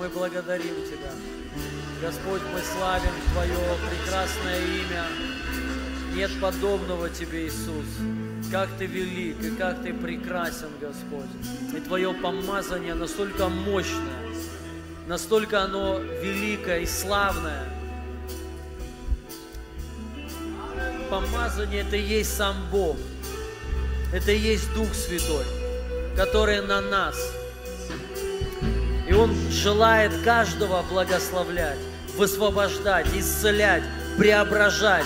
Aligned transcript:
Мы 0.00 0.08
благодарим 0.08 0.76
Тебя. 0.86 1.12
Господь, 2.00 2.40
мы 2.54 2.60
славим 2.60 3.12
Твое 3.34 3.54
прекрасное 3.90 4.58
имя. 4.58 5.04
Нет 6.14 6.30
подобного 6.40 7.10
Тебе, 7.10 7.46
Иисус. 7.46 7.84
Как 8.50 8.70
Ты 8.78 8.86
велик 8.86 9.36
и 9.44 9.50
как 9.50 9.82
Ты 9.82 9.92
прекрасен, 9.92 10.70
Господь. 10.80 11.28
И 11.76 11.80
Твое 11.80 12.14
помазание 12.14 12.94
настолько 12.94 13.50
мощное, 13.50 14.24
настолько 15.06 15.64
оно 15.64 15.98
великое 15.98 16.80
и 16.80 16.86
славное. 16.86 17.68
Помазание– 21.10 21.82
это 21.86 21.96
и 21.96 22.02
есть 22.02 22.34
сам 22.34 22.56
Бог. 22.72 22.96
Это 24.14 24.32
и 24.32 24.38
есть 24.38 24.72
Дух 24.72 24.94
Святой, 24.94 25.44
который 26.16 26.62
на 26.62 26.80
нас– 26.80 27.16
Он 29.20 29.36
желает 29.50 30.12
каждого 30.22 30.82
благословлять, 30.88 31.76
высвобождать, 32.16 33.06
исцелять, 33.14 33.82
преображать 34.16 35.04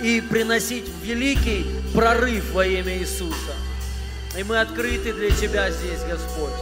и 0.00 0.20
приносить 0.20 0.84
великий 1.02 1.66
прорыв 1.92 2.52
во 2.52 2.64
имя 2.64 2.96
Иисуса. 2.98 3.54
И 4.38 4.44
мы 4.44 4.60
открыты 4.60 5.12
для 5.12 5.30
Тебя 5.30 5.72
здесь, 5.72 6.04
Господь. 6.08 6.52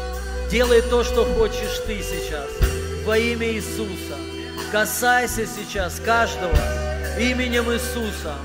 Делай 0.50 0.80
то, 0.80 1.04
что 1.04 1.26
хочешь 1.34 1.82
Ты 1.86 2.00
сейчас. 2.00 2.48
Во 3.04 3.18
имя 3.18 3.52
Иисуса. 3.52 4.16
Касайся 4.72 5.44
сейчас 5.44 6.00
каждого 6.02 6.56
именем 7.20 7.70
Иисуса. 7.74 8.36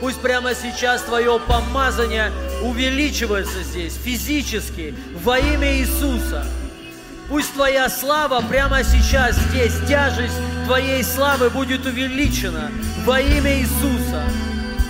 Пусть 0.00 0.20
прямо 0.20 0.54
сейчас 0.54 1.02
Твое 1.02 1.40
помазание 1.48 2.30
увеличивается 2.62 3.60
здесь 3.64 3.96
физически 3.96 4.94
во 5.24 5.40
имя 5.40 5.78
Иисуса. 5.78 6.46
Пусть 7.28 7.52
Твоя 7.52 7.90
слава 7.90 8.40
прямо 8.40 8.82
сейчас 8.82 9.36
здесь, 9.36 9.74
тяжесть 9.86 10.34
Твоей 10.64 11.04
славы 11.04 11.50
будет 11.50 11.84
увеличена 11.84 12.70
во 13.04 13.20
имя 13.20 13.58
Иисуса. 13.58 14.22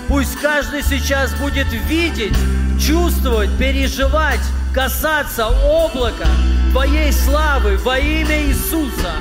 Пусть 0.06 0.36
каждый 0.40 0.82
сейчас 0.82 1.34
будет 1.34 1.66
видеть, 1.88 2.36
чувствовать, 2.80 3.50
переживать, 3.58 4.40
касаться 4.72 5.46
облака 5.46 6.28
Твоей 6.70 7.12
славы 7.12 7.76
во 7.78 7.98
имя 7.98 8.46
Иисуса. 8.46 9.14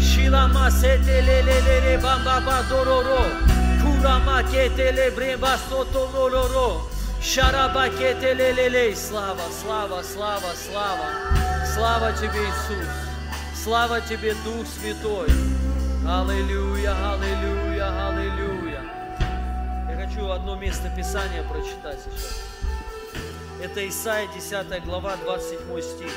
Шилама 0.00 0.70
сете 4.04 4.92
ле 4.92 5.10
бамба 5.10 5.58
бадороро. 5.70 6.80
Слава, 8.94 9.42
слава, 9.62 10.02
слава, 10.02 10.52
слава. 10.54 11.08
Слава 11.74 12.12
Тебе, 12.12 12.40
Иисус. 12.44 12.88
Слава 13.64 14.00
Тебе, 14.00 14.34
Дух 14.44 14.66
Святой. 14.66 15.28
Аллилуйя, 16.06 16.92
аллилуйя, 17.12 18.08
аллилуйя. 18.08 18.82
Я 19.88 20.06
хочу 20.06 20.28
одно 20.28 20.56
место 20.56 20.90
Писания 20.96 21.42
прочитать 21.42 21.98
сейчас. 22.04 22.40
Это 23.62 23.88
Исайя 23.88 24.28
10 24.34 24.84
глава, 24.84 25.16
27 25.24 25.80
стих. 25.80 26.12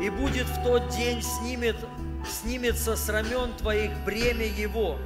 «И 0.00 0.10
будет 0.10 0.46
в 0.46 0.62
тот 0.62 0.88
день 0.90 1.22
снимет, 1.22 1.76
снимется 2.42 2.96
с 2.96 3.08
рамен 3.08 3.52
твоих 3.54 3.92
бремя 4.04 4.46
его, 4.46 4.98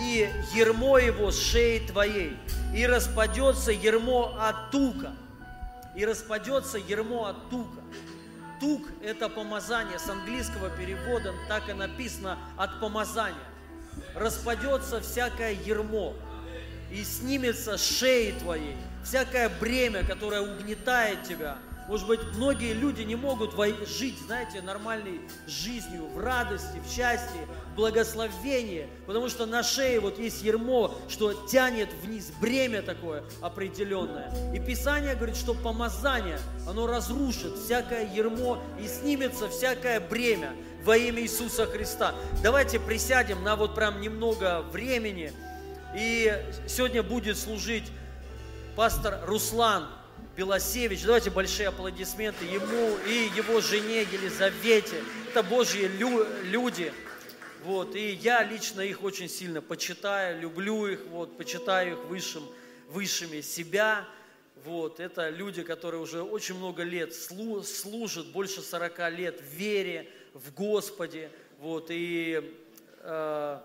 и 0.00 0.28
ермо 0.54 0.98
его 0.98 1.30
с 1.30 1.40
шеи 1.40 1.86
твоей, 1.86 2.36
и 2.74 2.86
распадется 2.86 3.72
ермо 3.72 4.36
от 4.38 4.70
тука, 4.70 5.12
и 5.94 6.04
распадется 6.04 6.78
ермо 6.78 7.26
от 7.26 7.50
тука. 7.50 7.80
Тук– 8.60 8.82
это 9.02 9.28
помазание, 9.28 9.98
с 9.98 10.08
английского 10.08 10.70
перевода 10.70 11.32
так 11.48 11.68
и 11.68 11.72
написано 11.72 12.38
«от 12.56 12.80
помазания». 12.80 13.38
Распадется 14.14 15.00
всякое 15.00 15.52
ермо, 15.52 16.14
и 16.90 17.04
снимется 17.04 17.76
с 17.76 17.98
шеи 17.98 18.32
твоей 18.32 18.76
всякое 19.04 19.48
бремя, 19.48 20.04
которое 20.04 20.40
угнетает 20.42 21.22
тебя– 21.24 21.58
может 21.88 22.06
быть, 22.06 22.20
многие 22.34 22.74
люди 22.74 23.00
не 23.00 23.16
могут 23.16 23.54
жить, 23.88 24.18
знаете, 24.26 24.60
нормальной 24.60 25.22
жизнью, 25.46 26.06
в 26.08 26.18
радости, 26.18 26.82
в 26.84 26.90
счастье, 26.90 27.48
в 27.78 27.80
благословении, 27.80 28.88
потому 29.06 29.28
что 29.28 29.46
на 29.46 29.62
шее 29.62 30.00
вот 30.00 30.18
есть 30.18 30.42
ермо, 30.42 30.92
что 31.08 31.32
тянет 31.46 31.88
вниз, 32.02 32.32
бремя 32.40 32.82
такое 32.82 33.22
определенное. 33.40 34.32
И 34.52 34.58
Писание 34.58 35.14
говорит, 35.14 35.36
что 35.36 35.54
помазание, 35.54 36.40
оно 36.66 36.88
разрушит 36.88 37.56
всякое 37.56 38.12
ермо 38.12 38.60
и 38.82 38.88
снимется 38.88 39.48
всякое 39.48 40.00
бремя 40.00 40.56
во 40.82 40.96
имя 40.96 41.22
Иисуса 41.22 41.66
Христа. 41.66 42.16
Давайте 42.42 42.80
присядем 42.80 43.44
на 43.44 43.54
вот 43.54 43.76
прям 43.76 44.00
немного 44.00 44.62
времени. 44.72 45.32
И 45.96 46.34
сегодня 46.66 47.04
будет 47.04 47.38
служить 47.38 47.84
пастор 48.74 49.20
Руслан 49.24 49.86
Белосевич. 50.36 51.04
Давайте 51.04 51.30
большие 51.30 51.68
аплодисменты 51.68 52.44
ему 52.44 52.96
и 53.06 53.30
его 53.36 53.60
жене 53.60 54.02
Елизавете. 54.02 54.96
Это 55.30 55.44
Божьи 55.44 55.86
лю- 55.96 56.26
люди. 56.42 56.92
Вот, 57.64 57.94
и 57.94 58.12
я 58.12 58.42
лично 58.42 58.80
их 58.80 59.02
очень 59.02 59.28
сильно 59.28 59.60
почитаю, 59.60 60.40
люблю 60.40 60.86
их, 60.86 61.04
вот, 61.06 61.36
почитаю 61.36 61.94
их 61.94 62.04
высшим, 62.04 62.44
высшими 62.88 63.40
себя. 63.40 64.06
Вот, 64.64 65.00
это 65.00 65.28
люди, 65.28 65.62
которые 65.62 66.00
уже 66.00 66.22
очень 66.22 66.56
много 66.56 66.82
лет 66.82 67.14
слу, 67.14 67.62
служат, 67.62 68.26
больше 68.28 68.62
40 68.62 69.10
лет 69.10 69.40
в 69.40 69.44
вере, 69.44 70.10
в 70.34 70.54
Господе. 70.54 71.30
Вот, 71.58 71.86
и 71.90 72.54
э, 73.00 73.60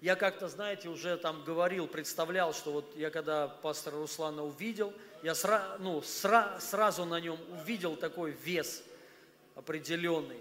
я 0.00 0.16
как-то, 0.16 0.48
знаете, 0.48 0.88
уже 0.88 1.16
там 1.16 1.44
говорил, 1.44 1.86
представлял, 1.86 2.54
что 2.54 2.72
вот 2.72 2.96
я 2.96 3.10
когда 3.10 3.48
пастора 3.48 3.96
Руслана 3.96 4.44
увидел– 4.44 4.92
я 5.22 5.34
сра, 5.34 5.76
ну, 5.80 6.00
сра, 6.02 6.58
сразу 6.60 7.04
на 7.04 7.20
нем 7.20 7.38
увидел 7.60 7.96
такой 7.96 8.30
вес 8.30 8.82
определенный. 9.54 10.38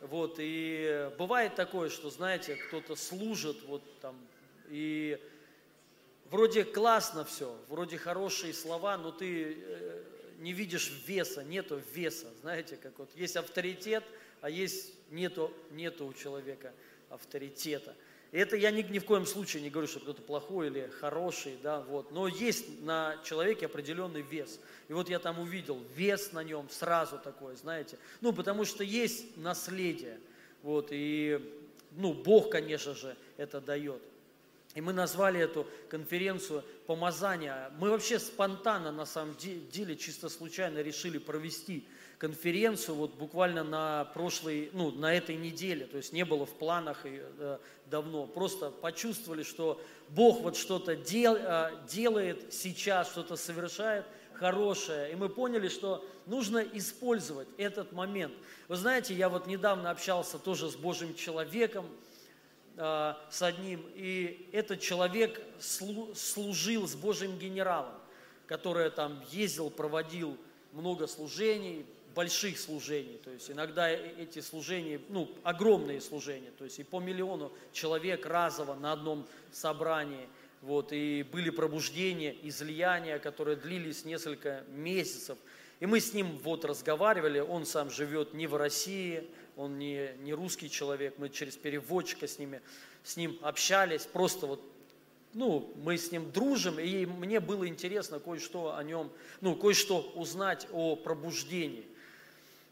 Вот, 0.00 0.36
и 0.38 1.10
бывает 1.18 1.56
такое, 1.56 1.88
что, 1.88 2.10
знаете, 2.10 2.54
кто-то 2.54 2.94
служит, 2.94 3.62
вот 3.64 3.82
там, 4.00 4.16
и 4.68 5.18
вроде 6.30 6.64
классно 6.64 7.24
все, 7.24 7.56
вроде 7.68 7.98
хорошие 7.98 8.54
слова, 8.54 8.96
но 8.96 9.10
ты 9.10 9.56
э, 9.58 10.02
не 10.38 10.52
видишь 10.52 11.02
веса, 11.06 11.42
нету 11.42 11.80
веса, 11.94 12.28
знаете, 12.42 12.76
как 12.76 12.98
вот 12.98 13.10
есть 13.16 13.36
авторитет, 13.36 14.04
а 14.40 14.50
есть 14.50 14.92
нету, 15.10 15.52
нету 15.72 16.06
у 16.06 16.12
человека 16.12 16.72
авторитета. 17.10 17.94
И 18.30 18.38
это 18.38 18.56
я 18.56 18.70
ни, 18.70 18.82
ни 18.82 18.98
в 18.98 19.06
коем 19.06 19.24
случае 19.24 19.62
не 19.62 19.70
говорю, 19.70 19.88
что 19.88 20.00
кто-то 20.00 20.20
плохой 20.20 20.66
или 20.66 20.90
хороший, 21.00 21.56
да, 21.62 21.80
вот. 21.80 22.12
Но 22.12 22.28
есть 22.28 22.82
на 22.82 23.16
человеке 23.24 23.66
определенный 23.66 24.20
вес. 24.20 24.60
И 24.88 24.92
вот 24.92 25.08
я 25.08 25.18
там 25.18 25.38
увидел 25.38 25.82
вес 25.96 26.32
на 26.32 26.44
нем 26.44 26.68
сразу 26.70 27.18
такой, 27.18 27.56
знаете. 27.56 27.98
Ну, 28.20 28.32
потому 28.32 28.66
что 28.66 28.84
есть 28.84 29.36
наследие. 29.38 30.18
Вот, 30.62 30.88
и, 30.90 31.40
ну, 31.92 32.12
Бог, 32.12 32.50
конечно 32.50 32.94
же, 32.94 33.16
это 33.38 33.60
дает. 33.60 34.02
И 34.74 34.80
мы 34.82 34.92
назвали 34.92 35.40
эту 35.40 35.66
конференцию 35.88 36.62
«Помазание». 36.86 37.70
Мы 37.78 37.88
вообще 37.88 38.18
спонтанно, 38.18 38.92
на 38.92 39.06
самом 39.06 39.36
деле, 39.36 39.96
чисто 39.96 40.28
случайно 40.28 40.80
решили 40.82 41.16
провести 41.16 41.86
конференцию 42.18 42.96
вот 42.96 43.14
буквально 43.14 43.62
на 43.62 44.04
прошлой, 44.06 44.70
ну, 44.72 44.90
на 44.90 45.14
этой 45.14 45.36
неделе, 45.36 45.86
то 45.86 45.96
есть 45.96 46.12
не 46.12 46.24
было 46.24 46.46
в 46.46 46.52
планах 46.52 47.06
и, 47.06 47.20
э, 47.22 47.58
давно, 47.86 48.26
просто 48.26 48.70
почувствовали, 48.70 49.44
что 49.44 49.80
Бог 50.08 50.40
вот 50.40 50.56
что-то 50.56 50.96
дел, 50.96 51.36
э, 51.36 51.70
делает 51.88 52.52
сейчас, 52.52 53.08
что-то 53.10 53.36
совершает 53.36 54.04
хорошее, 54.34 55.12
и 55.12 55.14
мы 55.14 55.28
поняли, 55.28 55.68
что 55.68 56.04
нужно 56.26 56.58
использовать 56.58 57.48
этот 57.56 57.92
момент. 57.92 58.34
Вы 58.66 58.76
знаете, 58.76 59.14
я 59.14 59.28
вот 59.28 59.46
недавно 59.46 59.90
общался 59.90 60.38
тоже 60.38 60.70
с 60.70 60.76
Божьим 60.76 61.14
человеком, 61.14 61.86
э, 62.76 63.14
с 63.30 63.42
одним, 63.42 63.84
и 63.94 64.48
этот 64.52 64.80
человек 64.80 65.40
слу, 65.60 66.12
служил 66.16 66.88
с 66.88 66.96
Божьим 66.96 67.38
генералом, 67.38 67.94
который 68.48 68.90
там 68.90 69.22
ездил, 69.30 69.70
проводил 69.70 70.36
много 70.72 71.06
служений, 71.06 71.86
больших 72.18 72.58
служений. 72.58 73.20
То 73.22 73.30
есть 73.30 73.48
иногда 73.48 73.88
эти 73.88 74.40
служения, 74.40 75.00
ну, 75.08 75.30
огромные 75.44 76.00
служения, 76.00 76.50
то 76.58 76.64
есть 76.64 76.80
и 76.80 76.82
по 76.82 76.98
миллиону 76.98 77.52
человек 77.72 78.26
разово 78.26 78.74
на 78.74 78.90
одном 78.90 79.24
собрании. 79.52 80.28
Вот, 80.60 80.92
и 80.92 81.22
были 81.22 81.50
пробуждения, 81.50 82.34
излияния, 82.42 83.20
которые 83.20 83.56
длились 83.56 84.04
несколько 84.04 84.64
месяцев. 84.70 85.38
И 85.78 85.86
мы 85.86 86.00
с 86.00 86.12
ним 86.12 86.36
вот 86.38 86.64
разговаривали, 86.64 87.38
он 87.38 87.64
сам 87.64 87.88
живет 87.88 88.34
не 88.34 88.48
в 88.48 88.56
России, 88.56 89.22
он 89.54 89.78
не, 89.78 90.10
не 90.18 90.34
русский 90.34 90.68
человек, 90.68 91.14
мы 91.18 91.28
через 91.28 91.56
переводчика 91.56 92.26
с, 92.26 92.40
ними, 92.40 92.60
с 93.04 93.16
ним 93.16 93.38
общались, 93.42 94.06
просто 94.06 94.48
вот 94.48 94.60
ну, 95.34 95.72
мы 95.84 95.96
с 95.96 96.10
ним 96.10 96.32
дружим, 96.32 96.80
и 96.80 97.06
мне 97.06 97.38
было 97.38 97.68
интересно 97.68 98.18
кое-что 98.18 98.74
о 98.74 98.82
нем, 98.82 99.12
ну, 99.40 99.54
кое-что 99.54 100.00
узнать 100.16 100.66
о 100.72 100.96
пробуждении. 100.96 101.86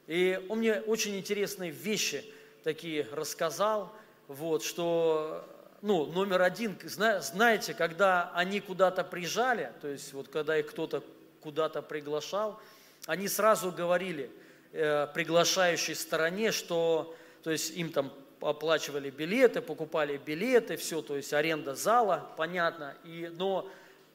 И 0.06 0.44
он 0.48 0.58
мне 0.58 0.80
очень 0.80 1.16
интересные 1.16 1.70
вещи 1.70 2.24
такие 2.62 3.06
рассказал, 3.12 3.92
вот, 4.28 4.62
что, 4.62 5.44
ну, 5.82 6.06
номер 6.06 6.42
один, 6.42 6.76
знаете, 6.84 7.74
когда 7.74 8.30
они 8.34 8.60
куда-то 8.60 9.04
приезжали, 9.04 9.72
то 9.80 9.88
есть 9.88 10.12
вот 10.12 10.28
когда 10.28 10.58
их 10.58 10.66
кто-то 10.66 11.02
куда-то 11.40 11.82
приглашал, 11.82 12.60
они 13.06 13.28
сразу 13.28 13.70
говорили 13.70 14.30
э, 14.72 15.06
приглашающей 15.14 15.94
стороне, 15.94 16.50
что, 16.50 17.14
то 17.42 17.50
есть 17.50 17.76
им 17.76 17.90
там 17.92 18.12
оплачивали 18.40 19.10
билеты, 19.10 19.60
покупали 19.60 20.16
билеты, 20.16 20.76
все, 20.76 21.02
то 21.02 21.16
есть 21.16 21.32
аренда 21.32 21.74
зала, 21.74 22.32
понятно, 22.36 22.94
и, 23.04 23.30
но 23.36 23.70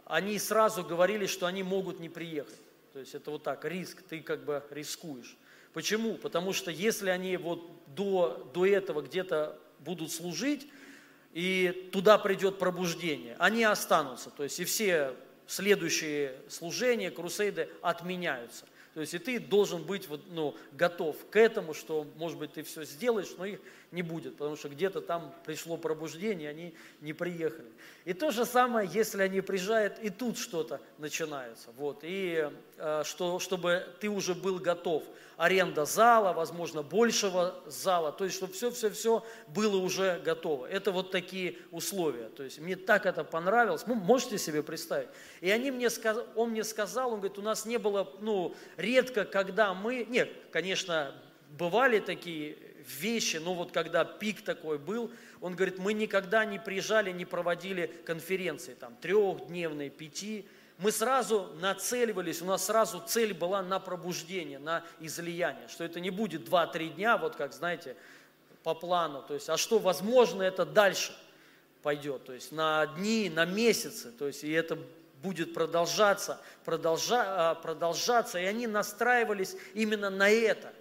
они 0.06 0.38
сразу 0.40 0.84
говорили, 0.84 1.26
что 1.26 1.46
они 1.46 1.64
могут 1.64 2.00
не 2.00 2.10
приехать. 2.10 2.60
То 2.94 3.00
есть 3.00 3.16
это 3.16 3.32
вот 3.32 3.44
так, 3.44 3.64
риск, 3.64 4.02
ты 4.10 4.20
как 4.20 4.44
бы 4.44 4.62
рискуешь. 4.72 5.38
Почему? 5.74 6.16
Потому 6.16 6.54
что 6.54 6.72
если 6.72 7.10
они 7.10 7.38
вот 7.38 7.70
до, 7.96 8.50
до 8.54 8.66
этого 8.66 9.02
где-то 9.02 9.60
будут 9.80 10.12
служить, 10.12 10.68
и 11.34 11.90
туда 11.92 12.18
придет 12.18 12.60
пробуждение, 12.60 13.36
они 13.40 13.64
останутся. 13.64 14.30
То 14.30 14.44
есть 14.44 14.60
и 14.60 14.66
все 14.66 15.16
следующие 15.48 16.36
служения, 16.50 17.12
крусейды 17.12 17.70
отменяются. 17.82 18.66
То 18.94 19.00
есть 19.00 19.14
и 19.14 19.20
ты 19.20 19.40
должен 19.40 19.84
быть 19.84 20.08
ну, 20.30 20.56
готов 20.74 21.16
к 21.30 21.38
этому, 21.38 21.74
что, 21.74 22.06
может 22.18 22.38
быть, 22.38 22.54
ты 22.54 22.64
все 22.64 22.84
сделаешь, 22.84 23.30
но 23.38 23.46
их 23.46 23.60
не 23.92 24.02
будет, 24.02 24.38
потому 24.38 24.56
что 24.56 24.70
где-то 24.70 25.02
там 25.02 25.34
пришло 25.46 25.76
пробуждение, 25.76 26.50
они 26.50 26.74
не 27.02 27.12
приехали. 27.12 27.68
И 28.06 28.14
то 28.14 28.32
же 28.32 28.46
самое, 28.46 28.90
если 28.92 29.22
они 29.22 29.42
приезжают, 29.42 30.00
и 30.00 30.10
тут 30.10 30.38
что-то 30.38 30.80
начинается. 30.98 31.70
Вот. 31.78 32.00
И 32.04 32.50
э, 32.78 33.04
что, 33.06 33.40
чтобы 33.40 33.86
ты 34.00 34.10
уже 34.10 34.34
был 34.34 34.60
готов. 34.60 35.04
Аренда 35.36 35.86
зала, 35.86 36.34
возможно, 36.34 36.84
большего 36.84 37.56
зала, 37.66 38.12
то 38.12 38.26
есть, 38.26 38.38
чтобы 38.38 38.54
все-все-все 38.54 39.26
было 39.48 39.78
уже 39.78 40.22
готово. 40.24 40.68
Это 40.68 40.92
вот 40.92 41.12
такие 41.12 41.58
условия. 41.72 42.30
То 42.30 42.44
есть, 42.44 42.60
мне 42.60 42.76
так 42.76 43.06
это 43.06 43.24
понравилось. 43.24 43.84
Ну, 43.88 43.96
можете 43.96 44.38
себе 44.38 44.64
представить? 44.64 45.10
И 45.42 45.50
они 45.52 45.72
мне, 45.72 45.90
он 46.36 46.52
мне 46.52 46.64
сказал, 46.64 47.12
он 47.12 47.20
говорит, 47.20 47.38
у 47.38 47.42
нас 47.42 47.66
не 47.66 47.78
было, 47.78 48.10
ну, 48.22 48.56
редко, 48.78 49.26
когда 49.26 49.74
мы, 49.74 50.06
нет, 50.08 50.32
конечно, 50.52 51.14
бывали 51.58 52.00
такие 52.00 52.58
вещи, 52.88 53.38
но 53.38 53.54
вот 53.54 53.72
когда 53.72 54.06
пик 54.06 54.44
такой 54.44 54.78
был, 54.78 55.12
он 55.40 55.56
говорит, 55.56 55.80
мы 55.80 55.94
никогда 55.94 56.46
не 56.46 56.60
приезжали, 56.60 57.12
не 57.12 57.26
проводили 57.26 57.88
конференции, 58.06 58.74
там, 58.74 58.96
трехдневные, 58.98 59.90
пяти, 59.90 60.46
мы 60.78 60.92
сразу 60.92 61.52
нацеливались, 61.60 62.42
у 62.42 62.46
нас 62.46 62.66
сразу 62.66 63.04
цель 63.06 63.34
была 63.34 63.62
на 63.62 63.80
пробуждение, 63.80 64.60
на 64.60 64.84
излияние, 65.00 65.68
что 65.68 65.84
это 65.84 66.00
не 66.00 66.10
будет 66.10 66.48
2-3 66.48 66.96
дня, 66.96 67.18
вот 67.18 67.36
как, 67.36 67.54
знаете, 67.54 67.96
по 68.64 68.74
плану, 68.74 69.24
то 69.28 69.34
есть, 69.34 69.50
а 69.50 69.58
что, 69.58 69.80
возможно, 69.80 70.44
это 70.44 70.66
дальше 70.66 71.16
пойдет, 71.84 72.26
то 72.26 72.34
есть 72.34 72.52
на 72.52 72.86
дни, 72.88 73.32
на 73.34 73.46
месяцы, 73.46 74.12
то 74.12 74.28
есть, 74.28 74.44
и 74.44 74.52
это 74.52 74.78
будет 75.22 75.54
продолжаться, 75.54 76.40
продолжа, 76.66 77.52
а, 77.52 77.56
продолжаться, 77.56 78.40
и 78.40 78.46
они 78.46 78.68
настраивались 78.68 79.56
именно 79.74 80.10
на 80.10 80.30
это– 80.30 80.74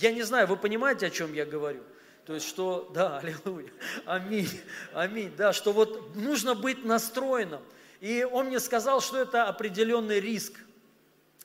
я 0.00 0.12
не 0.12 0.22
знаю, 0.22 0.46
вы 0.46 0.56
понимаете, 0.56 1.06
о 1.06 1.10
чем 1.10 1.32
я 1.34 1.44
говорю? 1.44 1.82
То 2.24 2.34
есть, 2.34 2.46
что, 2.46 2.90
да, 2.94 3.18
аллилуйя, 3.22 3.70
аминь, 4.04 4.50
аминь, 4.92 5.32
да, 5.36 5.52
что 5.52 5.72
вот 5.72 6.14
нужно 6.14 6.54
быть 6.54 6.84
настроенным. 6.84 7.62
И 8.00 8.26
он 8.30 8.46
мне 8.46 8.60
сказал, 8.60 9.00
что 9.00 9.18
это 9.18 9.44
определенный 9.44 10.20
риск, 10.20 10.52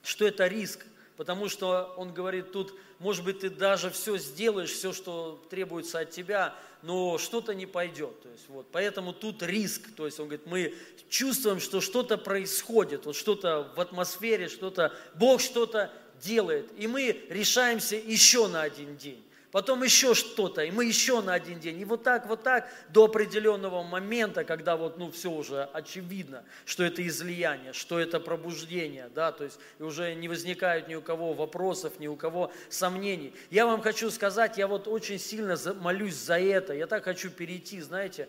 что 0.03 0.27
это 0.27 0.45
риск, 0.47 0.85
потому 1.17 1.49
что 1.49 1.93
он 1.97 2.13
говорит, 2.13 2.51
тут, 2.51 2.77
может 2.99 3.25
быть, 3.25 3.39
ты 3.39 3.49
даже 3.49 3.89
все 3.89 4.17
сделаешь, 4.17 4.71
все, 4.71 4.93
что 4.93 5.43
требуется 5.49 5.99
от 5.99 6.11
тебя, 6.11 6.53
но 6.83 7.17
что-то 7.17 7.55
не 7.55 7.65
пойдет. 7.65 8.21
То 8.21 8.29
есть, 8.29 8.47
вот, 8.49 8.67
поэтому 8.71 9.13
тут 9.13 9.41
риск. 9.41 9.95
То 9.95 10.05
есть 10.05 10.19
он 10.19 10.27
говорит, 10.27 10.45
мы 10.45 10.75
чувствуем, 11.09 11.59
что 11.59 11.81
что-то 11.81 12.17
происходит, 12.17 13.05
вот 13.05 13.15
что-то 13.15 13.71
в 13.75 13.79
атмосфере, 13.79 14.47
что-то, 14.47 14.93
Бог 15.15 15.41
что-то 15.41 15.91
делает, 16.23 16.71
и 16.77 16.87
мы 16.87 17.25
решаемся 17.29 17.95
еще 17.95 18.47
на 18.47 18.61
один 18.61 18.95
день 18.97 19.23
потом 19.53 19.83
еще 19.83 20.15
что-то, 20.15 20.63
и 20.63 20.71
мы 20.71 20.85
еще 20.85 21.21
на 21.21 21.35
один 21.35 21.59
день. 21.59 21.79
И 21.79 21.85
вот 21.85 22.01
так, 22.03 22.25
вот 22.25 22.41
так 22.41 22.67
до 22.89 23.05
определенного 23.05 23.83
момента, 23.83 24.43
когда 24.43 24.75
вот, 24.75 24.97
ну, 24.97 25.11
все 25.11 25.29
уже 25.29 25.69
очевидно, 25.73 26.43
что 26.65 26.83
это 26.83 27.05
излияние, 27.07 27.71
что 27.71 27.99
это 27.99 28.19
пробуждение, 28.19 29.11
да, 29.13 29.31
то 29.31 29.43
есть 29.43 29.59
уже 29.79 30.15
не 30.15 30.27
возникает 30.27 30.87
ни 30.87 30.95
у 30.95 31.03
кого 31.03 31.33
вопросов, 31.33 31.99
ни 31.99 32.07
у 32.07 32.15
кого 32.15 32.51
сомнений. 32.67 33.31
Я 33.51 33.67
вам 33.67 33.83
хочу 33.83 34.09
сказать, 34.09 34.57
я 34.57 34.67
вот 34.67 34.87
очень 34.87 35.19
сильно 35.19 35.55
молюсь 35.79 36.15
за 36.15 36.39
это, 36.39 36.73
я 36.73 36.87
так 36.87 37.03
хочу 37.03 37.29
перейти, 37.29 37.79
знаете, 37.79 38.27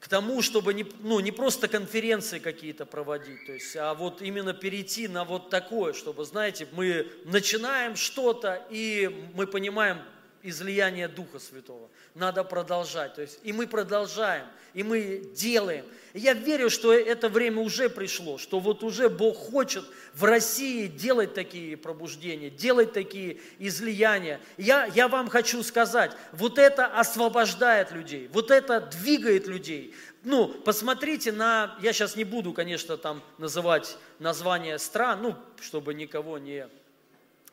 к 0.00 0.08
тому, 0.08 0.42
чтобы 0.42 0.74
не, 0.74 0.86
ну, 1.00 1.18
не 1.20 1.32
просто 1.32 1.66
конференции 1.66 2.38
какие-то 2.38 2.86
проводить, 2.86 3.46
то 3.46 3.52
есть, 3.52 3.76
а 3.76 3.94
вот 3.94 4.22
именно 4.22 4.54
перейти 4.54 5.08
на 5.08 5.24
вот 5.24 5.50
такое, 5.50 5.92
чтобы, 5.92 6.24
знаете, 6.24 6.68
мы 6.72 7.10
начинаем 7.24 7.96
что-то, 7.96 8.64
и 8.70 9.28
мы 9.34 9.46
понимаем, 9.46 9.98
излияние 10.42 11.08
Духа 11.08 11.38
Святого. 11.38 11.88
Надо 12.14 12.44
продолжать. 12.44 13.14
То 13.14 13.22
есть, 13.22 13.40
и 13.42 13.52
мы 13.52 13.66
продолжаем, 13.66 14.46
и 14.74 14.82
мы 14.82 15.30
делаем. 15.34 15.84
И 16.12 16.20
я 16.20 16.32
верю, 16.32 16.70
что 16.70 16.92
это 16.92 17.28
время 17.28 17.60
уже 17.60 17.88
пришло, 17.88 18.38
что 18.38 18.60
вот 18.60 18.82
уже 18.82 19.08
Бог 19.08 19.36
хочет 19.36 19.84
в 20.14 20.24
России 20.24 20.86
делать 20.86 21.34
такие 21.34 21.76
пробуждения, 21.76 22.50
делать 22.50 22.92
такие 22.92 23.40
излияния. 23.58 24.40
Я, 24.56 24.86
я 24.86 25.08
вам 25.08 25.28
хочу 25.28 25.62
сказать, 25.62 26.12
вот 26.32 26.58
это 26.58 26.86
освобождает 26.86 27.92
людей, 27.92 28.28
вот 28.32 28.50
это 28.50 28.80
двигает 28.80 29.46
людей. 29.46 29.94
Ну, 30.24 30.48
посмотрите 30.48 31.32
на, 31.32 31.76
я 31.80 31.92
сейчас 31.92 32.16
не 32.16 32.24
буду, 32.24 32.52
конечно, 32.52 32.96
там 32.96 33.22
называть 33.38 33.96
названия 34.18 34.78
стран, 34.78 35.22
ну, 35.22 35.36
чтобы 35.60 35.94
никого 35.94 36.38
не 36.38 36.68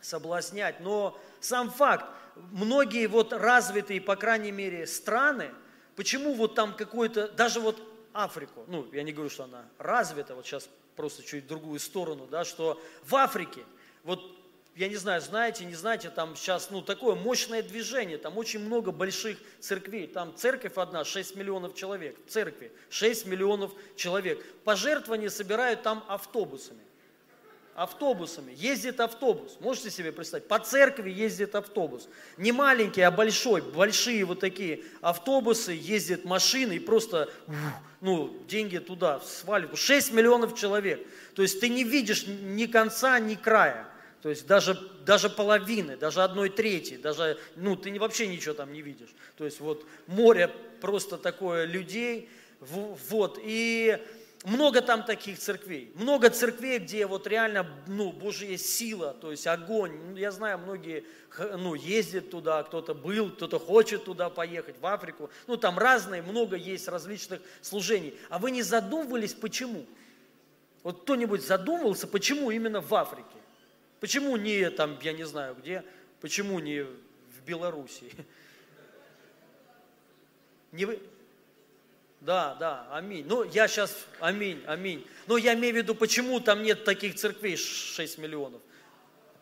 соблазнять, 0.01 0.79
но 0.79 1.19
сам 1.39 1.69
факт, 1.69 2.05
многие 2.51 3.07
вот 3.07 3.33
развитые, 3.33 4.01
по 4.01 4.15
крайней 4.15 4.51
мере, 4.51 4.87
страны, 4.87 5.51
почему 5.95 6.33
вот 6.33 6.55
там 6.55 6.75
какой-то, 6.75 7.27
даже 7.29 7.59
вот 7.59 7.81
Африку, 8.13 8.65
ну, 8.67 8.87
я 8.93 9.03
не 9.03 9.11
говорю, 9.11 9.29
что 9.29 9.43
она 9.43 9.65
развита, 9.77 10.35
вот 10.35 10.45
сейчас 10.45 10.69
просто 10.95 11.23
чуть 11.23 11.45
в 11.45 11.47
другую 11.47 11.79
сторону, 11.79 12.27
да, 12.29 12.45
что 12.45 12.81
в 13.03 13.15
Африке, 13.15 13.63
вот 14.03 14.21
я 14.75 14.89
не 14.89 14.95
знаю, 14.95 15.21
знаете, 15.21 15.63
не 15.65 15.73
знаете, 15.73 16.09
там 16.09 16.35
сейчас, 16.35 16.69
ну, 16.69 16.81
такое 16.81 17.15
мощное 17.15 17.63
движение, 17.63 18.17
там 18.17 18.37
очень 18.37 18.59
много 18.59 18.91
больших 18.91 19.37
церквей, 19.59 20.07
там 20.07 20.35
церковь 20.35 20.73
одна, 20.75 21.05
6 21.05 21.35
миллионов 21.35 21.75
человек, 21.75 22.17
церкви, 22.27 22.71
6 22.89 23.25
миллионов 23.25 23.71
человек. 23.95 24.45
Пожертвования 24.63 25.29
собирают 25.29 25.83
там 25.83 26.03
автобусами 26.09 26.81
автобусами. 27.75 28.53
Ездит 28.55 28.99
автобус. 29.01 29.57
Можете 29.59 29.91
себе 29.91 30.11
представить? 30.11 30.47
По 30.47 30.59
церкви 30.59 31.11
ездит 31.11 31.55
автобус. 31.55 32.07
Не 32.37 32.51
маленький, 32.51 33.01
а 33.01 33.11
большой. 33.11 33.61
Большие 33.61 34.23
вот 34.25 34.39
такие 34.39 34.83
автобусы, 35.01 35.73
ездят 35.73 36.23
машины 36.23 36.77
и 36.77 36.79
просто 36.79 37.29
ну, 38.01 38.35
деньги 38.47 38.77
туда 38.77 39.19
сваливают. 39.19 39.77
6 39.77 40.13
миллионов 40.13 40.57
человек. 40.57 41.05
То 41.35 41.41
есть 41.41 41.59
ты 41.59 41.67
не 41.69 41.83
видишь 41.83 42.25
ни 42.25 42.65
конца, 42.65 43.19
ни 43.19 43.35
края. 43.35 43.87
То 44.21 44.29
есть 44.29 44.47
даже, 44.47 44.79
даже 45.05 45.29
половины, 45.29 45.97
даже 45.97 46.23
одной 46.23 46.49
трети, 46.49 46.97
даже, 46.97 47.37
ну, 47.55 47.75
ты 47.75 47.97
вообще 47.99 48.25
ничего 48.25 48.55
там 48.55 48.73
не 48.73 48.81
видишь. 48.81 49.13
То 49.37 49.45
есть 49.45 49.59
вот 49.59 49.85
море 50.07 50.49
просто 50.81 51.17
такое 51.17 51.65
людей, 51.65 52.29
вот, 52.59 53.37
и 53.43 53.99
много 54.45 54.81
там 54.81 55.03
таких 55.03 55.39
церквей. 55.39 55.91
Много 55.95 56.29
церквей, 56.29 56.79
где 56.79 57.07
вот 57.07 57.25
реально, 57.27 57.67
ну, 57.87 58.11
Божья 58.11 58.55
сила, 58.57 59.13
то 59.13 59.31
есть 59.31 59.47
огонь. 59.47 59.97
Ну, 60.11 60.15
я 60.17 60.31
знаю, 60.31 60.59
многие, 60.59 61.03
ну, 61.37 61.73
ездят 61.73 62.29
туда, 62.29 62.61
кто-то 62.63 62.93
был, 62.93 63.31
кто-то 63.31 63.59
хочет 63.59 64.05
туда 64.05 64.29
поехать, 64.29 64.75
в 64.79 64.85
Африку. 64.85 65.31
Ну, 65.47 65.57
там 65.57 65.79
разные, 65.79 66.21
много 66.21 66.55
есть 66.55 66.87
различных 66.87 67.41
служений. 67.61 68.15
А 68.29 68.37
вы 68.37 68.51
не 68.51 68.61
задумывались, 68.61 69.33
почему? 69.33 69.85
Вот 70.83 71.01
кто-нибудь 71.01 71.43
задумывался, 71.43 72.05
почему 72.05 72.51
именно 72.51 72.81
в 72.81 72.93
Африке? 72.93 73.25
Почему 73.99 74.37
не 74.37 74.69
там, 74.69 74.99
я 75.01 75.13
не 75.13 75.23
знаю 75.23 75.55
где, 75.55 75.83
почему 76.21 76.59
не 76.59 76.83
в 76.83 77.45
Белоруссии? 77.45 78.11
Не 80.71 80.83
вы, 80.83 80.99
да, 82.25 82.55
да, 82.59 82.87
аминь. 82.91 83.23
Ну, 83.27 83.43
я 83.43 83.67
сейчас, 83.67 83.95
аминь, 84.19 84.63
аминь. 84.65 85.05
Но 85.27 85.37
я 85.37 85.53
имею 85.53 85.75
в 85.75 85.77
виду, 85.77 85.93
почему 85.93 86.39
там 86.39 86.63
нет 86.63 86.83
таких 86.83 87.15
церквей 87.15 87.55
6 87.55 88.17
миллионов? 88.17 88.61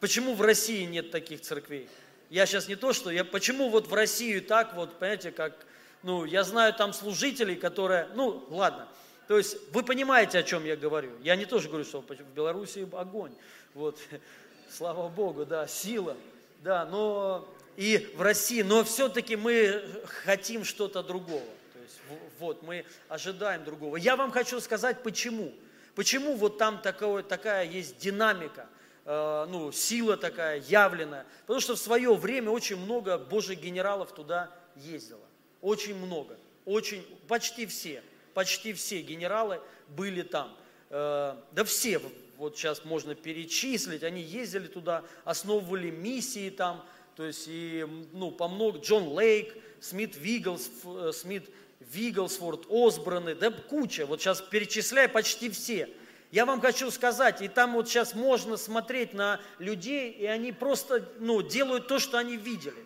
Почему 0.02 0.34
в 0.34 0.42
России 0.42 0.84
нет 0.84 1.10
таких 1.10 1.40
церквей? 1.40 1.88
Я 2.30 2.46
сейчас 2.46 2.68
не 2.68 2.76
то, 2.76 2.92
что, 2.92 3.10
я, 3.10 3.24
почему 3.24 3.70
вот 3.70 3.88
в 3.88 3.94
Россию 3.94 4.42
так 4.42 4.76
вот, 4.76 5.00
понимаете, 5.00 5.32
как, 5.32 5.66
ну, 6.02 6.26
я 6.26 6.44
знаю 6.44 6.74
там 6.74 6.92
служителей, 6.92 7.56
которые, 7.56 8.10
ну, 8.16 8.46
ладно, 8.50 8.90
То 9.30 9.38
есть 9.38 9.56
вы 9.72 9.84
понимаете, 9.84 10.40
о 10.40 10.44
чем 10.44 10.66
я 10.66 10.76
говорю. 10.76 11.12
Я 11.24 11.38
не 11.38 11.46
тоже 11.46 11.70
говорю, 11.70 11.86
что 11.86 12.02
в 12.02 12.36
Беларуси 12.36 12.86
огонь. 12.92 13.32
Вот, 13.76 13.98
слава 14.70 15.08
Богу, 15.08 15.46
да, 15.46 15.68
сила. 15.68 16.18
Да, 16.62 16.86
но 16.86 17.48
и 17.78 18.10
в 18.18 18.22
России, 18.22 18.62
но 18.62 18.84
все-таки 18.84 19.38
мы 19.38 19.84
хотим 20.26 20.66
что-то 20.66 21.02
другого. 21.02 21.46
То 21.74 21.80
есть 21.80 22.00
вот, 22.44 22.64
мы 22.64 22.86
ожидаем 23.08 23.64
другого. 23.64 23.98
Я 23.98 24.16
вам 24.16 24.32
хочу 24.32 24.60
сказать, 24.60 25.02
почему. 25.04 25.54
Почему 25.96 26.36
вот 26.36 26.58
там 26.58 26.82
такое, 26.82 27.24
такая 27.24 27.66
есть 27.66 27.98
динамика, 27.98 28.68
э, 29.06 29.46
ну, 29.50 29.72
сила 29.72 30.18
такая 30.18 30.60
явленная. 30.62 31.26
Потому 31.42 31.60
что 31.60 31.76
в 31.76 31.80
свое 31.80 32.14
время 32.16 32.50
очень 32.50 32.78
много 32.78 33.18
божьих 33.18 33.60
генералов 33.60 34.14
туда 34.14 34.52
ездило. 34.76 35.26
Очень 35.62 35.96
много. 35.96 36.38
Очень, 36.66 37.06
почти 37.28 37.66
все. 37.66 38.04
Почти 38.34 38.74
все 38.74 39.02
генералы 39.02 39.62
были 39.88 40.24
там. 40.24 40.56
Э, 40.90 41.36
да 41.52 41.64
все, 41.64 42.02
вот 42.38 42.58
сейчас 42.58 42.84
можно 42.86 43.16
перечислить, 43.16 44.04
они 44.04 44.22
ездили 44.22 44.68
туда, 44.68 45.04
основывали 45.24 45.90
миссии 45.92 46.50
там, 46.50 46.84
то 47.16 47.26
есть 47.26 47.46
и, 47.48 47.86
ну, 48.12 48.32
по 48.32 48.48
много, 48.48 48.80
Джон 48.80 49.10
Лейк, 49.10 49.56
Смит 49.80 50.16
Виглс, 50.16 50.70
э, 50.86 51.12
Смит 51.14 51.50
Вигглсворт, 51.92 52.66
Осбраны, 52.70 53.36
да 53.36 53.52
куча, 53.52 54.06
вот 54.06 54.22
сейчас 54.22 54.42
перечисляю 54.42 55.10
почти 55.10 55.50
все. 55.50 55.90
Я 56.32 56.46
вам 56.46 56.62
хочу 56.62 56.90
сказать, 56.90 57.42
и 57.42 57.48
там 57.48 57.74
вот 57.74 57.88
сейчас 57.88 58.16
можно 58.16 58.58
смотреть 58.58 59.14
на 59.14 59.40
людей, 59.60 60.12
и 60.12 60.26
они 60.26 60.52
просто, 60.52 61.08
ну, 61.20 61.42
делают 61.44 61.88
то, 61.88 62.00
что 62.00 62.18
они 62.18 62.38
видели. 62.38 62.86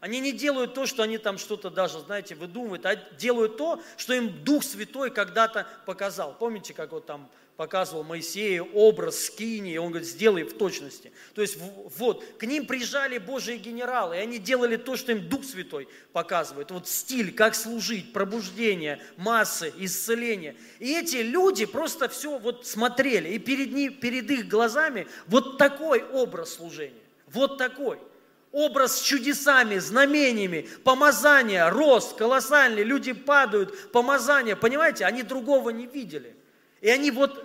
Они 0.00 0.18
не 0.18 0.32
делают 0.32 0.74
то, 0.74 0.84
что 0.84 1.04
они 1.04 1.16
там 1.16 1.38
что-то 1.38 1.70
даже, 1.70 2.00
знаете, 2.00 2.34
выдумывают, 2.34 2.84
а 2.86 2.96
делают 2.96 3.56
то, 3.56 3.80
что 3.96 4.14
им 4.14 4.42
Дух 4.42 4.64
Святой 4.64 5.10
когда-то 5.12 5.68
показал. 5.86 6.34
Помните, 6.36 6.74
как 6.74 6.90
вот 6.90 7.06
там 7.06 7.30
показывал 7.56 8.02
Моисею 8.02 8.68
образ 8.74 9.26
скини, 9.26 9.72
и 9.72 9.78
он 9.78 9.90
говорит, 9.90 10.08
сделай 10.08 10.42
в 10.42 10.56
точности. 10.56 11.12
То 11.34 11.42
есть 11.42 11.58
вот, 11.98 12.24
к 12.38 12.44
ним 12.44 12.66
приезжали 12.66 13.18
Божьи 13.18 13.56
генералы, 13.56 14.16
и 14.16 14.20
они 14.20 14.38
делали 14.38 14.76
то, 14.76 14.96
что 14.96 15.12
им 15.12 15.28
Дух 15.28 15.44
Святой 15.44 15.88
показывает. 16.12 16.70
Вот 16.70 16.88
стиль, 16.88 17.32
как 17.32 17.54
служить, 17.54 18.12
пробуждение, 18.12 19.00
массы, 19.16 19.72
исцеление. 19.78 20.56
И 20.78 20.92
эти 20.98 21.16
люди 21.16 21.66
просто 21.66 22.08
все 22.08 22.38
вот 22.38 22.66
смотрели, 22.66 23.28
и 23.28 23.38
перед, 23.38 23.72
ним, 23.72 23.94
перед 23.94 24.30
их 24.30 24.48
глазами 24.48 25.06
вот 25.26 25.58
такой 25.58 26.02
образ 26.02 26.54
служения, 26.54 27.02
вот 27.26 27.58
такой– 27.58 27.98
образ 28.52 28.98
с 28.98 29.02
чудесами, 29.02 29.78
знамениями, 29.78 30.68
помазание, 30.84 31.68
рост 31.70 32.16
колоссальный, 32.16 32.82
люди 32.82 33.12
падают, 33.12 33.90
помазание, 33.92 34.54
понимаете, 34.54 35.06
они 35.06 35.22
другого 35.22 35.70
не 35.70 35.86
видели. 35.86 36.36
И 36.82 36.90
они 36.90 37.10
вот, 37.10 37.42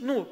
ну, 0.00 0.28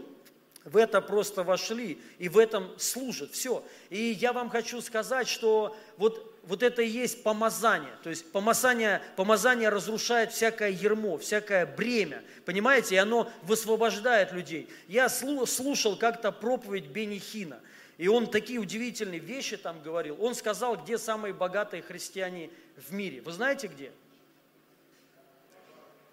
в 0.64 0.76
это 0.76 1.00
просто 1.00 1.44
вошли 1.44 1.98
и 2.18 2.28
в 2.28 2.36
этом 2.36 2.68
служат. 2.78 3.32
Все. 3.32 3.64
И 3.88 4.10
я 4.20 4.32
вам 4.32 4.50
хочу 4.50 4.82
сказать, 4.82 5.28
что 5.28 5.76
вот, 5.96 6.38
вот 6.42 6.62
это 6.62 6.82
и 6.82 6.88
есть 6.88 7.22
помазание. 7.22 7.92
То 8.02 8.10
есть 8.10 8.30
помазание, 8.32 9.00
помазание 9.16 9.70
разрушает 9.70 10.32
всякое 10.32 10.70
ермо, 10.70 11.18
всякое 11.18 11.64
бремя. 11.64 12.22
Понимаете? 12.44 12.96
И 12.96 12.98
оно 12.98 13.30
высвобождает 13.42 14.32
людей. 14.32 14.68
Я 14.88 15.08
слушал 15.08 15.96
как-то 15.96 16.32
проповедь 16.32 16.86
Бенихина. 16.86 17.60
И 17.96 18.08
он 18.08 18.30
такие 18.30 18.58
удивительные 18.58 19.20
вещи 19.20 19.56
там 19.56 19.82
говорил. 19.82 20.16
Он 20.20 20.34
сказал, 20.34 20.76
где 20.76 20.98
самые 20.98 21.32
богатые 21.32 21.82
христиане 21.82 22.50
в 22.76 22.92
мире. 22.92 23.22
Вы 23.22 23.32
знаете 23.32 23.68
где? 23.68 23.92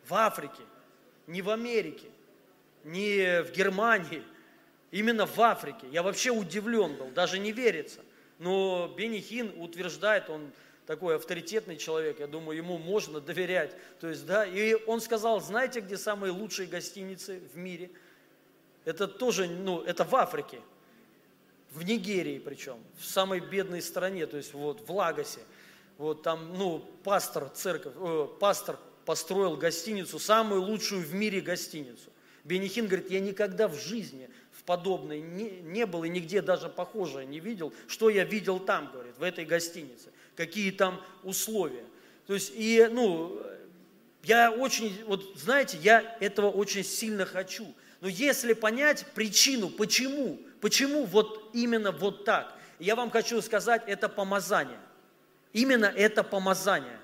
В 0.07 0.13
Африке, 0.13 0.62
не 1.27 1.41
в 1.41 1.50
Америке, 1.50 2.08
не 2.84 3.44
в 3.44 3.51
Германии, 3.51 4.24
именно 4.91 5.25
в 5.25 5.39
Африке. 5.39 5.88
Я 5.91 6.03
вообще 6.03 6.32
удивлен 6.32 6.96
был, 6.96 7.10
даже 7.10 7.39
не 7.39 7.51
верится. 7.51 8.01
Но 8.39 8.94
Бенни 8.98 9.44
утверждает, 9.58 10.29
он 10.29 10.51
такой 10.86 11.15
авторитетный 11.15 11.77
человек, 11.77 12.20
я 12.20 12.27
думаю, 12.27 12.58
ему 12.58 12.77
можно 12.77 13.20
доверять. 13.20 13.75
То 14.00 14.10
есть, 14.10 14.25
да, 14.25 14.46
и 14.46 14.75
он 14.86 15.01
сказал, 15.01 15.41
знаете, 15.41 15.79
где 15.79 15.98
самые 15.98 16.32
лучшие 16.32 16.67
гостиницы 16.67 17.41
в 17.53 17.58
мире? 17.58 17.89
Это 18.84 19.08
тоже, 19.08 19.48
ну, 19.48 19.82
это 19.82 20.03
в 20.03 20.15
Африке 20.15 20.60
в 21.75 21.84
Нигерии 21.84 22.39
причем, 22.39 22.77
в 22.98 23.05
самой 23.05 23.41
бедной 23.41 23.82
стране, 23.82 24.25
то 24.25 24.38
есть 24.38 24.53
вот 24.53 24.88
в 24.88 24.91
Лагосе. 24.91 25.41
Вот 25.98 26.24
там, 26.24 26.58
ну, 26.58 26.79
пастор, 27.03 27.50
церковь, 27.50 27.94
э, 27.96 28.27
пастор 28.39 28.77
построил 29.05 29.55
гостиницу, 29.55 30.19
самую 30.19 30.62
лучшую 30.62 31.01
в 31.01 31.13
мире 31.13 31.41
гостиницу. 31.41 32.12
Бенихин 32.43 32.88
говорит, 32.88 33.09
я 33.09 33.19
никогда 33.19 33.67
в 33.67 33.75
жизни 33.75 34.29
в 34.51 34.63
подобной 34.63 35.21
не, 35.21 35.62
не 35.62 35.85
был 35.85 36.03
и 36.03 36.09
нигде 36.09 36.41
даже 36.41 36.69
похожее 36.69 37.25
не 37.25 37.39
видел. 37.39 37.74
Что 37.88 38.09
я 38.09 38.24
видел 38.24 38.59
там, 38.59 38.91
говорит, 38.91 39.17
в 39.17 39.24
этой 39.24 39.45
гостинице, 39.45 40.09
какие 40.35 40.71
там 40.71 41.01
условия. 41.24 41.85
То 42.27 42.33
есть, 42.33 42.51
и, 42.55 42.88
ну, 42.91 43.41
я 44.24 44.51
очень, 44.51 45.03
вот 45.05 45.24
знаете, 45.35 45.77
я 45.81 46.17
этого 46.19 46.50
очень 46.50 46.83
сильно 46.83 47.25
хочу. 47.25 47.67
Но 48.01 48.07
если 48.07 48.53
понять 48.53 49.05
причину, 49.13 49.69
почему, 49.69 50.39
Почему 50.65 51.05
вот 51.05 51.51
именно 51.53 51.91
вот 51.91 52.25
так? 52.25 52.51
Я 52.79 52.95
вам 52.95 53.12
хочу 53.12 53.39
сказать, 53.43 53.83
это 53.85 54.09
помазание. 54.09 54.79
Именно 55.53 55.85
это 55.85 56.24
помазание, 56.24 57.00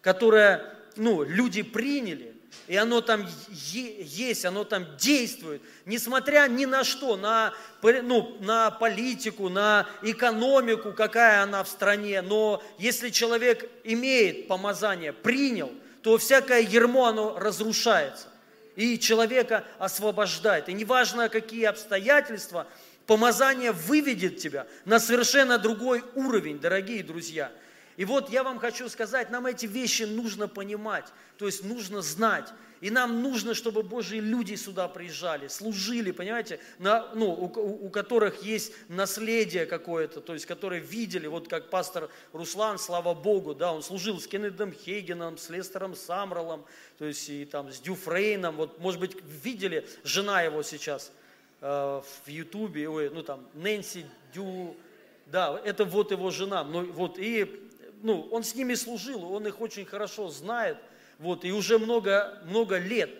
которое 0.00 0.73
ну, 0.96 1.22
люди 1.22 1.62
приняли, 1.62 2.34
и 2.66 2.76
оно 2.76 3.00
там 3.00 3.26
есть, 3.50 4.44
оно 4.44 4.64
там 4.64 4.96
действует, 4.96 5.60
несмотря 5.86 6.46
ни 6.48 6.64
на 6.64 6.84
что, 6.84 7.16
на, 7.16 7.52
ну, 7.82 8.36
на 8.40 8.70
политику, 8.70 9.48
на 9.48 9.86
экономику, 10.02 10.92
какая 10.92 11.42
она 11.42 11.64
в 11.64 11.68
стране, 11.68 12.22
но 12.22 12.62
если 12.78 13.10
человек 13.10 13.68
имеет 13.84 14.48
помазание, 14.48 15.12
принял, 15.12 15.72
то 16.02 16.16
всякое 16.18 16.60
ермо, 16.60 17.06
оно 17.06 17.38
разрушается, 17.38 18.28
и 18.76 18.98
человека 18.98 19.64
освобождает. 19.78 20.68
И 20.68 20.72
неважно, 20.72 21.28
какие 21.28 21.64
обстоятельства, 21.64 22.66
Помазание 23.06 23.72
выведет 23.72 24.38
тебя 24.38 24.66
на 24.86 24.98
совершенно 24.98 25.58
другой 25.58 26.02
уровень, 26.14 26.58
дорогие 26.58 27.02
друзья. 27.02 27.52
И 27.96 28.04
вот 28.04 28.30
я 28.30 28.42
вам 28.42 28.58
хочу 28.58 28.88
сказать, 28.88 29.30
нам 29.30 29.46
эти 29.46 29.66
вещи 29.66 30.02
нужно 30.02 30.48
понимать, 30.48 31.06
то 31.38 31.46
есть 31.46 31.64
нужно 31.64 32.02
знать. 32.02 32.52
И 32.80 32.90
нам 32.90 33.22
нужно, 33.22 33.54
чтобы 33.54 33.82
Божьи 33.82 34.18
люди 34.18 34.56
сюда 34.56 34.88
приезжали, 34.88 35.48
служили, 35.48 36.10
понимаете, 36.10 36.60
на, 36.78 37.14
ну, 37.14 37.30
у, 37.30 37.86
у 37.86 37.88
которых 37.88 38.42
есть 38.42 38.72
наследие 38.88 39.64
какое-то, 39.64 40.20
то 40.20 40.34
есть 40.34 40.44
которые 40.44 40.82
видели, 40.82 41.26
вот 41.26 41.48
как 41.48 41.70
пастор 41.70 42.10
Руслан, 42.32 42.78
слава 42.78 43.14
Богу, 43.14 43.54
да, 43.54 43.72
он 43.72 43.82
служил 43.82 44.20
с 44.20 44.26
Кеннедом 44.26 44.72
Хейгеном, 44.72 45.38
с 45.38 45.48
Лестером 45.48 45.94
Самралом, 45.94 46.66
то 46.98 47.06
есть 47.06 47.28
и 47.30 47.46
там 47.46 47.72
с 47.72 47.80
Дюфрейном, 47.80 48.56
вот, 48.56 48.78
может 48.80 49.00
быть, 49.00 49.16
видели, 49.42 49.88
жена 50.02 50.42
его 50.42 50.62
сейчас– 50.62 51.10
Э, 51.66 52.02
в 52.26 52.28
Ютубе, 52.28 52.86
ой, 52.90 53.08
ну 53.08 53.22
там, 53.22 53.46
Нэнси 53.54 54.04
Дю, 54.34 54.76
да, 55.24 55.58
это 55.64 55.86
вот 55.86 56.10
его 56.10 56.30
жена, 56.30 56.62
ну, 56.62 56.84
вот, 56.92 57.18
и, 57.18 57.63
ну, 58.04 58.28
он 58.30 58.44
с 58.44 58.54
ними 58.54 58.74
служил, 58.74 59.32
он 59.32 59.46
их 59.46 59.60
очень 59.60 59.84
хорошо 59.84 60.28
знает, 60.28 60.76
вот, 61.18 61.44
и 61.44 61.52
уже 61.52 61.78
много, 61.78 62.40
много 62.44 62.78
лет, 62.78 63.10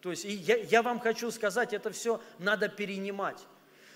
то 0.00 0.10
есть, 0.10 0.24
я, 0.24 0.56
я 0.56 0.82
вам 0.82 1.00
хочу 1.00 1.30
сказать, 1.30 1.72
это 1.72 1.90
все 1.90 2.22
надо 2.38 2.68
перенимать. 2.68 3.38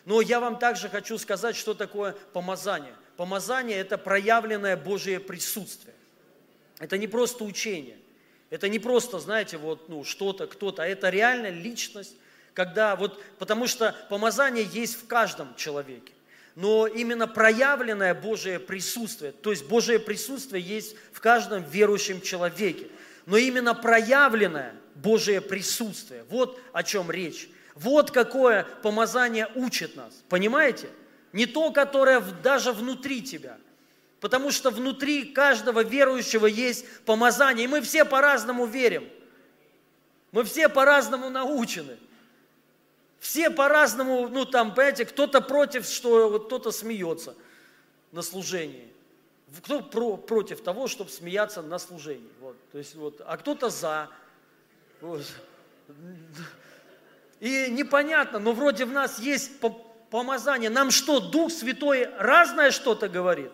Но 0.04 0.20
я 0.20 0.40
вам 0.40 0.58
также 0.58 0.88
хочу 0.88 1.16
сказать, 1.16 1.54
что 1.54 1.74
такое 1.74 2.12
помазание. 2.32 2.94
Помазание– 3.16 3.78
это 3.78 3.96
проявленное 3.98 4.76
Божье 4.76 5.20
присутствие. 5.20 5.94
Это 6.80 6.98
не 6.98 7.06
просто 7.06 7.44
учение. 7.44 7.96
Это 8.50 8.68
не 8.68 8.80
просто, 8.80 9.20
знаете, 9.20 9.58
вот, 9.58 9.88
ну, 9.88 10.02
что-то, 10.02 10.48
кто-то, 10.48 10.82
это 10.82 11.08
реально 11.08 11.50
личность, 11.50 12.16
когда 12.52 12.96
вот, 12.96 13.22
потому 13.38 13.66
что 13.66 13.94
помазание 14.10 14.64
есть 14.64 14.96
в 14.96 15.06
каждом 15.06 15.54
человеке. 15.54 16.12
Но 16.54 16.86
именно 16.86 17.26
проявленное 17.26 18.14
Божие 18.14 18.58
присутствие, 18.58 19.32
то 19.32 19.50
есть 19.50 19.66
Божие 19.66 19.98
присутствие 19.98 20.62
есть 20.62 20.96
в 21.12 21.20
каждом 21.20 21.62
верующем 21.62 22.20
человеке. 22.20 22.88
Но 23.24 23.36
именно 23.36 23.74
проявленное 23.74 24.74
Божие 24.94 25.40
присутствие, 25.40 26.24
вот 26.28 26.60
о 26.72 26.82
чем 26.82 27.10
речь. 27.10 27.48
Вот 27.74 28.10
какое 28.10 28.64
помазание 28.82 29.48
учит 29.54 29.96
нас, 29.96 30.22
понимаете? 30.28 30.88
Не 31.32 31.46
то, 31.46 31.70
которое 31.70 32.20
даже 32.20 32.72
внутри 32.72 33.22
тебя. 33.22 33.56
Потому 34.20 34.50
что 34.50 34.70
внутри 34.70 35.24
каждого 35.24 35.82
верующего 35.82 36.46
есть 36.46 36.86
помазание. 37.06 37.64
И 37.64 37.68
мы 37.68 37.80
все 37.80 38.04
по-разному 38.04 38.66
верим. 38.66 39.08
Мы 40.30 40.44
все 40.44 40.68
по-разному 40.68 41.30
научены. 41.30 41.96
Все 43.22 43.50
по-разному, 43.50 44.26
ну 44.26 44.44
там, 44.44 44.74
понимаете, 44.74 45.04
кто-то 45.04 45.40
против, 45.40 45.86
что 45.86 46.28
вот 46.28 46.46
кто-то 46.46 46.72
смеется 46.72 47.36
на 48.10 48.20
служении. 48.20 48.92
Кто 49.62 49.80
про, 49.80 50.16
против 50.16 50.60
того, 50.60 50.88
чтобы 50.88 51.08
смеяться 51.08 51.62
на 51.62 51.78
служении. 51.78 52.28
Вот, 52.40 52.56
то 52.72 52.78
есть, 52.78 52.96
вот, 52.96 53.20
а 53.24 53.36
кто-то 53.36 53.70
за. 53.70 54.08
Вот. 55.00 55.24
И 57.38 57.68
непонятно, 57.70 58.40
но 58.40 58.54
вроде 58.54 58.86
в 58.86 58.90
нас 58.90 59.20
есть 59.20 59.52
помазание. 60.10 60.68
Нам 60.68 60.90
что, 60.90 61.20
Дух 61.20 61.52
Святой 61.52 62.08
разное 62.18 62.72
что-то 62.72 63.08
говорит? 63.08 63.52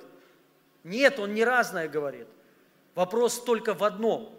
Нет, 0.83 1.19
Он 1.19 1.35
не 1.35 1.45
разное 1.45 1.89
говорит. 1.89 2.27
Вопрос 2.95 3.45
только 3.45 3.75
в 3.75 3.85
одном. 3.85 4.35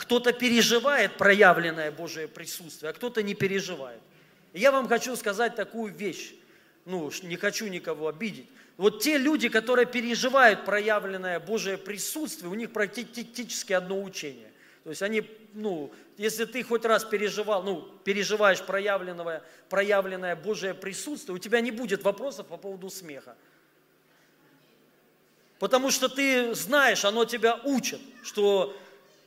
Кто-то 0.00 0.34
переживает 0.34 1.16
проявленное 1.16 1.90
Божие 1.90 2.28
присутствие, 2.28 2.90
а 2.90 2.92
кто-то 2.92 3.22
не 3.22 3.32
переживает. 3.32 4.02
Я 4.58 4.72
вам 4.72 4.88
хочу 4.88 5.14
сказать 5.14 5.54
такую 5.54 5.94
вещь. 5.94 6.34
Ну, 6.84 7.10
не 7.22 7.36
хочу 7.36 7.68
никого 7.68 8.08
обидеть. 8.08 8.48
Вот 8.76 9.02
те 9.02 9.18
люди, 9.18 9.48
которые 9.48 9.86
переживают 9.86 10.64
проявленное 10.64 11.38
Божие 11.38 11.78
присутствие, 11.78 12.50
у 12.50 12.54
них 12.54 12.72
практически 12.72 13.72
одно 13.72 14.02
учение. 14.02 14.50
То 14.84 14.90
есть 14.90 15.02
они, 15.02 15.22
ну, 15.54 15.92
если 16.16 16.44
ты 16.44 16.62
хоть 16.62 16.84
раз 16.84 17.04
переживал, 17.04 17.62
ну, 17.62 17.82
переживаешь 18.04 18.62
проявленное, 18.62 19.42
проявленное 19.68 20.34
Божие 20.34 20.74
присутствие, 20.74 21.36
у 21.36 21.38
тебя 21.38 21.60
не 21.60 21.70
будет 21.70 22.02
вопросов 22.02 22.46
по 22.46 22.56
поводу 22.56 22.90
смеха. 22.90 23.36
Потому 25.58 25.90
что 25.90 26.08
ты 26.08 26.54
знаешь, 26.54 27.04
оно 27.04 27.24
тебя 27.24 27.60
учит, 27.64 28.00
что 28.22 28.76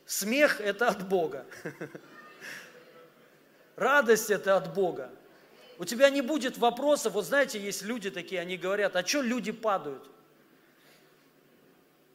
смех– 0.05 0.59
это 0.63 0.87
от 0.87 1.07
Бога. 1.07 1.45
Радость– 3.75 4.29
это 4.31 4.57
от 4.57 4.73
Бога. 4.73 5.09
У 5.81 5.83
тебя 5.83 6.11
не 6.11 6.21
будет 6.21 6.59
вопросов. 6.59 7.13
Вот 7.13 7.25
знаете, 7.25 7.59
есть 7.59 7.81
люди 7.81 8.11
такие, 8.11 8.39
они 8.39 8.55
говорят, 8.55 8.95
а 8.95 9.03
что 9.03 9.23
люди 9.23 9.51
падают? 9.51 10.07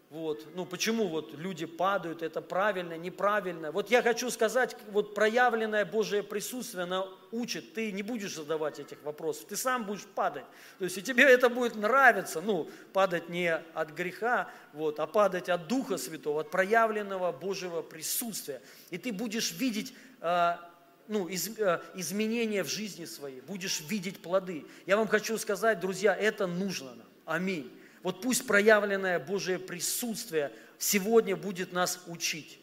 Вот, 0.09 0.47
ну 0.55 0.65
почему 0.65 1.09
вот 1.09 1.35
люди 1.35 1.67
падают, 1.67 2.23
это 2.23 2.41
правильно, 2.41 2.97
неправильно. 2.97 3.73
Вот 3.73 3.91
я 3.91 4.03
хочу 4.03 4.31
сказать, 4.31 4.77
вот 4.93 5.17
проявленное 5.17 5.85
Божие 5.85 6.23
присутствие, 6.23 6.85
оно 6.85 7.13
учит, 7.33 7.75
ты 7.75 7.91
не 7.91 8.05
будешь 8.05 8.37
задавать 8.37 8.79
этих 8.79 9.03
вопросов, 9.03 9.47
ты 9.49 9.57
сам 9.57 9.85
будешь 9.85 10.05
падать. 10.05 10.45
То 10.79 10.85
есть 10.85 10.99
и 10.99 11.03
тебе 11.03 11.25
это 11.25 11.49
будет 11.49 11.75
нравиться, 11.75 12.41
ну, 12.41 12.71
падать 12.93 13.29
не 13.29 13.53
от 13.53 13.91
греха, 13.91 14.49
вот, 14.75 15.01
а 15.01 15.09
падать 15.09 15.49
от 15.49 15.67
Духа 15.67 15.99
Святого, 15.99 16.43
от 16.43 16.53
проявленного 16.53 17.33
Божьего 17.33 17.83
присутствия. 17.83 18.63
И 18.91 18.99
ты 18.99 19.13
будешь 19.13 19.51
видеть 19.51 19.93
а, 20.21 20.61
ну, 21.09 21.29
из, 21.29 21.49
э, 21.59 21.81
изменения 21.95 22.63
в 22.63 22.69
жизни 22.69 23.05
своей, 23.05 23.41
будешь 23.41 23.81
видеть 23.81 24.21
плоды. 24.21 24.65
Я 24.87 24.97
вам 24.97 25.09
хочу 25.09 25.39
сказать, 25.39 25.81
друзья, 25.81 26.15
это 26.15 26.47
нужно 26.47 26.95
нам. 26.95 27.07
Аминь. 27.25 27.71
Вот 28.03 28.21
пусть 28.23 28.47
проявленное 28.47 29.19
Божие 29.19 29.59
присутствие 29.59 30.53
сегодня 30.79 31.37
будет 31.37 31.73
нас 31.73 32.01
учить. 32.07 32.59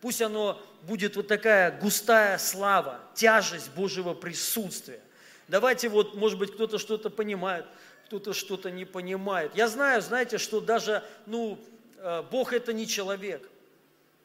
Пусть 0.00 0.22
оно 0.22 0.60
будет 0.82 1.16
вот 1.16 1.28
такая 1.28 1.78
густая 1.78 2.38
слава, 2.38 3.00
тяжесть 3.14 3.70
Божьего 3.72 4.14
присутствия. 4.14 5.00
Давайте 5.48 5.88
вот, 5.88 6.14
может 6.14 6.38
быть, 6.38 6.52
кто-то 6.54 6.78
что-то 6.78 7.10
понимает, 7.10 7.66
кто-то 8.06 8.32
что-то 8.32 8.70
не 8.70 8.84
понимает. 8.84 9.54
Я 9.54 9.68
знаю, 9.68 10.00
знаете, 10.00 10.38
что 10.38 10.60
даже, 10.60 11.02
ну, 11.26 11.58
э, 11.96 12.22
Бог 12.30 12.52
это 12.52 12.72
не 12.72 12.86
человек. 12.86 13.48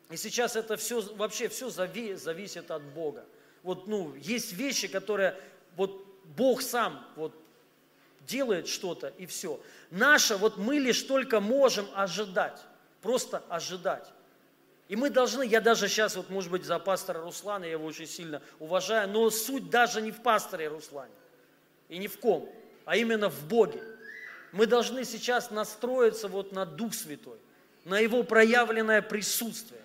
И 0.10 0.18
сейчас 0.18 0.56
это 0.56 0.78
все, 0.78 1.02
вообще 1.16 1.50
все 1.50 1.70
зависит 1.70 2.72
от 2.72 2.84
Бога 2.84 3.26
вот, 3.66 3.88
ну, 3.88 4.14
есть 4.16 4.54
вещи, 4.54 4.88
которые 4.88 5.36
вот 5.76 6.06
Бог 6.38 6.62
сам 6.62 7.04
вот 7.16 7.34
делает 8.28 8.68
что-то 8.68 9.12
и 9.18 9.26
все. 9.26 9.60
Наше, 9.90 10.38
вот 10.38 10.58
мы 10.58 10.76
лишь 10.78 11.02
только 11.02 11.40
можем 11.40 11.88
ожидать, 11.96 12.62
просто 13.02 13.44
ожидать. 13.50 14.08
И 14.88 14.96
мы 14.96 15.10
должны, 15.10 15.44
я 15.48 15.62
даже 15.62 15.88
сейчас, 15.88 16.16
вот, 16.16 16.30
может 16.30 16.52
быть, 16.52 16.64
за 16.64 16.78
пастора 16.78 17.22
Руслана, 17.22 17.64
я 17.66 17.72
его 17.72 17.88
очень 17.88 18.06
сильно 18.06 18.40
уважаю, 18.60 19.10
но 19.10 19.32
суть 19.32 19.72
даже 19.72 20.00
не 20.00 20.12
в 20.12 20.22
пасторе 20.22 20.68
Руслане 20.68 21.12
и 21.90 21.98
не 21.98 22.08
в 22.08 22.20
ком, 22.20 22.48
а 22.86 22.96
именно 22.96 23.30
в 23.32 23.48
Боге. 23.48 23.82
Мы 24.52 24.68
должны 24.68 25.06
сейчас 25.06 25.50
настроиться 25.50 26.28
вот 26.28 26.52
на 26.52 26.68
Дух 26.68 26.94
Святой, 26.94 27.40
на 27.84 27.98
Его 27.98 28.22
проявленное 28.22 29.02
присутствие. 29.02 29.82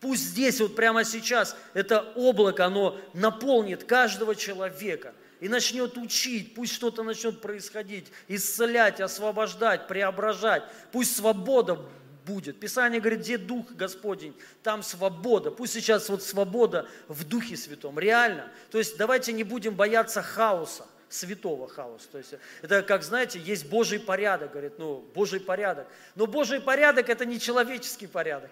Пусть 0.00 0.22
здесь, 0.22 0.60
вот 0.60 0.76
прямо 0.76 1.04
сейчас, 1.04 1.56
это 1.72 2.12
облако, 2.16 2.66
оно 2.66 2.98
наполнит 3.14 3.84
каждого 3.84 4.34
человека 4.34 5.14
и 5.40 5.48
начнет 5.48 5.96
учить, 5.96 6.54
пусть 6.54 6.74
что-то 6.74 7.02
начнет 7.02 7.40
происходить, 7.40 8.06
исцелять, 8.28 9.00
освобождать, 9.00 9.86
преображать. 9.86 10.64
Пусть 10.92 11.16
свобода 11.16 11.80
будет. 12.26 12.60
Писание 12.60 13.00
говорит, 13.00 13.20
где 13.20 13.38
Дух 13.38 13.70
Господень, 13.72 14.34
там 14.62 14.82
свобода. 14.82 15.50
Пусть 15.50 15.72
сейчас 15.72 16.08
вот 16.08 16.22
свобода 16.22 16.88
в 17.08 17.24
Духе 17.24 17.56
Святом, 17.56 17.98
реально. 17.98 18.50
То 18.70 18.78
есть 18.78 18.96
давайте 18.96 19.32
не 19.32 19.44
будем 19.44 19.74
бояться 19.74 20.22
хаоса 20.22 20.86
святого 21.08 21.68
хаоса. 21.68 22.08
То 22.10 22.18
есть 22.18 22.34
это, 22.62 22.82
как 22.82 23.02
знаете, 23.04 23.38
есть 23.38 23.68
Божий 23.68 24.00
порядок, 24.00 24.52
говорит, 24.52 24.78
ну, 24.78 25.04
Божий 25.14 25.40
порядок. 25.40 25.86
Но 26.16 26.26
Божий 26.26 26.60
порядок– 26.60 27.08
это 27.10 27.24
не 27.24 27.38
человеческий 27.38 28.08
порядок 28.08 28.50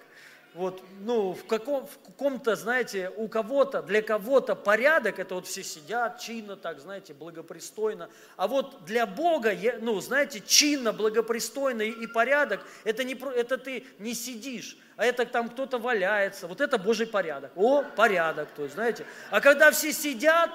вот, 0.55 0.85
ну, 1.01 1.33
в, 1.33 1.45
каком, 1.47 1.85
в 1.85 1.99
каком-то, 1.99 2.55
знаете, 2.55 3.11
у 3.17 3.27
кого-то, 3.27 3.83
для 3.83 4.03
кого-то 4.03 4.55
порядок, 4.55 5.19
это 5.19 5.35
вот 5.35 5.49
все 5.49 5.65
сидят 5.65 6.21
чинно, 6.21 6.57
так, 6.57 6.79
знаете, 6.79 7.13
благопристойно. 7.13 8.09
А 8.37 8.47
вот 8.47 8.85
для 8.85 9.05
Бога, 9.05 9.53
ну, 9.81 10.01
знаете, 10.01 10.41
чинно, 10.41 10.93
благопристойно 10.93 11.83
и 11.83 12.07
порядок, 12.07 12.65
это, 12.85 13.03
не, 13.03 13.15
это 13.15 13.59
ты 13.59 13.85
не 13.99 14.15
сидишь, 14.15 14.79
а 14.97 15.05
это 15.05 15.27
там 15.27 15.49
кто-то 15.49 15.79
валяется. 15.79 16.47
Вот 16.47 16.61
это 16.61 16.79
Божий 16.79 17.09
порядок. 17.09 17.51
О, 17.57 17.83
порядок, 17.83 18.49
то 18.55 18.63
есть, 18.63 18.75
знаете. 18.75 19.05
А 19.31 19.41
когда 19.41 19.73
все 19.73 19.93
сидят, 19.93 20.51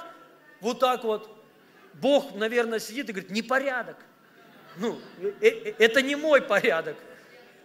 вот 0.62 0.80
так 0.80 1.04
вот, 1.04 1.30
Бог, 1.96 2.34
наверное, 2.36 2.80
сидит 2.80 3.10
и 3.10 3.12
говорит, 3.12 3.32
непорядок. 3.32 3.98
Ну, 4.78 4.98
э, 5.20 5.34
э, 5.42 5.74
это 5.78 6.02
не 6.02 6.16
мой 6.16 6.42
порядок. 6.42 6.96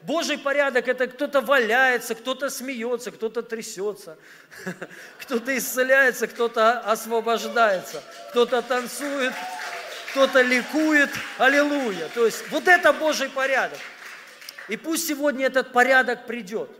Божий 0.07 0.37
порядок– 0.37 0.87
это 0.89 1.07
кто-то 1.07 1.41
валяется, 1.41 2.15
кто-то 2.15 2.51
смеется, 2.51 3.11
кто-то 3.11 3.43
трясется, 3.43 4.19
кто-то 5.19 5.57
исцеляется, 5.57 6.27
кто-то 6.27 6.81
освобождается, 6.81 8.03
кто-то 8.31 8.61
танцует, 8.61 9.33
кто-то 10.11 10.43
ликует. 10.43 11.09
Аллилуйя. 11.39 12.09
То 12.15 12.27
есть 12.27 12.45
вот 12.51 12.69
это 12.69 12.93
Божий 12.93 13.31
порядок. 13.31 13.79
И 14.69 14.77
пусть 14.77 15.09
сегодня 15.09 15.47
этот 15.47 15.73
порядок 15.73 16.27
придет. 16.27 16.71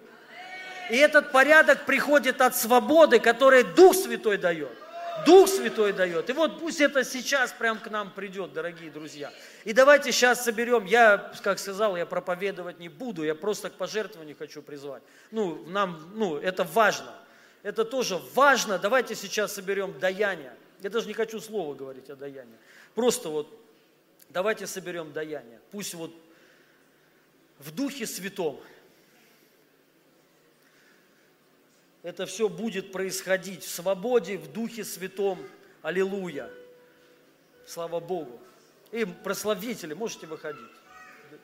И 0.91 0.97
этот 0.97 1.33
порядок 1.33 1.87
приходит 1.87 2.43
от 2.43 2.55
свободы, 2.55 3.21
которую 3.21 3.65
Дух 3.65 3.97
Святой 3.97 4.37
дает. 4.37 4.77
Дух 5.25 5.49
Святой 5.49 5.93
дает. 5.93 6.29
И 6.29 6.33
вот 6.33 6.59
пусть 6.59 6.81
это 6.81 7.05
сейчас 7.05 7.53
прям 7.53 7.79
к 7.79 7.89
нам 7.89 8.11
придет, 8.11 8.53
дорогие 8.53 8.91
друзья. 8.91 9.33
И 9.65 9.73
давайте 9.73 10.13
сейчас 10.13 10.45
соберем, 10.45 10.85
я, 10.85 11.33
как 11.43 11.59
сказал, 11.59 11.97
я 11.97 12.05
проповедовать 12.05 12.79
не 12.79 12.89
буду, 12.89 13.23
я 13.23 13.35
просто 13.35 13.71
к 13.71 13.75
пожертвованию 13.75 14.37
хочу 14.37 14.61
призвать. 14.61 15.03
Ну, 15.31 15.65
нам, 15.67 16.13
ну, 16.15 16.37
это 16.37 16.65
важно. 16.65 17.15
Это 17.63 17.85
тоже 17.85 18.21
важно. 18.35 18.79
Давайте 18.79 19.15
сейчас 19.15 19.55
соберем 19.55 19.99
даяние. 19.99 20.55
Я 20.83 20.91
даже 20.91 21.07
не 21.07 21.15
хочу 21.15 21.41
слова 21.41 21.75
говорить 21.75 22.11
о 22.11 22.17
даянии. 22.17 22.57
Просто 22.95 23.29
вот 23.29 23.49
давайте 24.29 24.67
соберем 24.67 25.13
даяние. 25.13 25.61
Пусть 25.71 25.95
вот 25.95 26.13
в 27.59 27.71
Духе 27.71 28.07
Святом 28.07 28.61
это 32.05 32.27
все 32.27 32.51
будет 32.51 32.93
происходить 32.93 33.65
в 33.65 33.69
свободе, 33.69 34.37
в 34.37 34.53
Духе 34.53 34.85
Святом. 34.85 35.39
Аллилуйя. 35.81 36.51
Слава 37.67 37.99
Богу. 37.99 38.41
И 38.93 39.07
прославители, 39.07 39.95
можете 39.95 40.27
выходить. 40.27 40.61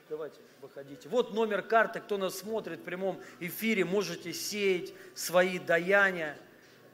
Давайте, 0.07 0.39
выходите. 0.61 1.09
Вот 1.09 1.33
номер 1.33 1.63
карты, 1.63 1.99
кто 1.99 2.17
нас 2.17 2.37
смотрит 2.37 2.79
в 2.79 2.83
прямом 2.83 3.19
эфире, 3.39 3.85
можете 3.85 4.33
сеять 4.33 4.93
свои 5.15 5.57
даяния. 5.57 6.37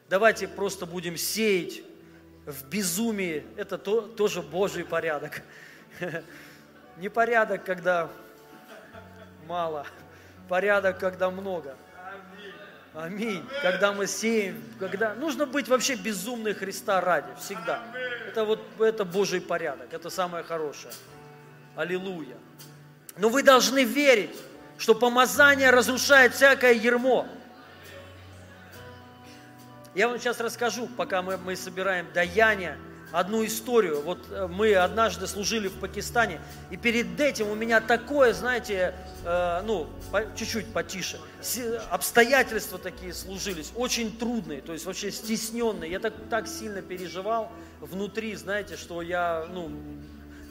Давайте 0.08 0.48
просто 0.48 0.86
будем 0.86 1.18
сеять 1.18 1.84
в 2.46 2.70
безумии. 2.70 3.46
Это 3.58 3.78
то, 3.78 4.02
тоже 4.02 4.42
Божий 4.42 4.86
порядок. 4.86 5.42
Не 6.98 7.10
порядок, 7.10 7.66
когда 7.66 8.10
мало, 9.46 9.86
порядок, 10.48 11.00
когда 11.00 11.30
много. 11.30 11.76
Аминь. 12.94 13.44
Когда 13.62 13.94
мы 13.94 14.08
сеем, 14.08 14.64
когда 14.80 15.14
нужно 15.14 15.46
быть 15.46 15.68
вообще 15.68 15.96
безумной 15.96 16.54
Христа 16.54 17.00
ради, 17.02 17.28
всегда. 17.40 17.84
Это 18.28 18.44
вот 18.44 18.60
это 18.80 19.06
Божий 19.06 19.42
порядок, 19.42 19.94
это 19.94 20.10
самое 20.10 20.44
хорошее. 20.44 20.94
Аллилуйя. 21.76 22.38
Но 23.18 23.30
вы 23.30 23.44
должны 23.44 23.84
верить, 23.84 24.36
что 24.78 24.96
помазание 24.96 25.70
разрушает 25.70 26.34
всякое 26.34 26.74
ермо. 26.74 27.28
Я 29.96 30.08
вам 30.08 30.20
сейчас 30.20 30.40
расскажу, 30.40 30.88
пока 30.88 31.22
мы, 31.22 31.38
мы 31.38 31.56
собираем 31.56 32.08
даяние, 32.14 32.78
одну 33.12 33.46
историю. 33.46 34.02
Вот 34.02 34.20
э, 34.30 34.48
мы 34.48 34.76
однажды 34.76 35.28
служили 35.28 35.68
в 35.68 35.74
Пакистане, 35.74 36.42
и 36.72 36.78
перед 36.78 37.20
этим 37.20 37.50
у 37.50 37.56
меня 37.56 37.80
такое, 37.80 38.34
знаете, 38.34 38.94
э, 39.24 39.62
ну, 39.66 39.88
по, 40.12 40.24
чуть-чуть 40.36 40.68
потише, 40.74 41.20
обстоятельства 41.90 42.78
такие 42.78 43.14
служились, 43.14 43.72
очень 43.76 44.18
трудные, 44.18 44.62
то 44.62 44.74
есть 44.74 44.86
вообще 44.86 45.12
стесненные. 45.12 45.92
Я 45.92 46.00
так, 46.00 46.14
так 46.30 46.48
сильно 46.48 46.82
переживал 46.82 47.52
внутри, 47.80 48.36
знаете, 48.36 48.76
что 48.76 49.02
я, 49.02 49.46
ну, 49.52 49.72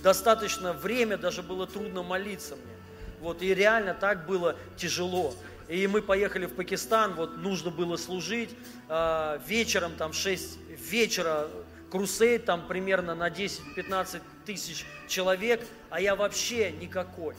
достаточно 0.02 0.72
время 0.72 1.18
даже 1.18 1.42
было 1.42 1.66
трудно 1.66 2.02
молиться 2.02 2.54
мне. 2.56 2.76
Вот, 3.20 3.42
и 3.42 3.54
реально 3.54 3.94
так 3.94 4.26
было 4.26 4.56
тяжело. 4.76 5.34
И 5.68 5.86
мы 5.88 6.00
поехали 6.00 6.46
в 6.46 6.54
Пакистан, 6.54 7.14
вот 7.14 7.38
нужно 7.38 7.70
было 7.70 7.96
служить. 7.96 8.50
Э, 8.88 9.40
вечером, 9.46 9.92
там, 9.96 10.12
6 10.12 10.58
вечера 10.90 11.48
крусейд 11.90 12.44
там 12.44 12.66
примерно 12.66 13.14
на 13.14 13.28
10-15 13.28 14.20
тысяч 14.44 14.84
человек, 15.08 15.66
а 15.90 16.00
я 16.00 16.16
вообще 16.16 16.72
никакой. 16.72 17.34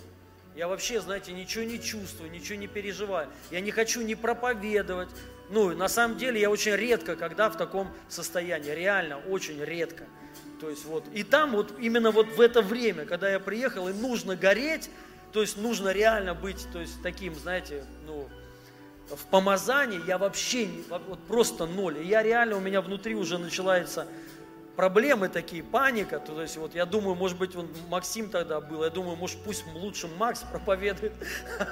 Я 0.56 0.68
вообще, 0.68 1.00
знаете, 1.02 1.34
ничего 1.34 1.64
не 1.64 1.80
чувствую, 1.80 2.32
ничего 2.32 2.58
не 2.58 2.68
переживаю. 2.68 3.30
Я 3.52 3.62
не 3.62 3.72
хочу 3.72 4.02
не 4.02 4.16
проповедовать. 4.16 5.10
Ну, 5.52 5.76
на 5.76 5.88
самом 5.88 6.18
деле, 6.18 6.42
я 6.42 6.50
очень 6.50 6.76
редко, 6.76 7.16
когда 7.16 7.50
в 7.50 7.58
таком 7.58 7.90
состоянии. 8.10 8.72
Реально, 8.72 9.18
очень 9.18 9.64
редко. 9.64 10.06
То 10.60 10.70
есть 10.70 10.86
вот, 10.86 11.06
и 11.14 11.24
там 11.24 11.52
вот 11.52 11.74
именно 11.80 12.10
вот 12.10 12.28
в 12.36 12.42
это 12.42 12.64
время, 12.64 13.06
когда 13.06 13.30
я 13.30 13.40
приехал, 13.40 13.88
и 13.88 13.94
нужно 13.94 14.36
гореть, 14.36 14.90
то 15.32 15.42
есть 15.42 15.58
нужно 15.58 15.90
реально 15.90 16.34
быть, 16.34 16.66
то 16.74 16.80
есть 16.80 17.02
таким, 17.04 17.36
знаете, 17.36 17.86
ну, 18.08 18.28
в 19.10 19.26
помазании 19.28 20.02
я 20.08 20.18
вообще, 20.18 20.68
вот 20.90 21.20
просто 21.28 21.66
ноль. 21.66 22.00
И 22.00 22.08
я 22.08 22.24
реально, 22.24 22.58
у 22.58 22.60
меня 22.60 22.82
внутри 22.82 23.14
уже 23.14 23.38
начинается 23.38 24.08
проблемы 24.78 25.28
такие, 25.28 25.64
паника, 25.64 26.20
то 26.20 26.40
есть 26.40 26.56
вот 26.56 26.76
я 26.76 26.86
думаю, 26.86 27.16
может 27.16 27.38
быть, 27.38 27.56
он 27.56 27.68
Максим 27.90 28.30
тогда 28.30 28.62
был, 28.62 28.84
я 28.84 28.92
думаю, 28.92 29.18
может, 29.18 29.44
пусть 29.44 29.66
лучше 29.74 30.08
Макс 30.08 30.42
проповедует, 30.42 31.14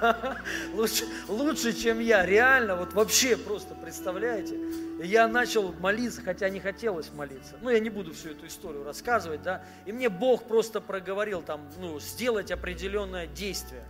лучше, 0.73 1.05
лучше, 1.27 1.71
чем 1.73 1.99
я, 1.99 2.25
реально, 2.25 2.75
вот 2.75 2.93
вообще 2.93 3.37
просто, 3.37 3.75
представляете, 3.75 4.59
я 5.03 5.27
начал 5.27 5.71
молиться, 5.73 6.21
хотя 6.23 6.49
не 6.49 6.59
хотелось 6.59 7.11
молиться, 7.13 7.55
ну, 7.61 7.69
я 7.69 7.79
не 7.79 7.91
буду 7.91 8.11
всю 8.11 8.31
эту 8.31 8.47
историю 8.47 8.83
рассказывать, 8.83 9.43
да, 9.43 9.63
и 9.85 9.91
мне 9.91 10.09
Бог 10.09 10.45
просто 10.45 10.81
проговорил 10.81 11.43
там, 11.43 11.61
ну, 11.79 11.99
сделать 11.99 12.49
определенное 12.49 13.27
действие, 13.27 13.83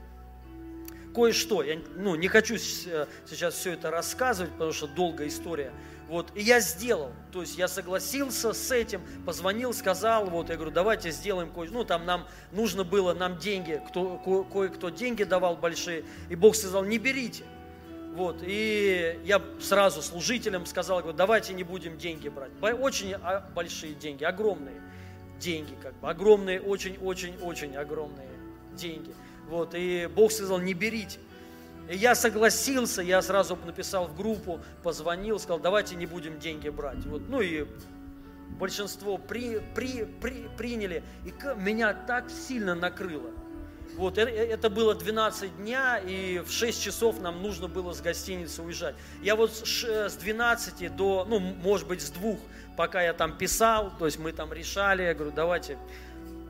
кое-что, 1.16 1.64
я, 1.64 1.80
ну, 1.96 2.16
не 2.16 2.28
хочу 2.28 2.58
сейчас 2.58 3.54
все 3.54 3.72
это 3.72 3.92
рассказывать, 3.92 4.52
потому 4.52 4.74
что 4.74 4.88
долгая 4.88 5.30
история, 5.30 5.72
вот, 6.08 6.32
и 6.36 6.42
я 6.42 6.60
сделал, 6.60 7.12
то 7.32 7.42
есть 7.42 7.58
я 7.58 7.68
согласился 7.68 8.54
с 8.54 8.72
этим, 8.72 9.02
позвонил, 9.26 9.74
сказал, 9.74 10.30
вот, 10.30 10.50
я 10.50 10.56
говорю, 10.56 10.72
давайте 10.72 11.10
сделаем 11.10 11.52
кое 11.52 11.70
ну, 11.72 11.84
там 11.84 12.06
нам 12.06 12.28
нужно 12.52 12.84
было, 12.84 13.14
нам 13.14 13.38
деньги, 13.38 13.82
кто, 13.88 14.18
ко, 14.18 14.44
кое-кто 14.44 14.90
деньги 14.90 15.24
давал 15.24 15.56
большие, 15.56 16.06
и 16.30 16.36
Бог 16.36 16.56
сказал, 16.56 16.84
не 16.84 17.00
берите. 17.00 17.44
Вот, 18.14 18.38
и 18.44 19.20
я 19.26 19.42
сразу 19.60 20.02
служителям 20.02 20.66
сказал, 20.66 21.00
говорю, 21.00 21.18
давайте 21.18 21.54
не 21.54 21.64
будем 21.64 21.98
деньги 21.98 22.30
брать. 22.30 22.52
Очень 22.62 23.14
а, 23.14 23.50
большие 23.54 23.94
деньги, 23.94 24.24
огромные 24.24 24.82
деньги, 25.38 25.76
как 25.82 26.00
бы, 26.00 26.10
огромные, 26.10 26.62
очень-очень-очень 26.62 27.76
огромные 27.76 28.30
деньги. 28.74 29.14
Вот, 29.50 29.74
и 29.74 30.08
Бог 30.08 30.32
сказал, 30.32 30.60
не 30.60 30.74
берите. 30.74 31.20
И 31.90 31.96
я 31.98 32.16
согласился, 32.16 33.02
я 33.02 33.22
сразу 33.22 33.58
написал 33.66 34.08
в 34.08 34.16
группу, 34.16 34.60
позвонил, 34.84 35.40
сказал, 35.40 35.60
давайте 35.60 35.96
не 35.96 36.06
будем 36.06 36.40
деньги 36.40 36.70
брать. 36.70 37.06
Вот, 37.06 37.30
ну 37.30 37.42
и 37.42 37.68
большинство 38.58 39.18
при, 39.18 39.60
при, 39.76 40.06
при, 40.06 40.48
приняли, 40.58 41.04
и 41.26 41.34
меня 41.58 41.94
так 41.94 42.30
сильно 42.30 42.74
накрыло. 42.76 43.32
Вот, 43.98 44.18
это, 44.18 44.30
э, 44.30 44.48
это 44.48 44.70
было 44.70 44.96
12 44.96 45.58
дня, 45.58 45.98
и 45.98 46.40
в 46.40 46.52
6 46.52 46.82
часов 46.82 47.22
нам 47.22 47.42
нужно 47.42 47.68
было 47.68 47.94
с 47.94 48.02
гостиницы 48.02 48.62
уезжать. 48.62 48.96
Я 49.22 49.36
вот 49.36 49.52
с 49.54 50.16
12 50.16 50.96
до, 50.96 51.26
ну, 51.28 51.40
может 51.40 51.88
быть, 51.88 52.02
с 52.02 52.10
двух, 52.10 52.40
пока 52.76 53.02
я 53.02 53.14
там 53.14 53.38
писал, 53.38 53.92
то 53.98 54.06
есть 54.06 54.20
мы 54.20 54.32
там 54.32 54.52
решали, 54.52 55.04
я 55.04 55.14
говорю, 55.14 55.32
давайте 55.34 55.78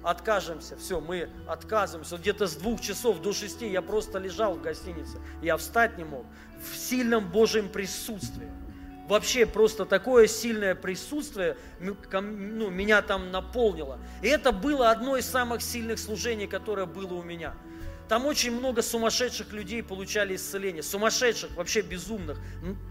откажемся, 0.05 0.77
все, 0.77 1.01
мы 1.01 1.29
отказываемся. 1.47 2.17
Где-то 2.17 2.47
с 2.47 2.55
двух 2.55 2.79
часов 2.79 3.21
до 3.21 3.33
шести 3.33 3.67
я 3.67 3.81
просто 3.81 4.19
лежал 4.19 4.53
в 4.53 4.61
гостинице, 4.61 5.19
я 5.41 5.57
встать 5.57 5.97
не 5.97 6.03
мог, 6.03 6.25
в 6.61 6.77
сильном 6.77 7.29
Божьем 7.29 7.69
присутствии. 7.69 8.49
Вообще 9.07 9.45
просто 9.45 9.85
такое 9.85 10.27
сильное 10.27 10.73
присутствие 10.73 11.57
ну, 11.79 12.69
меня 12.69 13.01
там 13.03 13.31
наполнило. 13.31 13.99
И 14.23 14.27
это 14.27 14.51
было 14.51 14.89
одно 14.89 15.15
из 15.17 15.27
самых 15.27 15.61
сильных 15.61 15.99
служений, 15.99 16.47
которое 16.47 16.85
было 16.85 17.13
у 17.13 17.23
меня– 17.23 17.53
там 18.07 18.25
очень 18.25 18.51
много 18.51 18.81
сумасшедших 18.81 19.51
людей 19.51 19.81
получали 19.81 20.35
исцеление, 20.35 20.83
сумасшедших, 20.83 21.55
вообще 21.55 21.81
безумных, 21.81 22.37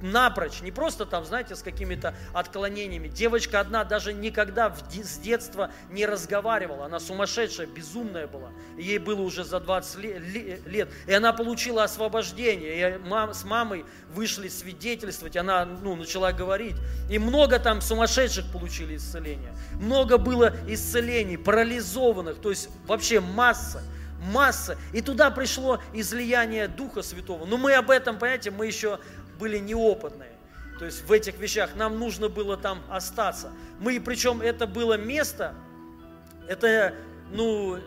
напрочь, 0.03 0.61
не 0.61 0.73
просто 0.73 1.07
там, 1.07 1.25
знаете, 1.25 1.55
с 1.55 1.63
какими-то 1.63 2.15
отклонениями. 2.33 3.09
Девочка 3.09 3.61
одна 3.61 3.85
даже 3.85 4.13
никогда 4.13 4.75
с 4.75 5.19
детства 5.19 5.71
не 5.91 6.07
разговаривала, 6.07 6.87
она 6.87 6.99
сумасшедшая, 6.99 7.67
безумная 7.67 8.27
была, 8.27 8.51
ей 8.77 8.99
было 8.99 9.21
уже 9.21 9.45
за 9.45 9.61
20 9.61 9.99
лет, 10.67 10.91
и 11.07 11.13
она 11.13 11.33
получила 11.33 11.85
освобождение, 11.85 12.97
и 12.97 12.99
мам, 12.99 13.35
с 13.35 13.45
мамой 13.45 13.85
вышли 14.13 14.49
свидетельствовать, 14.49 15.37
она 15.37 15.65
ну, 15.65 15.95
начала 15.95 16.33
говорить, 16.33 16.77
и 17.11 17.19
много 17.19 17.59
там 17.59 17.81
сумасшедших 17.81 18.51
получили 18.53 18.97
исцеление, 18.97 19.55
много 19.75 20.19
было 20.19 20.57
исцелений, 20.67 21.37
парализованных, 21.37 22.41
то 22.41 22.51
есть 22.51 22.69
вообще 22.87 23.21
масса 23.21 23.83
масса. 24.25 24.77
И 24.93 25.01
туда 25.01 25.31
пришло 25.31 25.81
излияние 25.93 26.69
Духа 26.69 27.03
Святого. 27.03 27.45
Но 27.47 27.57
мы 27.57 27.75
об 27.75 27.91
этом, 27.91 28.19
понимаете, 28.19 28.51
мы 28.51 28.67
еще 28.67 28.99
были 29.39 29.59
неопытные. 29.59 30.33
То 30.79 30.87
есть 30.87 31.05
в 31.05 31.13
этих 31.13 31.39
вещах 31.39 31.77
нам 31.77 31.99
нужно 31.99 32.29
было 32.29 32.57
там 32.57 32.83
остаться. 32.91 33.53
Мы, 33.79 34.01
причем 34.01 34.41
это 34.41 34.67
было 34.67 34.97
место, 34.97 35.55
это 36.49 36.95
ну, 37.31 37.79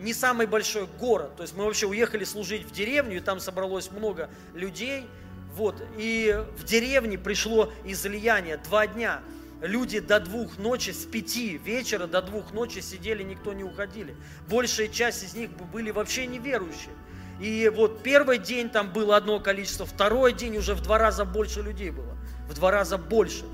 не 0.00 0.14
самый 0.14 0.46
большой 0.46 0.86
город. 0.98 1.36
То 1.36 1.42
есть 1.42 1.56
мы 1.56 1.64
вообще 1.64 1.86
уехали 1.86 2.24
служить 2.24 2.64
в 2.66 2.72
деревню, 2.72 3.16
и 3.16 3.20
там 3.20 3.40
собралось 3.40 3.90
много 3.90 4.30
людей. 4.54 5.06
Вот, 5.54 5.82
и 5.96 6.44
в 6.58 6.64
деревне 6.64 7.16
пришло 7.16 7.72
излияние 7.84 8.58
два 8.58 8.86
дня– 8.86 9.20
Люди 9.62 10.00
до 10.00 10.20
двух 10.20 10.58
ночи, 10.58 10.90
с 10.90 11.06
пяти 11.06 11.56
вечера 11.56 12.06
до 12.06 12.20
двух 12.20 12.52
ночи 12.52 12.80
сидели, 12.80 13.22
никто 13.22 13.54
не 13.54 13.64
уходили. 13.64 14.14
Большая 14.48 14.88
часть 14.88 15.24
из 15.24 15.34
них 15.34 15.50
были 15.50 15.90
вообще 15.90 16.26
неверующие. 16.26 16.92
И 17.40 17.70
вот 17.74 18.02
первый 18.02 18.38
день 18.38 18.68
там 18.68 18.92
было 18.92 19.16
одно 19.16 19.40
количество, 19.40 19.86
второй 19.86 20.32
день 20.32 20.56
уже 20.58 20.74
в 20.74 20.82
два 20.82 20.98
раза 20.98 21.24
больше 21.24 21.62
людей 21.62 21.90
было. 21.90 22.16
В 22.48 22.54
два 22.54 22.70
раза 22.70 22.98
больше. 22.98 23.44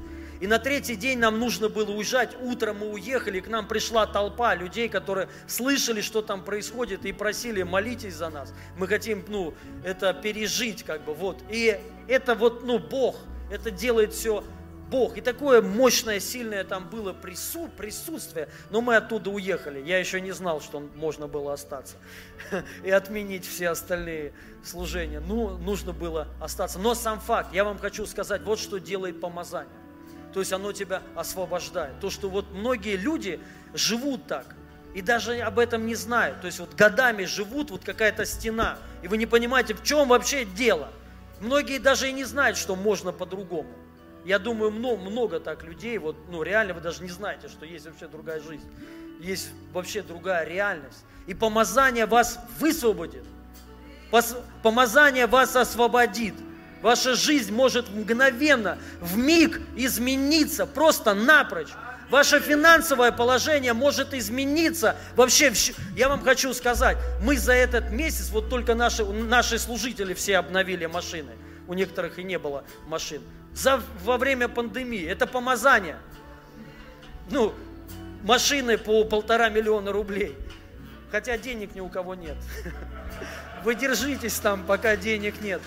И 0.41 0.49
на 0.49 0.59
третий 0.59 0.97
день 0.97 1.21
нам 1.21 1.38
нужно 1.38 1.69
было 1.69 1.93
уезжать. 1.93 2.37
Утром 2.41 2.79
мы 2.79 2.91
уехали, 2.91 3.38
к 3.38 3.47
нам 3.47 3.69
пришла 3.69 4.07
толпа 4.07 4.57
людей, 4.57 4.88
которые 4.88 5.29
слышали, 5.47 6.01
что 6.01 6.21
там 6.21 6.43
происходит, 6.43 7.05
и 7.05 7.12
просили, 7.12 7.62
молитесь 7.62 8.15
за 8.15 8.29
нас. 8.29 8.53
Мы 8.77 8.88
хотим, 8.88 9.25
ну, 9.29 9.55
это 9.85 10.12
пережить, 10.12 10.83
как 10.83 11.05
бы, 11.05 11.15
вот. 11.15 11.41
И 11.49 11.79
это 12.09 12.35
вот, 12.35 12.65
ну, 12.65 12.81
Бог, 12.81 13.19
это 13.53 13.71
делает 13.71 14.12
все 14.15 14.43
Бог. 14.92 15.16
И 15.16 15.22
такое 15.22 15.62
мощное, 15.62 16.20
сильное 16.20 16.64
там 16.64 16.88
было 16.90 17.14
прису, 17.14 17.68
присутствие. 17.68 18.50
Но 18.68 18.83
мы 18.83 18.96
оттуда 18.96 19.31
уехали. 19.31 19.81
Я 19.81 19.98
еще 19.98 20.20
не 20.20 20.33
знал, 20.33 20.61
что 20.61 20.81
можно 20.94 21.26
было 21.26 21.55
остаться 21.55 21.96
и 22.85 22.90
отменить 22.90 23.46
все 23.46 23.70
остальные 23.70 24.35
служения. 24.62 25.20
Ну, 25.20 25.57
нужно 25.57 25.94
было 25.94 26.28
остаться. 26.40 26.78
Но 26.78 26.94
сам 26.94 27.20
факт, 27.20 27.55
я 27.55 27.64
вам 27.64 27.78
хочу 27.78 28.05
сказать, 28.05 28.42
вот 28.42 28.59
что 28.59 28.78
делает 28.78 29.18
помазание. 29.18 29.72
То 30.35 30.40
есть 30.40 30.52
оно 30.52 30.72
тебя 30.72 31.02
освобождает. 31.16 31.98
То, 32.00 32.11
что 32.11 32.28
вот 32.28 32.52
многие 32.52 32.96
люди 32.96 33.40
живут 33.72 34.26
так, 34.26 34.44
и 34.94 35.00
даже 35.00 35.38
об 35.40 35.59
этом 35.59 35.87
не 35.87 35.94
знают. 35.94 36.42
То 36.42 36.46
есть 36.46 36.61
вот 36.61 36.74
годами 36.74 37.24
живут, 37.24 37.70
вот 37.70 37.83
какая-то 37.83 38.26
стена, 38.26 38.76
и 39.02 39.09
вы 39.09 39.16
не 39.16 39.26
понимаете, 39.26 39.72
в 39.72 39.83
чем 39.83 40.09
вообще 40.09 40.44
дело. 40.44 40.90
Многие 41.40 41.78
даже 41.78 42.11
и 42.11 42.12
не 42.12 42.24
знают, 42.24 42.59
что 42.59 42.76
можно 42.76 43.11
по-другому. 43.11 43.82
Я 44.25 44.39
думаю, 44.39 44.71
много, 44.71 45.03
много 45.03 45.41
так 45.41 45.65
людей, 45.65 45.99
вот, 45.99 46.17
ну, 46.31 46.43
реально 46.43 46.75
вы 46.75 46.81
даже 46.81 47.03
не 47.03 47.09
знаете, 47.09 47.49
что 47.49 47.67
есть 47.67 47.87
вообще 47.87 48.07
другая 48.07 48.41
жизнь. 48.41 48.69
Есть 49.21 49.51
вообще 49.73 50.03
другая 50.03 50.47
реальность. 50.47 51.05
И 51.27 51.35
помазание 51.35 52.07
вас 52.07 52.39
высвободит. 52.59 53.25
Помазание 54.63 55.27
вас 55.27 55.57
освободит. 55.57 56.35
Ваша 56.83 57.15
жизнь 57.15 57.53
может 57.53 57.91
мгновенно, 57.91 58.79
в 59.01 59.17
миг 59.17 59.61
измениться, 59.77 60.67
просто 60.67 61.15
напрочь. 61.15 61.71
Ваше 62.11 62.41
финансовое 62.41 63.13
положение 63.13 63.73
может 63.73 64.13
измениться. 64.13 64.97
Вообще, 65.17 65.53
я 65.97 66.09
вам 66.09 66.23
хочу 66.23 66.53
сказать, 66.53 66.99
мы 67.23 67.39
за 67.39 67.55
этот 67.55 67.91
месяц, 67.91 68.31
вот 68.31 68.51
только 68.51 68.75
наши, 68.75 69.05
наши 69.05 69.59
служители 69.59 70.13
все 70.13 70.39
обновили 70.39 70.87
машины. 70.87 71.33
У 71.69 71.75
некоторых 71.75 72.19
и 72.19 72.25
не 72.25 72.39
было 72.39 72.65
машин 72.87 73.23
за, 73.55 73.83
во 74.03 74.19
время 74.19 74.49
пандемии. 74.49 75.07
Это 75.07 75.27
помазание. 75.27 75.99
Ну, 77.31 77.55
машины 78.23 78.79
по 78.79 79.05
полтора 79.05 79.49
миллиона 79.49 79.93
рублей. 79.93 80.37
Хотя 81.11 81.37
денег 81.37 81.75
ни 81.75 81.81
у 81.81 81.88
кого 81.88 82.15
нет. 82.15 82.37
Вы 83.65 83.75
держитесь 83.75 84.38
там, 84.41 84.65
пока 84.65 84.97
денег 84.97 85.41
нет. 85.41 85.61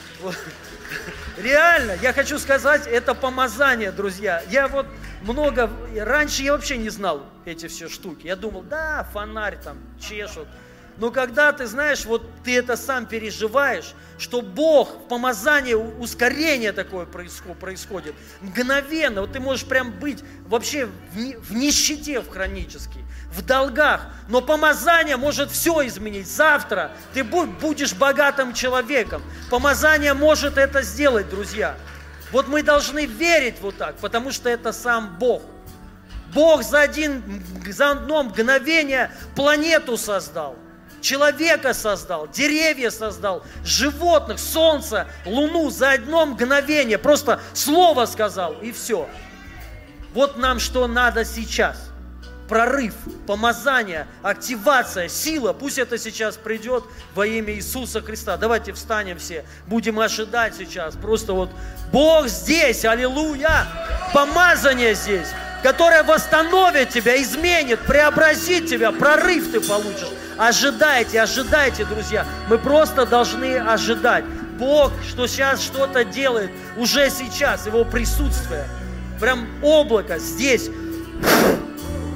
Реально, 1.38 1.94
я 2.02 2.12
хочу 2.14 2.40
сказать, 2.40 2.88
это 2.88 3.14
помазание, 3.14 3.92
друзья. 3.92 4.44
Я 4.50 4.68
вот 4.68 4.86
много, 5.22 5.70
раньше 5.96 6.44
я 6.44 6.54
вообще 6.54 6.78
не 6.78 6.90
знал 6.90 7.26
эти 7.46 7.68
все 7.68 7.88
штуки. 7.88 8.28
Я 8.28 8.36
думал, 8.36 8.64
да, 8.64 9.08
фонарь 9.14 9.58
там 9.64 9.78
чешут, 10.00 10.48
но 10.98 11.12
когда 11.12 11.52
ты 11.52 11.68
знаешь, 11.68 12.06
вот 12.06 12.24
ты 12.44 12.58
это 12.58 12.78
сам 12.78 13.06
переживаешь, 13.06 13.94
что 14.18 14.42
Бог 14.42 14.90
в 14.90 15.08
помазании, 15.10 15.74
ускорение 15.74 16.72
такое 16.72 17.06
происходит, 17.06 18.16
мгновенно, 18.40 19.22
вот 19.22 19.34
ты 19.34 19.42
можешь 19.42 19.66
прям 19.66 19.92
быть 19.92 20.24
вообще 20.48 20.86
в 21.12 21.54
нищете 21.54 22.22
в 22.22 22.30
хронической, 22.30 23.04
в 23.34 23.42
долгах, 23.42 24.08
но 24.30 24.40
помазание 24.42 25.18
может 25.18 25.52
все 25.52 25.86
изменить. 25.86 26.28
Завтра 26.28 26.92
ты 27.14 27.26
будешь 27.26 27.94
богатым 27.94 28.54
человеком. 28.54 29.22
Помазание 29.50 30.14
может 30.14 30.58
это 30.58 30.82
сделать, 30.82 31.30
друзья. 31.30 31.76
Вот 32.32 32.48
мы 32.48 32.64
должны 32.64 33.06
верить 33.06 33.56
вот 33.60 33.78
так, 33.78 33.98
потому 33.98 34.32
что 34.32 34.50
это 34.50 34.72
сам 34.72 35.18
Бог. 35.20 35.44
Бог 36.34 36.64
за, 36.64 36.82
один, 36.82 37.44
за 37.68 37.92
одно 37.92 38.24
мгновение 38.24 39.12
планету 39.36 39.98
создал 39.98 40.58
человека 41.06 41.74
создал, 41.74 42.28
деревья 42.28 42.90
создал, 42.90 43.44
животных, 43.64 44.40
солнце, 44.40 45.08
луну 45.26 45.70
за 45.70 45.92
одно 45.92 46.26
мгновение. 46.26 46.98
Просто 46.98 47.40
слово 47.54 48.06
сказал, 48.06 48.54
и 48.62 48.72
все. 48.72 49.08
Вот 50.14 50.38
нам 50.38 50.60
что 50.60 50.88
надо 50.88 51.24
сейчас. 51.24 51.78
Прорыв, 52.50 52.94
помазание, 53.26 54.08
активация, 54.22 55.08
сила. 55.08 55.52
Пусть 55.54 55.80
это 55.80 55.98
сейчас 55.98 56.38
придет 56.38 56.84
во 57.16 57.26
имя 57.26 57.54
Иисуса 57.54 58.02
Христа. 58.02 58.38
Давайте 58.38 58.72
встанем 58.74 59.18
все. 59.18 59.46
Будем 59.66 60.00
ожидать 60.00 60.56
сейчас. 60.56 60.96
Просто 60.96 61.34
вот 61.34 61.50
Бог 61.92 62.28
здесь, 62.28 62.86
аллилуйя. 62.86 63.68
Помазание 64.14 64.94
здесь 64.94 65.28
которое 65.66 66.04
восстановит 66.04 66.92
тебя, 66.92 67.20
изменит, 67.20 67.80
преобразит 67.88 68.68
тебя, 68.68 68.92
прорыв 68.92 69.52
ты 69.52 69.60
получишь. 69.60 70.10
Ожидайте, 70.38 71.20
ожидайте, 71.20 71.86
друзья. 71.86 72.24
Мы 72.48 72.60
просто 72.60 73.08
должны 73.08 73.58
ожидать. 73.58 74.26
Бог, 74.60 74.92
что 75.10 75.26
сейчас 75.26 75.64
что-то 75.64 76.04
делает, 76.04 76.52
уже 76.78 77.10
сейчас, 77.10 77.66
Его 77.66 77.84
присутствие. 77.84 78.68
Прям 79.20 79.48
облако 79.64 80.20
здесь, 80.20 80.70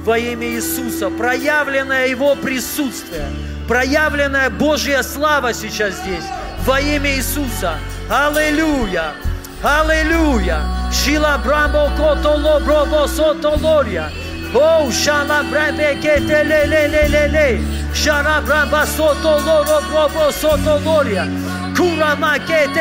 во 0.04 0.16
имя 0.16 0.46
Иисуса, 0.46 1.10
проявленное 1.10 2.06
Его 2.06 2.36
присутствие, 2.36 3.26
проявленная 3.66 4.50
Божья 4.50 5.02
слава 5.02 5.54
сейчас 5.54 5.94
здесь, 5.94 6.24
во 6.64 6.80
имя 6.80 7.16
Иисуса. 7.16 7.78
Аллилуйя! 8.08 9.12
Hallelujah. 9.62 10.88
Shilabramo 10.90 11.90
kotolo 11.96 12.60
brobo 12.64 13.06
sotoloria. 13.06 14.10
Oh, 14.54 14.88
shalabrame 14.90 16.00
ketelelelelele. 16.00 17.60
Shalabramba 17.92 18.86
sotoloro 18.86 19.80
brobo 19.88 20.32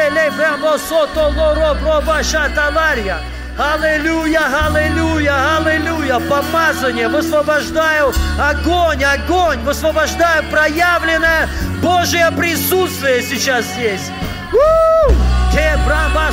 le 0.10 0.30
Kurama 0.32 0.78
soto 0.78 1.30
loro 1.36 1.76
broba 1.76 2.24
shatalaria. 2.24 3.39
Аллилуйя, 3.60 4.68
аллилуйя, 4.68 5.58
аллилуйя. 5.58 6.20
Помазание, 6.20 7.10
высвобождаю 7.10 8.14
огонь, 8.40 9.04
огонь, 9.04 9.60
высвобождаю 9.64 10.50
проявленное 10.50 11.50
Божье 11.82 12.32
присутствие 12.38 13.22
сейчас 13.22 13.66
здесь. 13.66 14.12
Que 15.52 15.78
braba 15.86 16.30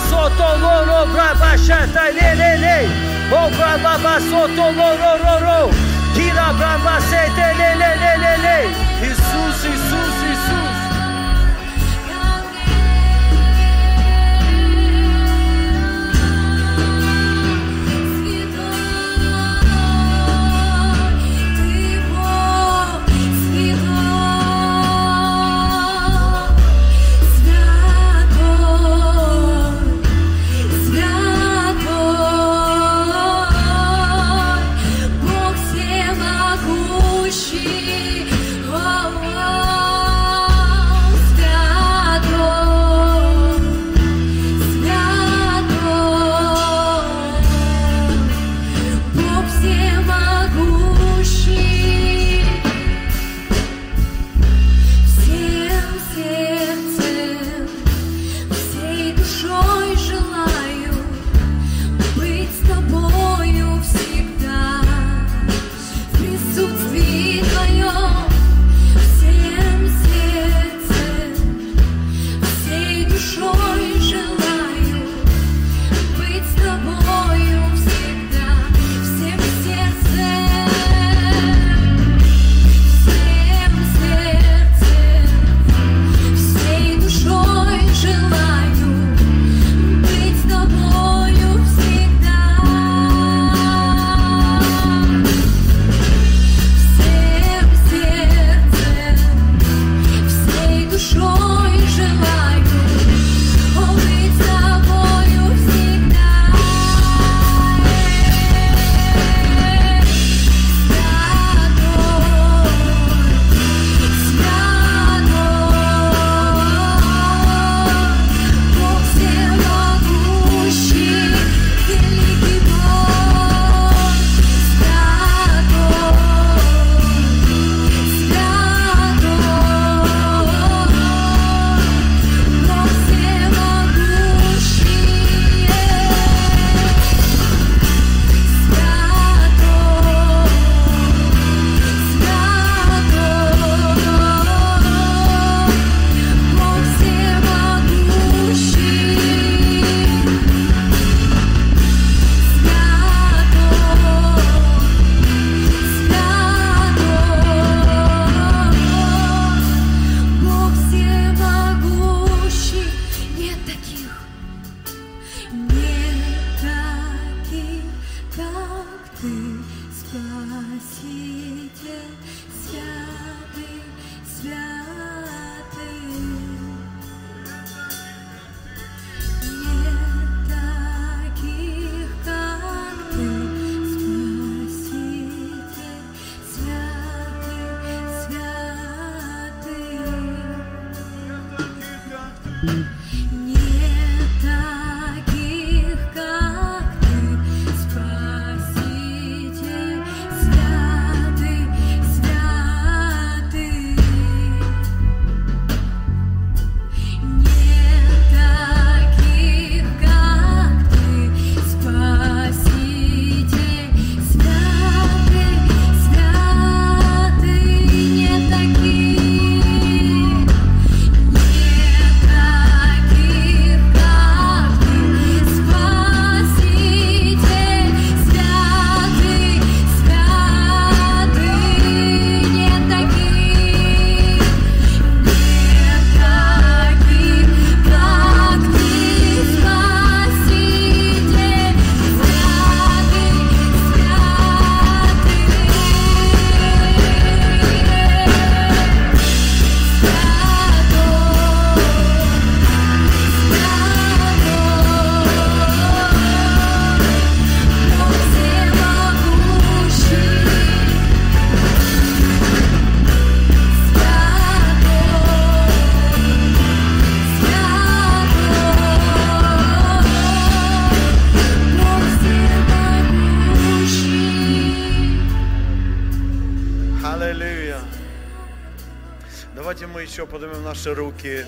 наши 280.76 280.94
руки 280.94 281.46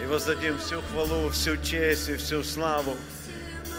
и 0.00 0.06
воздадим 0.06 0.56
всю 0.58 0.80
хвалу, 0.82 1.28
всю 1.30 1.56
честь 1.56 2.08
и 2.08 2.16
всю 2.16 2.44
славу 2.44 2.96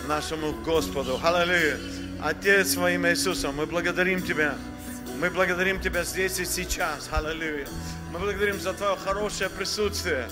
нашему 0.08 0.52
Господу. 0.66 1.20
Аллилуйя. 1.24 1.78
Отец 2.22 2.76
во 2.76 2.92
Иисуса, 2.92 3.52
мы 3.52 3.66
благодарим 3.66 4.22
Тебя. 4.22 4.56
Мы 5.22 5.30
благодарим 5.30 5.80
Тебя 5.80 6.04
здесь 6.04 6.38
и 6.40 6.46
сейчас. 6.46 7.08
Аллилуйя. 7.12 7.66
Мы 8.12 8.20
благодарим 8.20 8.60
за 8.60 8.74
Твое 8.74 8.98
хорошее 8.98 9.50
присутствие. 9.50 10.28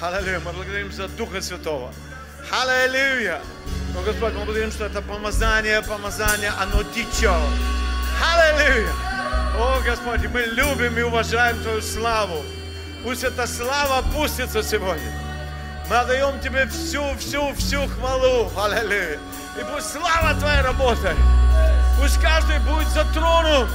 Аллилуйя. 0.00 0.40
Мы 0.40 0.52
благодарим 0.52 0.90
за 0.90 1.06
Духа 1.08 1.40
Святого. 1.40 1.94
Аллилуйя. 2.50 3.40
О, 3.96 4.02
Господь, 4.02 4.32
мы 4.32 4.44
благодарим, 4.46 4.72
что 4.72 4.86
это 4.86 5.00
помазание, 5.00 5.80
помазание, 5.82 6.52
оно 6.60 6.82
течет. 6.82 7.30
Аллилуйя. 8.20 8.90
О, 9.58 9.80
Господь, 9.84 10.26
мы 10.32 10.40
любим 10.40 10.98
и 10.98 11.02
уважаем 11.02 11.56
Твою 11.62 11.80
славу. 11.80 12.42
Пусть 13.06 13.22
эта 13.22 13.46
слава 13.46 14.02
пустится 14.02 14.64
сегодня. 14.64 15.12
Мы 15.88 15.94
отдаем 15.94 16.40
Тебе 16.40 16.66
всю, 16.66 17.04
всю, 17.16 17.54
всю 17.54 17.86
хвалу. 17.86 18.50
Аллилуйя. 18.58 19.20
И 19.56 19.64
пусть 19.72 19.92
слава 19.92 20.34
Твоя 20.40 20.64
работает. 20.64 21.14
Пусть 22.00 22.20
каждый 22.20 22.58
будет 22.58 22.88
затронут 22.88 23.68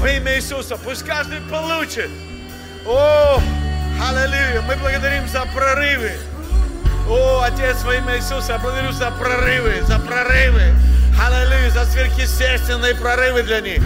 во 0.00 0.10
имя 0.10 0.34
Иисуса. 0.34 0.76
Пусть 0.76 1.06
каждый 1.06 1.40
получит. 1.42 2.10
О, 2.84 3.40
аллилуйя. 4.04 4.60
Мы 4.62 4.74
благодарим 4.74 5.28
за 5.28 5.42
прорывы. 5.54 6.10
О, 7.08 7.42
Отец, 7.42 7.84
во 7.84 7.94
имя 7.94 8.16
Иисуса, 8.16 8.54
я 8.54 8.58
благодарю 8.58 8.90
за 8.90 9.12
прорывы, 9.12 9.82
за 9.82 10.00
прорывы. 10.00 10.74
Аллилуйя, 11.24 11.70
за 11.70 11.84
сверхъестественные 11.84 12.96
прорывы 12.96 13.44
для 13.44 13.60
них. 13.60 13.84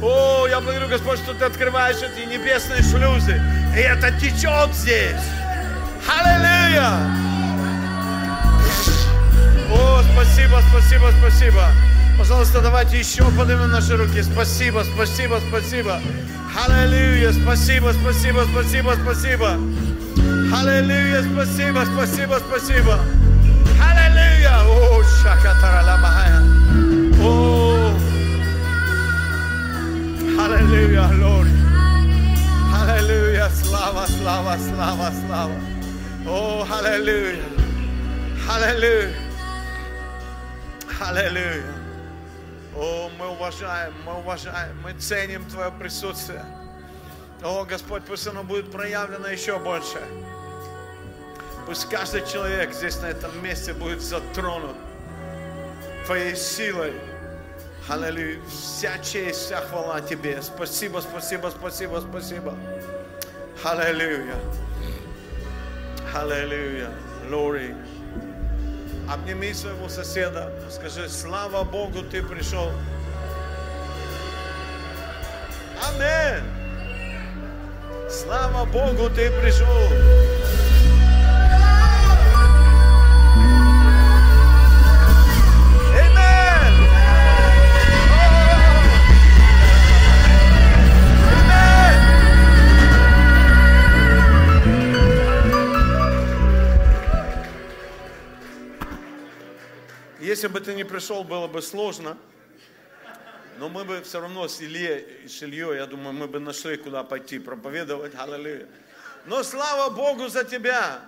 О, 0.00 0.46
я 0.48 0.62
благодарю, 0.62 0.88
Господь, 0.88 1.18
что 1.18 1.34
Ты 1.34 1.44
открываешь 1.44 1.98
эти 1.98 2.26
небесные 2.26 2.80
шлюзы. 2.80 3.61
И 3.74 3.80
это 3.80 4.10
течет 4.20 4.74
здесь. 4.74 5.16
Аллилуйя! 6.06 6.90
О, 9.70 10.02
спасибо, 10.12 10.60
спасибо, 10.70 11.10
спасибо. 11.18 11.68
Пожалуйста, 12.18 12.60
давайте 12.60 12.98
еще 12.98 13.24
поднимем 13.30 13.70
наши 13.70 13.96
руки. 13.96 14.22
Спасибо, 14.22 14.84
спасибо, 14.84 15.40
спасибо. 15.48 16.00
Аллилуйя, 16.54 17.32
спасибо, 17.32 17.92
спасибо, 17.92 18.44
спасибо, 18.52 18.94
спасибо. 19.02 19.58
Аллилуйя, 20.54 21.22
спасибо, 21.22 21.86
спасибо, 21.94 22.38
спасибо. 22.46 23.00
Аллилуйя. 23.80 24.60
О, 24.66 25.02
шакатара 25.22 25.82
ламахая. 25.82 26.42
О, 27.22 27.94
аллилуйя, 30.38 31.08
glory. 31.14 31.61
Аллилуйя, 33.42 33.64
слава, 33.64 34.06
слава, 34.06 34.56
слава, 34.56 35.12
слава. 35.26 35.54
О, 36.28 36.64
аллилуйя. 36.70 37.42
Аллилуйя. 38.48 39.12
Аллилуйя. 41.00 41.64
О, 42.76 43.10
мы 43.18 43.26
уважаем, 43.30 43.94
мы 44.06 44.18
уважаем, 44.18 44.80
мы 44.84 44.92
ценим 44.92 45.44
Твое 45.46 45.72
присутствие. 45.72 46.44
О, 47.42 47.64
Господь, 47.64 48.04
пусть 48.04 48.28
оно 48.28 48.44
будет 48.44 48.70
проявлено 48.70 49.26
еще 49.26 49.58
больше. 49.58 50.00
Пусть 51.66 51.88
каждый 51.88 52.24
человек 52.24 52.72
здесь, 52.72 53.00
на 53.00 53.06
этом 53.06 53.42
месте, 53.42 53.72
будет 53.72 54.02
затронут 54.02 54.76
Твоей 56.06 56.36
силой. 56.36 56.92
Аллилуйя. 57.88 58.38
Вся 58.48 58.98
честь, 58.98 59.46
вся 59.46 59.62
хвала 59.62 60.00
Тебе. 60.00 60.40
Спасибо, 60.42 61.00
спасибо, 61.00 61.50
спасибо, 61.50 62.04
спасибо. 62.08 62.54
Аллилуйя. 63.64 64.34
Аллилуйя. 66.12 66.90
Glory. 67.28 67.76
Обними 69.08 69.54
своего 69.54 69.88
соседа. 69.88 70.52
Скажи, 70.68 71.08
слава 71.08 71.62
Богу, 71.62 72.02
ты 72.02 72.24
пришел. 72.24 72.72
Амин. 75.80 76.42
Слава 78.10 78.64
Богу, 78.64 79.08
ты 79.10 79.30
пришел. 79.40 80.71
Если 100.32 100.46
бы 100.46 100.60
ты 100.60 100.72
не 100.72 100.84
пришел, 100.84 101.24
было 101.24 101.46
бы 101.46 101.60
сложно. 101.60 102.16
Но 103.58 103.68
мы 103.68 103.84
бы 103.84 104.00
все 104.00 104.18
равно 104.18 104.48
с 104.48 104.62
Ильей, 104.62 105.28
с 105.28 105.42
Ильей, 105.42 105.76
я 105.76 105.84
думаю, 105.84 106.14
мы 106.14 106.26
бы 106.26 106.40
нашли, 106.40 106.78
куда 106.78 107.04
пойти 107.04 107.38
проповедовать. 107.38 108.14
Аллилуйя. 108.14 108.66
Но 109.26 109.42
слава 109.42 109.90
Богу 109.90 110.28
за 110.28 110.44
тебя. 110.44 111.02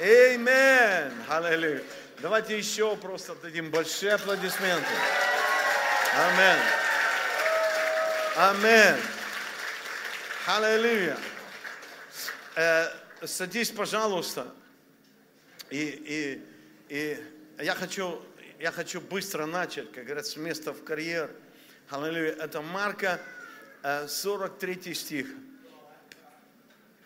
Аминь. 0.00 1.12
Аллилуйя. 1.28 1.84
Давайте 2.18 2.58
еще 2.58 2.96
просто 2.96 3.36
дадим 3.36 3.70
большие 3.70 4.14
аплодисменты. 4.14 4.90
Аминь. 6.26 6.62
Аминь. 8.36 9.00
Аллилуйя. 10.48 11.16
Э, 12.56 12.88
садись, 13.22 13.70
пожалуйста. 13.70 14.52
И, 15.70 15.78
и, 15.78 16.44
и 16.88 17.35
я 17.58 17.74
хочу 17.74 18.22
я 18.58 18.72
хочу 18.72 19.02
быстро 19.02 19.44
начать, 19.44 19.92
как 19.92 20.04
говорят, 20.04 20.26
с 20.26 20.36
места 20.36 20.72
в 20.72 20.82
карьер. 20.82 21.30
Аллилуйя. 21.90 22.32
Это 22.32 22.62
Марка, 22.62 23.20
э, 23.82 24.08
43 24.08 24.94
стих. 24.94 25.26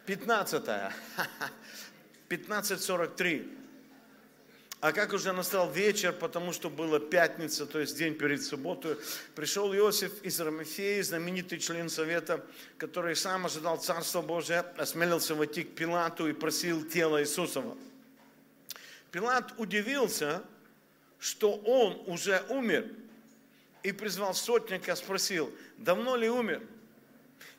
15. 0.07 0.93
15.43. 2.29 3.49
А 4.83 4.93
как 4.93 5.13
уже 5.13 5.33
настал 5.33 5.71
вечер, 5.71 6.15
потому 6.15 6.55
что 6.55 6.71
была 6.71 6.99
пятница, 7.01 7.67
то 7.67 7.81
есть 7.81 7.99
день 7.99 8.15
перед 8.15 8.43
субботой, 8.43 8.97
пришел 9.35 9.75
Иосиф 9.75 10.23
из 10.23 10.41
Рамефеи, 10.41 11.03
знаменитый 11.03 11.59
член 11.59 11.91
совета, 11.91 12.43
который 12.79 13.15
сам 13.15 13.45
ожидал 13.45 13.77
Царства 13.77 14.23
Божия, 14.23 14.63
осмелился 14.79 15.35
войти 15.35 15.65
к 15.65 15.75
Пилату 15.75 16.29
и 16.29 16.33
просил 16.33 16.83
тело 16.83 17.21
Иисусова. 17.21 17.77
Пилат 19.11 19.59
удивился, 19.59 20.43
что 21.19 21.53
он 21.53 22.03
уже 22.07 22.45
умер, 22.49 22.89
и 23.83 23.93
призвал 23.93 24.35
сотника, 24.35 24.95
спросил, 24.95 25.53
давно 25.79 26.17
ли 26.17 26.29
умер? 26.29 26.63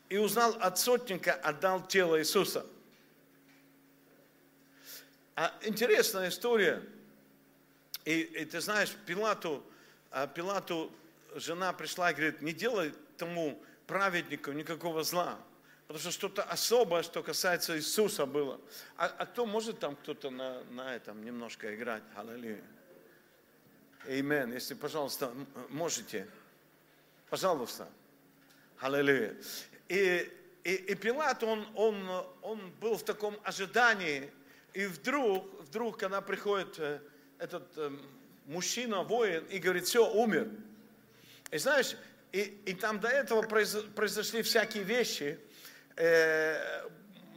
И 0.10 0.18
узнал 0.18 0.56
от 0.60 0.78
сотника, 0.78 1.34
отдал 1.34 1.86
тело 1.88 2.20
Иисуса. 2.20 2.66
А 5.36 5.54
интересная 5.64 6.30
история– 6.30 6.84
и, 8.06 8.22
и 8.22 8.46
ты 8.46 8.62
знаешь, 8.62 8.96
Пилату, 9.06 9.64
а, 10.10 10.28
Пилату 10.28 10.92
жена 11.36 11.72
пришла 11.74 12.12
и 12.12 12.14
говорит, 12.14 12.42
не 12.42 12.52
делай 12.52 12.94
тому 13.18 13.62
праведнику 13.86 14.52
никакого 14.52 15.04
зла. 15.04 15.38
Потому 15.92 16.10
что 16.10 16.12
что-то 16.12 16.44
особое, 16.44 17.04
что 17.04 17.22
касается 17.22 17.76
Иисуса 17.76 18.26
было. 18.26 18.62
А, 18.96 19.08
а 19.08 19.26
кто 19.26 19.46
может 19.46 19.80
там 19.80 19.98
кто-то 19.98 20.30
на, 20.30 20.64
на 20.70 20.96
этом 20.96 21.22
немножко 21.22 21.76
играть? 21.76 22.02
Аллилуйя. 22.16 22.64
Амен. 24.08 24.54
Если, 24.54 24.74
пожалуйста, 24.74 25.34
можете. 25.68 26.30
Пожалуйста. 27.30 27.90
Аллилуйя. 28.80 29.36
И, 29.90 30.32
и, 30.64 30.76
и 30.76 30.96
Пилат, 30.96 31.44
он, 31.44 31.68
он, 31.76 32.26
он 32.42 32.72
был 32.80 32.96
в 32.96 33.04
таком 33.04 33.38
ожидании, 33.44 34.32
и 34.74 34.86
вдруг, 34.86 35.46
вдруг, 35.60 35.98
когда 35.98 36.22
приходит 36.22 36.80
э, 36.80 37.02
этот 37.38 37.68
э, 37.76 37.92
мужчина, 38.46 39.04
воин, 39.04 39.44
и 39.50 39.60
говорит, 39.60 39.88
все, 39.88 40.10
умер. 40.10 40.52
И 41.52 41.58
знаешь, 41.58 41.98
и, 42.32 42.62
и 42.66 42.74
там 42.76 43.02
до 43.02 43.10
этого 43.10 43.42
произошли 43.42 44.42
всякие 44.42 44.84
вещи. 44.84 45.38
Э, 45.96 46.88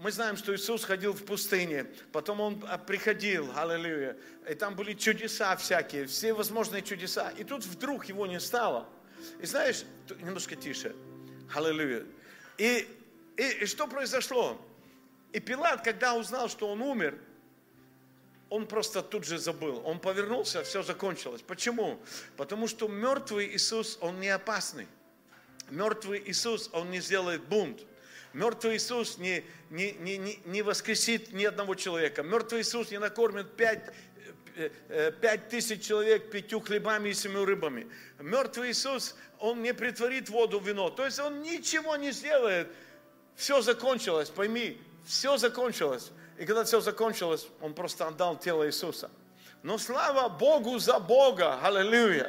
мы 0.00 0.12
знаем, 0.12 0.36
что 0.36 0.54
Иисус 0.54 0.84
ходил 0.84 1.12
в 1.12 1.24
пустыне, 1.24 1.86
потом 2.12 2.40
Он 2.40 2.64
а, 2.68 2.76
приходил, 2.76 3.50
аллилуйя, 3.56 4.16
и 4.48 4.54
там 4.54 4.76
были 4.76 4.92
чудеса 4.92 5.56
всякие, 5.56 6.06
все 6.06 6.34
возможные 6.34 6.82
чудеса. 6.82 7.30
И 7.38 7.44
тут 7.44 7.64
вдруг 7.64 8.04
Его 8.04 8.26
не 8.26 8.38
стало. 8.38 8.88
И 9.40 9.46
знаешь, 9.46 9.84
немножко 10.20 10.56
тише, 10.56 10.94
аллилуйя. 11.54 12.04
И, 12.58 12.86
и, 13.36 13.48
и 13.62 13.66
что 13.66 13.86
произошло? 13.86 14.60
И 15.32 15.40
Пилат, 15.40 15.82
когда 15.82 16.14
узнал, 16.14 16.48
что 16.48 16.68
Он 16.68 16.82
умер, 16.82 17.18
он 18.50 18.66
просто 18.66 19.02
тут 19.02 19.24
же 19.24 19.38
забыл. 19.38 19.82
Он 19.84 19.98
повернулся, 19.98 20.62
все 20.62 20.82
закончилось. 20.82 21.42
Почему? 21.42 21.98
Потому 22.36 22.68
что 22.68 22.86
мертвый 22.86 23.48
Иисус, 23.48 23.98
он 24.00 24.20
не 24.20 24.28
опасный. 24.28 24.86
Мертвый 25.70 26.22
Иисус, 26.26 26.70
он 26.72 26.90
не 26.90 27.00
сделает 27.00 27.42
бунт. 27.44 27.80
Мертвый 28.34 28.76
Иисус 28.76 29.18
не, 29.18 29.44
не, 29.70 29.92
не, 29.92 30.38
не, 30.44 30.62
воскресит 30.62 31.32
ни 31.32 31.44
одного 31.44 31.76
человека. 31.76 32.24
Мертвый 32.24 32.62
Иисус 32.62 32.90
не 32.90 32.98
накормит 32.98 33.56
пять, 33.56 33.80
э, 34.56 34.70
э, 34.88 35.12
пять 35.12 35.48
тысяч 35.48 35.86
человек 35.86 36.30
пятью 36.30 36.60
хлебами 36.60 37.10
и 37.10 37.14
семью 37.14 37.44
рыбами. 37.44 37.86
Мертвый 38.18 38.72
Иисус, 38.72 39.14
Он 39.38 39.62
не 39.62 39.72
притворит 39.72 40.28
воду 40.30 40.58
в 40.58 40.66
вино. 40.66 40.90
То 40.90 41.04
есть 41.04 41.20
Он 41.20 41.42
ничего 41.42 41.94
не 41.96 42.10
сделает. 42.10 42.68
Все 43.36 43.62
закончилось, 43.62 44.30
пойми, 44.30 44.80
все 45.06 45.36
закончилось. 45.36 46.10
И 46.36 46.44
когда 46.44 46.64
все 46.64 46.80
закончилось, 46.80 47.46
он 47.60 47.74
просто 47.74 48.08
отдал 48.08 48.36
тело 48.36 48.66
Иисуса. 48.66 49.10
Но 49.62 49.78
слава 49.78 50.28
Богу 50.28 50.78
за 50.80 50.98
Бога. 50.98 51.60
Аллилуйя. 51.62 52.28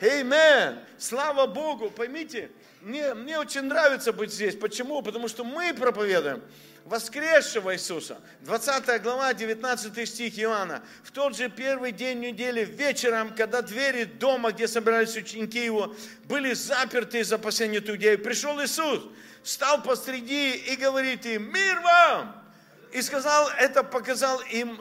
Амин. 0.00 0.78
Слава 0.98 1.46
Богу. 1.48 1.90
Поймите, 1.90 2.50
мне, 2.82 3.14
мне 3.14 3.38
очень 3.38 3.62
нравится 3.62 4.12
быть 4.12 4.32
здесь. 4.32 4.56
Почему? 4.56 5.02
Потому 5.02 5.28
что 5.28 5.44
мы 5.44 5.72
проповедуем 5.72 6.42
воскресшего 6.84 7.74
Иисуса. 7.74 8.18
20 8.40 9.02
глава, 9.02 9.32
19 9.34 10.08
стих 10.08 10.38
Иоанна. 10.38 10.82
В 11.04 11.12
тот 11.12 11.36
же 11.36 11.48
первый 11.48 11.92
день 11.92 12.18
недели, 12.18 12.64
вечером, 12.64 13.34
когда 13.34 13.62
двери 13.62 14.04
дома, 14.04 14.50
где 14.50 14.66
собирались 14.66 15.16
ученики 15.16 15.64
его, 15.64 15.94
были 16.24 16.54
заперты 16.54 17.20
из 17.20 17.32
опасения 17.32 17.78
иудеев, 17.78 18.22
пришел 18.22 18.60
Иисус, 18.62 19.04
стал 19.44 19.82
посреди 19.82 20.56
и 20.56 20.74
говорит 20.76 21.24
им, 21.26 21.52
мир 21.52 21.80
вам! 21.80 22.44
И 22.92 23.00
сказал, 23.00 23.48
это 23.58 23.84
показал 23.84 24.40
им 24.50 24.80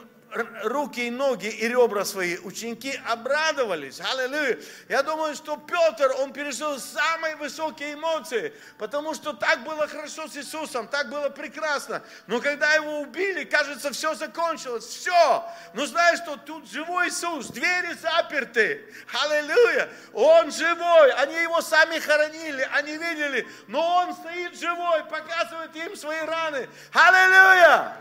руки 0.64 1.08
и 1.08 1.12
ноги 1.12 1.48
и 1.48 1.68
ребра 1.68 2.06
свои. 2.06 2.38
Ученики 2.38 3.00
обрадовались. 3.08 4.00
Аллилуйя. 4.00 4.60
Я 4.90 5.04
думаю, 5.04 5.36
что 5.36 5.58
Петр, 5.58 6.12
он 6.20 6.34
пережил 6.34 6.80
самые 6.80 7.36
высокие 7.36 7.94
эмоции, 7.94 8.54
потому 8.78 9.14
что 9.14 9.34
так 9.34 9.64
было 9.64 9.88
хорошо 9.88 10.28
с 10.28 10.36
Иисусом, 10.38 10.88
так 10.88 11.10
было 11.10 11.30
прекрасно. 11.30 12.02
Но 12.28 12.40
когда 12.40 12.74
его 12.74 13.02
убили, 13.02 13.44
кажется, 13.44 13.92
все 13.92 14.16
закончилось. 14.16 14.86
Все. 14.86 15.46
Но 15.74 15.86
знаешь, 15.86 16.20
что 16.20 16.38
тут 16.38 16.70
живой 16.70 17.10
Иисус, 17.10 17.48
двери 17.48 17.94
заперты. 17.94 18.86
Аллилуйя. 19.24 19.90
Он 20.14 20.52
живой. 20.52 21.12
Они 21.14 21.36
его 21.36 21.62
сами 21.62 22.00
хоронили, 22.00 22.68
они 22.74 22.98
видели. 22.98 23.48
Но 23.68 23.98
он 23.98 24.14
стоит 24.14 24.60
живой, 24.60 25.04
показывает 25.06 25.76
им 25.76 25.96
свои 25.96 26.22
раны. 26.22 26.70
Аллилуйя. 26.94 27.98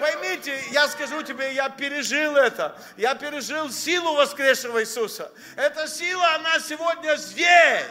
Поймите, 0.00 0.58
я 0.70 0.88
скажу 0.88 1.22
тебе, 1.22 1.52
я 1.54 1.68
пережил 1.68 2.34
это. 2.34 2.74
Я 2.96 3.14
пережил 3.14 3.70
силу 3.70 4.14
воскресшего 4.14 4.80
Иисуса. 4.80 5.30
Эта 5.56 5.86
сила, 5.86 6.36
она 6.36 6.58
сегодня 6.58 7.16
здесь. 7.16 7.84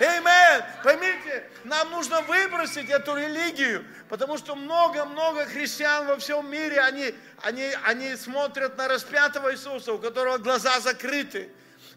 Амин. 0.00 0.64
Поймите, 0.82 1.48
нам 1.62 1.88
нужно 1.92 2.20
выбросить 2.22 2.90
эту 2.90 3.14
религию, 3.16 3.84
потому 4.08 4.38
что 4.38 4.56
много-много 4.56 5.46
христиан 5.46 6.08
во 6.08 6.16
всем 6.16 6.50
мире, 6.50 6.80
они, 6.80 7.14
они, 7.42 7.72
они 7.84 8.16
смотрят 8.16 8.76
на 8.76 8.88
распятого 8.88 9.52
Иисуса, 9.52 9.92
у 9.92 9.98
которого 9.98 10.38
глаза 10.38 10.80
закрыты 10.80 11.48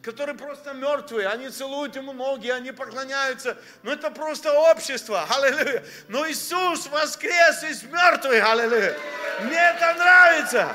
которые 0.08 0.38
просто 0.38 0.72
мертвые, 0.72 1.28
они 1.28 1.50
целуют 1.50 1.98
ему 1.98 2.14
ноги, 2.14 2.48
они 2.48 2.72
поклоняются. 2.72 3.58
Но 3.84 3.92
это 3.92 4.10
просто 4.10 4.54
общество, 4.54 5.28
аллилуйя. 5.30 5.84
Но 6.08 6.26
Иисус 6.30 6.88
воскрес 6.88 7.64
из 7.64 7.84
мертвых, 7.84 8.42
аллилуйя. 8.42 8.98
Мне 9.42 9.58
это 9.58 9.94
нравится. 9.96 10.74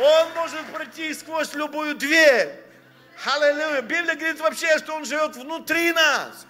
Он 0.00 0.32
может 0.34 0.66
пройти 0.74 1.14
сквозь 1.14 1.54
любую 1.54 1.94
дверь. 1.94 2.50
Аллилуйя. 3.24 3.82
Библия 3.82 4.16
говорит 4.16 4.40
вообще, 4.40 4.78
что 4.78 4.96
Он 4.96 5.04
живет 5.04 5.36
внутри 5.36 5.92
нас. 5.92 6.44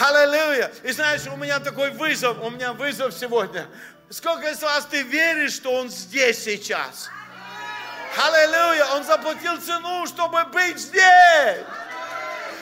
Аллилуйя. 0.00 0.72
И 0.82 0.90
знаешь, 0.90 1.24
у 1.28 1.36
меня 1.36 1.60
такой 1.60 1.92
вызов, 1.92 2.40
у 2.42 2.50
меня 2.50 2.72
вызов 2.72 3.14
сегодня. 3.14 3.68
Сколько 4.10 4.50
из 4.50 4.60
вас 4.60 4.84
ты 4.86 5.02
веришь, 5.02 5.52
что 5.52 5.70
Он 5.74 5.90
здесь 5.90 6.42
сейчас? 6.42 7.08
Аллилуйя! 8.16 8.86
Он 8.94 9.04
заплатил 9.04 9.60
цену, 9.60 10.06
чтобы 10.06 10.44
быть 10.46 10.78
здесь. 10.78 11.64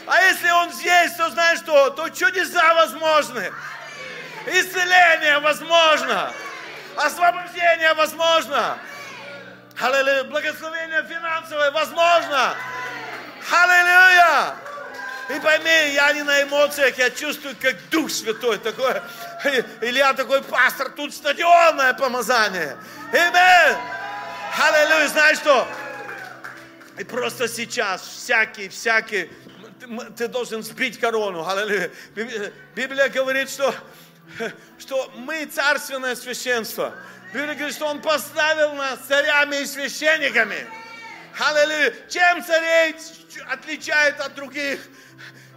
А 0.06 0.22
если 0.22 0.50
Он 0.50 0.72
здесь, 0.72 1.12
то 1.14 1.30
знаешь 1.30 1.58
что? 1.58 1.90
То 1.90 2.08
чудеса 2.08 2.74
возможны. 2.74 3.52
Исцеление 4.46 5.38
возможно. 5.40 6.32
Освобождение 6.96 7.94
возможно. 7.94 8.78
Аллилуйя. 9.80 10.24
Благословение 10.24 11.02
финансовое 11.08 11.70
возможно. 11.70 12.54
Аллилуйя. 13.50 14.54
И 15.28 15.40
пойми, 15.40 15.92
я 15.92 16.12
не 16.12 16.22
на 16.22 16.44
эмоциях, 16.44 16.96
я 16.98 17.10
чувствую, 17.10 17.56
как 17.60 17.74
Дух 17.90 18.10
Святой 18.10 18.58
такой. 18.58 19.02
Или 19.80 19.98
я 19.98 20.12
такой 20.14 20.40
пастор, 20.42 20.90
тут 20.90 21.12
стадионное 21.12 21.94
помазание. 21.94 22.76
Аминь. 23.12 23.76
Аллилуйя, 24.58 25.08
знаешь 25.08 25.36
что? 25.38 25.68
И 26.98 27.04
просто 27.04 27.46
сейчас 27.46 28.00
всякий, 28.00 28.70
всякий, 28.70 29.30
ты 30.16 30.28
должен 30.28 30.62
сбить 30.62 30.98
корону. 30.98 31.46
Аллилуйя. 31.46 31.90
Библия 32.74 33.10
говорит, 33.10 33.50
что, 33.50 33.74
что 34.78 35.12
мы 35.16 35.44
царственное 35.44 36.16
священство. 36.16 36.94
Библия 37.34 37.54
говорит, 37.54 37.74
что 37.74 37.86
Он 37.86 38.00
поставил 38.00 38.72
нас 38.74 39.00
царями 39.06 39.56
и 39.56 39.66
священниками. 39.66 40.66
Аллилуйя. 41.38 41.92
Чем 42.08 42.42
царей 42.42 42.96
отличает 43.50 44.18
от 44.20 44.34
других? 44.34 44.80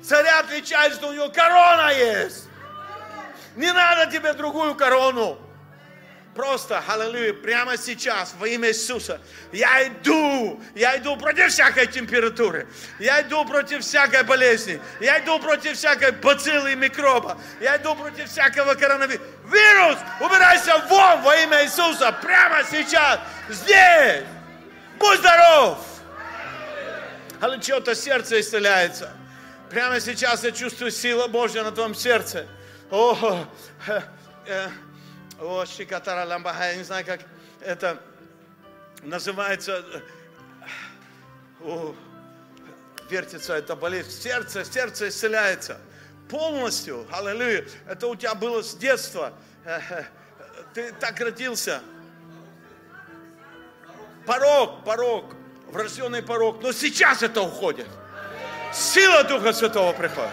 Царя 0.04 0.40
отличает, 0.40 0.94
что 0.96 1.08
у 1.08 1.14
него 1.14 1.30
корона 1.30 1.92
есть. 1.94 2.50
Не 3.56 3.72
надо 3.72 4.12
тебе 4.12 4.34
другую 4.34 4.76
корону. 4.76 5.40
Просто, 6.40 6.82
аллилуйя, 6.88 7.34
прямо 7.34 7.76
сейчас, 7.76 8.34
во 8.40 8.48
имя 8.48 8.70
Иисуса, 8.70 9.20
я 9.52 9.86
иду, 9.86 10.64
я 10.74 10.98
иду 10.98 11.18
против 11.18 11.52
всякой 11.52 11.86
температуры, 11.86 12.66
я 12.98 13.20
иду 13.20 13.44
против 13.44 13.82
всякой 13.82 14.24
болезни, 14.24 14.80
я 15.02 15.20
иду 15.20 15.38
против 15.40 15.76
всякой 15.76 16.14
бациллы 16.14 16.72
и 16.72 16.76
микроба, 16.78 17.38
я 17.60 17.76
иду 17.76 17.94
против 17.94 18.30
всякого 18.30 18.76
коронавируса. 18.76 19.22
Вирус, 19.52 19.98
убирайся 20.22 20.78
вон 20.88 21.22
во 21.24 21.36
имя 21.36 21.66
Иисуса, 21.66 22.14
прямо 22.14 22.64
сейчас, 22.64 23.20
здесь. 23.50 24.24
Будь 24.98 25.20
здоров. 25.20 25.78
Аллилуйя, 27.42 27.62
чье-то 27.62 27.96
сердце 27.96 28.40
исцеляется. 28.40 29.12
Прямо 29.70 30.00
сейчас 30.00 30.46
я 30.46 30.52
чувствую 30.52 30.92
силу 30.92 31.28
Божья 31.28 31.64
на 31.64 31.74
твоем 31.74 31.94
сердце. 31.94 32.48
О, 32.90 33.46
э, 33.88 34.02
э, 34.46 34.70
о, 35.42 35.66
Шикатара 35.66 36.26
Ламбаха, 36.26 36.70
я 36.70 36.76
не 36.76 36.84
знаю, 36.84 37.06
как 37.06 37.22
это 37.62 38.02
называется. 39.04 39.84
О, 41.62 41.96
вертится 43.10 43.54
эта 43.54 43.76
болезнь. 43.76 44.12
Сердце, 44.12 44.66
сердце 44.66 45.10
исцеляется 45.10 45.80
полностью. 46.30 47.08
Аллилуйя. 47.12 47.66
Это 47.88 48.08
у 48.08 48.16
тебя 48.16 48.36
было 48.36 48.62
с 48.62 48.76
детства. 48.76 49.34
Ты 50.74 50.92
так 50.94 51.20
родился. 51.20 51.82
Порог, 54.26 54.84
порог, 54.84 55.36
врожденный 55.68 56.22
порог. 56.22 56.62
Но 56.62 56.72
сейчас 56.72 57.24
это 57.24 57.42
уходит. 57.42 57.88
Сила 58.74 59.24
Духа 59.24 59.54
Святого 59.54 59.94
приходит. 59.94 60.32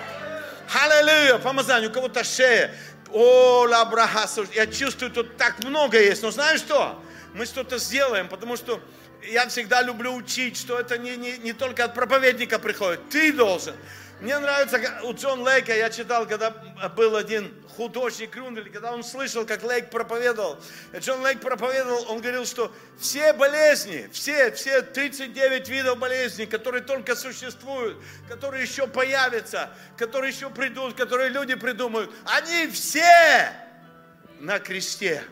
Аллилуйя, 0.75 1.39
помазание, 1.39 1.89
у 1.89 1.93
кого-то 1.93 2.23
шея. 2.25 2.75
О, 3.13 3.67
лабраха, 3.69 4.29
я 4.55 4.67
чувствую, 4.67 5.11
тут 5.11 5.37
так 5.37 5.63
много 5.65 6.01
есть. 6.01 6.23
Но 6.23 6.31
знаешь 6.31 6.61
что? 6.61 7.01
Мы 7.35 7.47
что-то 7.47 7.79
сделаем, 7.79 8.29
потому 8.29 8.57
что 8.57 8.81
я 9.23 9.47
всегда 9.49 9.83
люблю 9.83 10.15
учить, 10.15 10.57
что 10.57 10.79
это 10.79 10.99
не, 10.99 11.17
не, 11.17 11.39
не 11.39 11.53
только 11.53 11.85
от 11.85 11.95
проповедника 11.95 12.59
приходит. 12.59 13.09
Ты 13.11 13.33
должен. 13.33 13.75
Мне 14.21 14.39
нравится, 14.39 14.81
у 15.05 15.13
Джон 15.13 15.43
Лейка, 15.43 15.77
я 15.77 15.91
читал, 15.91 16.27
когда 16.27 16.51
был 16.97 17.17
один 17.17 17.53
художник 17.77 18.31
Крундель, 18.31 18.71
когда 18.71 18.93
он 18.93 19.05
слышал, 19.05 19.45
как 19.47 19.63
Лейк 19.63 19.91
проповедовал. 19.91 20.59
Джон 20.97 21.23
Лейк 21.23 21.41
проповедовал, 21.41 22.11
он 22.11 22.21
говорил, 22.21 22.47
что 22.47 22.73
все 22.99 23.33
болезни, 23.33 24.09
все, 24.13 24.51
все 24.53 24.83
39 24.83 25.69
видов 25.69 25.99
болезней, 25.99 26.47
которые 26.47 26.83
только 26.83 27.15
существуют, 27.15 27.99
которые 28.29 28.63
еще 28.63 28.87
появятся, 28.87 29.71
которые 29.97 30.33
еще 30.33 30.51
придут, 30.51 30.97
которые 30.97 31.29
люди 31.29 31.55
придумают, 31.55 32.11
они 32.25 32.69
все 32.69 33.53
на 34.41 34.59
кресте. 34.59 35.23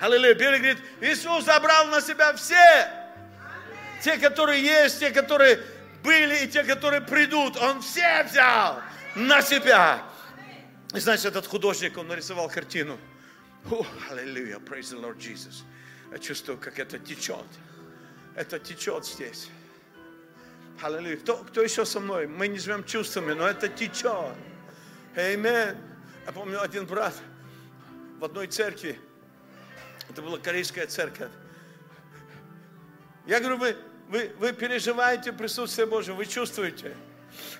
Аллилуйя. 0.00 0.34
Библия 0.34 0.58
говорит, 0.58 0.78
Иисус 1.00 1.44
забрал 1.44 1.86
на 1.86 2.00
себя 2.00 2.34
все. 2.34 2.88
Те, 4.02 4.18
которые 4.18 4.62
есть, 4.62 5.00
те, 5.00 5.10
которые 5.10 5.60
были 6.02 6.44
и 6.44 6.48
те, 6.48 6.64
которые 6.64 7.00
придут. 7.00 7.56
Он 7.56 7.80
все 7.80 8.24
взял 8.24 8.82
на 9.14 9.40
себя. 9.40 10.02
И 10.94 11.00
знаешь, 11.00 11.24
этот 11.24 11.46
художник, 11.46 11.98
он 11.98 12.08
нарисовал 12.08 12.48
картину. 12.48 12.98
Аллилуйя, 14.10 14.58
praise 14.58 14.92
the 14.92 15.00
Lord 15.00 15.18
Jesus. 15.18 15.64
Я 16.12 16.18
чувствую, 16.18 16.58
как 16.58 16.78
это 16.78 16.98
течет. 16.98 17.46
Это 18.34 18.58
течет 18.58 19.04
здесь. 19.04 19.48
Аллилуйя. 20.80 21.16
Кто, 21.16 21.38
кто 21.38 21.62
еще 21.62 21.84
со 21.84 22.00
мной? 22.00 22.26
Мы 22.26 22.48
не 22.48 22.58
живем 22.58 22.84
чувствами, 22.84 23.32
но 23.32 23.48
это 23.48 23.68
течет. 23.68 24.34
Аминь. 25.16 25.76
Я 26.26 26.32
помню, 26.32 26.60
один 26.60 26.86
брат 26.86 27.14
в 28.18 28.24
одной 28.24 28.46
церкви, 28.46 28.98
это 30.08 30.22
была 30.22 30.38
корейская 30.38 30.86
церковь. 30.86 31.30
Я 33.26 33.40
говорю, 33.40 33.58
вы, 33.58 33.76
вы, 34.08 34.32
вы 34.38 34.52
переживаете 34.52 35.32
присутствие 35.32 35.86
Божие, 35.86 36.14
вы 36.14 36.26
чувствуете. 36.26 36.96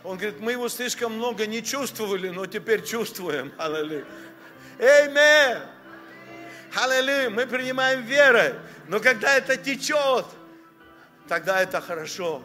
Он 0.04 0.16
говорит, 0.16 0.40
мы 0.40 0.52
его 0.52 0.68
слишком 0.68 1.12
много 1.12 1.46
не 1.46 1.62
чувствовали, 1.62 2.28
но 2.28 2.46
теперь 2.46 2.84
чувствуем. 2.84 3.52
Аллилуйя. 3.58 4.04
Аминь. 4.78 5.62
Аллилуйя. 6.74 7.30
Мы 7.30 7.46
принимаем 7.46 8.02
верой. 8.02 8.54
Но 8.88 9.00
когда 9.00 9.36
это 9.36 9.56
течет, 9.56 10.26
тогда 11.28 11.62
это 11.62 11.80
хорошо. 11.80 12.42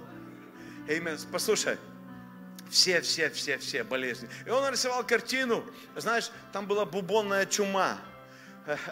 Аминь. 0.88 1.18
Послушай, 1.32 1.78
все, 2.72 3.02
все, 3.02 3.30
все, 3.30 3.58
все 3.58 3.84
болезни. 3.84 4.30
И 4.46 4.50
он 4.50 4.64
нарисовал 4.64 5.06
картину, 5.06 5.64
знаешь, 5.96 6.32
там 6.54 6.66
была 6.68 6.86
бубонная 6.86 7.46
чума. 7.46 8.00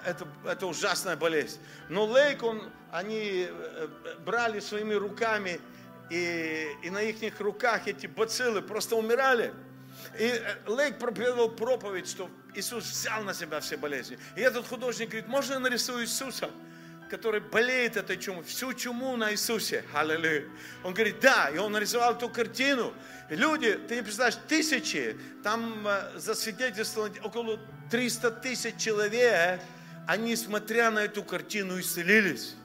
Это, 0.06 0.28
это 0.46 0.66
ужасная 0.68 1.16
болезнь. 1.16 1.60
Но 1.90 2.06
Лейк, 2.06 2.44
он, 2.44 2.70
они 2.92 3.48
э, 3.48 3.88
брали 4.26 4.60
своими 4.60 4.96
руками 4.96 5.62
и, 6.10 6.68
и 6.84 6.90
на 6.90 7.02
их 7.02 7.40
руках 7.40 7.88
эти 7.88 8.08
бациллы 8.08 8.62
просто 8.62 8.96
умирали. 8.96 9.54
И 10.18 10.24
э, 10.24 10.56
Лейк 10.68 10.98
проповедовал 10.98 11.50
проповедь, 11.52 12.08
что 12.08 12.30
Иисус 12.56 12.86
взял 12.86 13.24
на 13.24 13.34
себя 13.34 13.60
все 13.60 13.78
болезни. 13.78 14.18
И 14.36 14.42
этот 14.42 14.68
художник 14.68 15.10
говорит, 15.10 15.28
можно 15.28 15.54
я 15.54 15.60
нарисую 15.60 16.04
Иисуса, 16.04 16.50
который 17.10 17.42
болеет 17.42 17.98
этой 17.98 18.18
чумой, 18.18 18.44
всю 18.44 18.74
чуму 18.74 19.16
на 19.18 19.32
Иисусе. 19.32 19.84
Аллилуйя. 19.94 20.46
Он 20.84 20.94
говорит, 20.94 21.20
да, 21.20 21.50
и 21.50 21.58
он 21.58 21.72
нарисовал 21.72 22.16
эту 22.16 22.30
картину. 22.30 22.94
И 23.30 23.36
люди, 23.36 23.74
ты 23.88 23.96
не 23.96 24.02
представляешь, 24.02 24.40
тысячи, 24.48 25.18
там 25.44 25.88
э, 25.88 26.18
засвидетельствовано 26.18 27.14
около 27.24 27.60
300 27.92 28.32
тысяч 28.32 28.78
человек, 28.78 29.62
они, 30.08 30.36
смотря 30.36 30.90
на 30.90 31.00
эту 31.00 31.24
картину, 31.24 31.80
исцелились. 31.80 32.56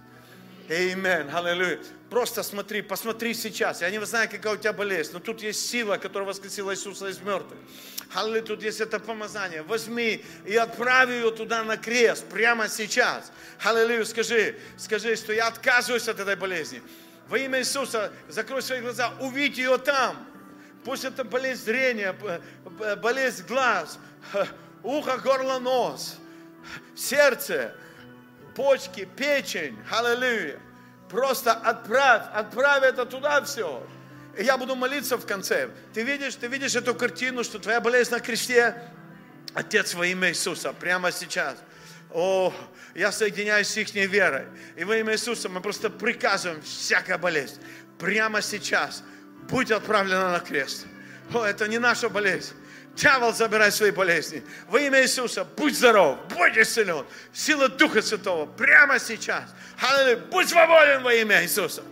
Аминь, 0.68 1.28
аллилуйя. 1.30 1.78
Просто 2.14 2.44
смотри, 2.44 2.80
посмотри 2.80 3.34
сейчас. 3.34 3.80
Я 3.80 3.90
не 3.90 4.00
знаю, 4.06 4.30
какая 4.30 4.54
у 4.54 4.56
тебя 4.56 4.72
болезнь, 4.72 5.10
но 5.14 5.18
тут 5.18 5.42
есть 5.42 5.68
сила, 5.68 5.96
которая 5.96 6.28
воскресила 6.28 6.72
Иисуса 6.72 7.08
из 7.08 7.18
мертвых. 7.18 7.58
Аллилуйя, 8.14 8.42
тут 8.42 8.62
есть 8.62 8.80
это 8.80 9.00
помазание. 9.00 9.62
Возьми 9.62 10.24
и 10.46 10.54
отправь 10.54 11.08
ее 11.08 11.32
туда 11.32 11.64
на 11.64 11.76
крест, 11.76 12.24
прямо 12.26 12.68
сейчас. 12.68 13.32
Аллилуйя, 13.64 14.04
скажи, 14.04 14.56
скажи, 14.76 15.16
что 15.16 15.32
я 15.32 15.48
отказываюсь 15.48 16.06
от 16.06 16.20
этой 16.20 16.36
болезни. 16.36 16.80
Во 17.26 17.36
имя 17.36 17.58
Иисуса 17.58 18.12
закрой 18.28 18.62
свои 18.62 18.80
глаза, 18.80 19.12
увидь 19.18 19.58
ее 19.58 19.76
там. 19.78 20.24
Пусть 20.84 21.04
это 21.04 21.24
болезнь 21.24 21.64
зрения, 21.64 22.14
болезнь 23.02 23.44
глаз, 23.44 23.98
ухо, 24.84 25.18
горло, 25.18 25.58
нос, 25.58 26.18
сердце, 26.94 27.74
почки, 28.54 29.04
печень, 29.04 29.76
аллилуйя. 29.90 30.60
Просто 31.14 31.52
отправь, 31.52 32.24
отправь 32.32 32.82
это 32.82 33.06
туда 33.06 33.40
все. 33.44 33.86
И 34.36 34.42
я 34.42 34.58
буду 34.58 34.74
молиться 34.74 35.16
в 35.16 35.24
конце. 35.24 35.70
Ты 35.92 36.02
видишь, 36.02 36.34
ты 36.34 36.48
видишь 36.48 36.74
эту 36.74 36.92
картину, 36.92 37.44
что 37.44 37.60
твоя 37.60 37.80
болезнь 37.80 38.10
на 38.10 38.18
кресте, 38.18 38.74
Отец 39.54 39.94
во 39.94 40.04
имя 40.08 40.30
Иисуса, 40.30 40.72
прямо 40.72 41.12
сейчас. 41.12 41.54
О, 42.10 42.52
я 42.96 43.12
соединяюсь 43.12 43.68
с 43.68 43.76
их 43.76 43.94
верой. 43.94 44.46
И 44.74 44.82
во 44.82 44.96
имя 44.96 45.12
Иисуса 45.12 45.48
мы 45.48 45.60
просто 45.60 45.88
приказываем 45.88 46.60
всякая 46.62 47.16
болезнь. 47.16 47.60
Прямо 48.00 48.42
сейчас 48.42 49.04
будь 49.48 49.70
отправлена 49.70 50.32
на 50.32 50.40
крест. 50.40 50.84
О, 51.32 51.44
это 51.44 51.68
не 51.68 51.78
наша 51.78 52.08
болезнь. 52.08 52.54
Дьявол, 52.96 53.32
забирай 53.32 53.72
свои 53.72 53.90
болезни. 53.90 54.44
Во 54.68 54.78
имя 54.78 55.02
Иисуса, 55.02 55.44
будь 55.44 55.76
здоров, 55.76 56.18
будь 56.28 56.56
исцелен. 56.56 57.04
Сила 57.32 57.68
Духа 57.68 58.02
Святого 58.02 58.46
прямо 58.46 59.00
сейчас. 59.00 59.44
Аллилуйя. 59.80 60.16
Будь 60.16 60.48
свободен 60.48 61.02
во 61.02 61.12
имя 61.12 61.42
Иисуса. 61.42 61.82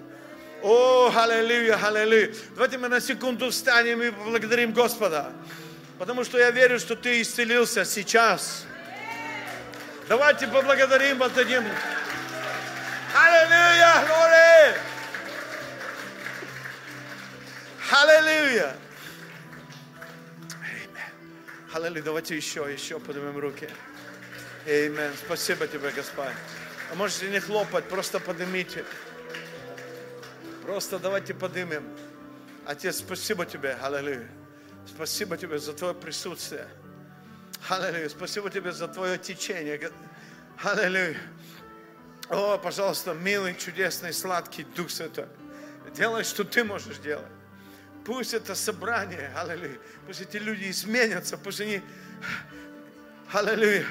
О, 0.62 1.12
аллилуйя, 1.14 1.76
аллилуйя. 1.84 2.32
Давайте 2.55 2.78
мы 2.78 2.88
на 2.88 3.00
секунду 3.00 3.50
встанем 3.50 4.00
и 4.00 4.11
поблагодарим 4.11 4.72
Господа. 4.72 5.32
Потому 5.98 6.22
что 6.22 6.38
я 6.38 6.50
верю, 6.50 6.78
что 6.78 6.94
ты 6.94 7.20
исцелился 7.20 7.84
сейчас. 7.84 8.64
Давайте 10.09 10.46
поблагодарим, 10.46 11.18
воздадим. 11.18 11.64
Аллилуйя. 13.14 14.05
Аллилуйя. 17.90 18.76
Аллилуйя. 21.72 22.02
Давайте 22.02 22.36
еще, 22.36 22.70
еще 22.70 23.00
поднимем 23.00 23.38
руки. 23.38 23.66
Аминь. 24.66 25.16
Спасибо 25.24 25.66
тебе, 25.66 25.90
Господь. 25.90 26.26
А 26.90 26.94
можете 26.94 27.30
не 27.30 27.40
хлопать, 27.40 27.86
просто 27.86 28.20
поднимите. 28.20 28.84
Просто 30.62 30.98
давайте 30.98 31.32
поднимем. 31.32 31.82
Отец, 32.66 32.98
спасибо 32.98 33.46
тебе, 33.46 33.74
аллилуйя. 33.80 34.28
Спасибо 34.86 35.38
тебе 35.38 35.58
за 35.58 35.72
твое 35.72 35.94
присутствие. 35.94 36.68
Аллилуйя. 37.70 38.10
Спасибо 38.10 38.50
тебе 38.50 38.70
за 38.72 38.86
твое 38.86 39.16
течение. 39.16 39.90
Аллилуйя. 40.62 41.16
О, 42.28 42.58
пожалуйста, 42.58 43.14
милый, 43.14 43.56
чудесный, 43.56 44.12
сладкий 44.12 44.64
Дух 44.64 44.90
Святой. 44.90 45.24
Делай, 45.94 46.24
что 46.24 46.44
ты 46.44 46.64
можешь 46.64 46.98
делать. 46.98 47.24
Пусть 48.05 48.34
это 48.34 48.55
собрание, 48.55 49.30
аллилуйя, 49.36 49.78
пусть 50.07 50.20
эти 50.20 50.36
люди 50.36 50.70
изменятся, 50.70 51.38
пусть 51.38 51.61
они, 51.61 51.80
аллилуйя, 53.32 53.86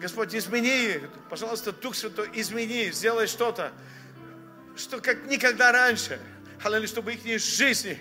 Господь, 0.00 0.34
измени 0.34 0.94
их. 0.94 1.02
Пожалуйста, 1.28 1.72
Дух 1.72 1.96
Святой, 1.96 2.30
измени, 2.34 2.90
сделай 2.92 3.26
что-то, 3.26 3.72
что 4.76 5.00
как 5.00 5.24
никогда 5.26 5.72
раньше. 5.72 6.20
Аллилуйя, 6.62 6.88
чтобы 6.88 7.14
их 7.14 7.40
жизни 7.40 8.00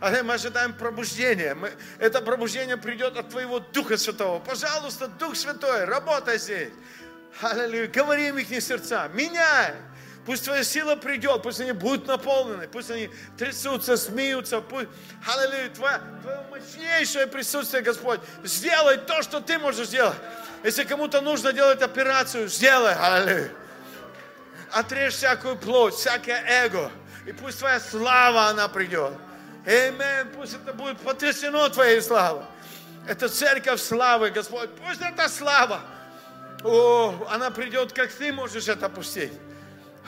Аллилуйя, 0.00 0.22
мы 0.22 0.34
ожидаем 0.34 0.74
пробуждения. 0.74 1.54
Мы, 1.54 1.72
это 1.98 2.20
пробуждение 2.20 2.76
придет 2.76 3.16
от 3.16 3.30
Твоего 3.30 3.58
Духа 3.58 3.96
Святого. 3.96 4.38
Пожалуйста, 4.38 5.08
Дух 5.08 5.34
Святой, 5.34 5.84
работай 5.84 6.38
здесь. 6.38 6.70
Аллилуйя, 7.40 7.88
говори 7.88 8.28
им 8.28 8.38
их 8.38 8.62
сердца, 8.62 9.08
меняй. 9.08 9.74
Пусть 10.28 10.44
Твоя 10.44 10.62
сила 10.62 10.94
придет, 10.94 11.42
пусть 11.42 11.58
они 11.58 11.72
будут 11.72 12.06
наполнены, 12.06 12.68
пусть 12.68 12.90
они 12.90 13.08
трясутся, 13.38 13.96
смеются, 13.96 14.60
пусть, 14.60 14.88
аллилуйя, 15.26 15.70
Твое, 15.70 16.00
Твое 16.20 16.44
мощнейшее 16.50 17.26
присутствие, 17.26 17.82
Господь, 17.82 18.20
сделай 18.44 18.98
то, 18.98 19.22
что 19.22 19.40
Ты 19.40 19.58
можешь 19.58 19.86
сделать. 19.86 20.18
Если 20.62 20.84
кому-то 20.84 21.22
нужно 21.22 21.54
делать 21.54 21.80
операцию, 21.80 22.46
сделай, 22.48 22.94
аллилуйя. 22.94 23.50
Отрежь 24.70 25.14
всякую 25.14 25.56
плоть, 25.56 25.94
всякое 25.94 26.44
эго, 26.46 26.90
и 27.24 27.32
пусть 27.32 27.60
Твоя 27.60 27.80
слава, 27.80 28.48
она 28.48 28.68
придет. 28.68 29.14
Аминь, 29.64 30.30
пусть 30.36 30.56
это 30.56 30.74
будет 30.74 30.98
потрясено 30.98 31.70
Твоей 31.70 32.02
славой. 32.02 32.44
Это 33.06 33.30
церковь 33.30 33.80
славы, 33.80 34.28
Господь, 34.28 34.68
пусть 34.74 35.00
эта 35.00 35.26
слава, 35.30 35.80
о, 36.64 37.26
она 37.30 37.50
придет, 37.50 37.94
как 37.94 38.12
Ты 38.12 38.30
можешь 38.30 38.68
это 38.68 38.90
пустить. 38.90 39.32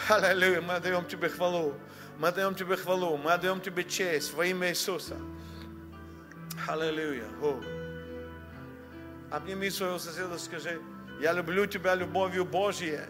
Аллилуйя, 0.08 0.60
мы 0.60 0.74
отдаем 0.74 1.04
Тебе 1.04 1.28
хвалу. 1.28 1.74
Мы 2.18 2.28
отдаем 2.28 2.54
Тебе 2.54 2.76
хвалу, 2.76 3.16
мы 3.16 3.32
отдаем 3.32 3.60
Тебе 3.60 3.84
честь 3.84 4.32
во 4.34 4.46
имя 4.46 4.70
Иисуса. 4.70 5.16
Аллилуйя. 6.66 7.26
О. 7.42 7.60
Обними 9.30 9.70
своего 9.70 9.98
соседа, 9.98 10.38
скажи, 10.38 10.80
я 11.20 11.32
люблю 11.32 11.66
тебя 11.66 11.94
любовью 11.94 12.44
Божьей. 12.44 13.00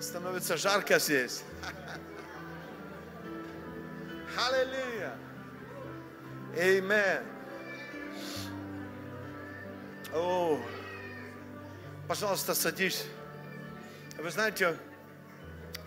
Становится 0.00 0.56
жарко 0.56 0.98
здесь. 0.98 1.44
Аллилуйя. 4.36 5.16
Аминь. 6.56 7.26
О, 10.14 10.58
Пожалуйста, 12.08 12.54
садись. 12.54 13.04
Вы 14.18 14.30
знаете, 14.30 14.76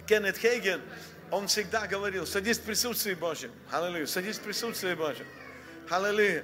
Кеннет 0.07 0.37
Хейген, 0.37 0.81
он 1.31 1.47
всегда 1.47 1.87
говорил, 1.87 2.25
садись 2.25 2.59
в 2.59 2.63
присутствии 2.63 3.13
Божьем. 3.13 3.51
Аллилуйя. 3.71 4.05
Садись 4.05 4.37
в 4.37 4.41
присутствии 4.41 4.93
Божьем. 4.93 5.27
Аллилуйя. 5.89 6.43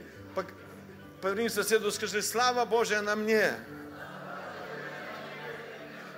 Поверни 1.22 1.50
соседу, 1.50 1.92
скажи, 1.92 2.22
слава 2.22 2.66
Божья 2.66 3.02
на 3.02 3.16
мне. 3.16 3.54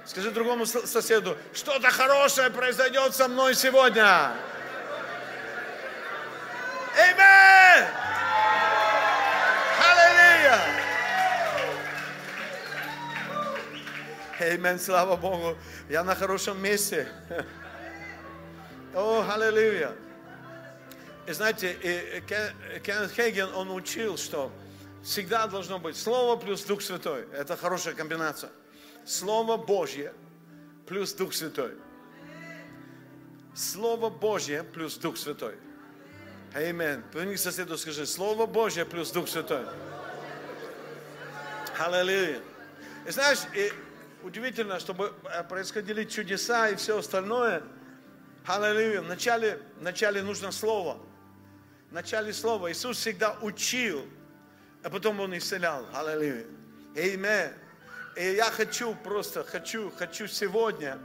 Скажи 0.06 0.32
другому 0.32 0.66
соседу, 0.66 1.38
что-то 1.54 1.89
хорошее 1.89 2.49
произойдет 2.49 3.14
со 3.16 3.28
мной 3.28 3.56
сегодня. 3.56 4.32
Аминь! 6.95 8.03
Аминь, 14.51 14.77
слава 14.77 15.15
Богу. 15.15 15.55
Я 15.89 16.03
на 16.03 16.15
хорошем 16.15 16.61
месте. 16.61 17.07
О, 18.93 19.25
аллилуйя. 19.25 19.93
И 21.25 21.31
знаете, 21.31 22.21
Кеннет 22.83 23.11
Хейген, 23.13 23.53
он 23.55 23.71
учил, 23.71 24.17
что 24.17 24.51
всегда 25.01 25.47
должно 25.47 25.79
быть 25.79 25.95
Слово 25.95 26.35
плюс 26.35 26.63
Дух 26.65 26.81
Святой. 26.81 27.25
Это 27.31 27.55
хорошая 27.55 27.93
комбинация. 27.93 28.49
Слово 29.05 29.55
Божье 29.55 30.13
плюс 30.87 31.13
Дух 31.13 31.33
Святой. 31.33 31.71
Слово 33.55 34.09
Божье 34.09 34.63
плюс 34.63 34.97
Дух 34.97 35.15
Святой. 35.15 35.55
Аминь. 36.53 37.01
Поверни 37.13 37.37
соседу, 37.37 37.77
скажи, 37.77 38.05
Слово 38.05 38.45
Божье 38.45 38.83
плюс 38.83 39.09
Дух 39.11 39.29
Святой. 39.29 39.65
Аллилуйя. 41.79 42.41
И 43.07 43.11
знаешь, 43.11 43.39
и 43.55 43.71
удивительно, 44.24 44.80
чтобы 44.80 45.13
э, 45.26 45.43
происходили 45.43 46.03
чудеса 46.05 46.69
и 46.69 46.76
все 46.76 46.97
остальное. 46.99 47.63
Аллилуйя. 48.45 49.01
Вначале, 49.01 49.59
вначале 49.80 50.21
нужно 50.21 50.51
слово. 50.51 50.97
Вначале 51.91 52.34
слово. 52.34 52.71
Иисус 52.71 52.97
всегда 52.97 53.38
учил, 53.41 54.05
а 54.84 54.89
потом 54.89 55.19
Он 55.19 55.38
исцелял. 55.38 55.86
Аллилуйя. 55.93 56.45
Аминь. 56.95 57.53
И 58.15 58.36
я 58.36 58.45
хочу 58.45 58.95
просто, 58.95 59.43
хочу, 59.43 59.91
хочу 59.91 60.28
сегодня. 60.28 60.99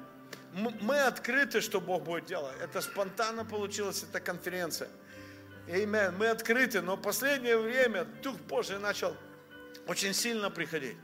Мы 0.52 0.98
открыты, 1.00 1.60
что 1.60 1.80
Бог 1.80 2.04
будет 2.04 2.26
делать. 2.26 2.54
Это 2.60 2.80
спонтанно 2.80 3.44
получилась 3.44 4.02
эта 4.02 4.20
конференция. 4.20 4.88
Аминь. 5.66 5.86
Мы 6.16 6.28
открыты, 6.28 6.80
но 6.80 6.96
в 6.96 7.02
последнее 7.02 7.58
время 7.58 8.04
Дух 8.22 8.36
Божий 8.48 8.78
начал 8.78 9.16
очень 9.86 10.14
сильно 10.14 10.50
приходить. 10.50 10.96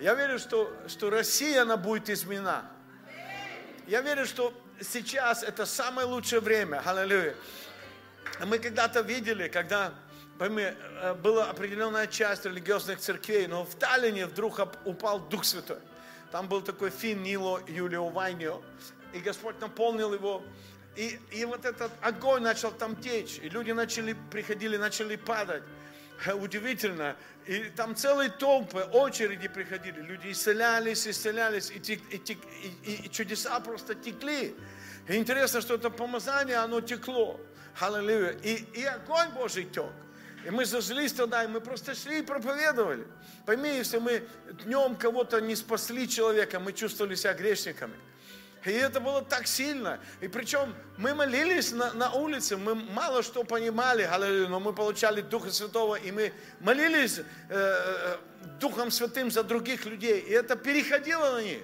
Я 0.00 0.14
верю, 0.14 0.38
что, 0.38 0.74
что 0.88 1.08
Россия, 1.08 1.62
она 1.62 1.76
будет 1.76 2.10
изменена. 2.10 2.68
Я 3.86 4.00
верю, 4.00 4.26
что 4.26 4.52
сейчас 4.80 5.42
это 5.42 5.66
самое 5.66 6.06
лучшее 6.06 6.40
время. 6.40 6.82
Аллилуйя. 6.84 7.34
Мы 8.44 8.58
когда-то 8.58 9.02
видели, 9.02 9.46
когда 9.48 9.94
пойми, 10.38 10.64
э, 10.64 11.14
была 11.14 11.50
определенная 11.50 12.08
часть 12.08 12.44
религиозных 12.44 12.98
церквей, 12.98 13.46
но 13.46 13.64
в 13.64 13.74
Таллине 13.76 14.26
вдруг 14.26 14.60
упал 14.84 15.20
Дух 15.20 15.44
Святой. 15.44 15.78
Там 16.32 16.48
был 16.48 16.62
такой 16.62 16.90
фин 16.90 17.22
Нило 17.22 17.60
Юлио 17.68 18.08
Вайнио, 18.08 18.62
и 19.12 19.20
Господь 19.20 19.60
наполнил 19.60 20.12
его. 20.12 20.42
И, 20.96 21.20
и 21.30 21.44
вот 21.44 21.64
этот 21.64 21.92
огонь 22.00 22.42
начал 22.42 22.72
там 22.72 22.96
течь, 22.96 23.38
и 23.42 23.48
люди 23.48 23.70
начали, 23.70 24.16
приходили, 24.30 24.76
начали 24.76 25.14
падать. 25.16 25.62
Удивительно. 26.34 27.16
И 27.46 27.64
там 27.76 27.94
целые 27.94 28.30
толпы, 28.30 28.80
очереди 28.80 29.48
приходили. 29.48 30.00
Люди 30.00 30.32
исцелялись, 30.32 31.06
исцелялись, 31.06 31.70
и, 31.70 31.80
тек, 31.80 32.00
и, 32.10 32.18
тек, 32.18 32.38
и, 32.84 32.92
и 33.04 33.10
чудеса 33.10 33.60
просто 33.60 33.94
текли. 33.94 34.54
И 35.08 35.16
интересно, 35.16 35.60
что 35.60 35.74
это 35.74 35.90
помазание, 35.90 36.56
оно 36.56 36.80
текло. 36.80 37.40
Аллилуйя. 37.78 38.36
И, 38.42 38.64
и 38.74 38.84
огонь 38.84 39.30
Божий 39.30 39.64
тек. 39.64 39.92
И 40.46 40.50
мы 40.50 40.64
зажглись 40.64 41.12
туда, 41.12 41.44
и 41.44 41.46
мы 41.46 41.60
просто 41.60 41.94
шли 41.94 42.20
и 42.20 42.22
проповедовали. 42.22 43.06
Пойми, 43.46 43.76
если 43.76 43.98
мы 43.98 44.22
днем 44.64 44.96
кого-то 44.96 45.40
не 45.40 45.56
спасли 45.56 46.08
человека, 46.08 46.60
мы 46.60 46.72
чувствовали 46.72 47.14
себя 47.14 47.32
грешниками. 47.34 47.94
И 48.64 48.70
это 48.70 48.98
было 48.98 49.22
так 49.22 49.46
сильно. 49.46 50.00
И 50.22 50.28
причем 50.28 50.74
мы 50.96 51.14
молились 51.14 51.72
на, 51.72 51.92
на 51.92 52.10
улице, 52.12 52.56
мы 52.56 52.74
мало 52.74 53.22
что 53.22 53.44
понимали, 53.44 54.08
но 54.48 54.58
мы 54.58 54.72
получали 54.72 55.20
Духа 55.20 55.50
Святого, 55.50 55.96
и 55.96 56.10
мы 56.10 56.32
молились 56.60 57.18
э, 57.18 57.24
э, 57.50 58.16
Духом 58.60 58.90
Святым 58.90 59.30
за 59.30 59.42
других 59.42 59.84
людей. 59.84 60.20
И 60.20 60.30
это 60.30 60.56
переходило 60.56 61.32
на 61.32 61.42
них. 61.42 61.62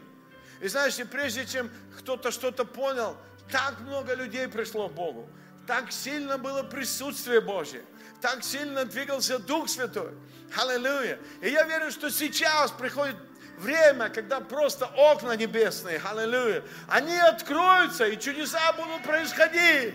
И 0.61 0.69
знаешь, 0.69 0.99
и 0.99 1.05
прежде 1.05 1.47
чем 1.47 1.71
кто-то 1.99 2.31
что-то 2.31 2.67
понял, 2.67 3.17
так 3.51 3.81
много 3.81 4.15
людей 4.15 4.47
пришло 4.49 4.89
к 4.89 4.93
Богу. 4.93 5.27
Так 5.67 5.93
сильно 5.93 6.37
было 6.37 6.63
присутствие 6.63 7.41
Божье. 7.41 7.83
Так 8.21 8.45
сильно 8.45 8.85
двигался 8.85 9.39
Дух 9.39 9.71
Святой. 9.71 10.11
Аллилуйя. 10.55 11.19
И 11.41 11.49
я 11.49 11.63
верю, 11.63 11.91
что 11.91 12.11
сейчас 12.11 12.71
приходит 12.73 13.17
время, 13.61 14.09
когда 14.09 14.41
просто 14.41 14.87
окна 14.87 15.37
небесные, 15.37 16.01
аллилуйя, 16.05 16.65
они 16.89 17.17
откроются, 17.17 18.07
и 18.07 18.19
чудеса 18.19 18.73
будут 18.73 19.03
происходить. 19.03 19.95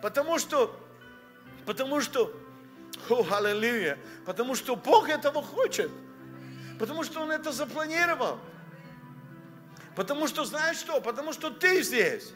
Потому 0.00 0.38
что, 0.38 0.78
потому 1.66 2.00
что, 2.00 2.32
о, 3.10 3.26
аллилуйя, 3.30 3.98
потому 4.24 4.54
что 4.54 4.76
Бог 4.76 5.08
этого 5.08 5.42
хочет. 5.42 5.90
Потому 6.78 7.04
что 7.04 7.20
Он 7.20 7.30
это 7.30 7.52
запланировал. 7.52 8.38
Потому 9.94 10.28
что, 10.28 10.44
знаешь 10.44 10.76
что? 10.76 11.00
Потому 11.00 11.32
что 11.32 11.50
ты 11.50 11.82
здесь. 11.82 12.32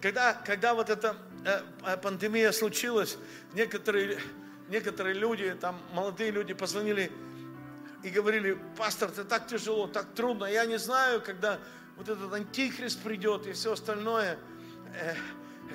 Когда, 0.00 0.32
когда 0.32 0.74
вот 0.74 0.90
эта 0.90 1.16
э, 1.44 1.60
э 1.84 1.96
пандемия 1.96 2.52
случилась, 2.52 3.18
некоторые, 3.52 4.20
некоторые 4.68 5.14
люди, 5.14 5.56
там 5.60 5.80
молодые 5.92 6.30
люди 6.30 6.54
позвонили 6.54 7.10
и 8.02 8.10
говорили, 8.10 8.58
пастор, 8.76 9.10
это 9.10 9.24
так 9.24 9.46
тяжело, 9.46 9.86
так 9.86 10.06
трудно, 10.14 10.44
я 10.44 10.66
не 10.66 10.78
знаю, 10.78 11.20
когда 11.20 11.58
вот 11.96 12.08
этот 12.08 12.32
антихрист 12.32 13.02
придет 13.02 13.46
и 13.46 13.52
все 13.52 13.72
остальное, 13.72 14.38
э, 14.94 15.14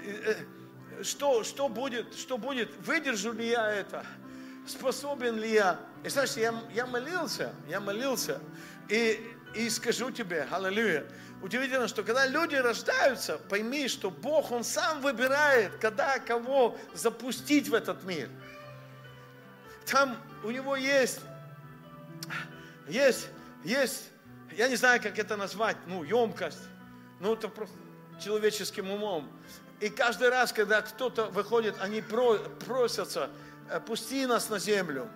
э, 0.03 1.03
что, 1.03 1.43
что 1.43 1.67
будет, 1.67 2.13
что 2.15 2.37
будет, 2.37 2.71
выдержу 2.85 3.33
ли 3.33 3.49
я 3.49 3.69
это, 3.69 4.05
способен 4.65 5.37
ли 5.37 5.51
я. 5.51 5.79
И 6.03 6.09
знаешь, 6.09 6.33
я, 6.33 6.53
я 6.73 6.85
молился, 6.85 7.53
я 7.67 7.79
молился, 7.79 8.39
и, 8.87 9.19
и 9.55 9.69
скажу 9.69 10.11
тебе, 10.11 10.47
аллилуйя, 10.49 11.05
удивительно, 11.41 11.87
что 11.87 12.03
когда 12.03 12.25
люди 12.25 12.55
рождаются, 12.55 13.37
пойми, 13.49 13.87
что 13.89 14.09
Бог, 14.09 14.51
Он 14.51 14.63
сам 14.63 15.01
выбирает, 15.01 15.75
когда 15.81 16.19
кого 16.19 16.77
запустить 16.93 17.67
в 17.67 17.73
этот 17.73 18.03
мир– 18.03 18.29
там 19.85 20.17
у 20.43 20.51
него 20.51 20.75
есть, 20.75 21.19
есть, 22.87 23.27
есть, 23.63 24.09
я 24.51 24.67
не 24.67 24.75
знаю, 24.75 25.01
как 25.01 25.17
это 25.17 25.37
назвать, 25.37 25.77
ну, 25.87 26.03
емкость, 26.03 26.59
ну, 27.19 27.33
это 27.33 27.47
просто 27.47 27.75
человеческим 28.21 28.91
умом. 28.91 29.29
И 29.79 29.89
каждый 29.89 30.29
раз, 30.29 30.53
когда 30.53 30.81
кто-то 30.81 31.25
выходит, 31.25 31.75
они 31.79 32.01
просятся, 32.01 33.29
э, 33.69 33.79
пусти 33.79 34.25
нас 34.25 34.49
на 34.49 34.59
землю. 34.59 35.09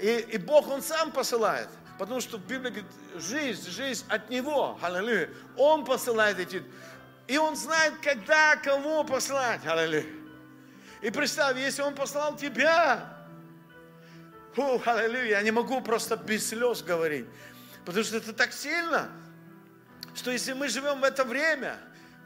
И, 0.00 0.26
и 0.32 0.38
Бог, 0.38 0.68
Он 0.68 0.82
сам 0.82 1.12
посылает. 1.12 1.68
Потому 1.98 2.20
что 2.20 2.38
в 2.38 2.46
Библии 2.46 2.70
говорит, 2.70 2.86
жизнь, 3.16 3.70
жизнь 3.70 4.04
от 4.08 4.28
Него. 4.28 4.78
Аллилуйя. 4.82 5.30
Он 5.56 5.84
посылает 5.84 6.38
эти... 6.38 6.62
И 7.26 7.38
Он 7.38 7.56
знает, 7.56 7.94
когда, 8.02 8.56
кого 8.56 9.04
послать. 9.04 9.64
Аллилуйя. 9.66 10.04
И 11.00 11.10
представь, 11.10 11.56
если 11.58 11.82
Он 11.82 11.94
послал 11.94 12.36
тебя, 12.36 13.13
Фу, 14.54 14.80
аллилуйя, 14.86 15.24
я 15.24 15.42
не 15.42 15.50
могу 15.50 15.80
просто 15.80 16.16
без 16.16 16.48
слез 16.48 16.82
говорить. 16.82 17.26
Потому 17.84 18.04
что 18.04 18.16
это 18.16 18.32
так 18.32 18.52
сильно, 18.52 19.10
что 20.14 20.30
если 20.30 20.52
мы 20.52 20.68
живем 20.68 21.00
в 21.00 21.04
это 21.04 21.24
время, 21.24 21.76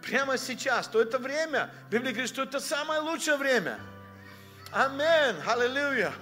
прямо 0.03 0.37
сейчас, 0.37 0.89
то 0.89 1.01
это 1.01 1.19
время, 1.19 1.71
Библия 1.91 2.13
говорит, 2.13 2.31
что 2.31 2.43
это 2.43 2.61
самое 2.61 3.01
лучшее 3.01 3.39
время. 3.39 3.79
Амин, 4.73 5.37
аллилуйя. 5.47 6.13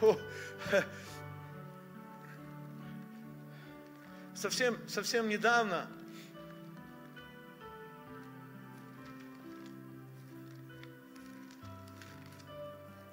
Совсем, 4.34 4.76
совсем 4.86 5.28
недавно 5.30 5.86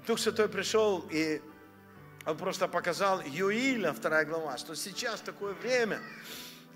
Дух 0.06 0.20
Святой 0.20 0.50
пришел 0.50 1.08
и 1.10 1.42
он 2.26 2.38
просто 2.38 2.68
показал 2.68 3.22
Юиля, 3.22 3.92
вторая 3.92 4.26
глава, 4.26 4.58
что 4.58 4.76
сейчас 4.76 5.20
такое 5.22 5.54
время. 5.54 6.00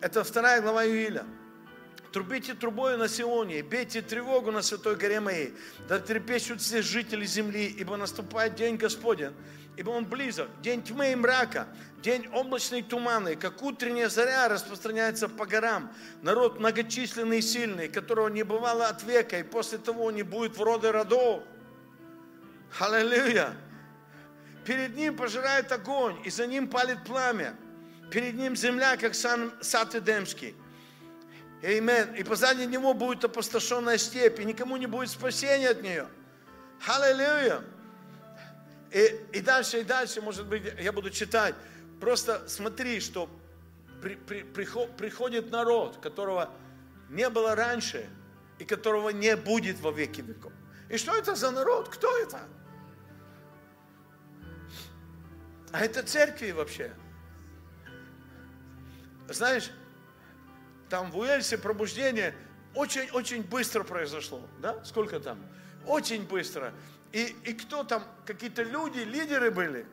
Это 0.01 0.23
вторая 0.23 0.61
глава 0.61 0.83
Юиля. 0.83 1.25
Трубите 2.11 2.53
трубою 2.53 2.97
на 2.97 3.07
Сионе, 3.07 3.61
бейте 3.63 4.01
тревогу 4.01 4.51
на 4.51 4.61
святой 4.61 4.95
горе 4.95 5.19
моей, 5.19 5.53
да 5.87 5.99
трепещут 5.99 6.61
все 6.61 6.81
жители 6.81 7.25
земли, 7.25 7.67
ибо 7.67 7.97
наступает 7.97 8.55
день 8.55 8.77
Господень, 8.77 9.33
ибо 9.75 9.91
он 9.91 10.05
близок, 10.05 10.47
день 10.61 10.81
тьмы 10.81 11.11
и 11.11 11.15
мрака, 11.15 11.67
день 12.01 12.27
облачный 12.33 12.79
и 12.79 12.83
туманный, 12.83 13.35
как 13.35 13.61
утренняя 13.61 14.09
заря 14.09 14.47
распространяется 14.47 15.27
по 15.27 15.45
горам. 15.45 15.91
Народ 16.21 16.59
многочисленный 16.59 17.39
и 17.39 17.41
сильный, 17.41 17.89
которого 17.89 18.29
не 18.29 18.43
бывало 18.43 18.87
от 18.87 19.03
века, 19.03 19.39
и 19.39 19.43
после 19.43 19.77
того 19.77 20.09
не 20.09 20.23
будет 20.23 20.57
в 20.57 20.63
роды 20.63 20.91
родов. 20.91 21.43
Аллилуйя! 22.79 23.53
Перед 24.68 24.97
ним 24.97 25.15
пожирает 25.15 25.72
огонь, 25.72 26.18
и 26.26 26.30
за 26.30 26.45
ним 26.45 26.68
палит 26.68 27.01
пламя. 27.05 27.55
Перед 28.11 28.36
ним 28.36 28.53
земля, 28.53 28.97
как 28.97 29.15
сан, 29.15 29.53
сад 29.61 29.95
Эдемский. 29.95 30.57
Амин. 31.63 32.13
И 32.15 32.24
позади 32.24 32.65
него 32.65 32.93
будет 32.93 33.24
опустошенная 33.24 33.97
степь, 33.97 34.41
и 34.41 34.43
никому 34.43 34.76
не 34.76 34.86
будет 34.86 35.09
спасения 35.09 35.70
от 35.70 35.82
нее. 35.82 36.09
Аллилуйя. 36.86 37.61
И, 38.91 39.22
и 39.32 39.39
дальше, 39.39 39.80
и 39.80 39.84
дальше, 39.86 40.22
может 40.22 40.45
быть, 40.45 40.63
я 40.82 40.91
буду 40.91 41.11
читать. 41.11 41.55
Просто 42.01 42.43
смотри, 42.49 42.99
что 42.99 43.30
при, 44.01 44.15
при, 44.15 44.43
приход, 44.43 44.97
приходит 44.97 45.49
народ, 45.49 45.95
которого 46.01 46.53
не 47.09 47.30
было 47.30 47.55
раньше, 47.55 48.09
и 48.59 48.65
которого 48.65 49.11
не 49.11 49.38
будет 49.38 49.80
во 49.80 49.91
веки 49.91 50.20
веков. 50.20 50.51
И 50.89 50.97
что 50.97 51.15
это 51.15 51.36
за 51.36 51.51
народ? 51.51 51.88
Кто 51.88 52.18
это? 52.18 52.41
А 55.72 55.82
это 55.84 56.03
церкви 56.03 56.51
вообще. 56.51 56.93
Знаешь, 59.28 59.70
там 60.89 61.11
в 61.11 61.18
Уэльсе 61.18 61.57
пробуждение 61.57 62.34
очень-очень 62.74 63.43
быстро 63.43 63.84
произошло. 63.84 64.47
Да? 64.59 64.84
Сколько 64.86 65.20
там? 65.20 65.39
Очень 65.86 66.26
быстро. 66.28 66.74
И, 67.11 67.36
и 67.43 67.53
кто 67.53 67.84
там, 67.84 68.03
какие-то 68.26 68.63
люди, 68.63 68.99
лидеры 68.99 69.51
были. 69.51 69.86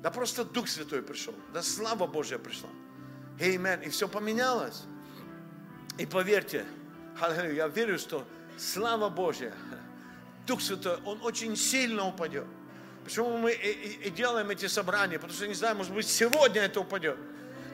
Да 0.00 0.10
просто 0.10 0.44
Дух 0.44 0.68
Святой 0.68 1.02
пришел. 1.02 1.34
Да 1.52 1.62
слава 1.62 2.06
Божья 2.06 2.38
пришла. 2.38 2.68
Аминь. 3.40 3.84
И 3.84 3.90
все 3.90 4.08
поменялось. 4.08 4.84
И 5.98 6.06
поверьте, 6.06 6.66
я 7.52 7.68
верю, 7.68 7.98
что 7.98 8.26
слава 8.56 9.08
Божья, 9.08 9.54
Дух 10.46 10.60
Святой, 10.60 10.98
Он 11.04 11.20
очень 11.22 11.56
сильно 11.56 12.06
упадет. 12.06 12.46
Почему 13.04 13.36
мы 13.36 13.52
и, 13.52 13.70
и, 13.70 14.08
и 14.08 14.10
делаем 14.10 14.48
эти 14.50 14.66
собрания? 14.66 15.18
Потому 15.18 15.34
что, 15.34 15.46
не 15.46 15.54
знаю, 15.54 15.76
может 15.76 15.92
быть, 15.92 16.08
сегодня 16.08 16.62
это 16.62 16.80
упадет. 16.80 17.18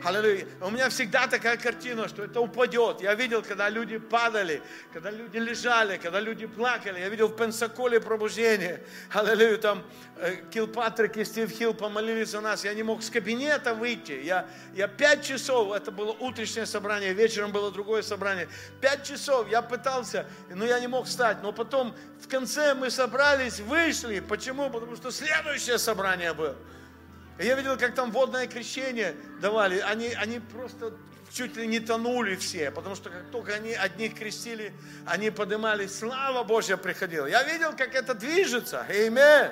Аллилуйя. 0.03 0.47
У 0.63 0.71
меня 0.71 0.89
всегда 0.89 1.27
такая 1.27 1.59
картина, 1.59 2.09
что 2.09 2.25
это 2.25 2.41
упадет. 2.41 3.03
Я 3.03 3.15
видел, 3.15 3.43
когда 3.43 3.69
люди 3.69 3.99
падали, 3.99 4.63
когда 4.95 5.11
люди 5.11 5.37
лежали, 5.37 5.99
когда 5.99 6.21
люди 6.21 6.47
плакали. 6.47 7.01
Я 7.01 7.11
видел 7.11 7.29
в 7.29 7.37
Пенсаколе 7.37 8.01
пробуждение. 8.01 8.83
Аллилуйя. 9.13 9.59
Там 9.59 9.85
э, 10.17 10.37
Килпатрик 10.51 11.19
и 11.19 11.25
Стив 11.25 11.51
Хилл 11.51 11.75
помолились 11.75 12.31
за 12.31 12.41
нас. 12.41 12.65
Я 12.65 12.73
не 12.73 12.83
мог 12.83 13.03
с 13.03 13.11
кабинета 13.11 13.75
выйти. 13.75 14.13
Я, 14.13 14.47
я 14.75 14.89
пять 14.89 15.23
часов, 15.23 15.75
это 15.75 15.91
было 15.91 16.13
утреннее 16.13 16.65
собрание, 16.65 17.13
вечером 17.13 17.53
было 17.53 17.71
другое 17.71 18.01
собрание. 18.01 18.49
Пять 18.81 19.07
часов 19.07 19.51
я 19.51 19.61
пытался, 19.61 20.25
но 20.49 20.65
я 20.65 20.81
не 20.81 20.87
мог 20.87 21.07
встать. 21.07 21.43
Но 21.43 21.53
потом 21.53 21.95
в 22.23 22.29
конце 22.29 22.73
мы 22.73 22.91
собрались, 22.91 23.61
вышли. 23.61 24.21
Почему? 24.21 24.71
Потому 24.71 24.97
что 24.97 25.11
следующее 25.11 25.77
собрание 25.79 26.33
было. 26.33 26.57
Я 27.39 27.55
видел, 27.55 27.79
как 27.79 27.95
там 27.95 28.11
водное 28.11 28.47
крещение 28.47 29.15
давали. 29.41 29.79
Они, 29.79 30.09
они 30.09 30.41
просто 30.41 30.93
чуть 31.33 31.57
ли 31.57 31.67
не 31.67 31.81
тонули 31.81 32.37
все, 32.37 32.71
потому 32.71 32.95
что 32.95 33.11
как 33.11 33.31
только 33.31 33.55
они 33.55 33.73
одних 33.73 34.15
крестили, 34.15 34.75
они 35.07 35.31
поднимались, 35.31 35.99
слава 35.99 36.43
Божья 36.43 36.77
приходила. 36.77 37.27
Я 37.27 37.43
видел, 37.45 37.75
как 37.77 37.95
это 37.95 38.15
движется. 38.15 38.83
Аминь. 38.83 39.51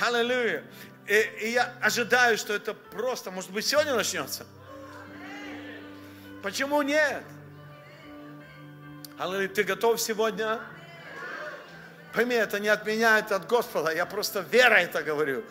Аллилуйя. 0.00 0.64
И, 1.06 1.30
и 1.40 1.50
я 1.50 1.74
ожидаю, 1.80 2.36
что 2.36 2.52
это 2.54 2.74
просто, 2.74 3.30
может 3.30 3.50
быть, 3.50 3.66
сегодня 3.66 3.94
начнется. 3.94 4.46
Почему 6.42 6.82
нет? 6.82 7.22
Аллилуйя. 9.18 9.48
Ты 9.48 9.64
готов 9.64 10.00
сегодня? 10.00 10.60
Пойми, 12.12 12.34
это 12.34 12.60
не 12.60 12.68
от 12.68 12.86
меня, 12.86 13.18
это 13.18 13.36
от 13.36 13.46
Господа. 13.46 13.92
Я 13.92 14.06
просто 14.06 14.40
верой 14.40 14.84
это 14.84 15.02
говорю. 15.02 15.44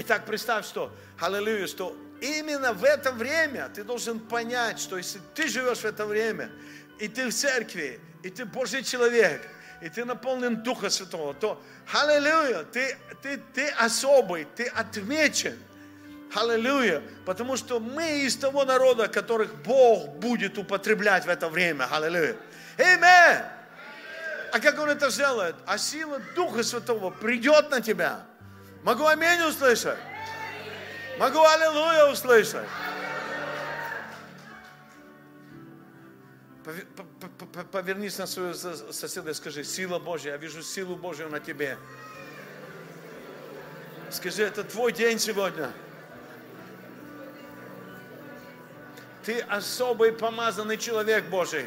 Итак, 0.00 0.26
представь, 0.26 0.64
что, 0.64 0.92
аллилуйя, 1.18 1.66
что 1.66 1.96
именно 2.20 2.72
в 2.72 2.84
это 2.84 3.10
время 3.10 3.68
ты 3.74 3.82
должен 3.82 4.20
понять, 4.20 4.78
что 4.78 4.96
если 4.96 5.20
ты 5.34 5.48
живешь 5.48 5.78
в 5.78 5.84
это 5.84 6.06
время, 6.06 6.52
и 7.00 7.08
ты 7.08 7.26
в 7.26 7.34
церкви, 7.34 7.98
и 8.22 8.30
ты 8.30 8.44
Божий 8.44 8.84
человек, 8.84 9.42
и 9.80 9.88
ты 9.88 10.04
наполнен 10.04 10.62
Духа 10.62 10.88
Святого, 10.88 11.34
то, 11.34 11.60
аллилуйя, 11.92 12.62
ты, 12.62 12.96
ты, 13.22 13.38
ты 13.52 13.70
особый, 13.70 14.46
ты 14.54 14.66
отмечен. 14.66 15.58
Аллилуйя. 16.32 17.02
Потому 17.26 17.56
что 17.56 17.80
мы 17.80 18.20
из 18.20 18.36
того 18.36 18.64
народа, 18.64 19.08
которых 19.08 19.52
Бог 19.62 20.10
будет 20.18 20.58
употреблять 20.58 21.24
в 21.24 21.28
это 21.28 21.48
время. 21.48 21.88
Аллилуйя. 21.90 22.36
Аминь. 22.76 23.42
А 24.52 24.60
как 24.60 24.78
Он 24.78 24.90
это 24.90 25.10
сделает? 25.10 25.56
А 25.66 25.76
сила 25.76 26.20
Духа 26.36 26.62
Святого 26.62 27.10
придет 27.10 27.70
на 27.70 27.80
тебя. 27.80 28.27
Могу 28.88 29.04
аминь 29.04 29.42
услышать? 29.42 29.98
Могу 31.18 31.44
аллилуйя 31.44 32.06
услышать? 32.06 32.66
Повернись 37.70 38.16
на 38.16 38.26
свою 38.26 38.54
соседа 38.54 39.32
и 39.32 39.34
скажи, 39.34 39.62
сила 39.62 39.98
Божья, 39.98 40.30
я 40.30 40.36
вижу 40.38 40.62
силу 40.62 40.96
Божью 40.96 41.28
на 41.28 41.38
тебе. 41.38 41.76
Скажи, 44.10 44.44
это 44.44 44.64
твой 44.64 44.94
день 44.94 45.18
сегодня. 45.18 45.70
Ты 49.22 49.40
особый 49.40 50.12
помазанный 50.12 50.78
человек 50.78 51.26
Божий. 51.26 51.66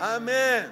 Аминь. 0.00 0.68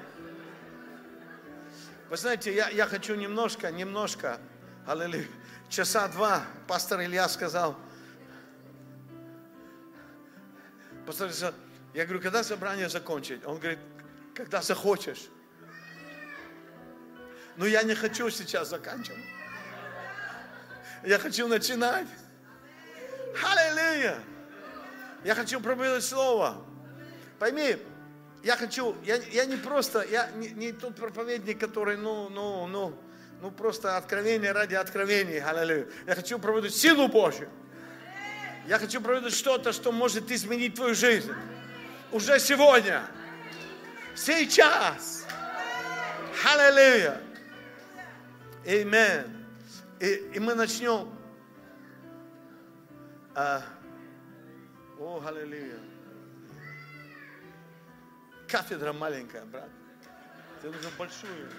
Вы 2.08 2.16
знаете, 2.16 2.54
я, 2.54 2.68
я 2.68 2.86
хочу 2.86 3.16
немножко, 3.16 3.70
немножко, 3.70 4.38
аллилуйя, 4.86 5.26
часа 5.68 6.06
два, 6.08 6.44
пастор 6.68 7.02
Илья 7.02 7.28
сказал, 7.28 7.76
пастор 11.04 11.30
Илья, 11.30 11.52
я 11.94 12.04
говорю, 12.04 12.20
когда 12.20 12.44
собрание 12.44 12.88
закончить? 12.88 13.44
Он 13.44 13.58
говорит, 13.58 13.80
когда 14.34 14.62
захочешь. 14.62 15.28
Но 17.56 17.66
я 17.66 17.82
не 17.82 17.94
хочу 17.94 18.28
сейчас 18.30 18.68
заканчивать. 18.68 19.24
Я 21.02 21.18
хочу 21.18 21.48
начинать. 21.48 22.06
Аллилуйя! 23.42 24.18
Я 25.24 25.34
хочу 25.34 25.60
проповедовать 25.60 26.04
Слово. 26.04 26.64
Пойми, 27.38 27.78
я 28.42 28.56
хочу, 28.56 28.94
я, 29.04 29.16
я 29.16 29.44
не 29.44 29.56
просто, 29.56 30.02
я 30.02 30.30
не, 30.32 30.48
не 30.50 30.72
тот 30.72 30.96
проповедник, 30.96 31.58
который, 31.58 31.96
ну, 31.96 32.28
ну, 32.28 32.66
ну, 32.66 32.96
ну 33.40 33.50
просто 33.50 33.96
откровение 33.96 34.52
ради 34.52 34.74
откровения, 34.74 35.44
аллилуйя. 35.44 35.88
Я 36.06 36.14
хочу 36.14 36.38
проводить 36.38 36.74
силу 36.74 37.08
Божью. 37.08 37.48
Я 38.66 38.78
хочу 38.78 39.00
проводить 39.00 39.34
что-то, 39.34 39.72
что 39.72 39.92
может 39.92 40.30
изменить 40.30 40.74
твою 40.74 40.94
жизнь. 40.94 41.32
Уже 42.12 42.38
сегодня. 42.38 43.02
Сейчас. 44.14 45.26
Аллилуйя. 46.44 47.20
Amen. 48.64 49.30
И, 50.00 50.30
и 50.34 50.38
мы 50.40 50.54
начнем. 50.54 51.08
А, 53.34 53.62
о, 54.98 55.22
аллилуйя. 55.24 55.85
Кафедра 58.48 58.92
маленькая, 58.92 59.44
брат. 59.44 59.68
Тебе 60.60 60.70
нужно 60.72 60.88
большую. 60.98 61.50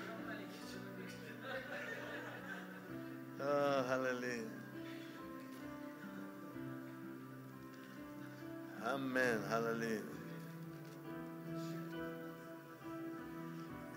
О, 3.40 3.86
аллилуйя. 3.94 4.48
Амен, 8.84 9.42
аллилуйя. 9.52 10.02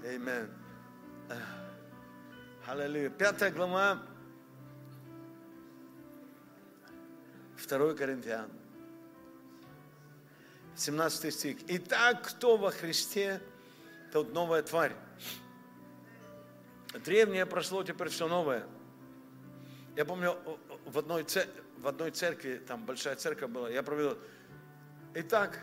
Amen. 0.02 0.50
Аллилуйя. 2.66 3.10
Пятая 3.10 3.50
глава, 3.50 4.02
второй 7.56 7.96
Коринфян. 7.96 8.59
17 10.80 11.34
стих. 11.34 11.58
Итак, 11.68 12.22
кто 12.26 12.56
во 12.56 12.70
Христе, 12.70 13.40
тот 14.12 14.32
новая 14.32 14.62
тварь. 14.62 14.94
Древнее 17.04 17.44
прошло, 17.44 17.84
теперь 17.84 18.08
все 18.08 18.26
новое. 18.28 18.66
Я 19.94 20.06
помню, 20.06 20.38
в 20.86 20.98
одной, 20.98 21.26
в 21.78 21.86
одной 21.86 22.10
церкви, 22.10 22.62
там 22.66 22.86
большая 22.86 23.14
церковь 23.16 23.50
была, 23.50 23.68
я 23.68 23.82
провел. 23.82 24.16
Итак, 25.14 25.60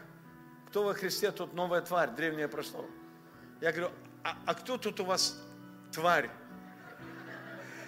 кто 0.70 0.84
во 0.84 0.94
Христе, 0.94 1.32
тот 1.32 1.54
новая 1.54 1.82
тварь, 1.82 2.12
древнее 2.12 2.48
прошло. 2.48 2.86
Я 3.60 3.72
говорю, 3.72 3.92
а, 4.24 4.38
а 4.46 4.54
кто 4.54 4.78
тут 4.78 5.00
у 5.00 5.06
вас 5.06 5.36
тварь? 5.92 6.30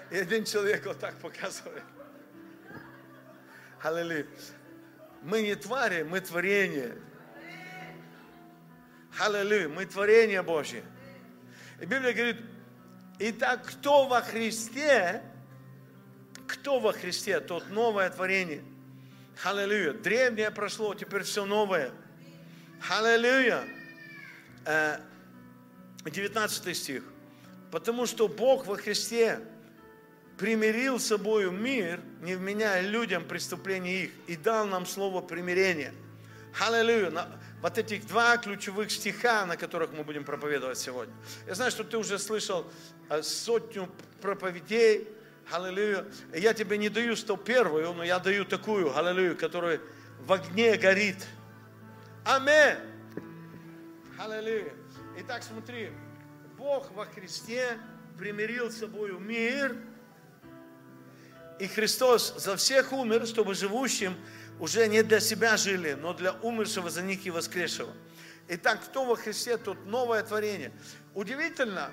И 0.09 0.17
один 0.17 0.45
человек 0.45 0.83
вот 0.87 0.97
так 0.99 1.15
показывает. 1.19 1.83
Аллилуйя. 3.83 4.25
Мы 5.21 5.43
не 5.43 5.55
твари, 5.55 6.01
мы 6.01 6.21
творение. 6.21 6.97
Аллилуйя, 9.17 9.67
мы 9.67 9.85
творение 9.85 10.41
Божье. 10.41 10.83
И 11.81 11.85
Библия 11.85 12.13
говорит, 12.13 12.37
итак, 13.19 13.65
кто 13.65 14.07
во 14.07 14.21
Христе, 14.21 15.23
кто 16.47 16.79
во 16.79 16.93
Христе, 16.93 17.39
тот 17.39 17.69
новое 17.69 18.09
творение. 18.09 18.63
Аллилуйя. 19.43 19.93
Древнее 19.93 20.51
прошло, 20.51 20.93
теперь 20.93 21.23
все 21.23 21.45
новое. 21.45 21.91
Аллилуйя. 22.89 23.63
19 26.05 26.67
э, 26.67 26.73
стих. 26.73 27.03
Потому 27.71 28.05
что 28.05 28.27
Бог 28.27 28.65
во 28.65 28.75
Христе 28.75 29.39
примирил 30.37 30.99
с 30.99 31.05
собою 31.05 31.51
мир, 31.51 32.01
не 32.21 32.35
вменяя 32.35 32.81
людям 32.81 33.25
преступления 33.25 34.03
их, 34.03 34.11
и 34.27 34.35
дал 34.35 34.65
нам 34.65 34.85
слово 34.85 35.21
примирения. 35.21 35.93
Аллилуйя. 36.59 37.27
Вот 37.61 37.77
этих 37.77 38.07
два 38.07 38.37
ключевых 38.37 38.89
стиха, 38.89 39.45
на 39.45 39.57
которых 39.57 39.91
мы 39.91 40.03
будем 40.03 40.23
проповедовать 40.23 40.77
сегодня. 40.77 41.13
Я 41.45 41.55
знаю, 41.55 41.71
что 41.71 41.83
ты 41.83 41.97
уже 41.97 42.17
слышал 42.17 42.65
э, 43.09 43.21
сотню 43.21 43.89
проповедей. 44.21 45.07
Аллилуйя. 45.51 46.05
Я 46.33 46.53
тебе 46.53 46.77
не 46.77 46.89
даю 46.89 47.15
101, 47.15 47.97
но 47.97 48.03
я 48.03 48.19
даю 48.19 48.45
такую, 48.45 48.95
аллилуйя, 48.97 49.35
которая 49.35 49.81
в 50.19 50.31
огне 50.31 50.77
горит. 50.77 51.25
Аминь. 52.23 52.77
Аллилуйя. 54.17 54.73
Итак, 55.19 55.43
смотри. 55.43 55.91
Бог 56.57 56.91
во 56.91 57.05
Христе 57.05 57.77
примирил 58.17 58.69
с 58.71 58.77
собой 58.77 59.11
мир– 59.19 59.75
и 61.59 61.67
Христос 61.67 62.33
за 62.37 62.55
всех 62.55 62.93
умер, 62.93 63.27
чтобы 63.27 63.53
живущим 63.53 64.15
уже 64.59 64.87
не 64.87 65.03
для 65.03 65.19
себя 65.19 65.57
жили, 65.57 65.93
но 65.93 66.13
для 66.13 66.33
умершего 66.33 66.89
за 66.89 67.01
них 67.01 67.25
и 67.25 67.31
воскресшего. 67.31 67.93
Итак, 68.49 68.83
кто 68.83 69.05
во 69.05 69.15
Христе, 69.15 69.57
тут 69.57 69.85
новое 69.85 70.23
творение. 70.23 70.71
Удивительно, 71.13 71.91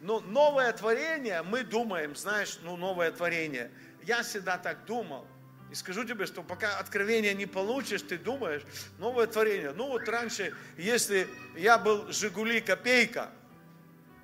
но 0.00 0.20
новое 0.20 0.72
творение, 0.72 1.42
мы 1.42 1.64
думаем, 1.64 2.14
знаешь, 2.14 2.58
ну 2.62 2.76
новое 2.76 3.10
творение. 3.10 3.70
Я 4.04 4.22
всегда 4.22 4.58
так 4.58 4.84
думал. 4.84 5.26
И 5.70 5.74
скажу 5.74 6.04
тебе, 6.04 6.24
что 6.24 6.42
пока 6.42 6.78
откровения 6.78 7.34
не 7.34 7.46
получишь, 7.46 8.02
ты 8.02 8.16
думаешь, 8.16 8.62
новое 8.98 9.26
творение. 9.26 9.72
Ну 9.72 9.88
вот 9.88 10.08
раньше, 10.08 10.54
если 10.78 11.28
я 11.56 11.76
был 11.78 12.10
Жигули 12.10 12.60
Копейка, 12.60 13.30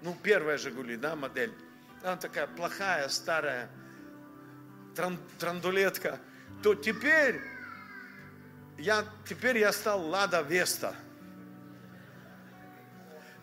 ну 0.01 0.17
первая 0.23 0.57
Жигули, 0.57 0.97
да, 0.97 1.17
модель, 1.17 1.53
она 2.03 2.17
такая 2.17 2.47
плохая, 2.47 3.09
старая, 3.09 3.69
трандулетка, 5.39 6.19
то 6.63 6.75
теперь 6.75 7.41
я, 8.79 9.05
теперь 9.29 9.59
я 9.59 9.73
стал 9.73 10.07
Лада 10.07 10.43
Веста. 10.43 10.95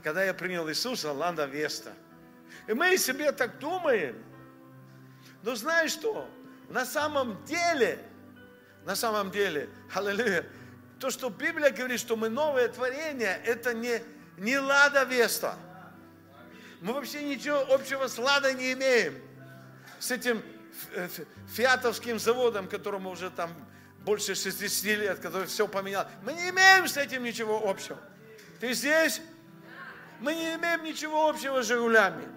Когда 0.04 0.24
я 0.24 0.34
принял 0.34 0.68
Иисуса, 0.70 1.12
Лада 1.12 1.46
Веста. 1.46 1.94
И 2.68 2.74
мы 2.74 2.98
себе 2.98 3.32
так 3.32 3.60
думаем. 3.60 4.16
Но 5.44 5.56
знаешь 5.56 5.92
что? 5.92 6.30
На 6.70 6.86
самом 6.86 7.44
деле, 7.46 8.00
на 8.86 8.96
самом 8.96 9.32
деле, 9.32 9.70
аллилуйя, 9.94 10.46
то, 11.00 11.10
что 11.10 11.30
Библия 11.30 11.72
говорит, 11.72 12.00
что 12.00 12.16
мы 12.16 12.30
новое 12.30 12.68
творение, 12.68 13.42
это 13.46 13.74
не, 13.74 14.02
не 14.38 14.58
Лада 14.58 15.04
Веста. 15.04 15.56
Мы 16.82 16.94
вообще 16.94 17.24
ничего 17.24 17.60
общего 17.74 18.08
с 18.08 18.18
Ладой 18.18 18.56
не 18.56 18.74
имеем. 18.74 19.16
С 20.00 20.12
этим 20.12 20.42
Э, 20.94 21.08
фиатовским 21.54 22.18
заводом, 22.18 22.68
которому 22.68 23.10
уже 23.10 23.30
там 23.30 23.52
больше 24.04 24.36
60 24.36 24.84
лет, 24.98 25.20
который 25.20 25.48
все 25.48 25.68
поменял. 25.68 26.08
Мы 26.24 26.34
не 26.34 26.50
имеем 26.50 26.88
с 26.88 26.98
этим 26.98 27.24
ничего 27.24 27.70
общего. 27.70 28.00
Ты 28.60 28.74
здесь? 28.74 29.22
Мы 30.20 30.36
не 30.36 30.56
имеем 30.56 30.84
ничего 30.84 31.30
общего 31.30 31.64
с 31.64 31.68
«Жигулями». 31.68 32.28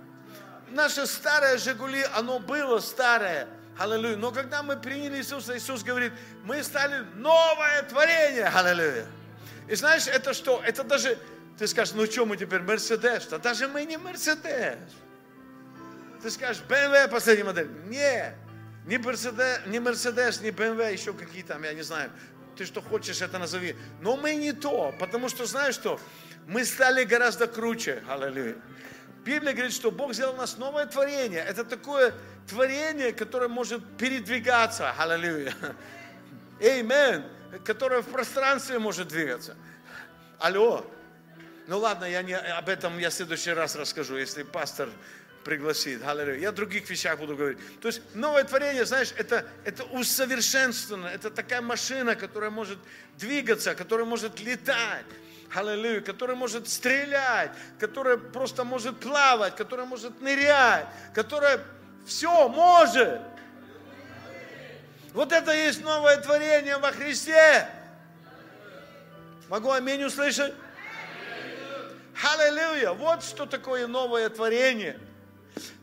Наше 0.71 1.07
старое 1.07 1.59
«Жигули», 1.59 2.05
оно 2.15 2.39
было 2.39 2.81
старое. 2.81 3.47
Аллилуйя. 3.79 4.17
Но 4.17 4.31
когда 4.31 4.63
мы 4.63 4.77
приняли 4.77 5.19
Иисуса, 5.19 5.57
Иисус 5.57 5.83
говорит, 5.83 6.13
мы 6.45 6.63
стали 6.63 7.05
новое 7.17 7.83
творение. 7.83 8.47
Аллилуйя. 8.47 9.07
И 9.69 9.75
знаешь, 9.75 10.07
это 10.07 10.33
что? 10.33 10.63
Это 10.65 10.85
даже, 10.85 11.19
ты 11.59 11.67
скажешь, 11.67 11.95
ну 11.95 12.07
что 12.07 12.25
мы 12.25 12.37
теперь, 12.37 12.61
Мерседес? 12.61 13.27
Да 13.27 13.39
даже 13.39 13.69
мы 13.69 13.85
не 13.85 13.97
Мерседес. 13.97 14.79
Ты 16.23 16.31
скажешь, 16.31 16.63
BMW 16.69 17.09
последняя 17.09 17.45
модель. 17.45 17.69
Не, 17.87 18.35
не 18.85 18.99
Мерседес, 18.99 19.61
не 19.67 19.81
Мерседес, 19.81 20.41
не 20.41 20.51
BMW, 20.51 20.93
еще 20.93 21.13
какие 21.15 21.43
там, 21.43 21.63
я 21.63 21.73
не 21.73 21.83
знаю. 21.83 22.11
Ты 22.57 22.67
что 22.67 22.81
хочешь, 22.81 23.21
это 23.23 23.39
назови. 23.39 23.77
Но 24.01 24.17
мы 24.17 24.35
не 24.37 24.53
то, 24.53 24.95
потому 24.99 25.29
что 25.29 25.47
знаешь 25.47 25.75
что? 25.75 25.99
Мы 26.47 26.65
стали 26.65 27.05
гораздо 27.05 27.47
круче. 27.47 28.03
Аллилуйя. 28.09 28.57
Библия 29.25 29.55
говорит, 29.55 29.73
что 29.73 29.91
Бог 29.91 30.13
сделал 30.13 30.37
нас 30.37 30.59
новое 30.59 30.87
творение. 30.87 31.41
Это 31.41 31.65
такое 31.65 32.13
творение, 32.47 33.13
которое 33.13 33.49
может 33.49 33.83
передвигаться. 33.97 34.93
Аллилуйя. 34.93 35.55
Амин. 36.61 37.25
Которое 37.65 38.03
в 38.03 38.09
пространстве 38.09 38.79
может 38.79 39.09
двигаться. 39.09 39.57
Алло. 40.39 40.85
Ну 41.67 41.79
ладно, 41.79 42.05
я 42.05 42.23
не, 42.23 42.37
об 42.37 42.69
этом 42.69 42.99
я 42.99 43.09
в 43.09 43.15
следующий 43.15 43.53
раз 43.53 43.77
расскажу, 43.77 44.17
если 44.17 44.43
пастор 44.43 44.91
пригласит. 45.45 46.03
Аллилуйя. 46.05 46.39
Я 46.39 46.49
о 46.49 46.53
других 46.53 46.89
вещах 46.91 47.19
буду 47.19 47.37
говорить. 47.37 47.59
То 47.81 47.89
есть 47.89 48.03
новое 48.15 48.45
творение, 48.45 48.85
знаешь, 48.85 49.13
это, 49.17 49.47
это 49.65 49.85
усовершенствовано. 49.85 51.07
Это 51.07 51.31
такая 51.31 51.61
машина, 51.61 52.17
которая 52.17 52.51
может 52.51 52.79
двигаться, 53.19 53.75
которая 53.75 54.07
может 54.07 54.41
летать. 54.41 55.05
Аллилуйя, 55.55 56.01
которая 56.01 56.37
может 56.37 56.69
стрелять, 56.69 57.53
которая 57.79 58.17
просто 58.17 58.65
может 58.65 58.99
плавать, 58.99 59.55
которая 59.55 59.87
может 59.87 60.21
нырять, 60.21 60.87
которая 61.15 61.61
все 62.07 62.49
может. 62.49 63.21
Вот 65.13 65.31
это 65.31 65.53
есть 65.53 65.81
новое 65.85 66.17
творение 66.17 66.79
во 66.79 66.91
Христе. 66.91 67.69
Могу 69.49 69.71
аминь 69.71 70.03
услышать? 70.03 70.53
Аллилуйя. 72.23 72.91
Вот 72.93 73.23
что 73.23 73.47
такое 73.47 73.87
новое 73.87 74.29
творение. 74.29 74.99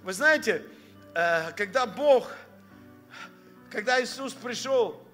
Вы 0.03 0.13
знаете, 0.13 0.65
э, 1.15 1.51
когда 1.53 1.85
Бог, 1.85 2.31
когда 3.69 4.01
Иисус 4.01 4.33
пришел, 4.33 5.07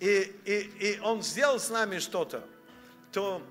и, 0.00 0.34
и, 0.44 0.96
и 0.96 1.00
Он 1.00 1.22
сделал 1.22 1.60
с 1.60 1.70
нами 1.70 1.98
что-то, 1.98 2.44
то, 3.12 3.42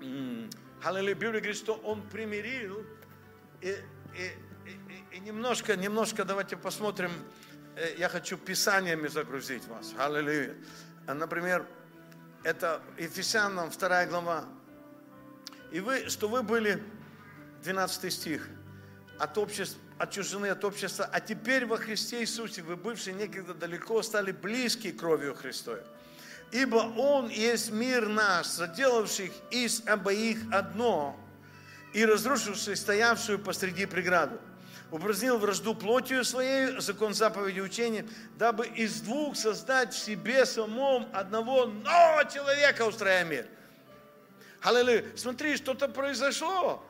аллилуйя, 0.00 1.14
Библия 1.14 1.40
говорит, 1.40 1.56
что 1.56 1.74
Он 1.74 2.02
примирил, 2.08 2.84
и 3.60 3.76
и, 4.16 4.32
и, 4.68 5.16
и 5.16 5.20
немножко, 5.20 5.76
немножко 5.76 6.24
давайте 6.24 6.56
посмотрим, 6.56 7.10
э, 7.76 7.94
я 7.98 8.08
хочу 8.08 8.36
писаниями 8.36 9.08
загрузить 9.08 9.66
вас. 9.66 9.94
Аллилуйя. 9.98 10.54
Например, 11.06 11.66
это 12.42 12.82
Ефесянам 12.98 13.70
2 13.70 14.06
глава. 14.06 14.44
И 15.72 15.80
вы, 15.80 16.08
что 16.08 16.28
вы 16.28 16.42
были, 16.42 16.82
12 17.62 18.12
стих, 18.12 18.48
от 19.20 19.36
общества, 19.36 19.78
отчуждены 19.98 20.46
от 20.46 20.64
общества, 20.64 21.08
а 21.12 21.20
теперь 21.20 21.66
во 21.66 21.76
Христе 21.76 22.20
Иисусе 22.20 22.62
вы, 22.62 22.76
бывшие 22.76 23.14
некогда 23.14 23.52
далеко, 23.52 24.02
стали 24.02 24.32
близки 24.32 24.92
кровью 24.92 25.34
Христовой. 25.34 25.82
Ибо 26.52 26.76
Он 26.96 27.28
есть 27.28 27.70
мир 27.70 28.08
наш, 28.08 28.46
заделавших 28.46 29.30
из 29.50 29.82
обоих 29.86 30.38
одно, 30.50 31.16
и 31.92 32.04
разрушивший 32.04 32.76
стоявшую 32.76 33.38
посреди 33.38 33.84
преграду. 33.84 34.40
Упразднил 34.90 35.38
вражду 35.38 35.74
плотью 35.74 36.24
своей, 36.24 36.80
закон 36.80 37.14
заповеди 37.14 37.60
учения, 37.60 38.06
дабы 38.38 38.66
из 38.66 39.02
двух 39.02 39.36
создать 39.36 39.92
в 39.92 39.98
себе 39.98 40.46
самом 40.46 41.08
одного 41.12 41.66
нового 41.66 42.24
человека, 42.24 42.82
устроя 42.82 43.22
мир. 43.24 43.46
Аллилуйя. 44.62 45.04
Смотри, 45.16 45.56
что-то 45.56 45.88
произошло. 45.88 46.84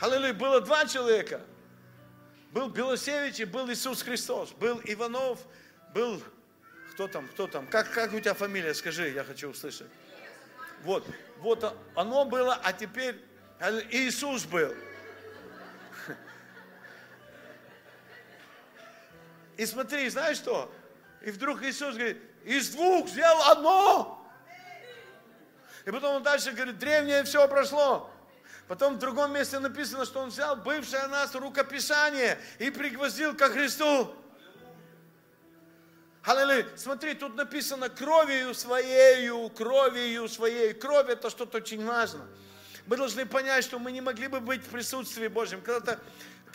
Аллилуйя. 0.00 0.34
Было 0.34 0.60
два 0.60 0.86
человека. 0.86 1.40
Был 2.52 2.68
Белосевич 2.68 3.40
и 3.40 3.44
был 3.44 3.70
Иисус 3.70 4.02
Христос. 4.02 4.52
Был 4.52 4.80
Иванов, 4.84 5.40
был... 5.94 6.22
Кто 6.92 7.08
там, 7.08 7.28
кто 7.28 7.46
там? 7.46 7.66
Как, 7.66 7.90
как 7.90 8.14
у 8.14 8.20
тебя 8.20 8.32
фамилия? 8.32 8.72
Скажи, 8.72 9.10
я 9.10 9.24
хочу 9.24 9.50
услышать. 9.50 9.88
Вот, 10.82 11.06
вот 11.38 11.76
оно 11.94 12.24
было, 12.24 12.58
а 12.62 12.72
теперь 12.72 13.20
Иисус 13.90 14.44
был. 14.44 14.74
И 19.56 19.66
смотри, 19.66 20.08
знаешь 20.08 20.38
что? 20.38 20.72
И 21.22 21.30
вдруг 21.30 21.62
Иисус 21.62 21.94
говорит, 21.94 22.18
из 22.44 22.70
двух 22.70 23.08
сделал 23.08 23.50
одно. 23.50 24.26
И 25.84 25.90
потом 25.90 26.16
он 26.16 26.22
дальше 26.22 26.52
говорит, 26.52 26.78
древнее 26.78 27.24
все 27.24 27.46
прошло. 27.48 28.10
Потом 28.68 28.96
в 28.96 28.98
другом 28.98 29.32
месте 29.32 29.58
написано, 29.58 30.04
что 30.04 30.20
он 30.20 30.30
взял 30.30 30.56
бывшее 30.56 31.06
нас 31.06 31.34
рукописание 31.34 32.38
и 32.58 32.70
пригвоздил 32.70 33.36
ко 33.36 33.48
Христу. 33.48 34.14
Аллилуйя. 36.24 36.66
Смотри, 36.76 37.14
тут 37.14 37.36
написано 37.36 37.88
кровью 37.88 38.52
своею, 38.54 39.48
кровью 39.50 40.28
своей. 40.28 40.74
Кровь 40.74 41.08
это 41.08 41.30
что-то 41.30 41.58
очень 41.58 41.84
важно. 41.84 42.26
Мы 42.86 42.96
должны 42.96 43.26
понять, 43.26 43.64
что 43.64 43.78
мы 43.78 43.92
не 43.92 44.00
могли 44.00 44.26
бы 44.26 44.40
быть 44.40 44.62
в 44.62 44.68
присутствии 44.68 45.28
Божьем. 45.28 45.60
Когда-то 45.60 46.00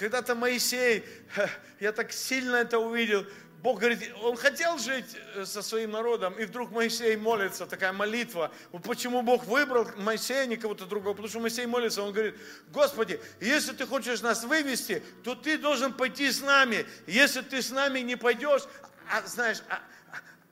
когда 0.01 0.36
Моисей, 0.36 1.05
я 1.80 1.91
так 1.91 2.12
сильно 2.12 2.55
это 2.55 2.80
увидел, 2.80 3.26
Бог 3.62 3.78
говорит, 3.80 4.12
он 4.24 4.36
хотел 4.38 4.80
жить 4.80 5.05
э, 5.36 5.45
со 5.45 5.62
своим 5.62 5.91
народом, 5.91 6.34
и 6.34 6.45
вдруг 6.45 6.72
Моисей 6.72 7.16
молится, 7.16 7.68
такая 7.68 7.93
молитва. 7.93 8.51
Почему 8.84 9.22
Бог 9.22 9.45
выбрал 9.45 9.88
Моисея, 9.97 10.47
не 10.47 10.57
кого-то 10.57 10.88
другого? 10.88 11.14
Потому 11.14 11.30
что 11.30 11.39
Моисей 11.39 11.68
молится, 11.68 12.01
он 12.01 12.12
говорит, 12.12 12.36
Господи, 12.70 13.22
если 13.39 13.74
ты 13.74 13.86
хочешь 13.86 14.22
нас 14.22 14.43
вывести, 14.43 15.03
то 15.24 15.36
ты 15.36 15.59
должен 15.59 15.93
пойти 15.93 16.32
с 16.32 16.41
нами. 16.41 16.88
Если 17.05 17.41
ты 17.41 17.62
с 17.62 17.70
нами 17.70 17.99
не 17.99 18.16
пойдешь, 18.16 18.64
а 19.12 19.22
знаешь, 19.28 19.62
а, 19.70 19.80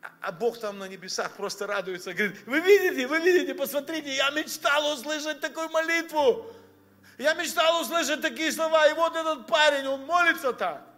а, 0.04 0.12
а 0.22 0.32
Бог 0.32 0.60
там 0.60 0.78
на 0.78 0.88
небесах 0.88 1.32
просто 1.32 1.66
радуется, 1.66 2.14
говорит, 2.14 2.38
вы 2.46 2.60
видите, 2.60 3.08
вы 3.08 3.20
видите, 3.22 3.56
посмотрите, 3.56 4.16
я 4.16 4.30
мечтал 4.30 4.94
услышать 4.94 5.40
такую 5.40 5.70
молитву. 5.70 6.46
Я 7.18 7.34
мечтал 7.34 7.82
услышать 7.82 8.22
такие 8.22 8.52
слова, 8.52 8.88
и 8.88 8.94
вот 8.94 9.16
этот 9.16 9.48
парень, 9.48 9.88
он 9.88 10.06
молится 10.06 10.54
так. 10.54 10.89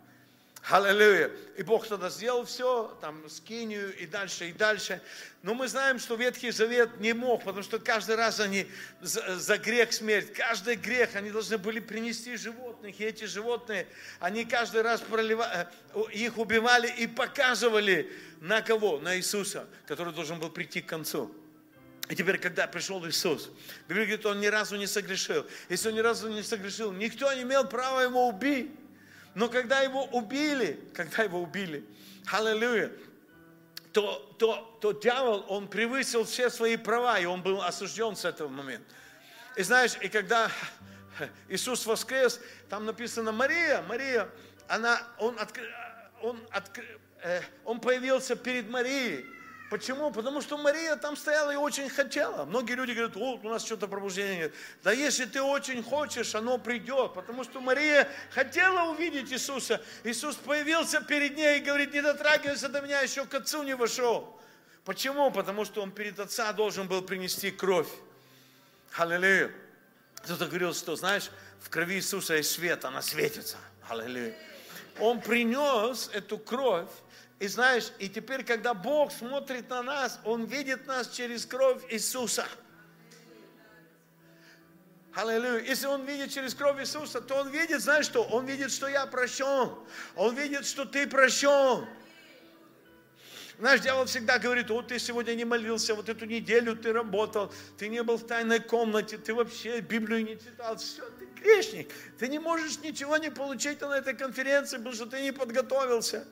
Аллилуйя. 0.69 1.31
И 1.57 1.63
Бог 1.63 1.87
тогда 1.87 2.09
сделал 2.09 2.45
все, 2.45 2.95
там, 3.01 3.27
скинию 3.29 3.95
и 3.97 4.05
дальше, 4.05 4.49
и 4.49 4.53
дальше. 4.53 5.01
Но 5.41 5.55
мы 5.55 5.67
знаем, 5.67 5.97
что 5.97 6.15
Ветхий 6.15 6.51
Завет 6.51 6.99
не 6.99 7.13
мог, 7.13 7.43
потому 7.43 7.63
что 7.63 7.79
каждый 7.79 8.15
раз 8.15 8.39
они 8.39 8.67
за, 9.01 9.37
за 9.37 9.57
грех 9.57 9.91
смерть, 9.91 10.33
каждый 10.33 10.75
грех 10.75 11.15
они 11.15 11.31
должны 11.31 11.57
были 11.57 11.79
принести 11.79 12.37
животных, 12.37 12.99
и 12.99 13.03
эти 13.03 13.25
животные, 13.25 13.87
они 14.19 14.45
каждый 14.45 14.83
раз 14.83 15.01
проливали, 15.01 15.67
э, 15.93 16.01
их 16.13 16.37
убивали 16.37 16.93
и 16.95 17.07
показывали 17.07 18.11
на 18.39 18.61
кого? 18.61 18.99
На 18.99 19.17
Иисуса, 19.17 19.67
который 19.87 20.13
должен 20.13 20.39
был 20.39 20.49
прийти 20.49 20.81
к 20.81 20.85
концу. 20.85 21.33
И 22.09 22.15
теперь, 22.15 22.37
когда 22.37 22.67
пришел 22.67 23.05
Иисус, 23.07 23.49
Библия 23.87 24.05
говорит, 24.05 24.25
он 24.25 24.41
ни 24.41 24.47
разу 24.47 24.75
не 24.75 24.87
согрешил. 24.87 25.45
Если 25.69 25.89
он 25.89 25.95
ни 25.95 25.99
разу 25.99 26.29
не 26.29 26.43
согрешил, 26.43 26.91
никто 26.91 27.31
не 27.33 27.43
имел 27.43 27.65
права 27.67 28.01
его 28.01 28.27
убить. 28.27 28.69
Но 29.33 29.49
когда 29.49 29.81
его 29.81 30.05
убили, 30.05 30.79
когда 30.93 31.23
его 31.23 31.41
убили, 31.41 31.85
аллилуйя, 32.31 32.91
то, 33.93 34.35
то, 34.37 34.77
то 34.81 34.91
дьявол, 34.93 35.45
он 35.49 35.67
превысил 35.67 36.23
все 36.23 36.49
свои 36.49 36.77
права, 36.77 37.19
и 37.19 37.25
он 37.25 37.41
был 37.41 37.61
осужден 37.61 38.15
с 38.15 38.25
этого 38.25 38.47
момента. 38.47 38.85
И 39.55 39.63
знаешь, 39.63 39.97
и 40.01 40.07
когда 40.07 40.49
Иисус 41.49 41.85
воскрес, 41.85 42.39
там 42.69 42.85
написано 42.85 43.31
Мария, 43.31 43.81
Мария, 43.83 44.29
она, 44.67 45.01
он, 45.17 45.37
откры, 45.39 45.69
он, 46.21 46.39
откры, 46.51 46.85
э, 47.21 47.41
он 47.65 47.79
появился 47.81 48.35
перед 48.35 48.69
Марией, 48.69 49.25
Почему? 49.71 50.11
Потому 50.11 50.41
что 50.41 50.57
Мария 50.57 50.97
там 50.97 51.15
стояла 51.15 51.51
и 51.51 51.55
очень 51.55 51.87
хотела. 51.87 52.43
Многие 52.43 52.73
люди 52.73 52.91
говорят, 52.91 53.15
о, 53.15 53.39
у 53.41 53.49
нас 53.49 53.65
что-то 53.65 53.87
пробуждения 53.87 54.35
нет. 54.35 54.53
Да 54.83 54.91
если 54.91 55.23
ты 55.23 55.41
очень 55.41 55.81
хочешь, 55.81 56.35
оно 56.35 56.57
придет. 56.57 57.13
Потому 57.13 57.45
что 57.45 57.61
Мария 57.61 58.09
хотела 58.31 58.91
увидеть 58.91 59.31
Иисуса. 59.31 59.81
Иисус 60.03 60.35
появился 60.35 60.99
перед 60.99 61.37
ней 61.37 61.59
и 61.59 61.63
говорит, 61.63 61.93
не 61.93 62.01
дотрагивайся 62.01 62.67
до 62.67 62.81
меня, 62.81 62.99
еще 62.99 63.25
к 63.25 63.33
отцу 63.33 63.63
не 63.63 63.73
вошел. 63.73 64.37
Почему? 64.83 65.31
Потому 65.31 65.63
что 65.63 65.81
он 65.81 65.91
перед 65.91 66.19
отца 66.19 66.51
должен 66.51 66.89
был 66.89 67.01
принести 67.01 67.49
кровь. 67.49 67.87
Аллилуйя. 68.97 69.53
Кто-то 70.17 70.47
говорил, 70.47 70.73
что, 70.73 70.97
знаешь, 70.97 71.31
в 71.61 71.69
крови 71.69 71.95
Иисуса 71.95 72.33
есть 72.33 72.51
свет, 72.51 72.83
она 72.83 73.01
светится. 73.01 73.55
Аллилуйя. 73.87 74.35
Он 74.99 75.21
принес 75.21 76.09
эту 76.11 76.37
кровь, 76.37 76.89
и 77.41 77.47
знаешь, 77.47 77.91
и 77.97 78.07
теперь, 78.07 78.43
когда 78.43 78.75
Бог 78.75 79.11
смотрит 79.11 79.67
на 79.67 79.81
нас, 79.81 80.19
Он 80.23 80.45
видит 80.45 80.85
нас 80.85 81.09
через 81.09 81.43
кровь 81.43 81.81
Иисуса. 81.89 82.45
Аллилуйя. 85.15 85.63
Если 85.63 85.87
он 85.87 86.05
видит 86.05 86.31
через 86.31 86.53
кровь 86.53 86.79
Иисуса, 86.79 87.19
то 87.19 87.35
он 87.35 87.49
видит, 87.49 87.81
знаешь 87.81 88.05
что? 88.05 88.23
Он 88.23 88.45
видит, 88.45 88.71
что 88.71 88.87
я 88.87 89.07
прощен. 89.07 89.73
Он 90.15 90.35
видит, 90.35 90.67
что 90.67 90.85
ты 90.85 91.07
прощен. 91.07 91.87
Знаешь, 93.57 93.81
дьявол 93.81 94.05
всегда 94.05 94.37
говорит, 94.37 94.69
вот 94.69 94.89
ты 94.89 94.99
сегодня 94.99 95.33
не 95.33 95.43
молился, 95.43 95.95
вот 95.95 96.09
эту 96.09 96.25
неделю 96.25 96.75
ты 96.75 96.93
работал, 96.93 97.51
ты 97.77 97.89
не 97.89 98.03
был 98.03 98.17
в 98.17 98.27
тайной 98.27 98.59
комнате, 98.59 99.17
ты 99.17 99.33
вообще 99.33 99.81
Библию 99.81 100.23
не 100.23 100.37
читал, 100.37 100.77
все, 100.77 101.09
ты 101.17 101.25
грешник. 101.41 101.91
Ты 102.19 102.27
не 102.27 102.37
можешь 102.37 102.77
ничего 102.79 103.17
не 103.17 103.31
получить 103.31 103.81
на 103.81 103.97
этой 103.97 104.13
конференции, 104.13 104.77
потому 104.77 104.95
что 104.95 105.07
ты 105.07 105.21
не 105.21 105.33
подготовился. 105.33 106.27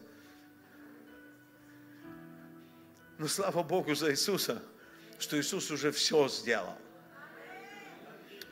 Но 3.20 3.28
слава 3.28 3.64
Богу 3.64 3.94
за 3.96 4.12
Иисуса, 4.12 4.64
что 5.20 5.38
Иисус 5.38 5.70
уже 5.72 5.92
все 5.92 6.30
сделал. 6.30 6.78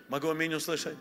Могу 0.10 0.30
аминь 0.30 0.54
услышать? 0.54 0.98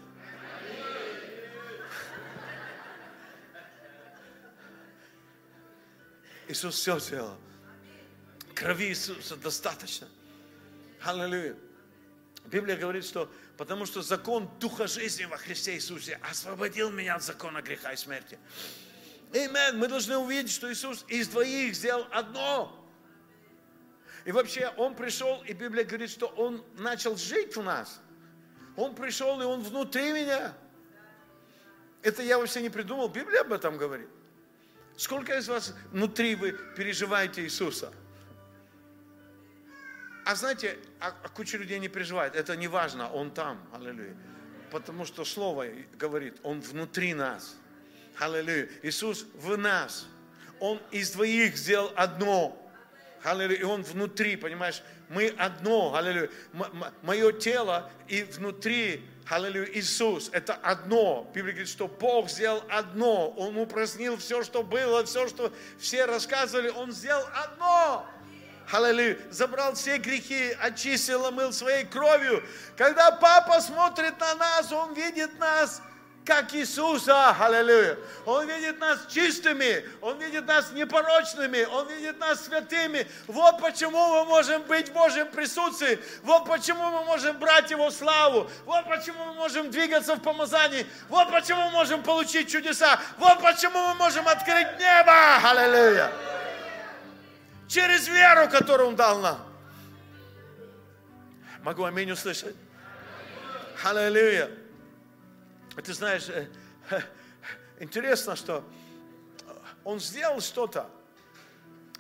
Иисус 6.47 6.77
все 6.77 7.01
сделал. 7.01 7.37
Крови 8.55 8.85
Иисуса 8.85 9.35
достаточно. 9.35 10.07
Аллилуйя. 11.03 11.57
Библия 12.45 12.77
говорит, 12.77 13.05
что 13.05 13.29
потому 13.57 13.85
что 13.85 14.01
закон 14.01 14.49
Духа 14.61 14.87
жизни 14.87 15.25
во 15.25 15.39
Христе 15.39 15.75
Иисусе 15.75 16.21
освободил 16.31 16.93
меня 16.93 17.17
от 17.17 17.25
закона 17.25 17.63
греха 17.63 17.93
и 17.93 17.97
смерти. 17.97 18.39
Имен. 19.33 19.77
Мы 19.77 19.89
должны 19.89 20.17
увидеть, 20.17 20.53
что 20.53 20.73
Иисус 20.73 21.05
из 21.09 21.27
двоих 21.27 21.75
сделал 21.75 22.07
одно. 22.13 22.86
И 24.27 24.33
вообще 24.33 24.73
Он 24.77 24.97
пришел, 24.97 25.41
и 25.47 25.53
Библия 25.53 25.85
говорит, 25.85 26.11
что 26.11 26.27
Он 26.27 26.63
начал 26.79 27.17
жить 27.17 27.57
в 27.57 27.63
нас. 27.63 28.01
Он 28.77 28.95
пришел, 28.95 29.41
и 29.41 29.45
Он 29.45 29.63
внутри 29.63 30.13
меня. 30.13 30.53
Это 32.03 32.23
я 32.23 32.37
вообще 32.37 32.61
не 32.61 32.69
придумал, 32.69 33.09
Библия 33.09 33.43
об 33.43 33.53
этом 33.53 33.79
говорит. 33.79 34.09
Сколько 34.97 35.39
из 35.39 35.49
вас 35.49 35.75
внутри 35.93 36.35
вы 36.35 36.53
переживаете 36.77 37.43
Иисуса? 37.43 37.93
А 40.25 40.35
знаете, 40.35 40.77
а, 40.99 41.15
а 41.23 41.29
куча 41.29 41.57
людей 41.57 41.79
не 41.79 41.89
переживает. 41.89 42.35
Это 42.35 42.57
не 42.57 42.67
важно, 42.67 43.09
Он 43.09 43.31
там. 43.31 43.65
Аллилуйя. 43.73 44.17
Потому 44.73 45.05
что 45.05 45.25
Слово 45.25 45.69
говорит, 45.97 46.41
Он 46.43 46.61
внутри 46.61 47.15
нас. 47.15 47.55
Аллилуйя. 48.19 48.69
Иисус 48.83 49.25
в 49.35 49.57
нас. 49.57 50.09
Он 50.59 50.81
из 50.91 51.13
двоих 51.13 51.57
сделал 51.57 51.93
одно. 51.95 52.61
Аллилуйя. 53.23 53.59
И 53.59 53.63
Он 53.63 53.83
внутри, 53.83 54.37
понимаешь, 54.37 54.83
мы 55.09 55.35
одно, 55.39 55.95
аллилуйя. 55.95 56.31
Мое 57.03 57.33
тело 57.33 57.91
и 58.09 58.23
внутри, 58.23 59.05
аллилуйя, 59.29 59.69
Иисус, 59.73 60.31
это 60.33 60.55
одно. 60.55 61.31
Библия 61.35 61.53
говорит, 61.53 61.69
что 61.71 61.89
Бог 61.89 62.29
сделал 62.31 62.63
одно. 62.69 63.31
Он 63.31 63.57
упразднил 63.57 64.17
все, 64.17 64.43
что 64.43 64.63
было, 64.63 65.05
все, 65.05 65.29
что 65.29 65.53
все 65.79 66.05
рассказывали, 66.07 66.69
Он 66.69 66.93
сделал 66.93 67.27
одно. 67.35 68.07
Аллилуйя. 68.71 69.19
Забрал 69.31 69.75
все 69.75 69.99
грехи, 69.99 70.57
очистил, 70.61 71.25
омыл 71.27 71.53
своей 71.53 71.85
кровью. 71.85 72.43
Когда 72.77 73.13
папа 73.13 73.61
смотрит 73.61 74.19
на 74.19 74.35
нас, 74.35 74.73
он 74.73 74.95
видит 74.95 75.39
нас 75.39 75.81
как 76.27 76.53
Иисуса, 76.55 77.31
аллилуйя. 77.31 77.97
Он 78.27 78.47
видит 78.49 78.81
нас 78.81 79.07
чистыми, 79.09 79.89
Он 80.03 80.19
видит 80.19 80.45
нас 80.45 80.73
непорочными, 80.73 81.65
Он 81.65 81.89
видит 81.89 82.19
нас 82.19 82.45
святыми. 82.45 83.07
Вот 83.29 83.61
почему 83.61 84.09
мы 84.09 84.25
можем 84.25 84.63
быть 84.63 84.89
в 84.89 84.93
Божьем 84.93 85.29
присутствии, 85.29 86.01
вот 86.25 86.47
почему 86.47 86.91
мы 86.91 87.05
можем 87.05 87.39
брать 87.39 87.71
Его 87.71 87.91
славу, 87.91 88.51
вот 88.65 88.89
почему 88.89 89.25
мы 89.27 89.35
можем 89.35 89.71
двигаться 89.71 90.17
в 90.17 90.21
помазании, 90.21 90.85
вот 91.09 91.31
почему 91.31 91.67
мы 91.67 91.71
можем 91.71 92.03
получить 92.03 92.51
чудеса, 92.51 92.99
вот 93.19 93.41
почему 93.41 93.79
мы 93.89 93.95
можем 93.95 94.27
открыть 94.27 94.79
небо, 94.79 95.37
аллилуйя. 95.49 96.11
Через 97.69 98.09
веру, 98.09 98.49
которую 98.49 98.89
Он 98.89 98.97
дал 98.97 99.21
нам. 99.21 99.39
Могу 101.63 101.85
аминь 101.85 102.11
услышать? 102.11 102.55
Аллилуйя. 103.85 104.66
Ты 105.83 105.93
знаешь, 105.93 106.29
э, 106.29 106.49
интересно, 107.81 108.35
что 108.37 108.65
он 109.85 110.01
сделал 110.01 110.41
что-то. 110.41 110.91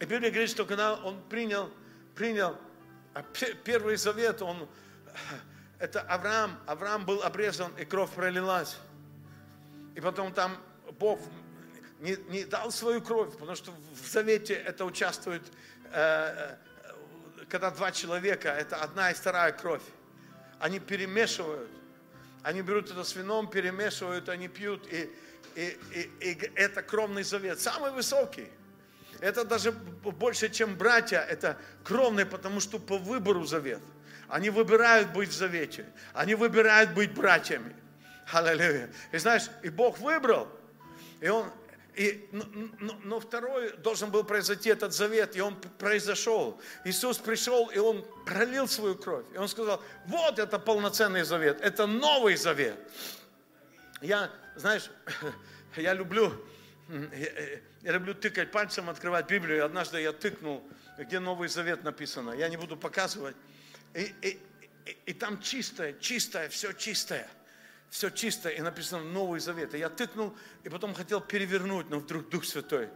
И 0.01 0.05
Библия 0.05 0.31
говорит, 0.31 0.51
что 0.51 0.65
когда 0.65 0.95
он 0.95 1.23
принял, 1.29 1.71
принял 2.15 2.59
а, 3.15 3.23
первый 3.23 3.97
завет, 3.97 4.43
он, 4.43 4.69
это 5.79 6.01
Авраам, 6.03 6.59
Авраам 6.67 7.05
был 7.05 7.23
обрезан, 7.23 7.73
и 7.79 7.85
кровь 7.85 8.11
пролилась. 8.11 8.77
И 9.95 10.01
потом 10.01 10.33
там 10.33 10.57
Бог 10.99 11.21
не, 12.01 12.17
не 12.29 12.45
дал 12.45 12.71
свою 12.71 13.01
кровь, 13.03 13.33
потому 13.33 13.55
что 13.57 13.73
в 13.73 14.07
завете 14.07 14.55
это 14.55 14.85
участвует, 14.85 15.43
э, 15.93 16.57
э, 16.83 17.45
когда 17.49 17.71
два 17.71 17.93
человека, 17.93 18.49
это 18.49 18.77
одна 18.77 19.11
и 19.11 19.15
вторая 19.15 19.53
кровь. 19.53 19.83
Они 20.59 20.81
перемешивают. 20.81 21.71
Они 22.47 22.63
берут 22.63 22.93
это 22.93 23.03
с 23.03 23.17
вином, 23.17 23.51
перемешивают, 23.51 24.29
они 24.29 24.47
пьют, 24.47 24.87
и, 24.93 25.11
и, 25.57 25.77
и, 25.93 26.31
и 26.31 26.51
это 26.55 26.81
кровный 26.81 27.25
завет, 27.25 27.61
самый 27.61 27.91
высокий. 27.91 28.47
Это 29.19 29.45
даже 29.45 29.73
больше, 29.73 30.49
чем 30.49 30.77
братья, 30.77 31.19
это 31.19 31.59
кровный, 31.83 32.25
потому 32.25 32.61
что 32.61 32.79
по 32.79 32.99
выбору 32.99 33.45
завет. 33.47 33.81
Они 34.29 34.49
выбирают 34.51 35.13
быть 35.13 35.31
в 35.31 35.33
завете, 35.33 35.87
они 36.13 36.37
выбирают 36.37 36.95
быть 36.95 37.13
братьями. 37.13 37.75
Аллилуйя. 38.33 38.91
И 39.11 39.19
знаешь, 39.19 39.51
и 39.65 39.69
Бог 39.69 39.99
выбрал, 39.99 40.47
и 41.21 41.29
Он, 41.29 41.51
и, 41.97 42.29
но, 42.31 42.45
но, 42.79 43.01
но 43.05 43.21
второй 43.21 43.75
должен 43.79 44.11
был 44.11 44.23
произойти 44.23 44.69
этот 44.69 44.93
завет, 44.93 45.35
и 45.35 45.41
он 45.41 45.57
произошел. 45.79 46.61
Иисус 46.85 47.17
пришел, 47.17 47.69
и 47.71 47.79
он 47.79 48.07
пролил 48.27 48.69
свою 48.69 48.97
кровь. 48.97 49.25
И 49.33 49.39
он 49.39 49.49
сказал, 49.49 49.83
вот 50.07 50.39
это 50.39 50.59
полноценный 50.59 51.23
завет, 51.23 51.59
это 51.63 51.87
новый 51.87 52.37
завет. 52.37 52.79
Я, 54.03 54.31
знаешь, 54.57 54.91
я 55.77 55.95
люблю, 55.95 56.33
я, 56.89 57.61
я 57.81 57.93
люблю 57.93 58.15
тыкать 58.15 58.51
пальцем, 58.51 58.91
открывать 58.91 59.31
Библию. 59.31 59.65
Однажды 59.65 60.03
я 60.03 60.13
тыкнул, 60.13 60.63
где 60.99 61.19
Новый 61.19 61.49
Завет 61.49 61.83
написано. 61.83 62.33
Я 62.33 62.49
не 62.49 62.59
буду 62.59 62.77
показывать. 62.77 63.37
И, 63.95 64.15
и, 64.21 64.41
и, 64.85 64.99
и 65.07 65.13
там 65.15 65.41
чистое, 65.41 65.95
чистое, 65.95 66.51
все 66.51 66.73
чистое 66.73 67.27
все 67.91 68.11
чисто, 68.11 68.49
и 68.49 68.61
написано 68.61 69.03
Новый 69.03 69.41
Завет. 69.41 69.75
И 69.75 69.79
я 69.79 69.89
тыкнул, 69.89 70.37
и 70.65 70.69
потом 70.69 70.95
хотел 70.95 71.21
перевернуть, 71.21 71.89
но 71.91 71.99
вдруг 71.99 72.29
Дух 72.29 72.45
Святой 72.45 72.89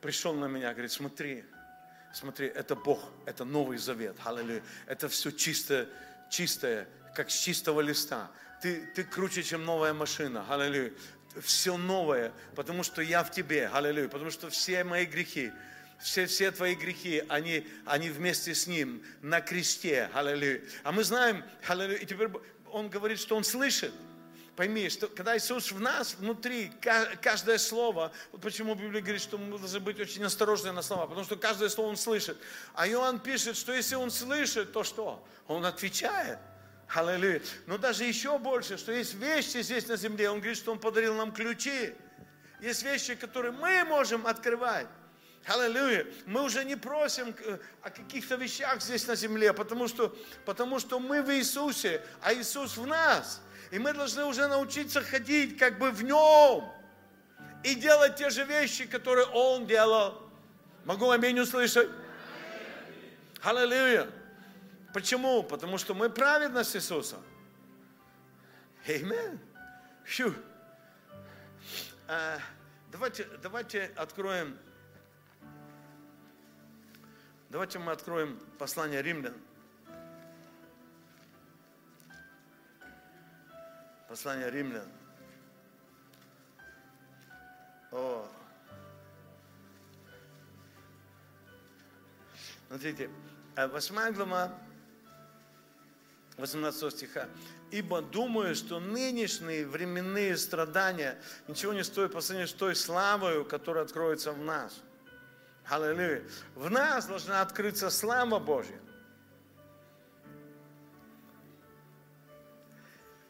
пришел 0.00 0.34
на 0.34 0.46
меня, 0.46 0.72
говорит, 0.72 0.92
смотри, 0.92 1.44
смотри, 2.12 2.48
это 2.48 2.74
Бог, 2.74 3.00
это 3.24 3.44
Новый 3.44 3.78
Завет, 3.78 4.16
аллилуйя. 4.24 4.62
Это 4.86 5.08
все 5.08 5.30
чистое, 5.30 5.88
чистое, 6.30 6.88
как 7.14 7.30
с 7.30 7.38
чистого 7.38 7.80
листа. 7.80 8.30
Ты, 8.60 8.86
ты 8.94 9.04
круче, 9.04 9.42
чем 9.42 9.64
новая 9.64 9.92
машина, 9.92 10.44
аллилуйя. 10.48 10.92
Все 11.40 11.76
новое, 11.76 12.32
потому 12.54 12.82
что 12.82 13.00
я 13.00 13.24
в 13.24 13.30
тебе, 13.30 13.68
аллилуйя. 13.68 14.08
Потому 14.08 14.30
что 14.30 14.50
все 14.50 14.84
мои 14.84 15.06
грехи, 15.06 15.50
все, 15.98 16.26
все 16.26 16.50
твои 16.50 16.74
грехи, 16.74 17.24
они, 17.28 17.66
они 17.86 18.10
вместе 18.10 18.54
с 18.54 18.66
Ним 18.66 19.02
на 19.22 19.40
кресте, 19.40 20.10
аллилуйя. 20.12 20.62
А 20.82 20.92
мы 20.92 21.04
знаем, 21.04 21.44
аллилуйя, 21.66 21.98
и 21.98 22.06
теперь 22.06 22.28
Он 22.66 22.88
говорит, 22.88 23.18
что 23.18 23.36
Он 23.36 23.44
слышит. 23.44 23.92
Пойми, 24.56 24.90
что 24.90 25.08
когда 25.08 25.34
Иисус 25.36 25.72
в 25.72 25.80
нас, 25.80 26.14
внутри, 26.14 26.70
каждое 27.22 27.56
слово, 27.56 28.12
вот 28.32 28.42
почему 28.42 28.74
Библия 28.74 29.00
говорит, 29.00 29.22
что 29.22 29.38
мы 29.38 29.58
должны 29.58 29.80
быть 29.80 29.98
очень 29.98 30.22
осторожны 30.24 30.72
на 30.72 30.82
слова, 30.82 31.06
потому 31.06 31.24
что 31.24 31.36
каждое 31.36 31.70
слово 31.70 31.88
Он 31.88 31.96
слышит. 31.96 32.36
А 32.74 32.86
Иоанн 32.86 33.18
пишет, 33.18 33.56
что 33.56 33.72
если 33.72 33.94
Он 33.94 34.10
слышит, 34.10 34.72
то 34.72 34.84
что? 34.84 35.26
Он 35.46 35.64
отвечает. 35.64 36.38
Аллилуйя. 36.94 37.40
Но 37.66 37.78
даже 37.78 38.04
еще 38.04 38.38
больше, 38.38 38.76
что 38.76 38.92
есть 38.92 39.14
вещи 39.14 39.62
здесь 39.62 39.88
на 39.88 39.96
земле, 39.96 40.28
Он 40.28 40.38
говорит, 40.38 40.58
что 40.58 40.72
Он 40.72 40.78
подарил 40.78 41.14
нам 41.14 41.32
ключи. 41.32 41.94
Есть 42.60 42.82
вещи, 42.82 43.14
которые 43.14 43.52
мы 43.52 43.84
можем 43.84 44.26
открывать. 44.26 44.86
Аллилуйя. 45.46 46.06
Мы 46.26 46.42
уже 46.42 46.62
не 46.64 46.76
просим 46.76 47.34
э, 47.38 47.58
о 47.80 47.88
каких-то 47.88 48.34
вещах 48.34 48.82
здесь 48.82 49.06
на 49.06 49.16
земле, 49.16 49.54
потому 49.54 49.88
что, 49.88 50.14
потому 50.44 50.78
что 50.78 51.00
мы 51.00 51.22
в 51.22 51.32
Иисусе, 51.32 52.02
а 52.20 52.34
Иисус 52.34 52.76
в 52.76 52.86
нас– 52.86 53.40
и 53.72 53.78
мы 53.78 53.94
должны 53.94 54.26
уже 54.26 54.46
научиться 54.48 55.00
ходить 55.00 55.58
как 55.58 55.78
бы 55.78 55.90
в 55.90 56.04
нем 56.04 56.70
и 57.64 57.74
делать 57.74 58.16
те 58.16 58.28
же 58.28 58.44
вещи, 58.44 58.84
которые 58.84 59.26
он 59.28 59.66
делал. 59.66 60.20
Могу 60.84 61.10
аминь 61.10 61.40
услышать? 61.40 61.88
Аллилуйя. 63.42 64.10
Почему? 64.92 65.42
Потому 65.42 65.78
что 65.78 65.94
мы 65.94 66.10
праведность 66.10 66.76
Иисуса. 66.76 67.16
Аминь. 68.86 69.40
А, 72.08 72.38
давайте, 72.90 73.26
давайте 73.42 73.90
откроем, 73.96 74.58
давайте 77.48 77.78
мы 77.78 77.92
откроем 77.92 78.38
послание 78.58 79.00
римлян. 79.00 79.34
Послание 84.12 84.50
римлян. 84.50 84.86
О. 87.90 88.28
Смотрите, 92.68 93.08
8 93.56 94.12
глава, 94.12 94.52
18 96.36 96.92
стиха. 96.92 97.26
«Ибо 97.70 98.02
думаю, 98.02 98.54
что 98.54 98.80
нынешние 98.80 99.66
временные 99.66 100.36
страдания 100.36 101.18
ничего 101.48 101.72
не 101.72 101.82
стоят 101.82 102.12
по 102.12 102.20
сравнению 102.20 102.48
с 102.48 102.52
той 102.52 102.76
славою, 102.76 103.46
которая 103.46 103.82
откроется 103.82 104.32
в 104.32 104.44
нас». 104.44 104.82
Аллилуйя. 105.70 106.22
В 106.54 106.68
нас 106.68 107.06
должна 107.06 107.40
открыться 107.40 107.88
слава 107.88 108.38
Божья. 108.38 108.78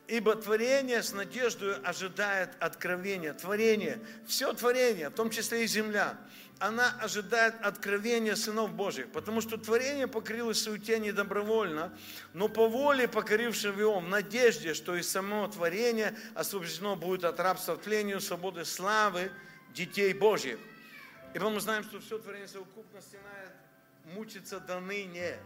Ибо 0.09 0.35
творение 0.35 1.03
с 1.03 1.13
надеждой 1.13 1.77
ожидает 1.77 2.51
откровения. 2.61 3.33
Творение, 3.35 4.01
все 4.27 4.53
творение, 4.53 5.09
в 5.09 5.15
том 5.15 5.31
числе 5.31 5.65
и 5.65 5.67
земля, 5.67 6.19
она 6.59 6.97
ожидает 7.01 7.55
откровения 7.63 8.37
сынов 8.37 8.73
Божьих, 8.73 9.11
потому 9.11 9.41
что 9.41 9.57
творение 9.57 10.07
покорилось 10.07 10.63
суете 10.63 10.99
недобровольно, 11.01 11.93
но 12.35 12.49
по 12.49 12.69
воле 12.69 13.09
покорившего 13.09 13.79
его, 13.81 14.01
в 14.01 14.09
надежде, 14.09 14.75
что 14.75 14.95
и 14.95 15.03
само 15.03 15.49
творение 15.49 16.17
освобождено 16.35 16.95
будет 16.95 17.25
от 17.25 17.41
рабства 17.41 17.77
тлению, 17.77 18.21
свободы 18.21 18.65
славы 18.65 19.33
детей 19.75 20.15
Божьих. 20.15 20.59
Ибо 21.35 21.51
мы 21.51 21.61
знаем, 21.61 21.83
что 21.83 21.99
все 21.99 22.19
творение 22.19 22.47
совокупно 22.47 23.01
стенает, 23.01 23.53
мучится 24.15 24.61
до 24.61 24.79
ныне. 24.79 25.39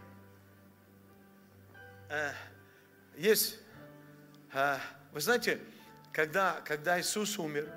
Есть 3.17 3.59
вы 4.53 5.21
знаете, 5.21 5.59
когда, 6.11 6.61
когда 6.65 6.99
Иисус 6.99 7.37
умер, 7.37 7.69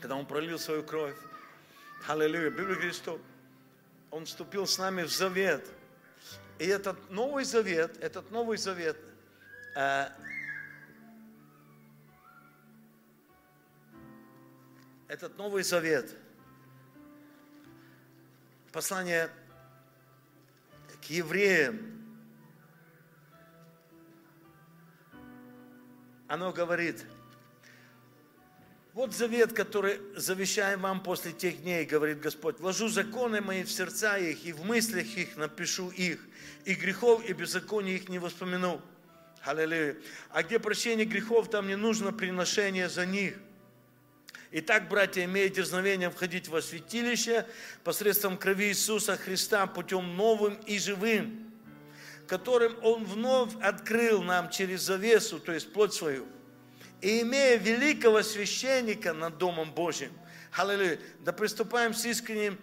когда 0.00 0.16
Он 0.16 0.26
пролил 0.26 0.58
свою 0.58 0.82
кровь, 0.82 1.16
аллилуйя, 2.06 2.50
Библия 2.50 2.74
говорит, 2.74 2.94
что 2.94 3.20
Он 4.10 4.26
вступил 4.26 4.66
с 4.66 4.78
нами 4.78 5.02
в 5.02 5.12
завет. 5.12 5.68
И 6.58 6.66
этот 6.66 7.10
Новый 7.10 7.44
Завет, 7.44 7.96
этот 8.02 8.30
Новый 8.30 8.58
Завет, 8.58 8.98
а, 9.74 10.12
этот 15.08 15.38
Новый 15.38 15.62
Завет, 15.62 16.14
послание 18.72 19.30
евреям, 21.10 21.99
оно 26.30 26.52
говорит, 26.52 27.04
вот 28.92 29.12
завет, 29.12 29.52
который 29.52 30.00
завещаем 30.14 30.82
вам 30.82 31.02
после 31.02 31.32
тех 31.32 31.60
дней, 31.62 31.84
говорит 31.84 32.20
Господь. 32.20 32.60
Вложу 32.60 32.88
законы 32.88 33.40
мои 33.40 33.64
в 33.64 33.72
сердца 33.72 34.16
их, 34.16 34.44
и 34.44 34.52
в 34.52 34.64
мыслях 34.64 35.06
их 35.16 35.36
напишу 35.36 35.90
их, 35.90 36.20
и 36.64 36.74
грехов 36.74 37.28
и 37.28 37.32
беззаконий 37.32 37.96
их 37.96 38.08
не 38.08 38.20
воспомяну. 38.20 38.80
Аллилуйя. 39.42 39.96
А 40.28 40.44
где 40.44 40.60
прощение 40.60 41.04
грехов, 41.04 41.50
там 41.50 41.66
не 41.66 41.76
нужно 41.76 42.12
приношение 42.12 42.88
за 42.88 43.06
них. 43.06 43.34
Итак, 44.52 44.88
братья, 44.88 45.24
имея 45.24 45.48
дерзновение 45.48 46.10
входить 46.10 46.46
во 46.46 46.62
святилище 46.62 47.44
посредством 47.82 48.38
крови 48.38 48.68
Иисуса 48.68 49.16
Христа 49.16 49.66
путем 49.66 50.16
новым 50.16 50.54
и 50.66 50.78
живым, 50.78 51.49
которым 52.30 52.76
Он 52.82 53.04
вновь 53.04 53.50
открыл 53.60 54.22
нам 54.22 54.50
через 54.50 54.82
завесу, 54.82 55.38
то 55.40 55.52
есть 55.52 55.72
плоть 55.72 55.92
свою– 55.92 56.26
и 57.00 57.22
имея 57.22 57.56
великого 57.56 58.22
священника 58.22 59.12
над 59.12 59.38
Домом 59.38 59.72
Божьим, 59.72 60.12
аллилуйя, 60.52 60.98
да 61.20 61.32
приступаем 61.32 61.94
с 61.94 62.04
искренним 62.04 62.58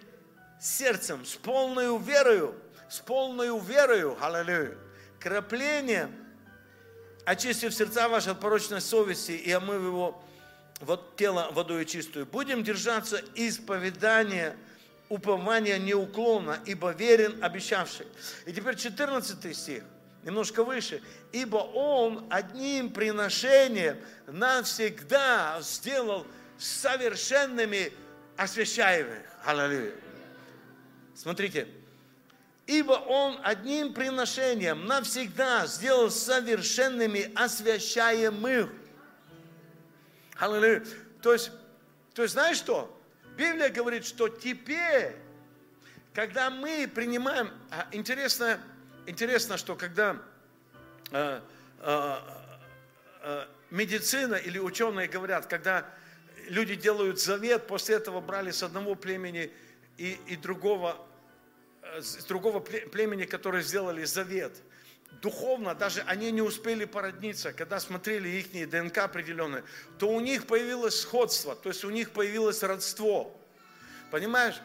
сердцем, 0.62 1.26
с 1.26 1.36
полной 1.36 1.98
верою, 2.00 2.56
с 2.90 3.00
полной 3.00 3.48
верою, 3.60 4.18
аллилуйя, 4.22 4.78
краплением, 5.20 6.14
очистив 7.26 7.74
сердца 7.74 8.08
ваши 8.10 8.30
от 8.30 8.40
порочной 8.40 8.82
совести 8.82 9.32
и 9.32 9.52
омыв 9.52 9.82
его 9.82 10.24
вот 10.82 11.16
тело 11.16 11.50
водой 11.52 11.86
чистую. 11.86 12.28
Будем 12.28 12.64
держаться 12.64 13.20
исповедания, 13.34 14.56
упования 15.10 15.78
неуклонно, 15.78 16.60
ибо 16.66 16.92
верен 16.92 17.44
обещавший. 17.44 18.08
И 18.46 18.54
теперь 18.54 18.76
14 18.76 19.56
стих 19.56 19.84
немножко 20.24 20.64
выше. 20.64 21.02
Ибо 21.32 21.58
Он 21.58 22.28
одним 22.30 22.92
приношением 22.92 23.98
навсегда 24.28 25.60
сделал 25.62 26.28
совершенными 26.58 27.94
освящаемых. 28.36 29.24
Аллилуйя. 29.46 29.94
Смотрите. 31.16 31.68
Ибо 32.66 32.94
Он 32.94 33.40
одним 33.44 33.94
приношением 33.94 34.86
навсегда 34.86 35.66
сделал 35.68 36.12
совершенными 36.12 37.32
освящаемых. 37.34 38.70
Аллилуйя. 40.36 40.84
То 41.22 41.34
есть, 41.34 41.52
то 42.14 42.24
есть, 42.24 42.34
знаешь 42.34 42.58
что? 42.58 42.97
Библия 43.38 43.70
говорит, 43.70 44.04
что 44.04 44.30
теперь, 44.30 45.16
когда 46.16 46.50
мы 46.50 46.90
принимаем, 46.94 47.52
а, 47.70 47.88
интересно, 47.92 48.60
интересно, 49.06 49.58
что 49.58 49.76
когда 49.76 50.20
э, 51.12 51.40
э, 51.82 52.16
э, 53.22 53.46
медицина 53.70 54.34
или 54.34 54.58
ученые 54.58 55.08
говорят, 55.08 55.46
когда 55.46 55.86
люди 56.48 56.74
делают 56.74 57.22
завет, 57.22 57.68
после 57.68 57.98
этого 57.98 58.22
брали 58.22 58.50
с 58.50 58.64
одного 58.64 58.96
племени 58.96 59.52
и, 59.98 60.20
и 60.26 60.36
другого, 60.36 60.98
э, 61.84 62.02
с 62.02 62.26
другого 62.26 62.60
племени, 62.60 63.26
которые 63.26 63.62
сделали 63.62 64.04
завет. 64.06 64.64
Духовно 65.22 65.74
даже 65.74 66.02
они 66.02 66.32
не 66.32 66.42
успели 66.42 66.86
породниться, 66.86 67.52
когда 67.54 67.80
смотрели 67.80 68.30
их 68.30 68.70
ДНК 68.70 69.00
определенные, 69.00 69.64
то 69.98 70.10
у 70.10 70.20
них 70.20 70.46
появилось 70.46 71.00
сходство, 71.00 71.56
то 71.56 71.70
есть 71.70 71.84
у 71.84 71.90
них 71.90 72.12
появилось 72.12 72.62
родство. 72.64 73.36
Понимаешь? 74.12 74.56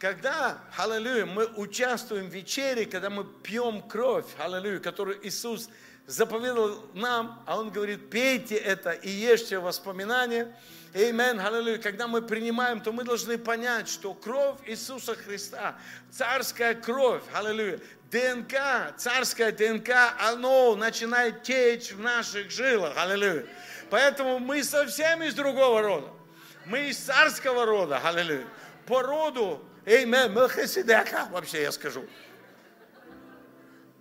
Когда, 0.00 0.58
аллилуйя, 0.78 1.26
мы 1.26 1.44
участвуем 1.44 2.30
в 2.30 2.32
вечере, 2.32 2.86
когда 2.86 3.10
мы 3.10 3.24
пьем 3.24 3.82
кровь, 3.82 4.24
аллилуйя, 4.38 4.78
которую 4.78 5.24
Иисус 5.26 5.68
заповедовал 6.06 6.86
нам, 6.94 7.42
а 7.46 7.58
Он 7.58 7.70
говорит, 7.70 8.10
пейте 8.10 8.56
это 8.56 8.92
и 8.92 9.10
ешьте 9.10 9.58
воспоминания. 9.58 10.56
Амин, 10.92 11.38
аллилуйя. 11.38 11.78
Когда 11.78 12.08
мы 12.08 12.20
принимаем, 12.20 12.80
то 12.80 12.92
мы 12.92 13.04
должны 13.04 13.38
понять, 13.38 13.88
что 13.88 14.12
кровь 14.12 14.58
Иисуса 14.66 15.14
Христа, 15.14 15.76
царская 16.10 16.74
кровь, 16.74 17.22
аллилуйя, 17.32 17.78
ДНК, 18.10 18.96
царская 18.96 19.52
ДНК, 19.52 19.90
оно 20.18 20.74
начинает 20.74 21.44
течь 21.44 21.92
в 21.92 22.00
наших 22.00 22.50
жилах, 22.50 22.96
аллилуйя. 22.96 23.46
Поэтому 23.88 24.40
мы 24.40 24.64
совсем 24.64 25.22
из 25.22 25.34
другого 25.34 25.80
рода. 25.80 26.08
Мы 26.66 26.88
из 26.88 26.98
царского 26.98 27.66
рода, 27.66 28.00
аллилуйя. 28.02 28.46
По 28.86 29.02
роду 29.02 29.64
Эймен, 29.86 30.32
Мелхиседека, 30.32 31.28
вообще 31.30 31.62
я 31.62 31.72
скажу. 31.72 32.04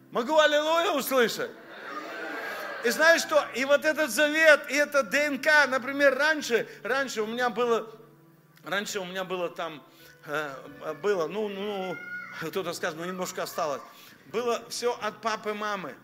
Могу 0.10 0.40
аллилуйя 0.40 0.92
услышать? 0.94 1.52
И 2.86 2.90
знаешь 2.90 3.22
что? 3.22 3.46
И 3.56 3.66
вот 3.66 3.86
этот 3.86 4.10
завет, 4.10 4.62
и 4.70 4.76
это 4.76 5.04
ДНК, 5.04 5.48
например, 5.68 6.18
раньше, 6.18 6.68
раньше 6.84 7.22
у 7.22 7.26
меня 7.28 7.50
было, 7.50 7.90
раньше 8.64 9.00
у 9.00 9.06
меня 9.06 9.24
было 9.24 9.50
там, 9.50 9.84
э, 10.26 10.94
было, 11.02 11.28
ну, 11.28 11.50
ну, 11.50 11.96
кто-то 12.42 12.74
скажет, 12.74 12.98
ну, 12.98 13.06
немножко 13.06 13.44
осталось. 13.44 13.82
Было 14.28 14.64
все 14.70 14.98
от 15.02 15.22
папы, 15.22 15.54
мамы 15.54 15.96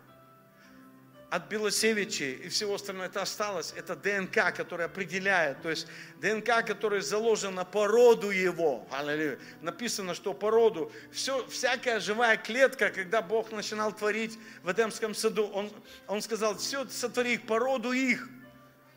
от 1.30 1.50
Белосевичей 1.50 2.34
и 2.34 2.50
всего 2.50 2.76
остального 2.76 3.08
это 3.08 3.22
осталось, 3.22 3.74
это 3.76 3.96
ДНК, 3.96 4.56
которая 4.56 4.88
определяет, 4.88 5.62
то 5.62 5.70
есть 5.70 5.88
ДНК, 6.22 6.66
которая 6.66 7.02
заложена 7.02 7.66
по 7.66 7.88
роду 7.88 8.30
его, 8.30 8.88
аллилуйя. 8.92 9.40
Написано, 9.62 10.14
что 10.14 10.34
по 10.34 10.52
роду, 10.52 10.92
все, 11.12 11.46
всякая 11.48 12.00
живая 12.00 12.38
клетка, 12.38 12.90
когда 12.90 13.22
Бог 13.22 13.52
начинал 13.52 13.92
творить 13.92 14.38
в 14.64 14.72
Эдемском 14.72 15.16
саду, 15.16 15.48
Он, 15.48 15.72
он 16.08 16.22
сказал, 16.22 16.58
все 16.58 16.86
сотвори 16.88 17.34
их 17.34 17.46
по 17.46 17.60
роду 17.60 17.92
их, 17.92 18.30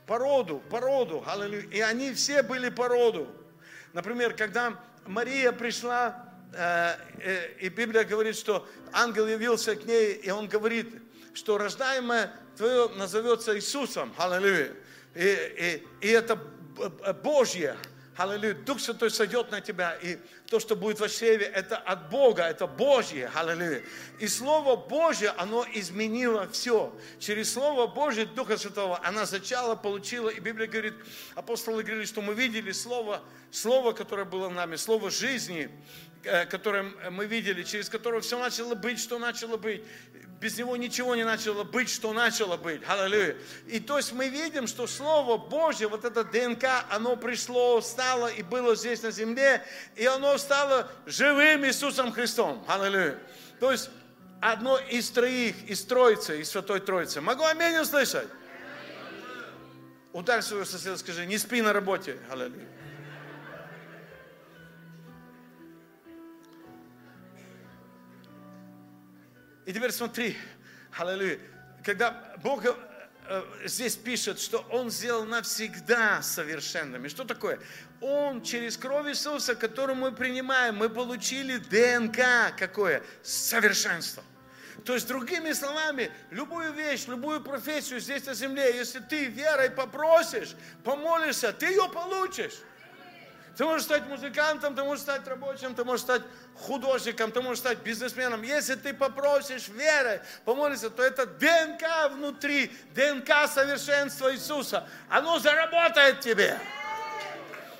по 0.07 0.19
роду, 0.19 0.63
по 0.71 0.79
аллилуйя. 0.79 1.69
И 1.71 1.81
они 1.81 2.13
все 2.13 2.43
были 2.43 2.69
по 2.69 2.89
роду. 2.89 3.29
Например, 3.93 4.35
когда 4.35 4.79
Мария 5.07 5.53
пришла, 5.53 6.29
э, 6.53 6.95
э, 7.19 7.53
и 7.61 7.69
Библия 7.69 8.05
говорит, 8.05 8.37
что 8.37 8.67
ангел 8.93 9.27
явился 9.27 9.77
к 9.77 9.85
ней, 9.85 10.13
и 10.15 10.31
он 10.31 10.49
говорит, 10.49 10.95
что 11.39 11.57
рождаемое 11.57 12.33
твое 12.57 12.89
назовется 12.89 13.57
Иисусом. 13.57 14.13
Аллилуйя. 14.19 14.75
И, 15.15 15.83
и, 16.01 16.07
и 16.07 16.09
это 16.09 16.37
Божье. 17.23 17.77
Аллилуйя. 18.17 18.55
Дух 18.55 18.81
Святой 18.81 19.13
сойдет 19.13 19.53
на 19.53 19.61
тебя. 19.61 19.95
И 20.03 20.19
то, 20.49 20.59
что 20.59 20.75
будет 20.75 20.99
в 20.99 21.09
чреве, 21.09 21.47
это 21.47 21.77
от 21.77 22.11
Бога, 22.11 22.43
это 22.43 22.67
Божье. 22.67 23.31
Аллилуйя. 23.33 23.85
И 24.19 24.27
Слово 24.27 24.75
Божье, 24.75 25.31
оно 25.31 25.65
изменило 25.73 26.49
все. 26.49 26.93
Через 27.21 27.53
Слово 27.53 27.87
Божье, 27.87 28.27
Духа 28.27 28.57
Святого, 28.57 29.01
она 29.05 29.25
зачала, 29.25 29.77
получила. 29.77 30.31
И 30.31 30.41
Библия 30.41 30.67
говорит, 30.67 30.95
апостолы 31.37 31.85
говорили, 31.85 32.05
что 32.05 32.21
мы 32.21 32.35
видели 32.35 32.73
Слово, 32.73 33.23
Слово, 33.53 33.93
которое 33.93 34.25
было 34.25 34.49
в 34.49 34.53
нами, 34.53 34.75
Слово 34.75 35.11
жизни, 35.11 35.71
э, 36.29 36.47
которое 36.47 36.85
мы 37.11 37.27
видели, 37.27 37.63
через 37.63 37.89
которое 37.89 38.21
все 38.21 38.39
начало 38.39 38.75
быть, 38.75 39.01
что 39.01 39.19
начало 39.19 39.57
быть 39.57 39.83
без 40.41 40.57
него 40.57 40.77
ничего 40.77 41.15
не 41.17 41.25
начало 41.25 41.65
быть, 41.65 41.91
что 41.91 42.13
начало 42.13 42.57
быть. 42.57 42.83
Аллилуйя. 42.87 43.37
И 43.67 43.81
то 43.81 43.97
есть 43.97 44.13
мы 44.13 44.29
видим, 44.29 44.67
что 44.67 44.87
Слово 44.87 45.37
Божье, 45.37 45.89
вот 45.89 46.05
это 46.05 46.25
ДНК, 46.25 46.65
оно 46.91 47.17
пришло, 47.17 47.81
стало 47.81 48.29
и 48.29 48.43
было 48.43 48.77
здесь 48.77 49.03
на 49.03 49.11
земле, 49.11 49.65
и 49.97 50.07
оно 50.07 50.39
стало 50.39 50.91
живым 51.07 51.65
Иисусом 51.67 52.13
Христом. 52.13 52.65
Аллилуйя. 52.69 53.19
То 53.59 53.73
есть 53.73 53.91
одно 54.41 54.79
из 54.79 55.11
троих, 55.11 55.57
из 55.69 55.83
Троицы, 55.85 56.41
из 56.41 56.51
Святой 56.51 56.81
Троицы. 56.81 57.21
Могу 57.21 57.45
аминь 57.45 57.79
услышать? 57.79 58.29
Ударь 60.13 60.43
своего 60.43 60.65
соседа, 60.65 60.97
скажи, 60.97 61.27
не 61.27 61.39
спи 61.39 61.61
на 61.63 61.73
работе. 61.73 62.19
Аллилуйя. 62.31 62.78
И 69.69 69.73
теперь 69.75 69.93
смотри, 69.93 70.35
аллилуйя, 70.97 71.39
когда 71.85 72.35
Бог 72.43 72.65
э, 72.65 72.73
э, 73.27 73.43
здесь 73.67 73.97
пишет, 73.97 74.41
что 74.41 74.67
Он 74.71 74.91
сделал 74.91 75.27
навсегда 75.27 76.23
совершенными. 76.23 77.09
Что 77.09 77.25
такое? 77.25 77.61
Он 78.01 78.41
через 78.41 78.79
кровь 78.79 79.09
Иисуса, 79.09 79.55
которую 79.55 79.97
мы 79.97 80.13
принимаем, 80.13 80.77
мы 80.77 80.89
получили 80.89 81.59
ДНК 81.59 82.57
какое? 82.57 83.03
Совершенство. 83.23 84.25
То 84.87 84.95
есть, 84.95 85.07
другими 85.07 85.53
словами, 85.53 86.11
любую 86.31 86.73
вещь, 86.73 87.07
любую 87.07 87.43
профессию 87.43 88.01
здесь 88.01 88.25
на 88.25 88.33
земле, 88.33 88.75
если 88.75 89.01
ты 89.01 89.27
верой 89.27 89.69
попросишь, 89.69 90.57
помолишься, 90.83 91.53
ты 91.53 91.67
ее 91.67 91.91
получишь. 91.93 92.55
Ты 93.59 93.65
можешь 93.65 93.87
стать 93.87 94.07
музыкантом, 94.07 94.77
ты 94.77 94.85
можешь 94.85 95.03
стать 95.03 95.27
рабочим, 95.27 95.75
ты 95.75 95.85
можешь 95.85 96.03
стать 96.03 96.23
художником, 96.55 97.33
ты 97.33 97.43
можешь 97.43 97.59
стать 97.59 97.79
бизнесменом. 97.79 98.43
Если 98.43 98.77
ты 98.77 98.95
попросишь 98.95 99.67
верой, 99.67 100.21
помолишься, 100.45 100.91
то 100.91 101.03
это 101.03 101.27
ДНК 101.27 102.13
внутри, 102.13 102.71
ДНК 102.95 103.49
совершенства 103.53 104.33
Иисуса. 104.33 104.89
Оно 105.09 105.41
заработает 105.41 106.21
тебе. 106.21 106.57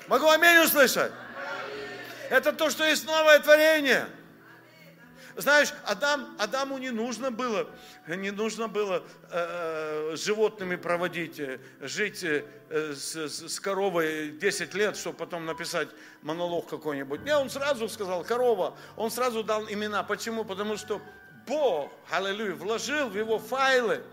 Могу 0.07 0.27
аминь 0.27 0.57
услышать? 0.57 1.13
Это 2.29 2.51
то, 2.51 2.69
что 2.69 2.83
есть 2.83 3.05
новое 3.05 3.39
творение. 3.39 4.05
Знаешь, 5.39 5.73
Адам, 5.85 6.35
Адаму 6.37 6.77
не 6.79 6.89
нужно 6.89 7.31
было, 7.31 7.65
не 8.07 8.29
нужно 8.29 8.67
было 8.67 9.03
э, 9.31 10.15
с 10.17 10.25
животными 10.25 10.75
проводить, 10.75 11.39
э, 11.39 11.59
жить 11.79 12.25
э, 12.25 12.43
с, 12.69 13.15
с 13.15 13.59
коровой 13.61 14.31
10 14.31 14.73
лет, 14.73 14.97
чтобы 14.97 15.17
потом 15.17 15.45
написать 15.45 15.87
монолог 16.23 16.67
какой-нибудь. 16.67 17.21
Не, 17.21 17.37
он 17.37 17.49
сразу 17.49 17.87
сказал, 17.87 18.25
корова, 18.25 18.77
он 18.97 19.11
сразу 19.11 19.41
дал 19.41 19.63
имена. 19.69 20.03
Почему? 20.03 20.43
Потому 20.43 20.75
что 20.75 21.01
Бог, 21.47 21.89
аллилуйя, 22.11 22.55
вложил 22.55 23.07
в 23.07 23.17
его 23.17 23.39
файлы, 23.39 24.03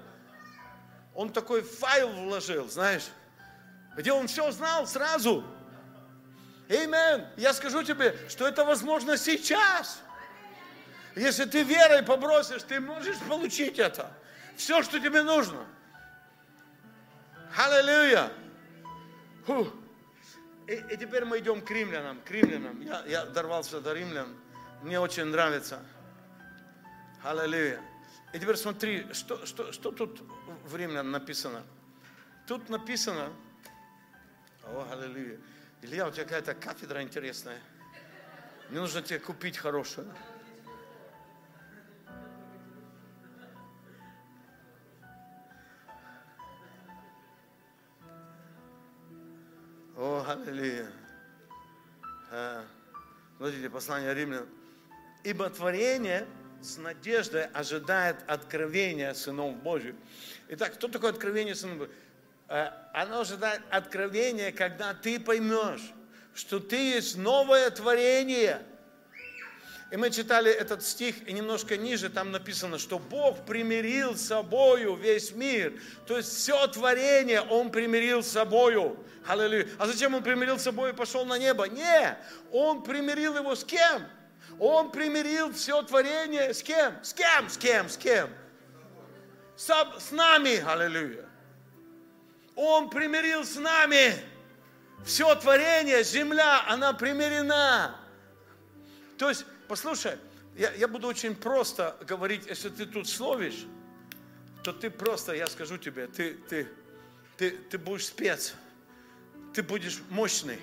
он 1.13 1.33
такой 1.33 1.63
файл 1.63 2.09
вложил, 2.09 2.69
знаешь, 2.69 3.09
где 3.97 4.13
он 4.13 4.29
все 4.29 4.53
знал 4.53 4.87
сразу. 4.87 5.43
Амен. 6.69 7.27
Я 7.37 7.53
скажу 7.53 7.83
тебе, 7.83 8.17
что 8.29 8.47
это 8.47 8.65
возможно 8.65 9.17
сейчас. 9.17 10.01
Если 11.17 11.47
ты 11.47 11.63
верой 11.63 12.03
побросишь, 12.03 12.63
ты 12.63 12.79
можешь 12.79 13.19
получить 13.21 13.79
это. 13.79 14.13
Все, 14.55 14.83
что 14.83 15.01
тебе 15.01 15.23
нужно. 15.23 15.67
Аллилуйя. 17.57 18.31
И, 20.67 20.73
и 20.73 20.97
теперь 20.99 21.25
мы 21.25 21.39
идем 21.39 21.63
к 21.63 21.71
римлянам. 21.71 22.21
К 22.21 22.31
римлянам. 22.31 22.83
Я, 22.83 23.03
я 23.07 23.25
дорвался 23.25 23.81
до 23.81 23.95
римлян. 23.95 24.29
Мне 24.83 25.01
очень 25.01 25.25
нравится. 25.25 25.81
Аллилуйя. 27.23 27.81
И 28.35 28.39
теперь 28.39 28.57
смотри, 28.57 29.07
что, 29.15 29.47
что, 29.47 29.73
что 29.73 29.93
тут 29.93 30.21
в 30.65 30.77
римлян 30.77 31.11
написано. 31.11 31.63
Тут 32.47 32.69
написано, 32.69 33.33
о, 34.65 34.87
аллилуйя. 34.93 35.39
Илья, 35.81 36.09
у 36.09 36.11
тебя 36.11 36.25
какая-то 36.25 36.55
кафедра 36.55 37.03
интересная. 37.03 37.59
Мне 38.69 38.81
нужно 38.81 39.01
тебе 39.01 39.19
купить 39.19 39.57
хорошую. 39.57 40.13
О, 49.99 50.23
аллилуйя. 50.29 50.87
А, 52.31 52.63
смотрите, 53.39 53.71
послание 53.71 54.13
римлян. 54.13 54.47
Ибо 55.25 55.49
творение 55.49 56.27
с 56.61 56.77
надеждой 56.77 57.47
ожидает 57.47 58.19
откровения 58.27 59.15
сынов 59.15 59.57
Божьих. 59.63 59.95
Итак, 60.51 60.75
кто 60.75 60.89
такое 60.89 61.13
откровение 61.13 61.55
сынов 61.55 61.79
Божьих? 61.79 61.95
А, 62.49 62.91
оно 62.93 63.21
ожидает 63.21 63.63
откровения, 63.71 64.53
когда 64.53 64.93
ты 64.93 65.19
поймешь, 65.19 65.95
что 66.35 66.61
ты 66.61 66.77
есть 66.77 67.17
новое 67.17 67.71
творение– 67.71 68.63
и 69.91 69.97
мы 69.97 70.11
читали 70.11 70.51
этот 70.51 70.83
стих, 70.83 71.29
и 71.29 71.33
немножко 71.33 71.77
ниже 71.77 72.11
там 72.11 72.33
написано, 72.33 72.79
что 72.79 72.99
Бог 72.99 73.47
примирил 73.47 74.17
с 74.17 74.23
собою 74.23 74.97
весь 74.97 75.33
мир. 75.33 75.81
То 76.07 76.17
есть 76.17 76.35
все 76.35 76.67
творение 76.67 77.41
Он 77.41 77.71
примирил 77.71 78.23
с 78.23 78.29
собою. 78.29 78.99
Аллилуйя. 79.29 79.69
А 79.79 79.87
зачем 79.87 80.15
Он 80.15 80.25
примирил 80.25 80.59
с 80.59 80.63
собой 80.63 80.91
и 80.91 80.93
пошел 80.93 81.25
на 81.25 81.39
небо? 81.39 81.69
Не, 81.69 82.19
Он 82.51 82.83
примирил 82.83 83.37
его 83.37 83.55
с 83.55 83.65
кем? 83.65 84.03
Он 84.59 84.91
примирил 84.91 85.53
все 85.53 85.81
творение 85.83 86.53
с 86.53 86.63
кем? 86.63 86.95
С 87.05 87.13
кем? 87.13 87.49
С 87.49 87.57
кем? 87.57 87.89
С 87.89 87.97
кем? 87.97 88.31
С, 89.57 89.67
с 90.01 90.11
нами. 90.11 90.65
Аллилуйя. 90.67 91.27
Он 92.57 92.91
примирил 92.91 93.45
с 93.45 93.55
нами. 93.55 94.15
Все 95.05 95.33
творение, 95.37 96.03
земля, 96.03 96.65
она 96.67 96.93
примирена. 96.93 97.95
То 99.19 99.29
есть 99.29 99.45
Послушай, 99.69 100.19
я, 100.57 100.73
я 100.73 100.89
буду 100.89 101.09
очень 101.09 101.35
просто 101.35 101.97
говорить, 102.07 102.47
если 102.47 102.69
ты 102.69 102.87
тут 102.87 103.09
словишь, 103.09 103.67
то 104.63 104.73
ты 104.73 104.91
просто, 104.91 105.33
я 105.35 105.47
скажу 105.47 105.77
тебе, 105.79 106.07
ты, 106.07 106.35
ты, 106.49 106.69
ты, 107.37 107.51
ты 107.51 107.79
будешь 107.79 108.07
спец, 108.07 108.55
ты 109.55 109.63
будешь 109.63 110.01
мощный, 110.11 110.59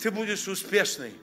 ты 0.00 0.10
будешь 0.10 0.46
успешный. 0.48 1.14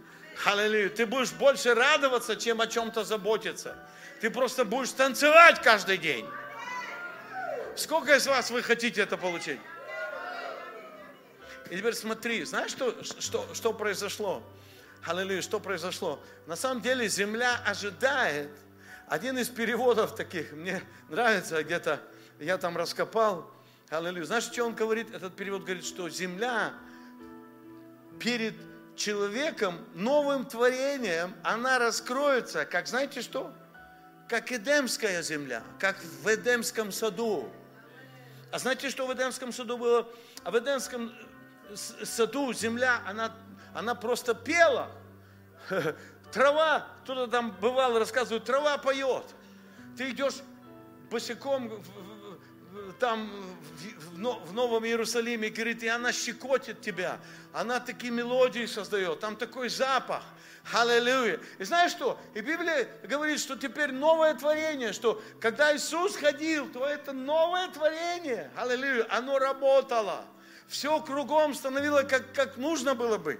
Аллилуйя. 0.45 0.89
Ты 0.89 1.05
будешь 1.05 1.31
больше 1.33 1.73
радоваться, 1.73 2.35
чем 2.35 2.61
о 2.61 2.67
чем-то 2.67 3.03
заботиться. 3.03 3.75
Ты 4.21 4.29
просто 4.29 4.65
будешь 4.65 4.91
танцевать 4.91 5.61
каждый 5.61 5.97
день. 5.97 6.25
Сколько 7.75 8.15
из 8.15 8.27
вас 8.27 8.51
вы 8.51 8.63
хотите 8.63 9.01
это 9.01 9.17
получить? 9.17 9.59
И 11.69 11.77
теперь 11.77 11.93
смотри, 11.93 12.43
знаешь, 12.43 12.71
что, 12.71 12.95
что, 13.03 13.47
что 13.53 13.73
произошло? 13.73 14.43
Аллилуйя, 15.05 15.41
что 15.41 15.59
произошло? 15.59 16.19
На 16.45 16.55
самом 16.55 16.81
деле 16.81 17.07
земля 17.07 17.59
ожидает. 17.65 18.51
Один 19.07 19.37
из 19.37 19.49
переводов 19.49 20.15
таких, 20.15 20.51
мне 20.53 20.81
нравится, 21.09 21.63
где-то 21.63 21.99
я 22.39 22.57
там 22.57 22.77
раскопал. 22.77 23.51
Аллилуйя. 23.89 24.25
Знаешь, 24.25 24.43
что 24.45 24.63
он 24.63 24.75
говорит? 24.75 25.13
Этот 25.13 25.35
перевод 25.35 25.63
говорит, 25.63 25.85
что 25.85 26.07
земля 26.07 26.73
перед 28.19 28.53
человеком, 28.95 29.79
новым 29.95 30.45
творением, 30.45 31.33
она 31.43 31.79
раскроется, 31.79 32.65
как 32.65 32.87
знаете 32.87 33.21
что? 33.21 33.51
Как 34.29 34.51
Эдемская 34.51 35.21
земля, 35.23 35.63
как 35.79 35.97
в 36.23 36.27
Эдемском 36.27 36.91
саду. 36.91 37.51
А 38.51 38.59
знаете, 38.59 38.89
что 38.89 39.07
в 39.07 39.13
Эдемском 39.13 39.51
саду 39.51 39.77
было? 39.77 40.07
А 40.43 40.51
в 40.51 40.59
Эдемском 40.59 41.11
саду 41.75 42.53
земля, 42.53 43.01
она 43.05 43.35
она 43.73 43.95
просто 43.95 44.33
пела. 44.33 44.89
Трава, 46.31 46.87
кто-то 47.03 47.27
там 47.27 47.51
бывал, 47.59 47.99
рассказывает, 47.99 48.45
трава 48.45 48.77
поет. 48.77 49.25
Ты 49.97 50.11
идешь 50.11 50.35
босиком 51.09 51.83
там 52.99 53.29
в 54.13 54.53
Новом 54.53 54.85
Иерусалиме, 54.85 55.49
говорит, 55.49 55.83
и 55.83 55.87
она 55.87 56.13
щекотит 56.13 56.81
тебя. 56.81 57.19
Она 57.51 57.79
такие 57.79 58.11
мелодии 58.11 58.65
создает, 58.65 59.19
там 59.19 59.35
такой 59.35 59.69
запах. 59.69 60.23
Аллилуйя. 60.73 61.39
И 61.57 61.63
знаешь 61.63 61.91
что? 61.91 62.19
И 62.35 62.41
Библия 62.41 62.87
говорит, 63.03 63.39
что 63.39 63.55
теперь 63.55 63.91
новое 63.91 64.35
творение, 64.35 64.93
что 64.93 65.21
когда 65.39 65.75
Иисус 65.75 66.15
ходил, 66.15 66.69
то 66.71 66.85
это 66.85 67.13
новое 67.13 67.67
творение. 67.69 68.51
Аллилуйя. 68.55 69.07
Оно 69.09 69.39
работало. 69.39 70.23
Все 70.67 71.01
кругом 71.01 71.55
становилось, 71.55 72.07
как, 72.07 72.31
как 72.33 72.57
нужно 72.57 72.93
было 72.93 73.17
быть. 73.17 73.39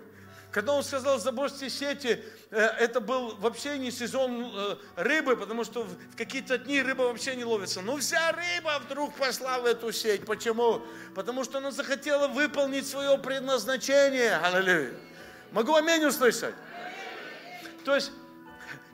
Когда 0.52 0.74
он 0.74 0.84
сказал, 0.84 1.18
забросьте 1.18 1.70
сети, 1.70 2.22
э, 2.50 2.58
это 2.58 3.00
был 3.00 3.38
вообще 3.38 3.78
не 3.78 3.90
сезон 3.90 4.52
э, 4.54 4.76
рыбы, 4.98 5.38
потому 5.38 5.64
что 5.64 5.84
в 5.84 6.18
какие-то 6.18 6.58
дни 6.58 6.82
рыба 6.82 7.04
вообще 7.04 7.38
не 7.38 7.46
ловится. 7.46 7.82
Но 7.82 7.96
вся 7.98 8.34
рыба 8.34 8.82
вдруг 8.84 9.16
пошла 9.16 9.60
в 9.60 9.66
эту 9.66 9.94
сеть. 9.94 10.26
Почему? 10.26 10.82
Потому 11.16 11.46
что 11.46 11.60
она 11.60 11.72
захотела 11.72 12.28
выполнить 12.28 12.86
свое 12.86 13.18
предназначение. 13.18 14.36
Аллилуйя. 14.36 14.94
Могу 15.54 15.74
аминь 15.74 16.04
услышать? 16.04 16.56
То 17.86 17.96
есть, 17.96 18.12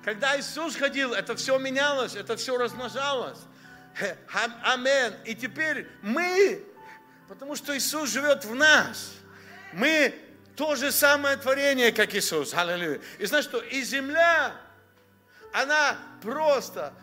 когда 0.03 0.39
Иисус 0.39 0.75
ходил, 0.75 1.13
это 1.13 1.35
все 1.35 1.57
менялось, 1.57 2.15
это 2.15 2.37
все 2.37 2.55
размножалось. 2.55 3.39
Амин. 4.63 5.13
И 5.25 5.33
теперь 5.33 5.87
мы, 6.03 6.63
потому 7.27 7.55
что 7.55 7.75
Иисус 7.75 8.11
живет 8.11 8.45
в 8.45 8.53
нас, 8.53 9.13
мы 9.73 10.13
то 10.57 10.75
же 10.75 10.91
самое 10.91 11.37
творение, 11.37 11.91
как 11.91 12.15
Иисус. 12.15 12.51
Аллилуйя. 12.55 12.99
И 13.19 13.25
знаешь 13.27 13.45
что? 13.45 13.59
И 13.59 13.83
земля, 13.83 14.55
она 15.53 15.99
просто 16.19 16.93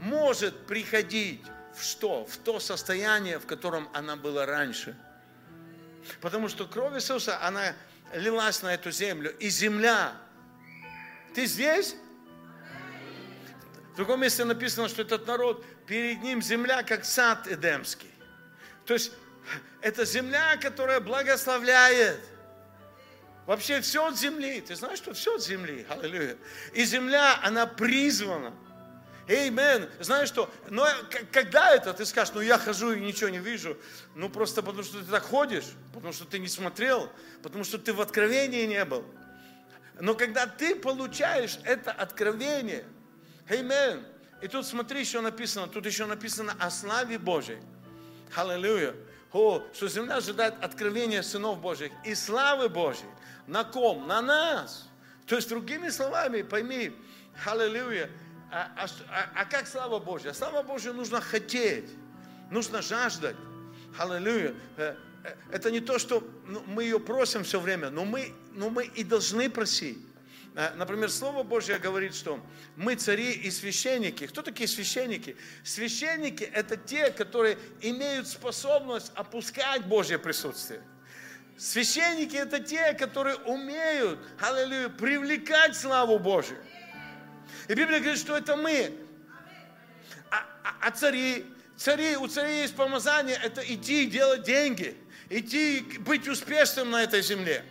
может 0.00 0.66
приходить 0.66 1.40
в 1.76 1.84
что? 1.84 2.26
В 2.26 2.36
то 2.38 2.58
состояние, 2.58 3.38
в 3.38 3.46
котором 3.46 3.88
она 3.92 4.16
была 4.16 4.44
раньше. 4.44 4.96
Потому 6.20 6.48
что 6.48 6.66
кровь 6.66 6.94
Иисуса, 6.94 7.40
она 7.42 7.76
лилась 8.12 8.62
на 8.62 8.74
эту 8.74 8.90
землю. 8.90 9.32
И 9.38 9.50
земля. 9.50 10.12
Ты 11.32 11.46
здесь? 11.46 11.94
В 13.92 13.96
другом 13.96 14.22
месте 14.22 14.44
написано, 14.44 14.88
что 14.88 15.02
этот 15.02 15.28
народ, 15.28 15.64
перед 15.86 16.22
ним 16.22 16.42
земля, 16.42 16.82
как 16.82 17.04
сад 17.04 17.46
Эдемский. 17.46 18.10
То 18.84 18.94
есть, 18.94 19.12
это 19.80 20.04
земля, 20.04 20.56
которая 20.56 20.98
благословляет– 20.98 22.18
Вообще 23.46 23.80
все 23.80 24.06
от 24.06 24.18
земли. 24.18 24.60
Ты 24.60 24.74
знаешь, 24.74 24.98
что 24.98 25.14
все 25.14 25.36
от 25.36 25.42
земли. 25.42 25.86
Аллилуйя. 25.88 26.36
И 26.74 26.84
земля, 26.84 27.38
она 27.42 27.66
призвана. 27.66 28.52
Эймен. 29.28 29.88
Знаешь 30.00 30.28
что? 30.28 30.52
Но 30.68 30.86
когда 31.32 31.74
это 31.74 31.92
ты 31.92 32.04
скажешь, 32.04 32.34
ну 32.34 32.40
я 32.40 32.58
хожу 32.58 32.92
и 32.92 33.00
ничего 33.00 33.28
не 33.28 33.38
вижу. 33.38 33.76
Ну 34.14 34.28
просто 34.28 34.62
потому 34.62 34.84
что 34.84 35.00
ты 35.00 35.10
так 35.10 35.24
ходишь, 35.24 35.66
потому 35.92 36.12
что 36.12 36.24
ты 36.24 36.38
не 36.38 36.48
смотрел, 36.48 37.10
потому 37.42 37.64
что 37.64 37.78
ты 37.78 37.92
в 37.92 38.00
откровении 38.00 38.66
не 38.66 38.84
был. 38.84 39.04
Но 40.00 40.14
когда 40.14 40.46
ты 40.46 40.76
получаешь 40.76 41.58
это 41.64 41.90
откровение, 41.90 42.84
Эймен. 43.48 44.04
И 44.42 44.48
тут 44.48 44.66
смотри, 44.66 45.00
еще 45.00 45.20
написано, 45.20 45.66
тут 45.66 45.86
еще 45.86 46.06
написано 46.06 46.54
о 46.60 46.70
славе 46.70 47.18
Божьей. 47.18 47.58
Аллилуйя. 48.34 48.94
О, 49.36 49.62
что 49.74 49.86
земля 49.86 50.16
ожидает 50.16 50.54
откровения 50.62 51.20
сынов 51.20 51.60
Божьих 51.60 51.92
и 52.06 52.14
славы 52.14 52.70
Божьей. 52.70 53.10
На 53.46 53.64
ком? 53.64 54.06
На 54.06 54.22
нас. 54.22 54.88
То 55.26 55.36
есть, 55.36 55.50
другими 55.50 55.90
словами, 55.90 56.40
пойми, 56.40 56.96
аллилуйя, 57.44 58.08
А, 58.50 58.70
а, 58.78 58.86
а, 59.10 59.42
а 59.42 59.44
как 59.44 59.66
слава 59.66 59.98
Божья? 59.98 60.32
Слава 60.32 60.62
Божья 60.62 60.94
нужно 60.94 61.20
хотеть, 61.20 61.90
нужно 62.50 62.80
жаждать. 62.80 63.36
Аллилуйя. 63.98 64.54
Э, 64.78 64.94
э, 65.24 65.34
это 65.52 65.70
не 65.70 65.80
то, 65.80 65.98
что 65.98 66.26
ну, 66.46 66.62
мы 66.66 66.84
ее 66.84 66.98
просим 66.98 67.44
все 67.44 67.60
время, 67.60 67.90
но 67.90 68.06
мы, 68.06 68.32
но 68.52 68.70
мы 68.70 68.86
и 68.86 69.04
должны 69.04 69.50
просить. 69.50 69.98
Э, 70.56 70.72
например, 70.74 71.10
Слово 71.10 71.42
Божье 71.42 71.78
говорит, 71.78 72.14
что 72.14 72.40
мы 72.76 72.94
цари 72.94 73.30
и 73.30 73.50
священники. 73.50 74.26
Кто 74.26 74.40
такие 74.40 74.66
священники? 74.66 75.36
Священники– 75.62 76.44
это 76.54 76.78
те, 76.78 77.10
которые 77.10 77.58
имеют 77.82 78.26
способность 78.26 79.12
опускать 79.14 79.84
Божье 79.84 80.18
присутствие. 80.18 80.80
Священники– 81.58 82.36
это 82.36 82.58
те, 82.58 82.94
которые 82.94 83.36
умеют, 83.36 84.18
аллилуйя, 84.40 84.88
привлекать 84.88 85.76
славу 85.76 86.18
Божью. 86.18 86.56
И 87.68 87.74
Библия 87.74 88.00
говорит, 88.00 88.18
что 88.18 88.34
это 88.34 88.56
мы. 88.56 88.96
А, 90.30 90.38
а, 90.64 90.88
а 90.88 90.90
цари, 90.90 91.44
цари, 91.76 92.16
у 92.16 92.28
царей 92.28 92.62
есть 92.62 92.74
помазание, 92.74 93.38
это 93.42 93.60
идти 93.60 94.06
делать 94.06 94.44
деньги, 94.44 94.96
идти 95.28 95.80
быть 96.00 96.26
успешным 96.26 96.92
на 96.92 97.02
этой 97.02 97.20
земле. 97.20 97.62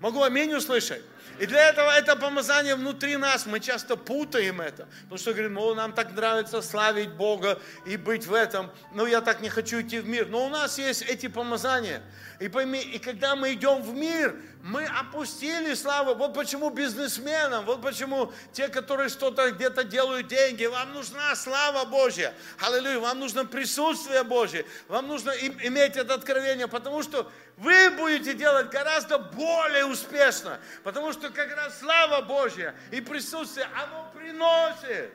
Могу 0.00 0.22
аминь 0.22 0.54
услышать? 0.54 1.02
И 1.40 1.46
для 1.46 1.70
этого 1.70 1.90
это 1.90 2.16
помазание 2.16 2.74
внутри 2.74 3.16
нас, 3.16 3.46
мы 3.46 3.60
часто 3.60 3.96
путаем 3.96 4.60
это. 4.60 4.86
Потому 5.04 5.18
что 5.18 5.32
говорим, 5.32 5.54
ну 5.54 5.74
нам 5.74 5.94
так 5.94 6.12
нравится 6.12 6.60
славить 6.60 7.12
Бога 7.12 7.58
и 7.86 7.96
быть 7.96 8.26
в 8.26 8.34
этом, 8.34 8.70
но 8.92 9.06
я 9.06 9.22
так 9.22 9.40
не 9.40 9.48
хочу 9.48 9.80
идти 9.80 10.00
в 10.00 10.06
мир. 10.06 10.28
Но 10.28 10.44
у 10.44 10.50
нас 10.50 10.76
есть 10.76 11.00
эти 11.00 11.28
помазания. 11.28 12.02
И 12.40 12.48
пойми, 12.48 12.78
и 12.78 12.98
когда 12.98 13.36
мы 13.36 13.54
идем 13.54 13.82
в 13.82 13.94
мир, 13.94 14.36
мы 14.62 14.84
опустили 14.84 15.74
славу. 15.74 16.14
Вот 16.14 16.34
почему 16.34 16.70
бизнесменам, 16.70 17.64
вот 17.64 17.82
почему 17.82 18.32
те, 18.52 18.68
которые 18.68 19.08
что-то 19.08 19.50
где-то 19.50 19.84
делают 19.84 20.28
деньги, 20.28 20.66
вам 20.66 20.92
нужна 20.92 21.34
слава 21.34 21.84
Божья. 21.86 22.34
Аллилуйя, 22.58 22.98
вам 22.98 23.20
нужно 23.20 23.46
присутствие 23.46 24.22
Божье. 24.22 24.66
Вам 24.88 25.08
нужно 25.08 25.30
иметь 25.30 25.96
это 25.96 26.14
откровение, 26.14 26.68
потому 26.68 27.02
что 27.02 27.30
вы 27.56 27.90
будете 27.90 28.34
делать 28.34 28.70
гораздо 28.70 29.18
более 29.18 29.86
успешно. 29.86 30.60
Потому 30.82 31.12
что 31.12 31.30
как 31.30 31.54
раз 31.56 31.78
слава 31.78 32.20
Божья 32.22 32.74
и 32.90 33.00
присутствие, 33.00 33.66
оно 33.74 34.10
приносит 34.14 35.14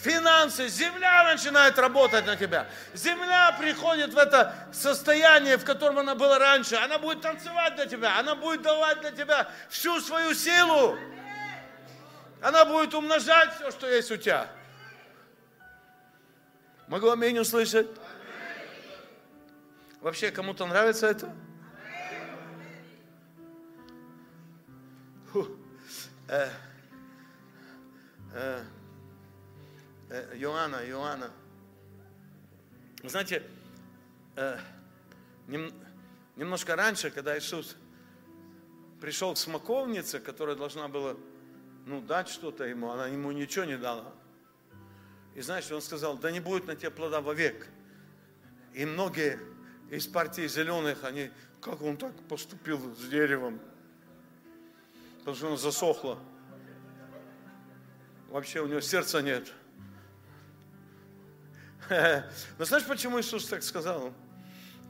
финансы, 0.00 0.68
земля 0.68 1.24
начинает 1.24 1.78
работать 1.78 2.26
на 2.26 2.36
тебя. 2.36 2.66
Земля 2.94 3.56
приходит 3.58 4.14
в 4.14 4.18
это 4.18 4.54
состояние, 4.72 5.56
в 5.56 5.64
котором 5.64 5.98
она 5.98 6.14
была 6.14 6.38
раньше. 6.38 6.76
Она 6.76 6.98
будет 6.98 7.20
танцевать 7.20 7.76
для 7.76 7.86
тебя, 7.86 8.18
она 8.18 8.34
будет 8.34 8.62
давать 8.62 9.00
для 9.00 9.10
тебя 9.10 9.48
всю 9.68 10.00
свою 10.00 10.34
силу. 10.34 10.96
Она 12.40 12.64
будет 12.64 12.94
умножать 12.94 13.54
все, 13.56 13.70
что 13.70 13.88
есть 13.88 14.10
у 14.10 14.16
тебя. 14.16 14.48
Могу 16.86 17.10
аминь 17.10 17.38
услышать? 17.38 17.88
Вообще, 20.00 20.30
кому-то 20.30 20.64
нравится 20.66 21.08
это? 21.08 21.34
Э, 25.34 25.44
э, 26.28 26.48
э, 28.34 28.62
Иоанна, 30.10 30.86
Иоанна. 30.88 31.30
Вы 33.02 33.08
знаете, 33.08 33.42
э, 34.36 34.58
нем, 35.46 35.72
немножко 36.36 36.76
раньше, 36.76 37.10
когда 37.10 37.38
Иисус 37.38 37.76
пришел 39.00 39.34
к 39.34 39.38
смоковнице, 39.38 40.20
которая 40.20 40.56
должна 40.56 40.88
была 40.88 41.16
ну, 41.86 42.00
дать 42.00 42.28
что-то 42.28 42.64
ему, 42.64 42.90
она 42.90 43.08
ему 43.08 43.32
ничего 43.32 43.64
не 43.64 43.76
дала. 43.76 44.12
И 45.34 45.40
знаешь, 45.40 45.70
он 45.70 45.82
сказал, 45.82 46.16
да 46.16 46.30
не 46.30 46.40
будет 46.40 46.66
на 46.66 46.74
тебе 46.74 46.90
плода 46.90 47.20
вовек. 47.20 47.68
И 48.74 48.84
многие 48.84 49.38
из 49.90 50.06
партии 50.06 50.46
зеленых, 50.46 51.04
они, 51.04 51.30
как 51.60 51.82
он 51.82 51.96
так 51.96 52.14
поступил 52.28 52.94
с 52.96 53.08
деревом? 53.08 53.60
потому 55.28 55.36
что 55.36 55.46
оно 55.48 55.56
засохло. 55.58 56.18
Вообще 58.30 58.60
у 58.60 58.66
него 58.66 58.80
сердца 58.80 59.20
нет. 59.20 59.52
Но 62.58 62.64
знаешь, 62.64 62.84
почему 62.86 63.20
Иисус 63.20 63.46
так 63.46 63.62
сказал? 63.62 64.12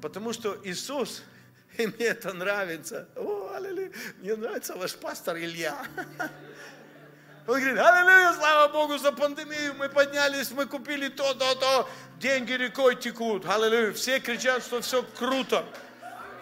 Потому 0.00 0.32
что 0.32 0.58
Иисус, 0.64 1.22
и 1.78 1.86
мне 1.86 2.06
это 2.06 2.32
нравится. 2.32 3.08
О, 3.16 3.52
аллилуйя, 3.54 3.92
мне 4.20 4.36
нравится 4.36 4.74
ваш 4.76 4.94
пастор 4.94 5.36
Илья. 5.36 5.76
Он 7.46 7.54
говорит, 7.60 7.78
аллилуйя, 7.78 8.34
слава 8.34 8.70
Богу 8.70 8.98
за 8.98 9.10
пандемию, 9.10 9.74
мы 9.74 9.88
поднялись, 9.88 10.50
мы 10.50 10.66
купили 10.66 11.08
то, 11.08 11.32
то, 11.32 11.54
то, 11.54 11.88
деньги 12.18 12.52
рекой 12.52 12.94
текут, 12.96 13.46
аллилуйя. 13.46 13.92
Все 13.92 14.20
кричат, 14.20 14.62
что 14.62 14.82
все 14.82 15.02
круто, 15.02 15.64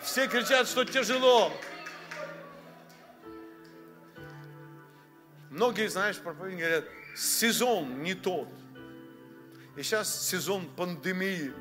все 0.03 0.27
кричат, 0.27 0.67
что 0.67 0.85
тяжело. 0.85 1.53
Многие, 5.51 5.89
знаешь, 5.89 6.17
проповедники 6.17 6.61
говорят, 6.61 6.85
сезон 7.15 8.03
не 8.03 8.15
тот. 8.15 8.49
И 9.77 9.83
сейчас 9.83 10.29
сезон 10.29 10.67
пандемии. 10.75 11.53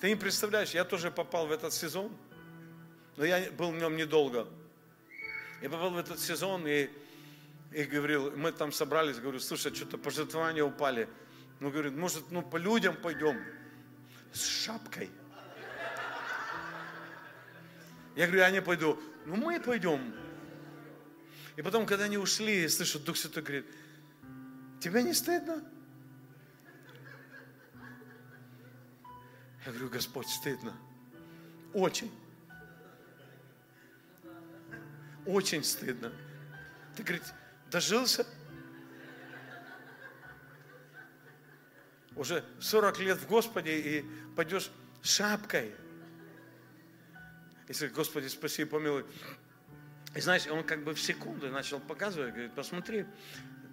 Ты 0.00 0.08
не 0.08 0.16
представляешь, 0.16 0.70
я 0.70 0.84
тоже 0.84 1.12
попал 1.12 1.46
в 1.46 1.52
этот 1.52 1.72
сезон, 1.72 2.12
но 3.16 3.24
я 3.24 3.48
был 3.52 3.70
в 3.70 3.76
нем 3.76 3.96
недолго. 3.96 4.48
Я 5.62 5.70
попал 5.70 5.90
в 5.90 5.98
этот 5.98 6.18
сезон 6.18 6.66
и, 6.66 6.90
и 7.72 7.84
говорил, 7.84 8.32
мы 8.36 8.50
там 8.50 8.72
собрались, 8.72 9.18
говорю, 9.18 9.38
слушай, 9.38 9.72
что-то 9.72 9.98
пожертвования 9.98 10.64
упали. 10.64 11.08
Ну, 11.60 11.70
говорит, 11.70 11.94
может, 11.94 12.30
ну, 12.30 12.42
по 12.42 12.56
людям 12.56 12.96
пойдем 12.96 13.40
с 14.32 14.44
шапкой. 14.44 15.08
Я 18.16 18.26
говорю, 18.26 18.40
я 18.40 18.50
не 18.50 18.62
пойду. 18.62 19.00
Ну, 19.26 19.36
мы 19.36 19.60
пойдем. 19.60 20.12
И 21.54 21.62
потом, 21.62 21.86
когда 21.86 22.04
они 22.04 22.18
ушли, 22.18 22.62
я 22.62 22.68
слышу, 22.68 22.98
Дух 22.98 23.16
Святой 23.16 23.42
говорит, 23.42 23.66
тебе 24.80 25.02
не 25.04 25.14
стыдно? 25.14 25.62
Я 29.66 29.72
говорю, 29.72 29.90
Господь, 29.90 30.28
стыдно. 30.28 30.72
Очень. 31.74 32.12
Очень 35.26 35.64
стыдно. 35.64 36.12
Ты, 36.94 37.02
говорит, 37.02 37.24
дожился? 37.68 38.24
Уже 42.14 42.44
40 42.60 42.98
лет 43.00 43.18
в 43.18 43.26
Господе 43.26 43.78
и 43.78 44.04
пойдешь 44.36 44.70
шапкой. 45.02 45.74
Если, 47.66 47.88
Господи, 47.88 48.28
спаси 48.28 48.62
и 48.62 48.64
помилуй, 48.64 49.04
и 50.14 50.20
знаешь, 50.20 50.46
он 50.46 50.62
как 50.62 50.84
бы 50.84 50.94
в 50.94 51.00
секунду 51.00 51.50
начал 51.50 51.80
показывать, 51.80 52.30
говорит, 52.30 52.54
посмотри, 52.54 53.04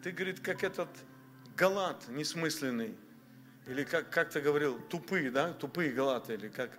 ты, 0.02 0.12
говорит, 0.12 0.40
как 0.40 0.64
этот 0.64 0.90
галат 1.56 2.08
несмысленный, 2.10 2.98
или 3.68 3.84
как, 3.84 4.10
как 4.10 4.30
ты 4.30 4.42
говорил, 4.42 4.80
тупые, 4.90 5.32
да, 5.32 5.54
тупые 5.54 5.92
галаты, 5.92 6.34
или 6.34 6.50
как, 6.50 6.72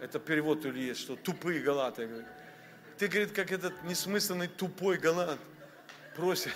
это 0.00 0.18
перевод 0.18 0.64
или 0.64 0.80
есть, 0.80 1.00
что 1.00 1.16
тупые 1.16 1.60
галаты. 1.60 2.24
Ты, 2.96 3.08
говорит, 3.08 3.32
как 3.32 3.52
этот 3.52 3.82
несмысленный 3.84 4.48
тупой 4.48 4.98
галат, 4.98 5.38
просит, 6.16 6.54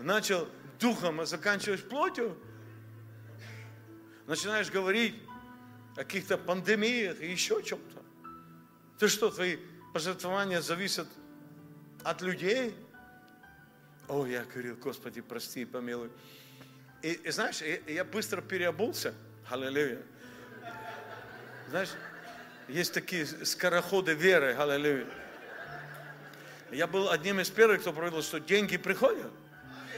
начал 0.00 0.48
духом, 0.80 1.20
а 1.20 1.26
заканчиваешь 1.26 1.82
плотью, 1.82 2.36
начинаешь 4.26 4.70
говорить 4.70 5.14
о 5.92 5.98
каких-то 5.98 6.36
пандемиях 6.36 7.20
и 7.20 7.30
еще 7.30 7.62
чем-то. 7.62 8.02
Ты 8.98 9.08
что, 9.08 9.30
твои 9.30 9.58
пожертвования 9.92 10.60
зависят 10.60 11.08
от 12.02 12.22
людей. 12.22 12.74
О, 14.08 14.26
я 14.26 14.44
говорил, 14.44 14.76
Господи, 14.76 15.20
прости 15.20 15.62
и 15.62 15.64
помилуй. 15.64 16.10
И, 17.04 17.20
и 17.22 17.30
знаешь, 17.30 17.60
я, 17.60 17.78
я 17.86 18.02
быстро 18.02 18.40
переобулся. 18.40 19.12
Аллилуйя. 19.50 20.00
Знаешь, 21.68 21.90
есть 22.66 22.94
такие 22.94 23.26
скороходы 23.26 24.14
веры. 24.14 24.56
Аллилуйя. 24.56 25.06
Я 26.70 26.86
был 26.86 27.10
одним 27.10 27.40
из 27.40 27.50
первых, 27.50 27.82
кто 27.82 27.92
провел, 27.92 28.22
что 28.22 28.40
деньги 28.40 28.78
приходят. 28.78 29.30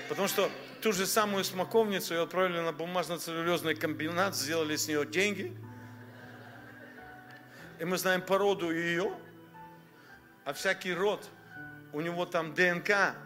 Потому 0.08 0.26
что 0.26 0.50
ту 0.82 0.92
же 0.92 1.06
самую 1.06 1.44
смоковницу 1.44 2.12
ее 2.12 2.22
отправили 2.22 2.58
на 2.58 2.72
бумажно-целлюлезный 2.72 3.76
комбинат, 3.76 4.34
сделали 4.34 4.74
с 4.74 4.88
нее 4.88 5.06
деньги. 5.06 5.56
И 7.78 7.84
мы 7.84 7.98
знаем 7.98 8.20
породу 8.20 8.72
ее 8.72 9.16
а 10.44 10.52
всякий 10.52 10.92
род, 10.92 11.28
у 11.92 12.00
него 12.00 12.24
там 12.24 12.52
ДНК, 12.54 13.16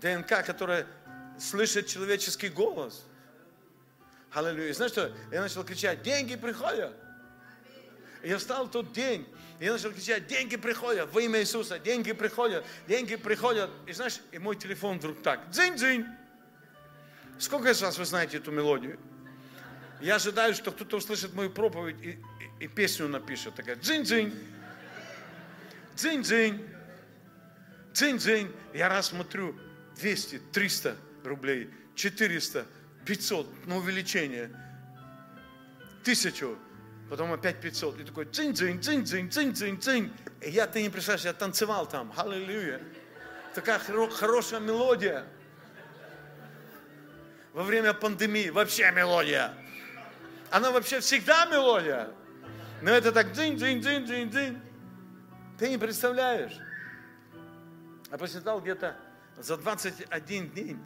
ДНК, 0.00 0.44
которая 0.44 0.86
слышит 1.40 1.86
человеческий 1.86 2.48
голос. 2.48 3.04
Аллилуйя. 4.32 4.72
Знаешь 4.74 4.92
что? 4.92 5.12
Я 5.32 5.40
начал 5.40 5.64
кричать, 5.64 6.02
деньги 6.02 6.36
приходят. 6.36 6.92
Я 8.22 8.38
встал 8.38 8.66
в 8.66 8.70
тот 8.70 8.92
день, 8.92 9.26
и 9.60 9.64
я 9.64 9.72
начал 9.72 9.92
кричать, 9.92 10.26
деньги 10.26 10.56
приходят 10.56 11.12
во 11.12 11.22
имя 11.22 11.40
Иисуса, 11.40 11.78
деньги 11.78 12.12
приходят, 12.12 12.64
деньги 12.86 13.16
приходят. 13.16 13.70
И 13.86 13.92
знаешь, 13.92 14.20
и 14.32 14.38
мой 14.38 14.56
телефон 14.56 14.98
вдруг 14.98 15.22
так, 15.22 15.48
дзынь-дзынь. 15.50 16.04
Сколько 17.38 17.70
из 17.70 17.80
вас 17.80 17.96
вы 17.96 18.04
знаете 18.04 18.38
эту 18.38 18.50
мелодию? 18.50 18.98
Я 20.00 20.16
ожидаю, 20.16 20.54
что 20.54 20.72
кто-то 20.72 20.96
услышит 20.96 21.32
мою 21.34 21.50
проповедь 21.50 21.96
и, 22.02 22.10
и, 22.60 22.64
и 22.64 22.68
песню 22.68 23.08
напишет. 23.08 23.54
Такая 23.54 23.76
дзынь-дзынь, 23.76 24.34
дзынь-дзынь, 25.96 26.68
дзынь-дзынь. 27.92 28.52
Я 28.74 28.88
раз 28.88 29.08
смотрю, 29.08 29.56
200, 29.96 30.40
300 30.52 30.96
рублей, 31.28 31.70
400, 31.94 32.66
500 33.04 33.66
на 33.66 33.76
увеличение, 33.76 34.50
тысячу, 36.04 36.58
потом 37.10 37.32
опять 37.32 37.60
500. 37.60 38.00
И 38.00 38.04
такой 38.04 38.24
цинь-цинь, 38.26 38.80
цинь-цинь, 38.82 39.30
цинь-цинь, 39.30 39.80
цинь. 39.80 40.12
И 40.40 40.50
я, 40.50 40.66
ты 40.66 40.82
не 40.82 40.88
представляешь, 40.88 41.24
я 41.24 41.32
танцевал 41.32 41.86
там, 41.86 42.12
аллилуйя. 42.16 42.80
Такая 43.54 43.78
хорошая 43.78 44.60
мелодия. 44.60 45.24
Во 47.52 47.62
время 47.62 47.92
пандемии 47.92 48.50
вообще 48.50 48.90
мелодия. 48.92 49.52
Она 50.50 50.70
вообще 50.70 51.00
всегда 51.00 51.46
мелодия. 51.46 52.10
Но 52.82 52.90
это 52.90 53.12
так 53.12 53.32
дзынь-дзынь-дзынь-дзынь-дзынь. 53.32 54.60
Ты 55.58 55.68
не 55.70 55.78
представляешь. 55.78 56.56
Я 58.10 58.16
посчитал 58.16 58.60
где-то 58.60 58.96
за 59.36 59.56
21 59.56 60.50
день 60.52 60.80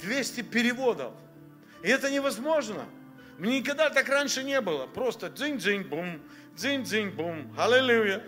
200 0.00 0.42
переводов. 0.42 1.12
И 1.82 1.88
это 1.88 2.10
невозможно. 2.10 2.84
Мне 3.38 3.60
никогда 3.60 3.88
так 3.90 4.08
раньше 4.08 4.42
не 4.42 4.60
было. 4.60 4.86
Просто 4.86 5.28
дзынь-дзынь-бум, 5.28 6.20
дзынь-дзынь-бум, 6.56 7.54
аллилуйя. 7.56 8.22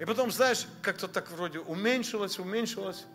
И 0.00 0.04
потом, 0.04 0.30
знаешь, 0.30 0.66
как-то 0.82 1.08
так 1.08 1.30
вроде 1.30 1.60
уменьшилось, 1.60 2.38
уменьшилось. 2.38 3.06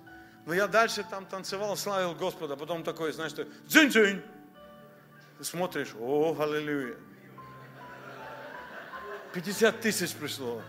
Но 0.45 0.53
я 0.53 0.67
дальше 0.67 1.05
там 1.09 1.25
танцевал, 1.25 1.75
славил 1.77 2.15
Господа. 2.15 2.55
Потом 2.55 2.83
такой, 2.83 3.11
знаешь. 3.11 3.33
Ты 3.33 3.47
смотришь, 5.43 5.89
о, 5.99 6.35
аллилуйя. 6.39 6.95
50 9.33 9.81
тысяч 9.81 10.13
пришло. 10.13 10.61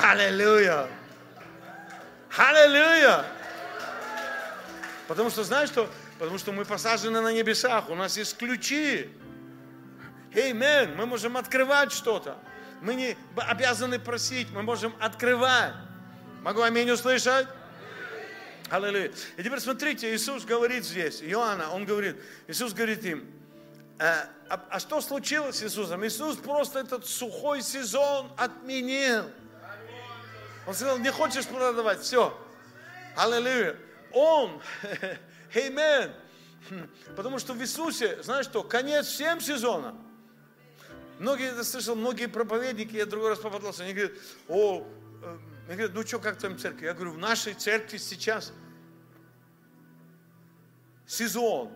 Аллилуйя. 0.00 0.88
Аллилуйя. 2.36 3.24
Потому 5.08 5.30
что, 5.30 5.42
знаешь 5.42 5.70
что? 5.70 5.90
Потому 6.18 6.38
что 6.38 6.52
мы 6.52 6.66
посажены 6.66 7.22
на 7.22 7.32
небесах, 7.32 7.88
у 7.88 7.94
нас 7.94 8.18
есть 8.18 8.36
ключи. 8.36 9.10
Эймен, 10.34 10.94
мы 10.96 11.06
можем 11.06 11.38
открывать 11.38 11.92
что-то. 11.92 12.36
Мы 12.82 12.94
не 12.94 13.16
обязаны 13.34 13.98
просить, 13.98 14.50
мы 14.50 14.62
можем 14.62 14.94
открывать. 15.00 15.72
Могу 16.42 16.60
аминь 16.60 16.90
услышать? 16.90 17.48
Аллилуйя. 18.68 19.10
И 19.38 19.42
теперь 19.42 19.60
смотрите, 19.60 20.14
Иисус 20.14 20.44
говорит 20.44 20.84
здесь, 20.84 21.22
Иоанна, 21.22 21.70
он 21.70 21.86
говорит, 21.86 22.16
Иисус 22.46 22.74
говорит 22.74 23.02
им, 23.04 23.26
а, 23.98 24.28
а, 24.50 24.62
а 24.68 24.78
что 24.78 25.00
случилось 25.00 25.56
с 25.56 25.62
Иисусом? 25.62 26.06
Иисус 26.06 26.36
просто 26.36 26.80
этот 26.80 27.06
сухой 27.06 27.62
сезон 27.62 28.30
отменил. 28.36 29.24
Он 30.66 30.74
сказал, 30.74 30.98
не 30.98 31.10
хочешь 31.10 31.46
продавать, 31.46 32.02
все. 32.02 32.38
Аллилуйя. 33.16 33.76
Он 34.12 34.60
Amen. 35.54 36.12
Потому 37.16 37.38
что 37.38 37.54
в 37.54 37.60
Иисусе, 37.60 38.22
знаешь 38.22 38.46
что, 38.46 38.62
конец 38.62 39.06
всем 39.06 39.40
сезонам. 39.40 39.98
Многие, 41.18 41.56
я 41.56 41.64
слышал, 41.64 41.96
многие 41.96 42.26
проповедники, 42.26 42.94
я 42.94 43.06
другой 43.06 43.30
раз 43.30 43.38
попадался, 43.38 43.82
они 43.82 43.92
говорят, 43.92 44.12
о, 44.46 44.86
э, 45.22 45.38
они 45.66 45.76
говорят, 45.76 45.94
ну 45.94 46.06
что, 46.06 46.20
как 46.20 46.38
там 46.38 46.56
церковь? 46.58 46.82
Я 46.82 46.94
говорю, 46.94 47.12
в 47.12 47.18
нашей 47.18 47.54
церкви 47.54 47.96
сейчас 47.96 48.52
сезон. 51.06 51.72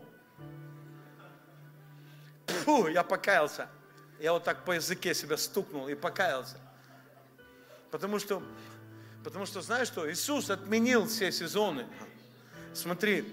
Фу, 2.46 2.86
я 2.86 3.02
покаялся. 3.02 3.68
Я 4.20 4.32
вот 4.32 4.44
так 4.44 4.64
по 4.64 4.72
языке 4.72 5.14
себя 5.14 5.36
стукнул 5.36 5.88
и 5.88 5.94
покаялся. 5.94 6.56
Потому 7.90 8.20
что, 8.20 8.42
потому 9.24 9.46
что, 9.46 9.60
знаешь 9.60 9.88
что, 9.88 10.10
Иисус 10.10 10.50
отменил 10.50 11.08
все 11.08 11.32
сезоны. 11.32 11.86
Смотри, 12.74 13.24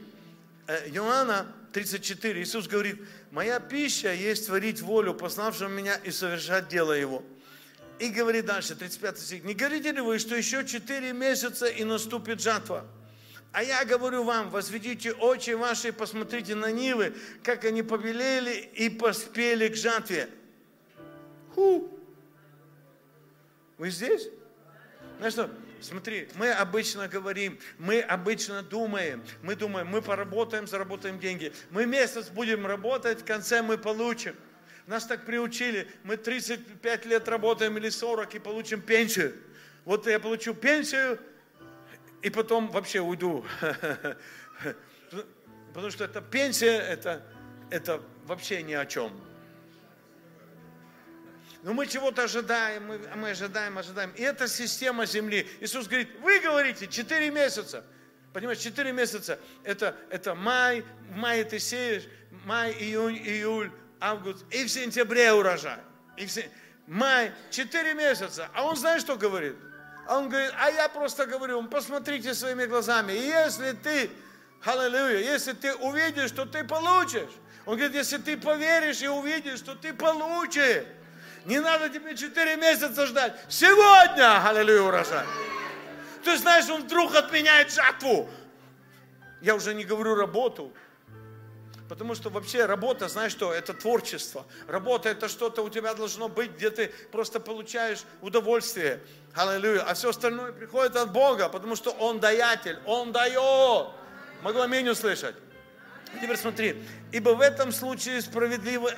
Э, 0.69 0.87
Иоанна 0.89 1.47
34, 1.73 2.43
Иисус 2.43 2.67
говорит, 2.67 3.01
моя 3.31 3.59
пища 3.59 4.13
есть 4.13 4.45
творить 4.45 4.81
волю 4.81 5.15
пославшего 5.15 5.67
меня 5.67 5.95
и 5.95 6.11
совершать 6.11 6.67
дело 6.67 6.93
его. 6.93 7.23
И 7.97 8.09
говорит 8.09 8.45
дальше, 8.45 8.75
35 8.75 9.17
стих, 9.17 9.43
не 9.43 9.55
говорите 9.55 9.91
ли 9.91 9.99
вы, 9.99 10.19
что 10.19 10.35
еще 10.35 10.63
4 10.63 11.11
месяца 11.13 11.65
и 11.65 11.83
наступит 11.83 12.39
жатва? 12.39 12.85
А 13.51 13.63
я 13.63 13.83
говорю 13.83 14.23
вам, 14.23 14.51
возведите 14.51 15.11
очи 15.11 15.51
ваши 15.51 15.87
и 15.87 15.91
посмотрите 15.91 16.53
на 16.53 16.69
нивы, 16.69 17.15
как 17.41 17.65
они 17.65 17.81
побелели 17.81 18.69
и 18.75 18.89
поспели 18.89 19.69
к 19.69 19.75
жатве. 19.75 20.29
Ху! 21.55 21.89
Вы 23.79 23.89
здесь? 23.89 24.29
Знаешь 25.17 25.33
что, 25.33 25.49
Смотри, 25.81 26.27
мы 26.35 26.51
обычно 26.51 27.07
говорим, 27.07 27.59
мы 27.77 28.01
обычно 28.01 28.61
думаем, 28.63 29.23
мы 29.41 29.55
думаем, 29.55 29.87
мы 29.87 30.01
поработаем, 30.01 30.67
заработаем 30.67 31.19
деньги. 31.19 31.53
Мы 31.69 31.85
месяц 31.85 32.29
будем 32.29 32.65
работать, 32.65 33.21
в 33.21 33.25
конце 33.25 33.61
мы 33.61 33.77
получим. 33.77 34.35
Нас 34.87 35.05
так 35.05 35.25
приучили, 35.25 35.87
мы 36.03 36.17
35 36.17 37.05
лет 37.05 37.27
работаем 37.27 37.77
или 37.77 37.89
40 37.89 38.35
и 38.35 38.39
получим 38.39 38.81
пенсию. 38.81 39.35
Вот 39.85 40.07
я 40.07 40.19
получу 40.19 40.53
пенсию, 40.53 41.19
и 42.21 42.29
потом 42.29 42.69
вообще 42.69 42.99
уйду. 42.99 43.45
Потому 45.73 45.91
что 45.91 46.03
эта 46.03 46.21
пенсия, 46.21 46.77
это, 46.79 47.23
это 47.69 48.01
вообще 48.25 48.63
ни 48.63 48.73
о 48.73 48.85
чем. 48.85 49.11
Но 51.61 51.73
мы 51.73 51.87
чего-то 51.87 52.23
ожидаем, 52.23 52.85
мы, 52.87 52.99
мы 53.15 53.29
ожидаем, 53.31 53.77
ожидаем. 53.77 54.11
И 54.11 54.21
это 54.21 54.47
система 54.47 55.05
земли. 55.05 55.47
Иисус 55.59 55.87
говорит, 55.87 56.09
вы 56.21 56.39
говорите, 56.39 56.87
4 56.87 57.29
месяца. 57.31 57.83
Понимаешь, 58.33 58.59
4 58.59 58.91
месяца, 58.91 59.39
это, 59.63 59.95
это 60.09 60.35
май, 60.35 60.85
в 61.09 61.15
мае 61.15 61.43
ты 61.43 61.59
сеешь, 61.59 62.03
май, 62.45 62.71
июнь, 62.71 63.17
июль, 63.17 63.71
август, 63.99 64.45
и 64.51 64.63
в 64.63 64.69
сентябре 64.69 65.33
урожай. 65.33 65.79
И 66.15 66.25
в 66.25 66.31
сентябре. 66.31 66.55
Май, 66.87 67.33
4 67.51 67.93
месяца. 67.93 68.49
А 68.53 68.63
он 68.63 68.75
знает, 68.75 69.01
что 69.01 69.15
говорит? 69.15 69.55
А 70.07 70.17
он 70.17 70.29
говорит, 70.29 70.51
а 70.57 70.71
я 70.71 70.89
просто 70.89 71.25
говорю, 71.25 71.61
посмотрите 71.67 72.33
своими 72.33 72.65
глазами. 72.65 73.13
И 73.13 73.27
если 73.27 73.73
ты, 73.73 74.09
аллилуйя, 74.63 75.19
если 75.19 75.53
ты 75.53 75.75
увидишь, 75.75 76.31
то 76.31 76.45
ты 76.45 76.63
получишь. 76.63 77.29
Он 77.67 77.75
говорит, 77.75 77.95
если 77.95 78.17
ты 78.17 78.37
поверишь 78.37 79.01
и 79.03 79.07
увидишь, 79.07 79.61
то 79.61 79.75
ты 79.75 79.93
получишь. 79.93 80.85
Не 81.49 81.59
надо 81.59 81.89
тебе 81.89 82.15
4 82.15 82.57
месяца 82.57 83.07
ждать. 83.07 83.33
Сегодня, 83.49 84.47
аллилуйя, 84.47 84.83
урожай. 84.83 85.25
Ты 86.23 86.37
знаешь, 86.37 86.69
он 86.69 86.83
вдруг 86.83 87.15
отменяет 87.15 87.73
жатву. 87.73 88.29
Я 89.41 89.55
уже 89.55 89.73
не 89.73 89.83
говорю 89.83 90.13
работу. 90.13 90.71
Потому 91.89 92.13
что 92.13 92.29
вообще 92.29 92.67
работа, 92.67 93.07
знаешь 93.07 93.31
что, 93.31 93.51
это 93.51 93.73
творчество. 93.73 94.45
Работа 94.67 95.09
это 95.09 95.27
что-то 95.27 95.63
у 95.63 95.69
тебя 95.69 95.95
должно 95.95 96.29
быть, 96.29 96.51
где 96.51 96.69
ты 96.69 96.93
просто 97.11 97.39
получаешь 97.39 98.03
удовольствие. 98.21 99.01
Аллилуйя. 99.33 99.81
А 99.87 99.95
все 99.95 100.09
остальное 100.09 100.51
приходит 100.51 100.95
от 100.97 101.11
Бога, 101.11 101.49
потому 101.49 101.75
что 101.75 101.89
Он 101.89 102.19
даятель, 102.19 102.77
Он 102.85 103.11
дает. 103.11 103.87
Могу 104.43 104.61
аминь 104.61 104.87
услышать? 104.87 105.35
Теперь 106.21 106.37
смотри. 106.37 106.83
Ибо 107.11 107.31
в 107.31 107.41
этом 107.41 107.71
случае 107.71 108.21
справедливо 108.21 108.91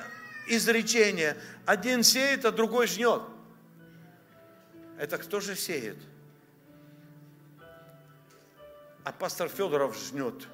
изречение. 0.46 1.36
Один 1.66 2.02
сеет, 2.02 2.44
а 2.44 2.52
другой 2.52 2.86
жнет. 2.86 3.22
Это 4.98 5.18
кто 5.18 5.40
же 5.40 5.56
сеет? 5.56 5.96
А 9.04 9.12
пастор 9.12 9.48
Федоров 9.48 9.96
жнет. 9.98 10.46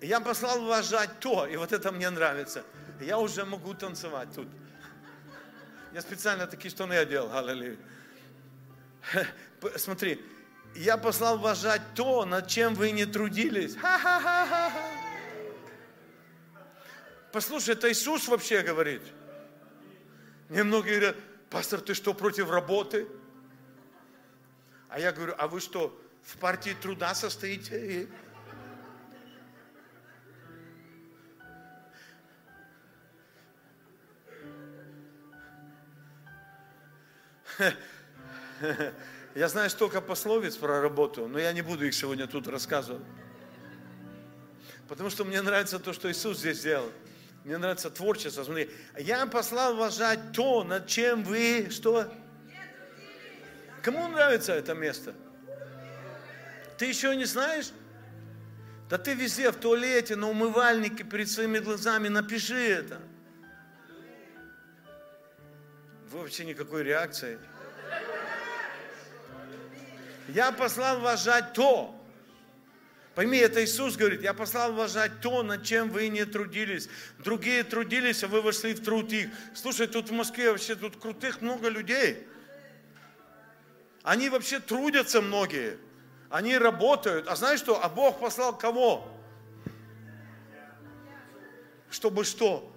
Я 0.00 0.20
послал 0.20 0.62
уважать 0.62 1.18
то, 1.18 1.46
и 1.46 1.56
вот 1.56 1.72
это 1.72 1.90
мне 1.90 2.08
нравится. 2.10 2.64
Я 3.00 3.18
уже 3.18 3.44
могу 3.44 3.74
танцевать 3.74 4.28
тут. 4.34 4.48
Я 5.92 6.02
специально 6.02 6.46
такие 6.46 6.70
штаны 6.70 6.94
одел, 6.94 7.34
аллилуйя. 7.36 7.76
Смотри, 9.76 10.22
я 10.74 10.96
послал 10.96 11.38
вас 11.38 11.66
то, 11.94 12.24
над 12.24 12.48
чем 12.48 12.74
вы 12.74 12.90
не 12.92 13.06
трудились. 13.06 13.76
Ха-ха-ха-ха. 13.76 14.72
Послушай, 17.32 17.74
это 17.74 17.90
Иисус 17.90 18.28
вообще 18.28 18.62
говорит. 18.62 19.02
Мне 20.48 20.62
многие 20.64 20.96
говорят, 20.96 21.16
пастор, 21.50 21.80
ты 21.80 21.94
что, 21.94 22.14
против 22.14 22.50
работы? 22.50 23.06
А 24.88 24.98
я 24.98 25.12
говорю, 25.12 25.34
а 25.36 25.46
вы 25.46 25.60
что, 25.60 26.00
в 26.22 26.38
партии 26.38 26.74
труда 26.80 27.14
состоите? 27.14 28.08
Я 39.34 39.48
знаю 39.48 39.70
столько 39.70 40.00
пословиц 40.00 40.56
про 40.56 40.80
работу, 40.80 41.28
но 41.28 41.38
я 41.38 41.52
не 41.52 41.62
буду 41.62 41.86
их 41.86 41.94
сегодня 41.94 42.26
тут 42.26 42.48
рассказывать. 42.48 43.02
Потому 44.88 45.10
что 45.10 45.24
мне 45.24 45.42
нравится 45.42 45.78
то, 45.78 45.92
что 45.92 46.10
Иисус 46.10 46.38
здесь 46.38 46.58
сделал. 46.58 46.90
Мне 47.44 47.58
нравится 47.58 47.90
творчество. 47.90 48.42
Смотри, 48.42 48.70
я 48.98 49.26
послал 49.26 49.74
уважать 49.74 50.32
то, 50.32 50.64
над 50.64 50.86
чем 50.86 51.22
вы, 51.22 51.68
что? 51.70 52.12
Кому 53.82 54.08
нравится 54.08 54.54
это 54.54 54.74
место? 54.74 55.14
Ты 56.78 56.86
еще 56.86 57.14
не 57.14 57.24
знаешь? 57.24 57.70
Да 58.88 58.96
ты 58.96 59.14
везде, 59.14 59.50
в 59.50 59.56
туалете, 59.56 60.16
на 60.16 60.30
умывальнике, 60.30 61.04
перед 61.04 61.30
своими 61.30 61.58
глазами, 61.58 62.08
напиши 62.08 62.56
это. 62.56 63.00
Вы 66.10 66.20
вообще 66.20 66.46
никакой 66.46 66.82
реакции. 66.84 67.38
Я 70.28 70.52
послал 70.52 70.98
уважать 70.98 71.54
то. 71.54 71.94
Пойми, 73.14 73.38
это 73.38 73.64
Иисус 73.64 73.96
говорит, 73.96 74.22
я 74.22 74.32
послал 74.32 74.72
уважать 74.72 75.20
то, 75.20 75.42
над 75.42 75.64
чем 75.64 75.90
вы 75.90 76.08
не 76.08 76.24
трудились. 76.24 76.88
Другие 77.18 77.64
трудились, 77.64 78.22
а 78.22 78.28
вы 78.28 78.42
вошли 78.42 78.74
в 78.74 78.84
труд 78.84 79.12
их. 79.12 79.30
Слушай, 79.54 79.88
тут 79.88 80.10
в 80.10 80.12
Москве 80.12 80.52
вообще 80.52 80.76
тут 80.76 80.96
крутых 80.96 81.40
много 81.40 81.68
людей. 81.68 82.28
Они 84.04 84.28
вообще 84.28 84.60
трудятся 84.60 85.20
многие. 85.20 85.78
Они 86.30 86.56
работают. 86.56 87.26
А 87.26 87.34
знаешь 87.34 87.58
что? 87.58 87.82
А 87.82 87.88
Бог 87.88 88.20
послал 88.20 88.56
кого? 88.56 89.10
Чтобы 91.90 92.24
что? 92.24 92.72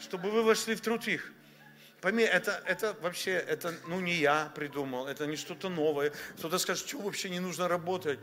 Чтобы 0.00 0.30
вы 0.30 0.42
вошли 0.42 0.74
в 0.74 0.80
труд 0.80 1.06
их. 1.06 1.32
Пойми, 2.00 2.22
это, 2.22 2.62
это 2.64 2.96
вообще, 3.00 3.32
это 3.32 3.74
ну 3.88 4.00
не 4.00 4.14
я 4.14 4.52
придумал, 4.54 5.08
это 5.08 5.26
не 5.26 5.36
что-то 5.36 5.68
новое. 5.68 6.12
Кто-то 6.38 6.58
скажет, 6.58 6.86
что 6.86 6.98
вообще 6.98 7.28
не 7.28 7.40
нужно 7.40 7.66
работать. 7.66 8.20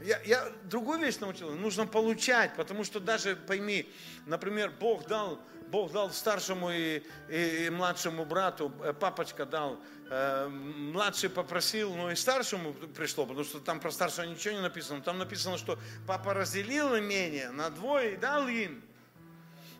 Я, 0.00 0.18
я 0.22 0.50
другую 0.64 1.00
вещь 1.00 1.18
научил, 1.18 1.50
нужно 1.50 1.86
получать, 1.86 2.54
потому 2.56 2.84
что 2.84 3.00
даже, 3.00 3.36
пойми, 3.36 3.86
например, 4.24 4.72
Бог 4.80 5.06
дал, 5.06 5.38
Бог 5.68 5.92
дал 5.92 6.10
старшему 6.10 6.70
и, 6.70 7.02
и, 7.28 7.66
и 7.66 7.70
младшему 7.70 8.24
брату, 8.24 8.72
э, 8.82 8.94
папочка 8.94 9.44
дал, 9.44 9.78
э, 10.08 10.48
младший 10.48 11.28
попросил, 11.28 11.94
но 11.94 12.10
и 12.10 12.16
старшему 12.16 12.72
пришло, 12.72 13.26
потому 13.26 13.44
что 13.44 13.60
там 13.60 13.78
про 13.78 13.90
старшего 13.90 14.24
ничего 14.24 14.54
не 14.54 14.62
написано. 14.62 15.02
Там 15.02 15.18
написано, 15.18 15.58
что 15.58 15.78
папа 16.06 16.32
разделил 16.32 16.98
имение 16.98 17.50
на 17.50 17.68
двое 17.68 18.14
и 18.14 18.16
дал 18.16 18.48
им. 18.48 18.82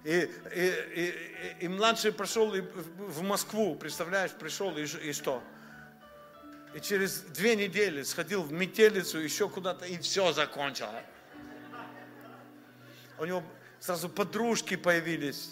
И, 0.05 0.31
и, 0.55 0.75
и, 1.61 1.65
и 1.65 1.69
младший 1.69 2.13
прошел 2.13 2.51
в 2.51 3.23
Москву, 3.23 3.75
представляешь, 3.75 4.31
пришел 4.31 4.77
и, 4.79 4.85
и 4.85 5.13
что? 5.13 5.43
И 6.75 6.81
через 6.81 7.21
две 7.21 7.55
недели 7.55 8.03
сходил 8.03 8.43
в 8.43 8.53
метелицу, 8.53 9.19
еще 9.19 9.49
куда-то, 9.49 9.85
и 9.85 9.99
все 9.99 10.33
закончил. 10.33 10.87
У 13.19 13.25
него 13.27 13.43
сразу 13.79 14.09
подружки 14.09 14.77
появились, 14.77 15.51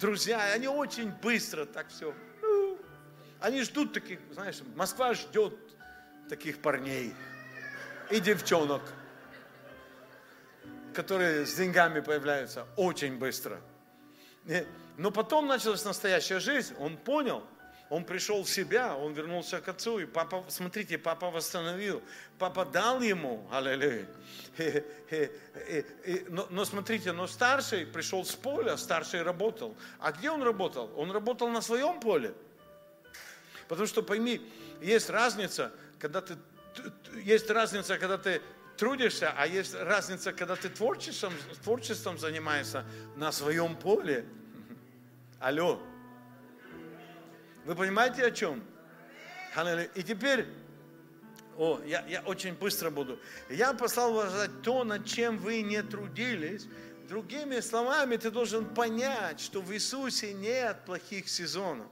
друзья, 0.00 0.52
они 0.52 0.66
очень 0.66 1.10
быстро 1.10 1.64
так 1.64 1.88
все. 1.88 2.12
Они 3.38 3.62
ждут 3.62 3.92
таких, 3.92 4.18
знаешь, 4.32 4.60
Москва 4.74 5.14
ждет 5.14 5.54
таких 6.28 6.58
парней 6.60 7.14
и 8.10 8.18
девчонок, 8.18 8.82
которые 10.94 11.46
с 11.46 11.54
деньгами 11.54 12.00
появляются 12.00 12.66
очень 12.76 13.18
быстро. 13.18 13.60
Но 14.96 15.10
потом 15.10 15.46
началась 15.46 15.84
настоящая 15.84 16.40
жизнь, 16.40 16.74
он 16.78 16.96
понял, 16.96 17.42
он 17.88 18.04
пришел 18.04 18.42
в 18.42 18.48
себя, 18.48 18.96
он 18.96 19.12
вернулся 19.12 19.60
к 19.60 19.68
отцу, 19.68 20.00
и 20.00 20.06
папа, 20.06 20.44
смотрите, 20.48 20.98
папа 20.98 21.30
восстановил, 21.30 22.02
папа 22.38 22.64
дал 22.64 23.00
ему, 23.00 23.46
аллилуйя. 23.52 24.06
Но, 26.28 26.46
но 26.50 26.64
смотрите, 26.64 27.12
но 27.12 27.26
старший 27.26 27.86
пришел 27.86 28.24
с 28.24 28.34
поля, 28.34 28.76
старший 28.76 29.22
работал. 29.22 29.76
А 30.00 30.12
где 30.12 30.30
он 30.30 30.42
работал? 30.42 30.90
Он 30.96 31.12
работал 31.12 31.48
на 31.48 31.60
своем 31.60 32.00
поле. 32.00 32.34
Потому 33.68 33.86
что 33.86 34.02
пойми, 34.02 34.40
есть 34.80 35.10
разница, 35.10 35.72
когда 35.98 36.22
ты, 36.22 36.36
есть 37.22 37.50
разница, 37.50 37.98
когда 37.98 38.18
ты 38.18 38.42
трудишься, 38.76 39.32
а 39.36 39.46
есть 39.46 39.74
разница, 39.74 40.32
когда 40.32 40.56
ты 40.56 40.68
творчеством, 40.68 41.32
творчеством 41.62 42.18
занимаешься 42.18 42.84
на 43.16 43.32
своем 43.32 43.76
поле. 43.76 44.26
Алло. 45.40 45.82
Вы 47.64 47.74
понимаете 47.74 48.24
о 48.24 48.30
чем? 48.30 48.62
И 49.94 50.02
теперь, 50.02 50.46
о, 51.56 51.80
я, 51.84 52.06
я 52.06 52.20
очень 52.22 52.54
быстро 52.54 52.90
буду. 52.90 53.18
Я 53.48 53.72
послал 53.72 54.12
уважать 54.12 54.62
то, 54.62 54.84
над 54.84 55.06
чем 55.06 55.38
вы 55.38 55.62
не 55.62 55.82
трудились. 55.82 56.66
Другими 57.08 57.60
словами, 57.60 58.16
ты 58.16 58.30
должен 58.30 58.66
понять, 58.66 59.40
что 59.40 59.60
в 59.60 59.72
Иисусе 59.72 60.34
нет 60.34 60.84
плохих 60.84 61.28
сезонов. 61.28 61.86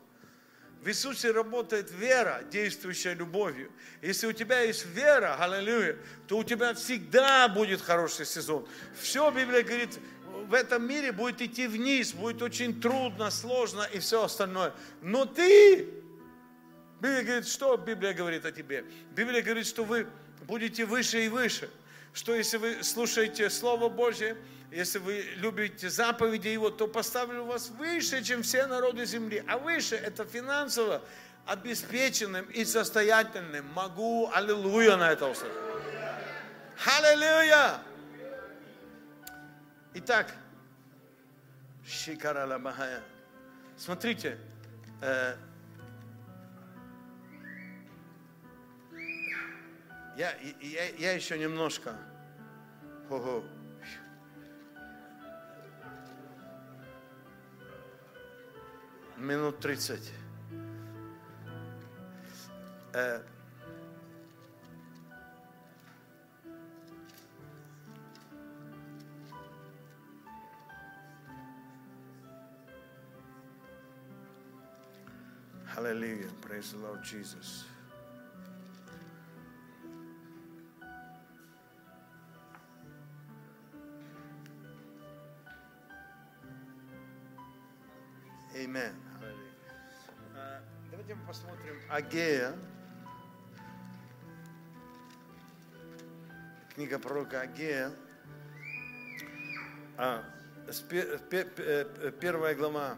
В 0.85 0.89
Иисусе 0.89 1.31
работает 1.31 1.91
вера, 1.91 2.43
действующая 2.51 3.15
любовью. 3.15 3.73
Если 4.03 4.27
у 4.27 4.33
тебя 4.33 4.61
есть 4.61 4.85
вера, 4.85 5.35
аллилуйя, 5.43 5.97
то 6.29 6.37
у 6.37 6.45
тебя 6.45 6.75
всегда 6.75 7.49
будет 7.49 7.81
хороший 7.81 8.27
сезон. 8.27 8.69
Все 9.01 9.31
Библия 9.31 9.63
говорит, 9.63 9.99
в 10.47 10.53
этом 10.53 10.87
мире 10.87 11.11
будет 11.11 11.41
идти 11.41 11.67
вниз, 11.69 12.13
будет 12.13 12.43
очень 12.43 12.83
трудно, 12.83 13.31
сложно 13.31 13.89
и 13.95 13.99
все 13.99 14.25
остальное. 14.25 14.75
Но 15.01 15.25
ты, 15.25 15.89
Библия 17.01 17.23
говорит, 17.23 17.49
что 17.49 17.79
Библия 17.79 18.13
говорит 18.13 18.45
о 18.45 18.53
тебе? 18.53 18.85
Библия 19.17 19.41
говорит, 19.41 19.67
что 19.67 19.85
вы 19.85 20.07
будете 20.43 20.85
выше 20.85 21.25
и 21.25 21.29
выше. 21.31 21.71
Что 22.13 22.35
если 22.35 22.59
вы 22.59 22.83
слушаете 22.83 23.49
Слово 23.49 23.89
Божье, 23.89 24.37
если 24.75 24.99
вы 24.99 25.25
любите 25.37 25.89
заповеди 25.89 26.49
Его, 26.49 26.69
то 26.69 26.89
поставлю 26.89 27.45
вас 27.45 27.71
выше, 27.71 28.25
чем 28.25 28.43
все 28.43 28.67
народы 28.67 29.07
земли. 29.07 29.45
А 29.47 29.57
выше 29.57 29.95
это 29.95 30.25
финансово 30.25 31.01
обеспеченным 31.47 32.47
и 32.47 32.65
состоятельным. 32.65 33.67
Могу, 33.73 34.29
аллилуйя, 34.35 34.97
на 34.97 35.13
это 35.13 35.27
услышать. 35.27 35.57
Аллилуйя! 36.99 37.79
Итак, 39.95 40.35
Шикарала 41.87 42.59
Махая. 42.59 43.01
Смотрите, 43.77 44.39
э, 45.03 45.37
я, 50.17 50.35
я, 50.61 50.89
я 50.99 51.13
еще 51.13 51.39
немножко. 51.39 51.97
Ого. 53.09 53.45
минут 59.18 59.60
30. 59.60 60.00
Э, 62.94 63.20
Hallelujah. 75.80 76.28
Praise 76.42 76.74
the 76.74 76.80
Lord 76.80 77.04
Jesus. 77.04 77.64
Amen. 88.58 89.03
Давайте 91.07 91.27
посмотрим 91.27 91.77
Агея. 91.91 92.55
Книга 96.75 96.99
пророка 96.99 97.43
Агея. 97.43 97.93
А, 99.99 100.25
первая 102.21 102.55
глава, 102.55 102.97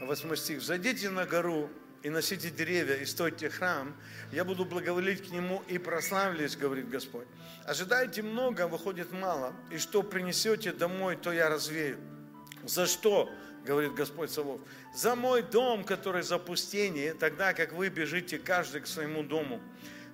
8 0.00 0.34
стих. 0.36 0.62
«Зайдите 0.62 1.10
на 1.10 1.26
гору 1.26 1.68
и 2.02 2.08
носите 2.08 2.50
деревья, 2.50 2.94
и 2.94 3.04
стойте 3.04 3.50
храм, 3.50 3.94
я 4.32 4.44
буду 4.46 4.64
благоволить 4.64 5.28
к 5.28 5.30
нему 5.30 5.62
и 5.68 5.76
прославлюсь, 5.76 6.56
говорит 6.56 6.88
Господь. 6.88 7.26
Ожидайте 7.66 8.22
много, 8.22 8.66
выходит 8.66 9.12
мало, 9.12 9.52
и 9.70 9.76
что 9.76 10.02
принесете 10.02 10.72
домой, 10.72 11.16
то 11.16 11.32
я 11.32 11.50
развею. 11.50 11.98
За 12.64 12.86
что? 12.86 13.30
Говорит 13.64 13.94
Господь 13.94 14.30
Савов, 14.30 14.60
за 14.94 15.14
мой 15.14 15.42
дом, 15.42 15.84
который 15.84 16.22
запустение, 16.22 17.14
тогда 17.14 17.54
как 17.54 17.72
вы 17.72 17.88
бежите 17.88 18.38
каждый 18.38 18.82
к 18.82 18.86
своему 18.86 19.22
дому. 19.22 19.60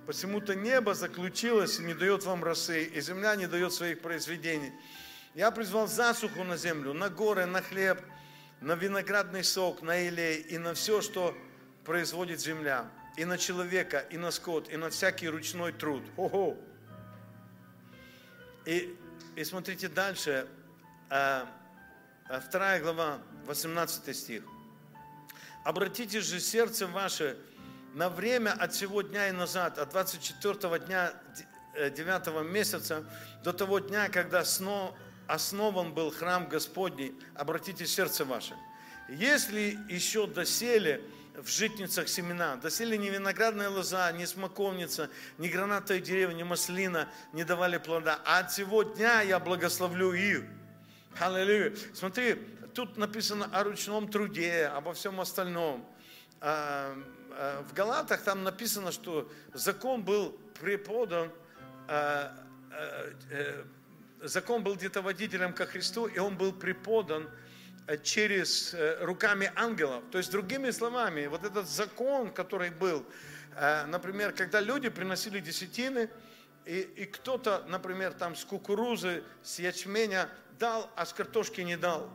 Почему-то 0.05 0.55
небо 0.55 0.93
заключилось 0.93 1.79
и 1.79 1.83
не 1.83 1.93
дает 1.93 2.23
вам 2.23 2.43
росы, 2.43 2.83
и 2.83 3.01
земля 3.01 3.35
не 3.35 3.47
дает 3.47 3.73
своих 3.73 4.01
произведений. 4.01 4.71
Я 5.35 5.51
призвал 5.51 5.87
засуху 5.87 6.43
на 6.43 6.57
землю, 6.57 6.93
на 6.93 7.09
горы, 7.09 7.45
на 7.45 7.61
хлеб, 7.61 8.01
на 8.61 8.73
виноградный 8.73 9.43
сок, 9.43 9.81
на 9.81 9.95
елей 9.95 10.41
и 10.41 10.57
на 10.57 10.73
все, 10.73 11.01
что 11.01 11.37
производит 11.85 12.39
земля, 12.39 12.89
и 13.15 13.25
на 13.25 13.37
человека, 13.37 13.99
и 13.99 14.17
на 14.17 14.31
скот, 14.31 14.69
и 14.69 14.77
на 14.77 14.89
всякий 14.89 15.29
ручной 15.29 15.71
труд. 15.71 16.03
Ого! 16.17 16.57
И, 18.65 18.97
и 19.35 19.43
смотрите 19.43 19.87
дальше, 19.87 20.47
а, 21.09 21.47
а, 22.27 22.39
вторая 22.39 22.79
глава, 22.79 23.19
18 23.45 24.15
стих. 24.15 24.43
«Обратите 25.63 26.21
же 26.21 26.39
сердце 26.39 26.87
ваше 26.87 27.37
на 27.93 28.09
время 28.09 28.51
от 28.51 28.73
сего 28.73 29.01
дня 29.01 29.29
и 29.29 29.31
назад, 29.31 29.77
от 29.77 29.89
24 29.89 30.79
дня 30.79 31.13
9 31.75 32.27
э, 32.27 32.43
месяца 32.43 33.03
до 33.43 33.53
того 33.53 33.79
дня, 33.79 34.09
когда 34.09 34.43
сно, 34.45 34.95
основан 35.27 35.93
был 35.93 36.11
храм 36.11 36.47
Господний, 36.47 37.13
обратите 37.35 37.85
сердце 37.85 38.25
ваше. 38.25 38.55
Если 39.09 39.77
еще 39.89 40.27
доселе 40.27 41.01
в 41.35 41.47
житницах 41.47 42.07
семена, 42.07 42.55
доселе 42.57 42.97
ни 42.97 43.09
виноградная 43.09 43.69
лоза, 43.69 44.11
ни 44.11 44.25
смоковница, 44.25 45.09
ни 45.37 45.47
гранатовая 45.47 46.01
деревья, 46.01 46.33
ни 46.33 46.43
маслина 46.43 47.09
не 47.33 47.43
давали 47.43 47.77
плода, 47.77 48.19
а 48.25 48.39
от 48.39 48.51
сего 48.51 48.83
дня 48.83 49.21
я 49.21 49.39
благословлю 49.39 50.13
их. 50.13 50.43
Аллилуйя. 51.19 51.73
Смотри, 51.93 52.37
тут 52.73 52.97
написано 52.97 53.49
о 53.51 53.63
ручном 53.63 54.07
труде, 54.09 54.65
обо 54.65 54.93
всем 54.93 55.19
остальном. 55.21 55.85
А, 56.39 56.95
а, 57.31 57.63
в 57.63 57.73
Галатах 57.73 58.23
там 58.23 58.43
написано, 58.43 58.91
что 58.91 59.29
закон 59.53 60.03
был 60.03 60.39
преподан 60.59 61.31
а, 61.87 62.33
э, 63.29 63.63
закон 64.21 64.63
был 64.63 64.75
где-то 64.75 65.01
водителем 65.01 65.53
ко 65.53 65.65
Христу, 65.65 66.05
и 66.05 66.19
он 66.19 66.37
был 66.37 66.53
преподан 66.53 67.29
э, 67.87 67.97
через 67.97 68.73
э, 68.73 69.03
руками 69.03 69.51
ангелов. 69.55 70.03
То 70.09 70.17
есть, 70.17 70.31
другими 70.31 70.71
словами, 70.71 71.27
вот 71.27 71.43
этот 71.43 71.67
закон, 71.67 72.31
который 72.31 72.69
был, 72.69 73.05
например, 73.87 74.31
когда 74.31 74.61
люди 74.61 74.87
приносили 74.87 75.41
десятины, 75.41 76.09
и, 76.65 76.79
и 76.79 77.05
кто-то, 77.05 77.65
например, 77.67 78.13
там 78.13 78.37
с 78.37 78.45
кукурузы, 78.45 79.25
с 79.43 79.59
ячменя 79.59 80.29
дал, 80.57 80.89
а 80.95 81.05
с 81.05 81.11
картошки 81.11 81.59
не 81.59 81.75
дал 81.75 82.09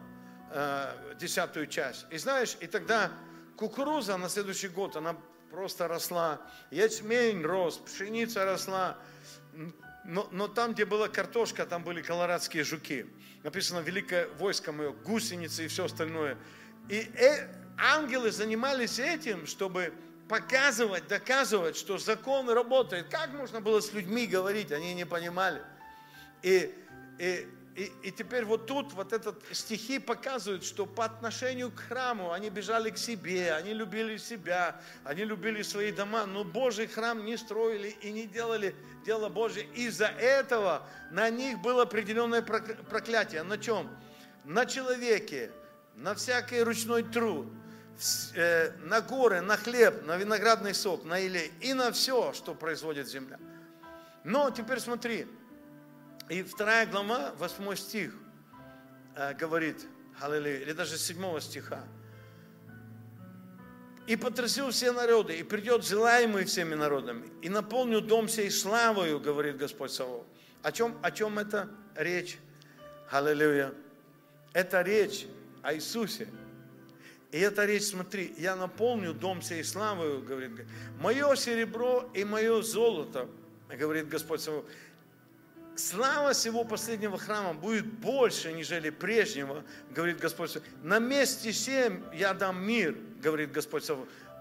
десятую 1.19 1.67
часть. 1.67 2.07
И 2.11 2.19
знаешь, 2.19 2.57
и 2.61 2.67
тогда 2.67 3.11
кукуруза 3.57 4.17
на 4.17 4.29
следующий 4.29 4.69
год, 4.69 4.97
она 4.97 5.17
просто 5.51 5.89
росла, 5.89 6.41
ячмень 6.71 7.43
рос, 7.43 7.79
пшеница 7.79 8.45
росла, 8.45 8.99
но, 10.05 10.29
но 10.31 10.49
там, 10.49 10.73
где 10.73 10.85
была 10.85 11.09
картошка, 11.09 11.67
там 11.67 11.83
были 11.83 12.01
колорадские 12.01 12.63
жуки. 12.65 13.07
Написано 13.43 13.81
«Великое 13.81 14.29
войско 14.39 14.73
мое», 14.73 14.93
гусеницы 14.93 15.65
и 15.65 15.69
все 15.69 15.87
остальное. 15.87 16.37
И 16.89 17.11
э, 17.15 17.49
ангелы 17.77 18.31
занимались 18.31 18.99
этим, 18.99 19.47
чтобы 19.47 19.93
показывать, 20.29 21.09
доказывать, 21.09 21.77
что 21.77 21.99
закон 21.99 22.49
работает. 22.51 23.09
Как 23.09 23.33
можно 23.33 23.61
было 23.61 23.81
с 23.81 23.93
людьми 23.93 24.27
говорить, 24.27 24.73
они 24.73 24.95
не 24.95 25.07
понимали. 25.07 25.63
И, 26.43 26.73
и 27.19 27.49
и, 27.77 27.93
и 28.05 28.11
теперь 28.11 28.47
вот 28.47 28.67
тут 28.67 28.95
вот 28.95 29.13
этот 29.13 29.43
стихи 29.53 29.99
показывают, 29.99 30.65
что 30.65 30.87
по 30.87 31.05
отношению 31.05 31.71
к 31.71 31.81
храму 31.81 32.33
они 32.33 32.49
бежали 32.49 32.89
к 32.89 32.97
себе, 32.97 33.53
они 33.53 33.75
любили 33.75 34.17
себя, 34.17 34.81
они 35.05 35.25
любили 35.25 35.61
свои 35.61 35.93
дома, 35.93 36.25
но 36.25 36.43
Божий 36.43 36.87
храм 36.87 37.23
не 37.23 37.37
строили 37.37 37.89
и 38.01 38.13
не 38.13 38.27
делали 38.27 38.75
дело 39.05 39.29
Божье. 39.29 39.65
Из-за 39.75 40.07
этого 40.07 40.89
на 41.11 41.29
них 41.29 41.59
было 41.61 41.83
определенное 41.83 42.41
проклятие. 42.41 43.43
На 43.43 43.59
чем? 43.59 43.95
На 44.45 44.65
человеке, 44.65 45.51
на 45.97 46.15
всякий 46.15 46.63
ручной 46.63 47.03
труд, 47.03 47.47
э, 48.35 48.71
на 48.85 49.03
горы, 49.03 49.43
на 49.43 49.59
хлеб, 49.59 50.03
на 50.07 50.17
виноградный 50.17 50.73
сок, 50.73 51.05
на 51.05 51.21
илей 51.27 51.53
и 51.61 51.75
на 51.75 51.93
все, 51.93 52.33
что 52.33 52.55
производит 52.55 53.07
земля. 53.07 53.39
Но 54.25 54.51
теперь 54.51 54.81
смотри, 54.81 55.27
и 56.29 56.43
вторая 56.43 56.87
глава, 56.87 57.33
восьмой 57.39 57.77
стих, 57.77 58.13
э, 59.15 59.35
говорит, 59.35 59.87
аллилуйя, 60.21 60.59
или 60.59 60.73
даже 60.73 60.99
седьмого 60.99 61.41
стиха. 61.41 61.85
«И 64.07 64.15
потрясил 64.15 64.71
все 64.71 64.93
народы, 64.93 65.37
и 65.37 65.43
придет 65.43 65.85
желаемый 65.85 66.45
всеми 66.45 66.75
народами, 66.75 67.29
и 67.43 67.49
наполню 67.49 68.01
дом 68.01 68.29
сей 68.29 68.51
славою, 68.51 69.19
говорит 69.21 69.57
Господь 69.57 69.91
Савов». 69.91 70.25
О 70.63 70.73
чем, 70.73 70.99
о 71.01 71.13
чем 71.13 71.39
это 71.39 71.69
речь? 71.95 72.39
Аллилуйя. 73.11 73.73
Это 74.53 74.83
речь 74.83 75.27
о 75.63 75.75
Иисусе. 75.75 76.29
И 77.31 77.39
эта 77.39 77.65
речь, 77.67 77.85
смотри, 77.85 78.35
я 78.39 78.57
наполню 78.57 79.13
дом 79.13 79.43
сей 79.43 79.63
славою, 79.63 80.23
говорит, 80.23 80.53
мое 80.99 81.35
серебро 81.37 82.11
и 82.15 82.25
мое 82.25 82.63
золото, 82.63 83.29
говорит 83.69 84.09
Господь 84.09 84.41
Савов, 84.41 84.65
слава 85.77 86.33
всего 86.33 86.65
последнего 86.65 87.19
храма 87.19 87.55
будет 87.55 87.87
больше, 87.87 88.53
нежели 88.53 88.91
прежнего, 88.91 89.65
говорит 89.91 90.19
Господь. 90.19 90.59
На 90.83 90.99
месте 90.99 91.53
семь 91.53 92.03
я 92.15 92.35
дам 92.35 92.63
мир, 92.63 92.97
говорит 93.21 93.53
Господь. 93.53 93.89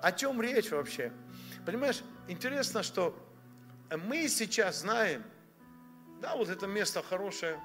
О 0.02 0.12
чем 0.12 0.42
речь 0.42 0.72
вообще? 0.72 1.12
Понимаешь, 1.66 2.02
интересно, 2.28 2.84
что 2.84 3.18
мы 4.08 4.28
сейчас 4.28 4.82
знаем, 4.82 5.24
да, 6.22 6.36
вот 6.36 6.50
это 6.50 6.68
место 6.68 7.04
хорошее, 7.04 7.60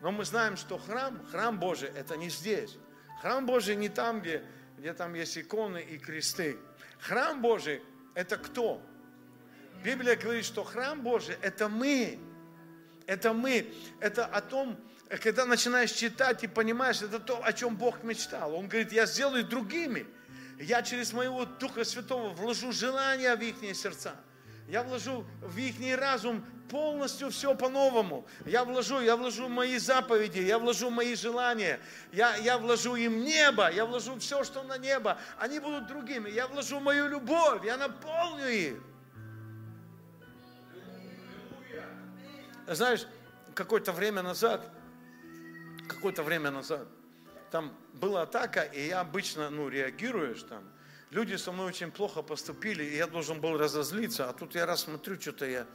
но 0.00 0.12
мы 0.12 0.24
знаем, 0.24 0.56
что 0.56 0.78
храм, 0.78 1.24
храм 1.30 1.58
Божий, 1.58 1.88
это 1.88 2.16
не 2.16 2.30
здесь. 2.30 2.76
Храм 3.20 3.46
Божий 3.46 3.76
не 3.76 3.88
там, 3.88 4.20
где, 4.20 4.44
где 4.76 4.92
там 4.92 5.14
есть 5.14 5.36
иконы 5.36 5.82
и 5.82 5.98
кресты. 5.98 6.56
Храм 7.00 7.42
Божий– 7.42 7.82
это 8.14 8.36
кто? 8.36 8.80
Библия 9.84 10.16
говорит, 10.16 10.44
что 10.44 10.64
храм 10.64 11.02
Божий– 11.02 11.36
это 11.42 11.68
мы 11.68 12.18
это 13.08 13.32
мы, 13.32 13.72
это 14.00 14.26
о 14.26 14.42
том, 14.42 14.78
когда 15.22 15.46
начинаешь 15.46 15.92
читать 15.92 16.44
и 16.44 16.46
понимаешь, 16.46 17.00
это 17.00 17.18
то, 17.18 17.42
о 17.42 17.54
чем 17.54 17.74
Бог 17.74 18.04
мечтал. 18.04 18.54
Он 18.54 18.68
говорит, 18.68 18.92
я 18.92 19.06
сделаю 19.06 19.44
другими. 19.44 20.06
Я 20.60 20.82
через 20.82 21.14
моего 21.14 21.46
Духа 21.46 21.84
Святого 21.84 22.28
вложу 22.34 22.70
желания 22.70 23.34
в 23.34 23.40
их 23.40 23.56
сердца. 23.74 24.14
Я 24.68 24.82
вложу 24.82 25.24
в 25.40 25.56
их 25.56 25.76
разум 25.98 26.44
полностью 26.68 27.30
все 27.30 27.54
по-новому. 27.54 28.26
Я 28.44 28.64
вложу, 28.64 29.00
я 29.00 29.16
вложу 29.16 29.48
мои 29.48 29.78
заповеди, 29.78 30.40
я 30.40 30.58
вложу 30.58 30.90
мои 30.90 31.14
желания, 31.14 31.80
я, 32.12 32.36
я 32.36 32.58
вложу 32.58 32.94
им 32.94 33.24
небо, 33.24 33.70
я 33.72 33.86
вложу 33.86 34.18
все, 34.18 34.44
что 34.44 34.62
на 34.64 34.76
небо. 34.76 35.18
Они 35.38 35.60
будут 35.60 35.86
другими. 35.86 36.28
Я 36.28 36.46
вложу 36.46 36.78
мою 36.78 37.08
любовь, 37.08 37.64
я 37.64 37.78
наполню 37.78 38.48
их. 38.48 38.74
Знаешь, 42.74 43.06
какое-то 43.54 43.92
время 43.92 44.22
назад, 44.22 44.70
какое-то 45.88 46.22
время 46.22 46.50
назад, 46.50 46.86
там 47.50 47.74
была 47.94 48.22
атака, 48.22 48.60
и 48.60 48.88
я 48.88 49.00
обычно, 49.00 49.48
ну, 49.48 49.70
реагируешь 49.70 50.42
там. 50.42 50.62
Люди 51.10 51.34
со 51.36 51.50
мной 51.50 51.68
очень 51.68 51.90
плохо 51.90 52.20
поступили, 52.20 52.84
и 52.84 52.96
я 52.96 53.06
должен 53.06 53.40
был 53.40 53.56
разозлиться, 53.56 54.28
а 54.28 54.34
тут 54.34 54.54
я 54.54 54.66
раз 54.66 54.82
смотрю, 54.82 55.18
что-то 55.18 55.46
я 55.46 55.66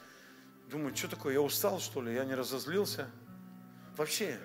думаю, 0.69 0.95
что 0.95 1.07
такое, 1.07 1.33
я 1.33 1.41
устал, 1.41 1.79
что 1.79 1.99
ли, 1.99 2.13
я 2.13 2.25
не 2.25 2.35
разозлился. 2.35 3.09
Вообще, 3.97 4.39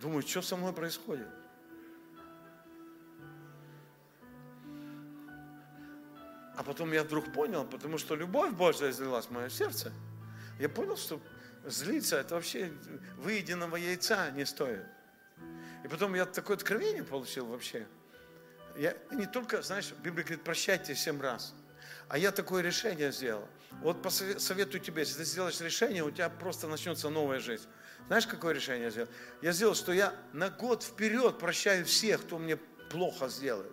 думаю, 0.00 0.22
что 0.22 0.42
со 0.42 0.56
мной 0.56 0.72
происходит? 0.72 1.28
А 6.56 6.64
потом 6.64 6.92
я 6.92 7.04
вдруг 7.04 7.32
понял, 7.32 7.64
потому 7.64 7.96
что 7.96 8.16
любовь 8.16 8.52
Божья 8.52 8.90
излилась 8.90 9.26
в 9.26 9.30
мое 9.30 9.48
сердце– 9.48 9.92
я 10.58 10.68
понял, 10.68 10.96
что 10.96 11.20
злиться 11.64 12.18
это 12.18 12.34
вообще 12.34 12.72
выеденного 13.16 13.76
яйца 13.76 14.30
не 14.30 14.44
стоит. 14.44 14.84
И 15.84 15.88
потом 15.88 16.14
я 16.14 16.26
такое 16.26 16.56
откровение 16.56 17.04
получил 17.04 17.46
вообще. 17.46 17.86
Я 18.76 18.96
не 19.10 19.26
только, 19.26 19.62
знаешь, 19.62 19.92
Библия 20.02 20.24
говорит, 20.24 20.44
прощайте 20.44 20.94
семь 20.94 21.20
раз. 21.20 21.54
А 22.08 22.18
я 22.18 22.30
такое 22.30 22.62
решение 22.62 23.12
сделал. 23.12 23.48
Вот 23.80 24.02
посоветую 24.02 24.80
тебе, 24.80 25.02
если 25.02 25.18
ты 25.18 25.24
сделаешь 25.24 25.60
решение, 25.60 26.04
у 26.04 26.10
тебя 26.10 26.28
просто 26.28 26.68
начнется 26.68 27.08
новая 27.08 27.40
жизнь. 27.40 27.66
Знаешь, 28.06 28.26
какое 28.26 28.54
решение 28.54 28.84
я 28.84 28.90
сделал? 28.90 29.08
Я 29.40 29.52
сделал, 29.52 29.74
что 29.74 29.92
я 29.92 30.14
на 30.32 30.50
год 30.50 30.82
вперед 30.82 31.38
прощаю 31.38 31.84
всех, 31.84 32.22
кто 32.22 32.38
мне 32.38 32.56
плохо 32.56 33.28
сделает. 33.28 33.72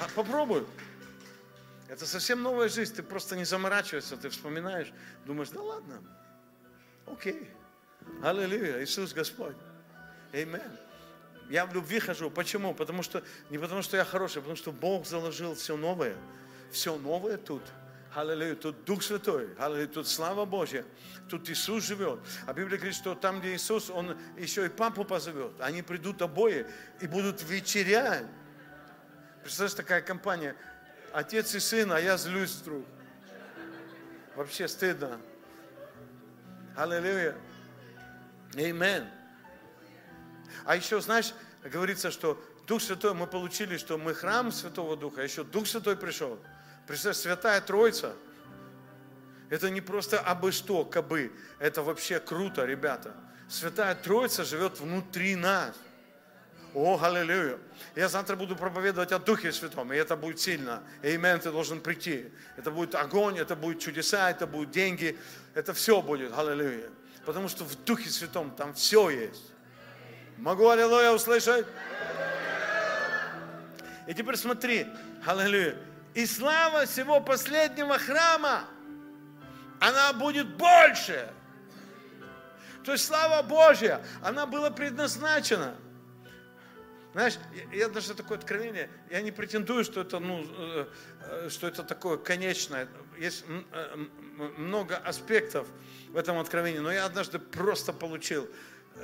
А 0.00 0.08
попробуй. 0.14 0.64
Это 1.88 2.06
совсем 2.06 2.42
новая 2.42 2.68
жизнь. 2.68 2.94
Ты 2.94 3.02
просто 3.02 3.36
не 3.36 3.44
заморачиваешься, 3.44 4.16
ты 4.16 4.28
вспоминаешь, 4.28 4.92
думаешь, 5.24 5.48
да 5.48 5.62
ладно, 5.62 6.02
окей. 7.06 7.50
Аллилуйя, 8.22 8.82
Иисус 8.82 9.12
Господь. 9.12 9.56
Аминь. 10.32 10.60
Я 11.48 11.64
в 11.66 11.74
любви 11.74 11.98
хожу. 11.98 12.30
Почему? 12.30 12.74
Потому 12.74 13.02
что, 13.02 13.22
не 13.50 13.58
потому 13.58 13.82
что 13.82 13.96
я 13.96 14.04
хороший, 14.04 14.38
а 14.38 14.40
потому 14.40 14.56
что 14.56 14.70
Бог 14.70 15.06
заложил 15.06 15.54
все 15.54 15.76
новое. 15.76 16.16
Все 16.70 16.96
новое 16.96 17.38
тут. 17.38 17.62
Аллилуйя. 18.14 18.54
Тут 18.54 18.84
Дух 18.84 19.02
Святой. 19.02 19.48
Аллилуйя. 19.58 19.86
Тут 19.86 20.08
слава 20.08 20.44
Божья. 20.44 20.84
Тут 21.30 21.48
Иисус 21.48 21.84
живет. 21.84 22.20
А 22.46 22.52
Библия 22.52 22.76
говорит, 22.76 22.94
что 22.94 23.14
там, 23.14 23.40
где 23.40 23.54
Иисус, 23.54 23.88
Он 23.88 24.16
еще 24.36 24.66
и 24.66 24.68
папу 24.68 25.04
позовет. 25.04 25.52
Они 25.58 25.82
придут 25.82 26.20
обои 26.20 26.66
и 27.00 27.06
будут 27.06 27.42
вечерять. 27.42 28.26
Представляешь, 29.48 29.76
такая 29.76 30.02
компания. 30.02 30.54
Отец 31.14 31.54
и 31.54 31.58
сын, 31.58 31.90
а 31.90 31.98
я 31.98 32.18
злюсь 32.18 32.50
вдруг. 32.56 32.84
Вообще 34.36 34.68
стыдно. 34.68 35.18
Аллилуйя. 36.76 37.34
Аминь. 38.54 39.08
А 40.66 40.76
еще, 40.76 41.00
знаешь, 41.00 41.32
говорится, 41.64 42.10
что 42.10 42.38
Дух 42.66 42.82
Святой 42.82 43.14
мы 43.14 43.26
получили, 43.26 43.78
что 43.78 43.96
мы 43.96 44.12
храм 44.12 44.52
Святого 44.52 44.98
Духа, 44.98 45.22
а 45.22 45.24
еще 45.24 45.44
Дух 45.44 45.66
Святой 45.66 45.96
пришел. 45.96 46.38
Представь, 46.86 47.16
Святая 47.16 47.62
Троица. 47.62 48.14
Это 49.48 49.70
не 49.70 49.80
просто 49.80 50.20
абы 50.20 50.52
что, 50.52 50.84
кабы. 50.84 51.32
Это 51.58 51.82
вообще 51.82 52.20
круто, 52.20 52.66
ребята. 52.66 53.14
Святая 53.48 53.94
Троица 53.94 54.44
живет 54.44 54.78
внутри 54.78 55.36
нас. 55.36 55.74
О, 56.74 56.98
аллилуйя. 57.02 57.58
Я 57.94 58.08
завтра 58.08 58.36
буду 58.36 58.54
проповедовать 58.54 59.12
о 59.12 59.18
Духе 59.18 59.52
Святом, 59.52 59.92
и 59.92 59.96
это 59.96 60.16
будет 60.16 60.38
сильно. 60.38 60.82
Имен, 61.02 61.40
ты 61.40 61.50
должен 61.50 61.80
прийти. 61.80 62.30
Это 62.56 62.70
будет 62.70 62.94
огонь, 62.94 63.38
это 63.38 63.56
будет 63.56 63.80
чудеса, 63.80 64.30
это 64.30 64.46
будут 64.46 64.70
деньги, 64.70 65.18
это 65.54 65.72
все 65.72 66.02
будет, 66.02 66.36
аллилуйя. 66.36 66.90
Потому 67.24 67.48
что 67.48 67.64
в 67.64 67.84
Духе 67.84 68.10
Святом 68.10 68.50
там 68.50 68.74
все 68.74 69.08
есть. 69.10 69.52
Могу 70.36 70.68
аллилуйя 70.68 71.10
услышать? 71.12 71.66
И 74.06 74.14
теперь 74.14 74.36
смотри, 74.36 74.86
аллилуйя. 75.26 75.76
И 76.14 76.26
слава 76.26 76.86
всего 76.86 77.20
последнего 77.20 77.98
храма, 77.98 78.64
она 79.80 80.12
будет 80.12 80.48
больше. 80.56 81.30
То 82.84 82.92
есть 82.92 83.06
слава 83.06 83.42
Божья, 83.42 84.00
она 84.22 84.46
была 84.46 84.70
предназначена. 84.70 85.74
Знаешь, 87.12 87.38
я 87.72 87.88
даже 87.88 88.14
такое 88.14 88.38
откровение, 88.38 88.90
я 89.10 89.22
не 89.22 89.32
претендую, 89.32 89.84
что 89.84 90.02
это, 90.02 90.18
ну, 90.18 90.44
э, 90.46 90.86
э, 91.22 91.48
что 91.48 91.66
это 91.66 91.82
такое 91.82 92.18
конечное. 92.18 92.86
Есть 93.18 93.44
э, 93.72 93.96
много 94.58 94.96
аспектов 94.96 95.66
в 96.10 96.16
этом 96.16 96.38
откровении, 96.38 96.80
но 96.80 96.92
я 96.92 97.06
однажды 97.06 97.38
просто 97.38 97.92
получил, 97.94 98.48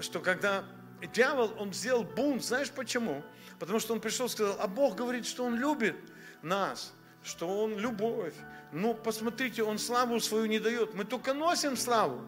что 0.01 0.21
когда 0.21 0.65
дьявол, 1.13 1.55
он 1.59 1.73
сделал 1.73 2.05
бунт, 2.05 2.45
знаешь 2.45 2.71
почему? 2.71 3.25
Потому 3.59 3.79
что 3.79 3.95
он 3.95 4.01
пришел 4.01 4.27
и 4.27 4.29
сказал, 4.29 4.57
а 4.61 4.67
Бог 4.67 4.97
говорит, 4.97 5.27
что 5.27 5.45
он 5.45 5.57
любит 5.57 5.97
нас, 6.43 6.93
что 7.23 7.49
он 7.49 7.79
любовь. 7.79 8.35
Но 8.73 8.93
посмотрите, 8.93 9.63
он 9.63 9.79
славу 9.79 10.21
свою 10.21 10.47
не 10.47 10.59
дает. 10.59 10.95
Мы 10.95 11.05
только 11.05 11.33
носим 11.33 11.77
славу. 11.77 12.23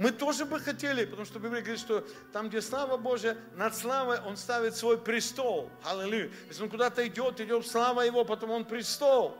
Мы 0.00 0.12
тоже 0.12 0.46
бы 0.46 0.58
хотели, 0.58 1.04
потому 1.04 1.26
что 1.26 1.38
Библия 1.38 1.60
говорит, 1.60 1.78
что 1.78 2.06
там, 2.32 2.48
где 2.48 2.62
слава 2.62 2.96
Божья, 2.96 3.36
над 3.54 3.76
славой 3.76 4.18
Он 4.20 4.38
ставит 4.38 4.74
свой 4.74 4.96
престол. 4.96 5.70
Аллилуйя. 5.84 6.30
Если 6.48 6.62
Он 6.62 6.70
куда-то 6.70 7.06
идет, 7.06 7.38
идет 7.38 7.66
слава 7.66 8.00
Его, 8.00 8.24
потом 8.24 8.50
Он 8.50 8.64
престол. 8.64 9.36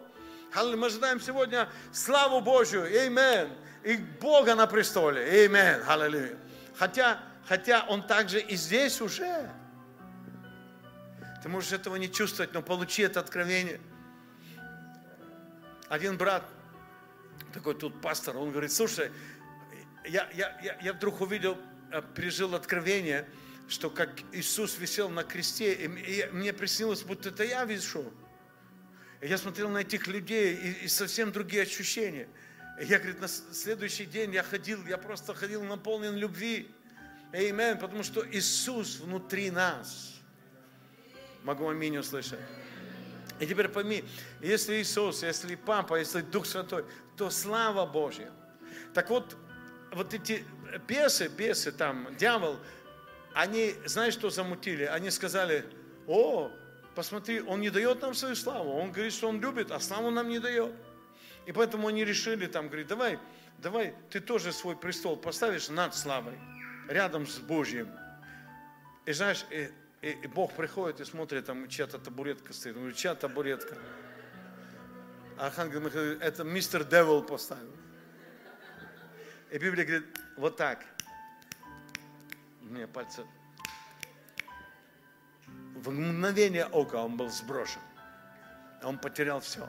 Аллилуйя. 0.53 0.77
Мы 0.77 0.87
ожидаем 0.89 1.19
сегодня 1.19 1.71
славу 1.93 2.43
Божью. 2.43 2.85
Амин. 2.85 3.49
И 3.85 3.97
Бога 3.97 4.55
на 4.55 4.67
престоле. 4.67 5.47
Амин. 5.47 5.83
Аллилуйя. 5.89 6.37
Хотя 6.77 7.23
хотя 7.49 7.87
он 7.89 8.03
также 8.03 8.39
и 8.39 8.55
здесь 8.55 9.01
уже. 9.01 9.51
Ты 11.43 11.49
можешь 11.49 11.73
этого 11.73 11.97
не 11.97 12.13
чувствовать, 12.13 12.53
но 12.53 12.61
получи 12.61 13.01
это 13.01 13.19
откровение. 13.19 13.81
Один 15.89 16.19
брат, 16.19 16.45
такой 17.55 17.75
тут 17.75 17.99
пастор, 18.03 18.37
он 18.37 18.51
говорит, 18.51 18.71
слушай, 18.71 19.11
я, 20.05 20.29
я, 20.35 20.59
я, 20.63 20.79
я 20.83 20.93
вдруг 20.93 21.21
увидел, 21.21 21.59
э, 21.91 22.03
пережил 22.15 22.55
откровение, 22.55 23.29
что 23.69 23.91
как 23.91 24.11
Иисус 24.33 24.79
висел 24.79 25.09
на 25.09 25.23
кресте, 25.23 25.73
и, 25.75 26.29
мне 26.33 26.53
приснилось, 26.53 27.03
будто 27.03 27.29
это 27.29 27.45
я 27.45 27.65
вишу. 27.65 28.13
И 29.21 29.29
я 29.29 29.39
смотрел 29.39 29.69
на 29.69 29.79
этих 29.79 30.07
людей, 30.07 30.55
и, 30.55 30.85
и 30.85 30.89
совсем 30.89 31.31
другие 31.31 31.63
ощущения. 31.63 32.29
И 32.81 32.87
я, 32.87 32.99
говорит, 32.99 33.21
на 33.21 33.29
следующий 33.29 34.07
день 34.07 34.33
я 34.33 34.43
ходил, 34.43 34.85
я 34.87 34.97
просто 34.97 35.35
ходил 35.35 35.63
наполнен 35.63 36.17
любви. 36.17 36.71
Аминь. 37.33 37.79
Потому 37.79 38.03
что 38.03 38.27
Иисус 38.29 38.99
внутри 38.99 39.51
нас. 39.51 40.15
Могу 41.45 41.69
аминь 41.69 41.97
услышать. 41.97 42.41
И 43.39 43.47
теперь 43.47 43.69
пойми, 43.69 44.05
если 44.43 44.83
Иисус, 44.83 45.23
если 45.23 45.55
Папа, 45.55 45.99
если 45.99 46.21
Дух 46.21 46.45
Святой, 46.45 46.85
то 47.17 47.31
слава 47.31 47.87
Божья. 47.87 48.31
Так 48.93 49.09
вот, 49.09 49.37
вот 49.93 50.15
эти 50.15 50.45
бесы, 50.87 51.29
бесы 51.29 51.73
там, 51.73 52.15
дьявол, 52.17 52.59
они, 53.33 53.75
знаешь, 53.85 54.15
что 54.15 54.31
замутили? 54.31 54.85
Они 54.85 55.11
сказали, 55.11 55.65
о, 56.07 56.51
посмотри, 56.95 57.41
он 57.41 57.61
не 57.61 57.71
дает 57.71 58.03
нам 58.03 58.15
свою 58.15 58.35
славу. 58.35 58.73
Он 58.73 58.93
говорит, 58.93 59.13
что 59.13 59.29
он 59.29 59.41
любит, 59.41 59.71
а 59.71 59.81
славу 59.81 60.11
нам 60.11 60.29
не 60.29 60.39
дает. 60.39 60.73
И 61.47 61.53
поэтому 61.53 61.89
они 61.89 62.05
решили 62.05 62.47
там, 62.47 62.69
говорит, 62.69 62.89
давай, 62.89 63.19
давай, 63.59 63.95
ты 64.11 64.21
тоже 64.21 64.53
свой 64.53 64.77
престол 64.77 65.17
поставишь 65.17 65.69
над 65.69 65.95
славой 65.95 66.39
рядом 66.89 67.27
с 67.27 67.39
Божьим. 67.39 67.89
И 69.07 69.13
знаешь, 69.13 69.45
и, 69.51 69.71
и, 70.03 70.11
и 70.11 70.27
Бог 70.27 70.53
приходит 70.55 71.01
и 71.01 71.05
смотрит, 71.05 71.47
там 71.47 71.69
чья-то 71.69 71.99
табуретка 71.99 72.53
стоит. 72.53 72.75
Он 72.75 72.83
говорит, 72.83 72.99
чья 72.99 73.15
табуретка? 73.15 73.77
А 75.39 75.47
Архангел 75.47 75.81
Михаил 75.81 76.19
это 76.21 76.45
мистер 76.45 76.85
Девил 76.85 77.23
поставил. 77.23 77.73
И 79.51 79.59
Библия 79.59 79.85
говорит, 79.85 80.07
вот 80.37 80.57
так. 80.57 80.85
У 82.63 82.67
меня 82.67 82.87
пальцы. 82.87 83.25
В 85.75 85.91
мгновение 85.91 86.67
ока 86.67 86.97
он 86.97 87.17
был 87.17 87.31
сброшен. 87.31 87.81
Он 88.83 88.99
потерял 88.99 89.41
все. 89.41 89.69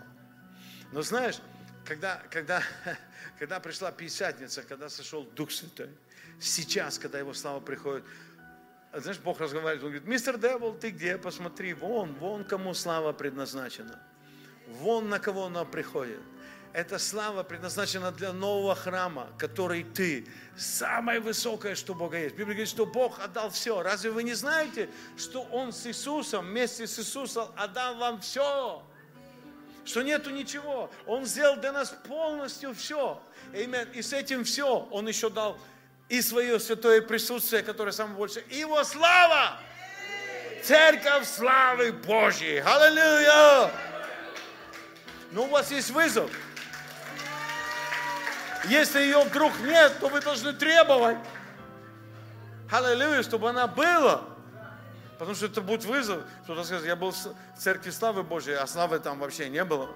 Но 0.92 1.02
знаешь, 1.02 1.40
когда, 1.86 2.22
когда, 2.30 2.62
когда 3.40 3.60
пришла 3.60 3.92
Пятидесятница, 3.92 4.62
когда 4.62 4.88
сошел 4.88 5.24
Дух 5.24 5.52
Святой, 5.52 5.90
сейчас, 6.40 7.00
когда 7.00 7.18
Его 7.18 7.34
слава 7.34 7.60
приходит, 7.60 8.04
знаешь, 8.94 9.20
Бог 9.20 9.40
разговаривает, 9.40 9.84
Он 9.84 9.90
говорит, 9.90 10.08
мистер 10.08 10.38
Девил, 10.38 10.76
ты 10.76 10.92
где? 10.92 11.18
Посмотри, 11.18 11.74
вон, 11.74 12.14
вон 12.16 12.44
кому 12.44 12.74
слава 12.74 13.14
предназначена. 13.14 14.00
Вон 14.68 15.10
на 15.10 15.20
кого 15.20 15.46
она 15.46 15.66
приходит. 15.66 16.20
Эта 16.74 17.00
слава 17.00 17.44
предназначена 17.44 18.12
для 18.12 18.32
нового 18.32 18.76
храма, 18.76 19.28
который 19.38 19.84
ты. 19.84 20.26
Самое 20.58 21.20
высокое, 21.20 21.76
что 21.76 21.94
Бога 21.94 22.18
есть. 22.18 22.36
Библия 22.36 22.56
говорит, 22.56 22.70
что 22.70 22.86
Бог 22.86 23.20
отдал 23.20 23.50
все. 23.50 23.82
Разве 23.82 24.10
вы 24.12 24.24
не 24.24 24.34
знаете, 24.34 24.90
что 25.18 25.42
Он 25.52 25.74
с 25.74 25.86
Иисусом, 25.86 26.46
вместе 26.46 26.88
с 26.88 26.98
Иисусом 26.98 27.50
отдал 27.58 27.96
вам 27.96 28.22
все? 28.22 28.82
Что 29.84 30.02
нету 30.02 30.30
ничего. 30.30 30.90
Он 31.08 31.26
сделал 31.26 31.58
для 31.58 31.74
нас 31.74 31.94
полностью 32.08 32.74
все. 32.74 33.22
И 33.54 34.02
с 34.02 34.14
этим 34.14 34.46
все. 34.46 34.88
Он 34.92 35.08
еще 35.10 35.30
дал 35.30 35.60
и 36.08 36.22
свое 36.22 36.58
святое 36.60 37.02
присутствие, 37.02 37.64
которое 37.64 37.92
самое 37.92 38.18
большее, 38.18 38.46
и 38.50 38.60
его 38.60 38.82
слава. 38.86 39.60
Церковь 40.64 41.28
славы 41.28 41.92
Божьей. 41.92 42.60
Аллилуйя! 42.60 43.72
Но 45.32 45.44
у 45.44 45.48
вас 45.48 45.72
есть 45.72 45.90
вызов. 45.90 46.30
Если 48.66 49.02
ее 49.02 49.24
вдруг 49.24 49.60
нет, 49.62 49.98
то 50.00 50.08
вы 50.08 50.22
должны 50.22 50.54
требовать. 50.54 51.18
Аллилуйя, 52.70 53.24
чтобы 53.24 53.50
она 53.50 53.68
была. 53.68 54.24
Потому 55.18 55.36
что 55.36 55.46
это 55.48 55.62
будет 55.62 55.86
вызов. 55.86 56.24
Кто-то 56.44 56.64
скажет, 56.64 56.86
я 56.86 56.96
был 56.96 57.12
в 57.12 57.60
церкви 57.60 57.90
славы 57.90 58.24
Божьей, 58.24 58.56
а 58.56 58.66
славы 58.68 59.00
там 59.00 59.20
вообще 59.20 59.50
не 59.50 59.64
было. 59.64 59.90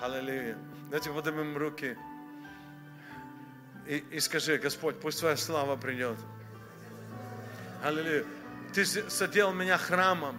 Аллилуйя. 0.00 0.56
Давайте 0.90 1.10
поднимем 1.10 1.56
руки 1.56 1.96
и, 3.86 3.96
и 4.12 4.20
скажи, 4.20 4.58
Господь, 4.58 5.00
пусть 5.00 5.20
Твоя 5.20 5.36
слава 5.36 5.76
придет. 5.76 6.16
Аллилуйя. 7.82 8.24
Ты 8.72 8.84
садил 8.84 9.52
меня 9.52 9.76
храмом. 9.76 10.38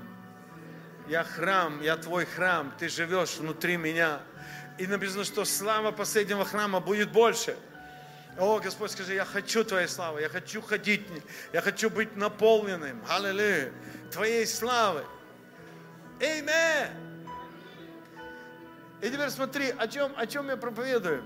Я 1.07 1.23
храм, 1.23 1.81
я 1.81 1.97
Твой 1.97 2.25
храм. 2.25 2.73
Ты 2.79 2.89
живешь 2.89 3.37
внутри 3.37 3.77
меня. 3.77 4.21
И 4.77 4.87
написано, 4.87 5.23
что 5.23 5.45
слава 5.45 5.91
последнего 5.91 6.45
храма 6.45 6.79
будет 6.79 7.11
больше. 7.11 7.55
О, 8.37 8.59
Господь, 8.59 8.91
скажи, 8.91 9.13
я 9.13 9.25
хочу 9.25 9.63
Твоей 9.63 9.87
славы, 9.87 10.21
я 10.21 10.29
хочу 10.29 10.61
ходить, 10.61 11.05
я 11.53 11.61
хочу 11.61 11.91
быть 11.91 12.15
наполненным, 12.15 13.03
аллилуйя, 13.07 13.71
Твоей 14.11 14.47
славы. 14.47 15.05
Аминь. 16.19 16.49
И 19.01 19.09
теперь 19.09 19.29
смотри, 19.29 19.73
о 19.77 19.87
чем, 19.87 20.13
о 20.15 20.25
чем 20.25 20.49
я 20.49 20.57
проповедую. 20.57 21.23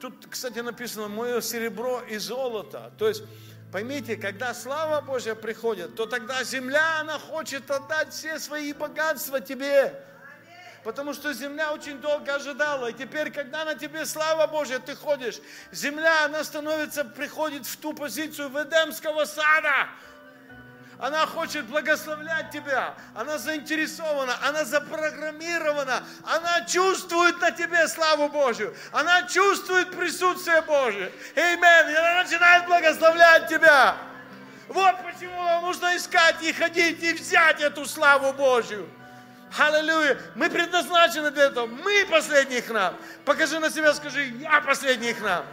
Тут, 0.00 0.26
кстати, 0.30 0.60
написано, 0.60 1.08
мое 1.08 1.40
серебро 1.40 2.00
и 2.02 2.16
золото. 2.16 2.92
То 2.98 3.08
есть, 3.08 3.24
поймите, 3.72 4.16
когда 4.16 4.54
слава 4.54 5.00
Божья 5.00 5.34
приходит, 5.34 5.94
то 5.94 6.06
тогда 6.06 6.42
земля, 6.44 7.00
она 7.00 7.18
хочет 7.18 7.70
отдать 7.70 8.12
все 8.12 8.38
свои 8.38 8.72
богатства 8.72 9.40
тебе. 9.40 10.00
Потому 10.84 11.14
что 11.14 11.32
земля 11.32 11.72
очень 11.72 11.98
долго 11.98 12.34
ожидала. 12.34 12.88
И 12.88 12.92
теперь, 12.92 13.32
когда 13.32 13.64
на 13.64 13.74
тебе 13.74 14.04
слава 14.04 14.46
Божья, 14.46 14.78
ты 14.78 14.94
ходишь, 14.94 15.40
земля, 15.72 16.26
она 16.26 16.44
становится, 16.44 17.04
приходит 17.04 17.66
в 17.66 17.76
ту 17.78 17.94
позицию 17.94 18.50
Ведемского 18.50 19.24
сада. 19.24 19.88
Она 20.98 21.26
хочет 21.26 21.64
благословлять 21.64 22.50
тебя. 22.50 22.94
Она 23.14 23.38
заинтересована, 23.38 24.36
она 24.46 24.64
запрограммирована. 24.64 26.04
Она 26.22 26.60
чувствует 26.66 27.40
на 27.40 27.50
тебе 27.50 27.88
славу 27.88 28.28
Божью. 28.28 28.76
Она 28.92 29.22
чувствует 29.22 29.90
присутствие 29.90 30.60
Божье. 30.62 31.10
И 31.34 31.40
она 31.40 32.22
начинает 32.22 32.66
благословлять 32.66 33.48
тебя. 33.48 33.96
Вот 34.68 34.96
почему 35.02 35.42
нам 35.42 35.62
нужно 35.62 35.96
искать 35.96 36.42
и 36.42 36.52
ходить 36.52 37.02
и 37.02 37.14
взять 37.14 37.62
эту 37.62 37.86
славу 37.86 38.34
Божью. 38.34 38.86
Аллилуйя. 39.56 40.18
Мы 40.34 40.50
предназначены 40.50 41.30
для 41.30 41.44
этого. 41.44 41.66
Мы 41.66 42.06
последний 42.10 42.60
храм. 42.60 42.96
Покажи 43.24 43.58
на 43.58 43.70
себя, 43.70 43.94
скажи, 43.94 44.26
я 44.40 44.60
последний 44.60 45.12
храм. 45.12 45.44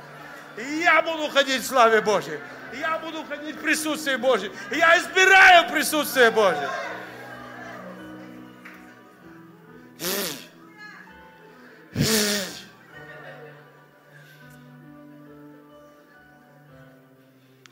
Я 0.57 1.01
буду 1.01 1.29
ходить 1.29 1.61
в 1.61 1.65
славе 1.65 2.01
Божьей. 2.01 2.39
Я 2.73 2.97
буду 2.99 3.23
ходить 3.25 3.55
в 3.55 3.61
присутствии 3.61 4.15
Божьем. 4.15 4.51
Я 4.71 4.97
избираю 4.97 5.69
присутствие 5.71 6.31
Божье. 6.31 6.69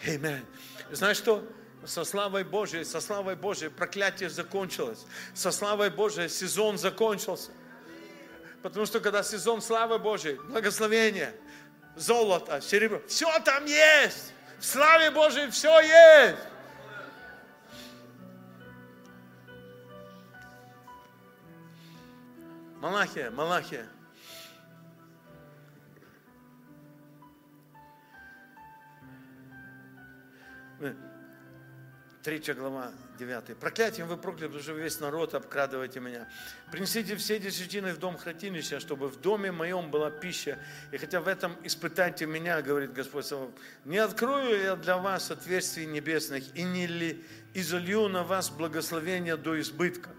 Аминь. 0.05 0.45
Знаешь 0.91 1.17
что? 1.17 1.43
Со 1.85 2.03
славой 2.03 2.43
Божьей, 2.43 2.83
со 2.83 2.99
славой 2.99 3.35
Божьей 3.35 3.69
проклятие 3.69 4.29
закончилось. 4.29 5.05
Со 5.33 5.51
славой 5.51 5.89
Божьей 5.89 6.27
сезон 6.27 6.77
закончился. 6.77 7.51
Потому 8.61 8.85
что 8.85 8.99
когда 8.99 9.23
сезон 9.23 9.61
славы 9.61 9.97
Божьей, 9.99 10.33
благословение, 10.49 11.33
золото, 11.95 12.59
серебро, 12.61 13.01
все 13.07 13.27
там 13.39 13.65
есть. 13.65 14.33
В 14.59 14.65
славе 14.65 15.11
Божьей 15.11 15.49
все 15.49 15.79
есть. 15.79 16.39
Малахия, 22.81 23.31
Малахия. 23.31 23.87
Третья 32.21 32.53
глава, 32.53 32.91
9. 33.17 33.55
Проклятием 33.55 34.09
вы 34.09 34.17
прокляты, 34.17 34.47
потому 34.47 34.61
что 34.61 34.73
весь 34.73 34.99
народ 34.99 35.33
обкрадываете 35.35 36.01
меня. 36.01 36.27
Принесите 36.69 37.15
все 37.15 37.39
десятины 37.39 37.93
в 37.93 37.97
дом 37.97 38.17
хранилища, 38.17 38.81
чтобы 38.81 39.07
в 39.07 39.21
доме 39.21 39.53
моем 39.53 39.89
была 39.89 40.11
пища. 40.11 40.59
И 40.91 40.97
хотя 40.97 41.21
в 41.21 41.29
этом 41.29 41.55
испытайте 41.63 42.25
меня, 42.25 42.61
говорит 42.61 42.91
Господь 42.91 43.25
Савов, 43.25 43.51
не 43.85 43.99
открою 43.99 44.61
я 44.61 44.75
для 44.75 44.97
вас 44.97 45.31
отверстий 45.31 45.85
небесных 45.85 46.43
и 46.57 46.63
не 46.63 46.87
ли 46.87 47.23
изолью 47.53 48.09
на 48.09 48.25
вас 48.25 48.49
благословения 48.49 49.37
до 49.37 49.57
избытка. 49.61 50.09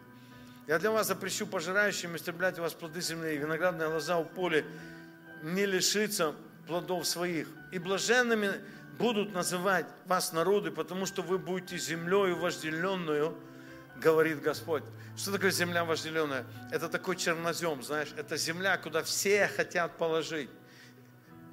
Я 0.69 0.79
для 0.79 0.93
вас 0.93 1.09
запрещу 1.09 1.47
пожирающим 1.47 2.17
истреблять 2.17 2.59
вас 2.59 2.73
плоды 2.73 3.03
земли, 3.03 3.35
и 3.35 3.37
виноградная 3.37 3.89
лоза 3.89 4.17
у 4.17 4.25
поля 4.25 4.65
не 5.43 5.67
лишится 5.67 6.35
плодов 6.67 7.07
своих. 7.07 7.49
И 7.73 7.79
блаженными 7.79 8.53
будут 9.01 9.33
называть 9.33 9.87
вас 10.05 10.33
народы, 10.33 10.71
потому 10.71 11.07
что 11.07 11.23
вы 11.23 11.39
будете 11.39 11.79
землею 11.79 12.37
вожделенную, 12.37 13.35
говорит 13.97 14.43
Господь. 14.43 14.83
Что 15.17 15.33
такое 15.33 15.51
земля 15.51 15.85
вожделенная? 15.85 16.45
Это 16.71 16.89
такой 16.89 17.17
чернозем, 17.17 17.83
знаешь, 17.83 18.13
это 18.17 18.37
земля, 18.37 18.77
куда 18.77 19.03
все 19.03 19.49
хотят 19.49 19.97
положить. 19.97 20.51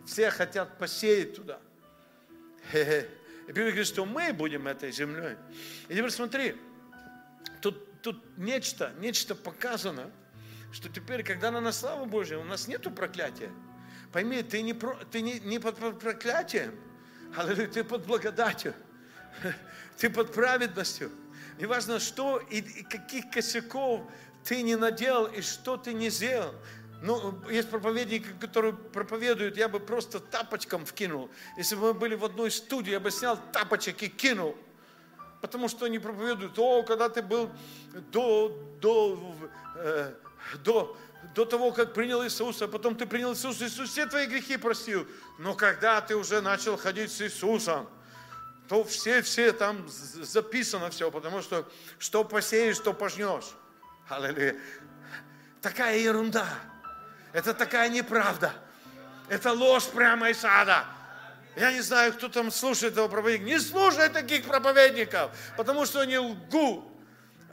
Все 0.05 0.29
хотят 0.29 0.77
посеять 0.77 1.35
туда. 1.35 1.59
Хе-хе. 2.71 3.09
И 3.43 3.47
Библия 3.47 3.67
говорит, 3.67 3.87
что 3.87 4.05
мы 4.05 4.33
будем 4.33 4.67
этой 4.67 4.91
землей. 4.91 5.37
И 5.87 5.95
теперь 5.95 6.11
смотри, 6.11 6.55
тут, 7.61 8.01
тут 8.01 8.21
нечто, 8.37 8.93
нечто 8.99 9.35
показано, 9.35 10.11
что 10.73 10.89
теперь, 10.89 11.23
когда 11.23 11.49
на 11.49 11.61
нас 11.61 11.79
слава 11.79 12.03
Божья, 12.05 12.37
у 12.37 12.43
нас 12.43 12.67
нету 12.67 12.91
проклятия. 12.91 13.51
Пойми, 14.11 14.43
ты 14.43 14.61
не, 14.61 14.73
про, 14.73 14.97
ты 15.11 15.21
не, 15.21 15.39
не 15.39 15.59
под 15.59 15.77
проклятием, 15.99 16.77
Аллилуйя, 17.35 17.67
ты 17.67 17.83
под 17.83 18.05
благодатью, 18.05 18.73
ты 19.97 20.09
под 20.09 20.33
праведностью. 20.33 21.11
Неважно, 21.59 21.99
что 21.99 22.37
и, 22.37 22.61
каких 22.83 23.29
косяков 23.31 24.01
ты 24.43 24.61
не 24.61 24.75
наделал 24.75 25.25
и 25.25 25.41
что 25.41 25.77
ты 25.77 25.93
не 25.93 26.09
сделал. 26.09 26.53
Ну, 27.01 27.35
есть 27.49 27.69
проповедники, 27.69 28.27
которые 28.39 28.73
проповедуют, 28.73 29.57
я 29.57 29.69
бы 29.69 29.79
просто 29.79 30.19
тапочком 30.19 30.85
вкинул. 30.85 31.29
Если 31.55 31.75
бы 31.75 31.81
мы 31.81 31.93
были 31.93 32.15
в 32.15 32.25
одной 32.25 32.49
студии, 32.49 32.91
я 32.91 32.99
бы 32.99 33.11
снял 33.11 33.37
тапочек 33.51 34.01
и 34.01 34.07
кинул. 34.07 34.55
Потому 35.41 35.67
что 35.67 35.85
они 35.85 35.99
проповедуют, 35.99 36.57
о, 36.57 36.81
когда 36.81 37.09
ты 37.09 37.21
был 37.21 37.51
до, 38.11 38.49
до, 38.81 39.35
э, 39.75 40.13
до 40.63 40.97
до 41.37 41.45
того, 41.45 41.71
как 41.71 41.93
принял 41.93 42.23
Иисуса, 42.23 42.65
а 42.65 42.67
потом 42.67 42.95
ты 42.95 43.05
принял 43.05 43.31
Иисуса, 43.31 43.67
Иисус 43.67 43.91
все 43.91 44.07
твои 44.07 44.25
грехи 44.25 44.57
простил. 44.57 45.07
Но 45.37 45.53
когда 45.53 46.01
ты 46.01 46.15
уже 46.15 46.41
начал 46.41 46.77
ходить 46.77 47.11
с 47.11 47.21
Иисусом, 47.21 47.87
то 48.67 48.83
все-все 48.83 49.51
там 49.51 49.87
записано 49.87 50.89
все, 50.89 51.11
потому 51.11 51.43
что 51.43 51.69
что 51.99 52.23
посеешь, 52.23 52.79
то 52.79 52.91
пожнешь. 52.91 53.45
Аллилуйя. 54.09 54.55
Такая 55.61 55.99
ерунда. 55.99 56.47
Это 57.33 57.53
такая 57.53 57.89
неправда. 57.89 58.51
Это 59.29 59.53
ложь 59.53 59.85
прямо 59.85 60.31
из 60.31 60.43
ада. 60.43 60.85
Я 61.55 61.71
не 61.71 61.81
знаю, 61.81 62.13
кто 62.13 62.29
там 62.29 62.49
слушает 62.49 62.93
этого 62.93 63.09
проповедника. 63.09 63.51
Не 63.51 63.59
слушай 63.59 64.09
таких 64.09 64.45
проповедников, 64.45 65.29
потому 65.55 65.85
что 65.85 65.99
они 65.99 66.17
лгут. 66.17 66.96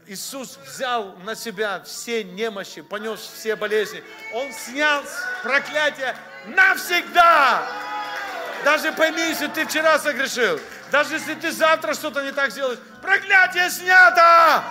Иисус 0.06 0.59
взял 0.66 1.14
на 1.24 1.35
себя 1.35 1.82
все 1.85 2.24
немощи, 2.24 2.82
понес 2.82 3.20
все 3.20 3.56
болезни. 3.56 4.02
Он 4.35 4.52
снял 4.52 5.02
проклятие 5.43 6.14
навсегда. 6.47 7.66
Даже 8.64 8.93
пойми, 8.93 9.20
если 9.20 9.47
ты 9.47 9.66
вчера 9.66 9.98
согрешил, 9.98 10.60
даже 10.90 11.14
если 11.14 11.35
ты 11.35 11.51
завтра 11.52 11.94
что-то 11.94 12.22
не 12.22 12.32
так 12.32 12.51
сделаешь, 12.51 12.78
проклятие 13.02 13.70
снято! 13.70 14.64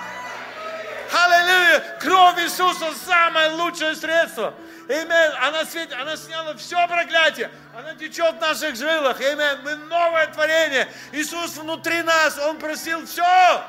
Аллилуйя! 1.12 1.98
Кровь 2.00 2.40
Иисуса 2.40 2.92
самое 3.06 3.50
лучшее 3.50 3.96
средство. 3.96 4.54
Имей, 4.88 5.30
она, 5.42 5.64
свет, 5.66 5.94
она 5.94 6.18
сняла 6.18 6.56
все 6.56 6.88
проклятие. 6.88 7.50
Она 7.76 7.94
течет 7.96 8.36
в 8.36 8.42
наших 8.42 8.76
жилах. 8.76 9.22
Имей, 9.22 9.56
мы 9.64 9.76
новое 9.76 10.28
творение. 10.28 10.88
Иисус 11.12 11.56
внутри 11.58 12.02
нас. 12.02 12.38
Он 12.40 12.58
просил 12.58 13.06
все. 13.06 13.64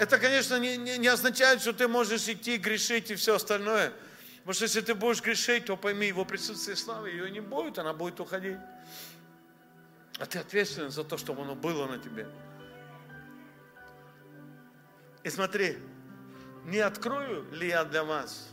Это, 0.00 0.18
конечно, 0.18 0.58
не, 0.58 0.78
не, 0.78 0.96
не 0.96 1.08
означает, 1.08 1.60
что 1.60 1.74
ты 1.74 1.86
можешь 1.86 2.26
идти 2.26 2.56
грешить 2.56 3.10
и 3.10 3.16
все 3.16 3.34
остальное. 3.34 3.92
Потому 4.38 4.54
что 4.54 4.64
если 4.64 4.80
ты 4.80 4.94
будешь 4.94 5.20
грешить, 5.20 5.66
то 5.66 5.76
пойми, 5.76 6.06
его 6.06 6.24
присутствие 6.24 6.74
славы 6.74 7.10
ее 7.10 7.30
не 7.30 7.40
будет, 7.40 7.78
она 7.78 7.92
будет 7.92 8.18
уходить. 8.18 8.56
А 10.18 10.24
ты 10.24 10.38
ответственен 10.38 10.90
за 10.90 11.04
то, 11.04 11.18
чтобы 11.18 11.42
оно 11.42 11.54
было 11.54 11.86
на 11.86 11.98
тебе. 11.98 12.26
И 15.22 15.28
смотри, 15.28 15.76
не 16.64 16.78
открою 16.78 17.44
ли 17.52 17.68
я 17.68 17.84
для 17.84 18.02
вас, 18.02 18.48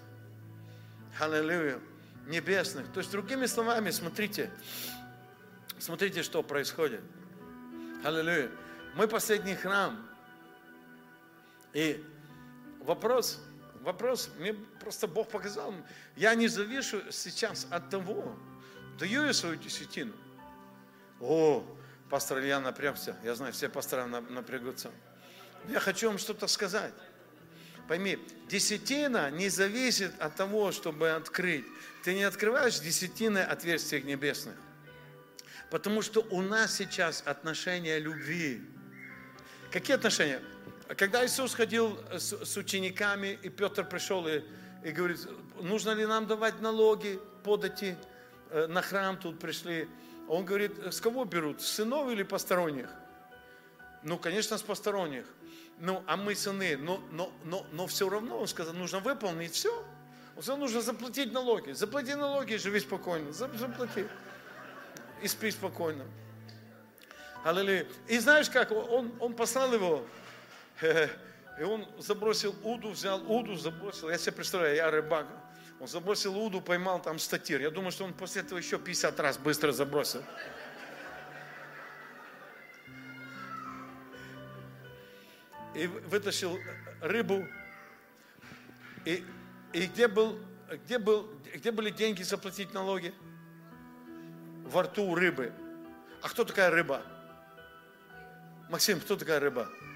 аллилуйя, 1.17 1.79
небесных. 2.25 2.91
То 2.91 2.99
есть, 2.99 3.09
другими 3.09 3.45
словами, 3.45 3.91
смотрите, 3.91 4.51
смотрите, 5.79 6.23
что 6.23 6.43
происходит. 6.43 6.99
Аллилуйя. 8.03 8.51
Мы 8.95 9.07
последний 9.07 9.55
храм, 9.55 10.06
и 11.73 12.03
вопрос, 12.79 13.39
вопрос, 13.81 14.29
мне 14.39 14.53
просто 14.53 15.07
Бог 15.07 15.29
показал, 15.29 15.73
я 16.15 16.35
не 16.35 16.47
завишу 16.47 17.01
сейчас 17.11 17.67
от 17.69 17.89
того, 17.89 18.37
даю 18.99 19.25
я 19.25 19.33
свою 19.33 19.55
десятину. 19.55 20.13
О, 21.19 21.63
пастор 22.09 22.39
Илья 22.39 22.59
напрягся, 22.59 23.15
я 23.23 23.35
знаю, 23.35 23.53
все 23.53 23.69
пастора 23.69 24.05
напрягутся. 24.05 24.91
Я 25.69 25.79
хочу 25.79 26.07
вам 26.07 26.17
что-то 26.17 26.47
сказать. 26.47 26.93
Пойми, 27.87 28.19
десятина 28.49 29.31
не 29.31 29.49
зависит 29.49 30.11
от 30.19 30.35
того, 30.35 30.71
чтобы 30.71 31.11
открыть. 31.11 31.65
Ты 32.03 32.13
не 32.13 32.23
открываешь 32.23 32.79
десятины 32.79 33.39
отверстий 33.39 34.01
небесных. 34.01 34.55
Потому 35.69 36.01
что 36.01 36.21
у 36.31 36.41
нас 36.41 36.75
сейчас 36.75 37.23
отношения 37.25 37.99
любви. 37.99 38.61
Какие 39.71 39.95
отношения? 39.95 40.41
Когда 40.95 41.25
Иисус 41.25 41.53
ходил 41.53 41.99
с, 42.11 42.45
с 42.45 42.57
учениками, 42.57 43.37
и 43.43 43.49
Петр 43.49 43.83
пришел 43.83 44.25
и, 44.27 44.41
и 44.83 44.91
говорит, 44.91 45.19
нужно 45.61 45.91
ли 45.91 46.05
нам 46.05 46.27
давать 46.27 46.61
налоги, 46.61 47.19
подати 47.43 47.97
э, 48.51 48.67
на 48.67 48.81
храм 48.81 49.17
тут 49.17 49.39
пришли. 49.39 49.89
Он 50.29 50.45
говорит, 50.45 50.71
с 50.85 51.01
кого 51.01 51.25
берут, 51.25 51.61
сынов 51.61 52.09
или 52.09 52.23
посторонних? 52.23 52.89
Ну, 54.03 54.17
конечно, 54.17 54.57
с 54.57 54.61
посторонних. 54.61 55.25
Ну, 55.79 56.03
а 56.07 56.15
мы 56.15 56.35
сыны, 56.35 56.77
но, 56.77 57.01
но, 57.11 57.31
но, 57.43 57.65
но 57.71 57.87
все 57.87 58.09
равно, 58.09 58.39
он 58.39 58.47
сказал, 58.47 58.73
нужно 58.73 58.99
выполнить 58.99 59.53
все. 59.53 59.85
Сказал, 60.33 60.57
нужно 60.57 60.81
заплатить 60.81 61.33
налоги. 61.33 61.71
Заплати 61.71 62.15
налоги 62.15 62.53
и 62.53 62.57
живи 62.57 62.79
спокойно. 62.79 63.33
Заплати. 63.33 64.05
И 65.21 65.27
спи 65.27 65.51
спокойно. 65.51 66.05
Аллилуйя. 67.43 67.87
И 68.07 68.19
знаешь 68.19 68.49
как, 68.49 68.71
он, 68.71 69.11
он 69.19 69.33
послал 69.33 69.73
его, 69.73 70.05
и 71.59 71.63
он 71.63 71.87
забросил 71.97 72.55
уду, 72.63 72.91
взял 72.91 73.19
уду, 73.31 73.55
забросил. 73.55 74.09
Я 74.09 74.17
себе 74.17 74.33
представляю, 74.33 74.75
я 74.75 74.91
рыбак. 74.91 75.27
Он 75.79 75.87
забросил 75.87 76.37
уду, 76.37 76.61
поймал 76.61 77.01
там 77.01 77.19
статир. 77.19 77.61
Я 77.61 77.69
думаю, 77.69 77.91
что 77.91 78.03
он 78.03 78.13
после 78.13 78.41
этого 78.41 78.57
еще 78.57 78.79
50 78.79 79.19
раз 79.19 79.37
быстро 79.37 79.71
забросил. 79.71 80.23
И 85.75 85.85
вытащил 85.87 86.59
рыбу. 87.01 87.47
И, 89.05 89.23
и 89.73 89.85
где, 89.85 90.07
был, 90.07 90.39
где, 90.85 90.97
был, 90.97 91.29
где 91.53 91.71
были 91.71 91.91
деньги 91.91 92.23
заплатить 92.23 92.73
налоги? 92.73 93.13
Во 94.65 94.83
рту 94.83 95.13
рыбы. 95.13 95.53
А 96.21 96.29
кто 96.29 96.43
такая 96.43 96.71
рыба? 96.71 97.03
Максим, 98.69 98.99
кто 98.99 99.15
такая 99.15 99.39
рыба? 99.39 99.69
Рыба, 99.69 99.86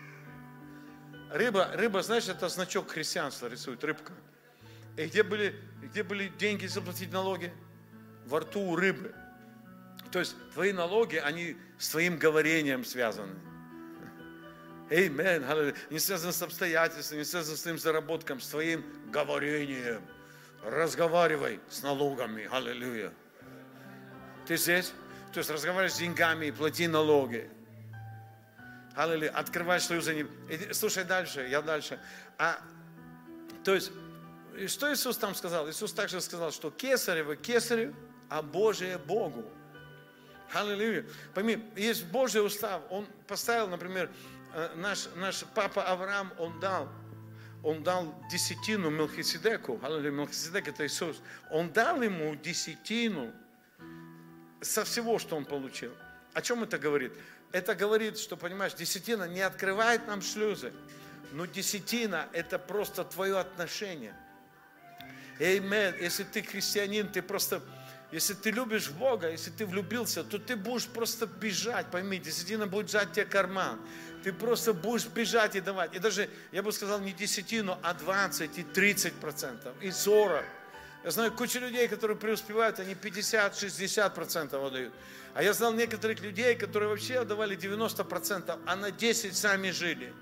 рыба, 1.31 2.01
знаешь, 2.01 2.27
это 2.27 2.49
значок 2.49 2.91
христианства 2.91 3.47
рисует, 3.47 3.83
рыбка. 3.83 4.13
И 4.97 5.05
где 5.05 5.23
были, 5.23 5.55
где 5.81 6.03
были 6.03 6.27
деньги 6.27 6.67
заплатить 6.67 7.11
налоги? 7.11 7.53
Во 8.25 8.41
рту 8.41 8.61
у 8.61 8.75
рыбы. 8.75 9.13
То 10.11 10.19
есть 10.19 10.35
твои 10.53 10.73
налоги, 10.73 11.15
они 11.15 11.57
с 11.77 11.89
твоим 11.89 12.17
говорением 12.17 12.83
связаны. 12.83 13.33
Эймен, 14.89 15.73
не 15.89 15.99
связаны 15.99 16.33
с 16.33 16.41
обстоятельствами, 16.41 17.19
не 17.19 17.25
связаны 17.25 17.55
с 17.55 17.61
твоим 17.61 17.79
заработком, 17.79 18.41
с 18.41 18.47
твоим 18.49 18.83
говорением. 19.09 20.01
Разговаривай 20.63 21.61
с 21.69 21.81
налогами, 21.81 22.49
аллилуйя. 22.51 23.13
Ты 24.45 24.57
здесь? 24.57 24.93
То 25.31 25.37
есть 25.37 25.49
разговаривай 25.49 25.89
с 25.89 25.97
деньгами, 25.97 26.51
плати 26.51 26.87
налоги. 26.87 27.49
Аллилуйя. 28.95 29.31
Открывай 29.31 29.79
свою 29.79 30.01
за 30.01 30.13
ним. 30.13 30.29
Слушай 30.71 31.03
дальше, 31.03 31.47
я 31.47 31.61
дальше. 31.61 31.99
А, 32.37 32.59
то 33.63 33.73
есть, 33.73 33.91
что 34.67 34.93
Иисус 34.93 35.17
там 35.17 35.35
сказал? 35.35 35.69
Иисус 35.69 35.93
также 35.93 36.19
сказал, 36.21 36.51
что 36.51 36.71
кесарево 36.71 37.35
кесарю, 37.35 37.95
а 38.29 38.41
Божие 38.41 38.97
Богу. 38.97 39.45
Аллилуйя. 40.53 41.05
Пойми, 41.33 41.63
есть 41.75 42.05
Божий 42.05 42.45
устав. 42.45 42.81
Он 42.89 43.07
поставил, 43.27 43.67
например, 43.67 44.09
э, 44.53 44.71
наш, 44.75 45.07
наш 45.15 45.45
папа 45.55 45.83
Авраам, 45.83 46.33
он 46.37 46.59
дал, 46.59 46.89
он 47.63 47.83
дал 47.83 48.13
десятину 48.29 48.89
Мелхиседеку. 48.89 49.79
Аллилуйя. 49.81 50.11
Мелхиседек 50.11 50.67
это 50.67 50.85
Иисус. 50.85 51.21
Он 51.49 51.71
дал 51.71 52.01
ему 52.01 52.35
десятину 52.35 53.31
со 54.59 54.83
всего, 54.83 55.19
что 55.19 55.37
он 55.37 55.45
получил. 55.45 55.93
О 56.33 56.41
чем 56.41 56.63
это 56.63 56.77
говорит? 56.77 57.13
Это 57.51 57.75
говорит, 57.75 58.17
что, 58.17 58.37
понимаешь, 58.37 58.73
десятина 58.73 59.27
не 59.27 59.41
открывает 59.41 60.07
нам 60.07 60.21
шлюзы, 60.21 60.71
но 61.33 61.45
десятина– 61.45 62.29
это 62.33 62.57
просто 62.57 63.03
твое 63.03 63.39
отношение. 63.39 64.15
Эймен, 65.39 65.95
если 65.99 66.23
ты 66.23 66.43
христианин, 66.43 67.11
ты 67.11 67.21
просто, 67.21 67.61
если 68.11 68.35
ты 68.35 68.51
любишь 68.51 68.89
Бога, 68.89 69.29
если 69.29 69.51
ты 69.51 69.65
влюбился, 69.65 70.23
то 70.23 70.39
ты 70.39 70.55
будешь 70.55 70.87
просто 70.87 71.25
бежать, 71.25 71.87
пойми, 71.87 72.19
десятина 72.19 72.67
будет 72.67 72.89
сжать 72.89 73.11
тебе 73.11 73.25
карман. 73.25 73.81
Ты 74.23 74.31
просто 74.31 74.73
будешь 74.73 75.07
бежать 75.07 75.55
и 75.55 75.61
давать. 75.61 75.95
И 75.95 75.99
даже, 75.99 76.29
я 76.51 76.61
бы 76.63 76.71
сказал, 76.71 76.99
не 76.99 77.11
десятину, 77.11 77.77
а 77.81 77.93
20 77.93 78.57
и 78.59 78.63
30 78.63 79.13
процентов, 79.13 79.73
и 79.81 79.91
40. 79.91 80.45
Я 81.03 81.09
знаю 81.09 81.31
кучу 81.31 81.59
людей, 81.59 81.87
которые 81.87 82.15
преуспевают, 82.15 82.79
они 82.79 82.93
50-60 82.93 84.13
процентов 84.13 84.63
отдают. 84.63 84.93
А 85.33 85.41
я 85.41 85.53
знал 85.53 85.73
некоторых 85.73 86.19
людей, 86.21 86.55
которые 86.55 86.89
вообще 86.89 87.19
отдавали 87.19 87.55
90 87.55 88.03
процентов, 88.03 88.59
а 88.67 88.75
на 88.75 88.91
10 88.91 89.35
сами 89.35 89.71
жили. 89.71 90.13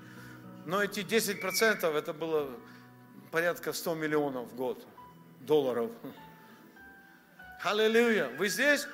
Но 0.66 0.82
эти 0.82 1.02
10 1.02 1.42
процентов, 1.42 1.96
это 1.96 2.14
было 2.14 2.50
порядка 3.32 3.74
100 3.74 3.96
миллионов 3.96 4.52
в 4.52 4.56
год 4.56 4.88
долларов. 5.42 5.92
Аллилуйя. 7.62 8.30
Вы 8.38 8.48
здесь? 8.48 8.88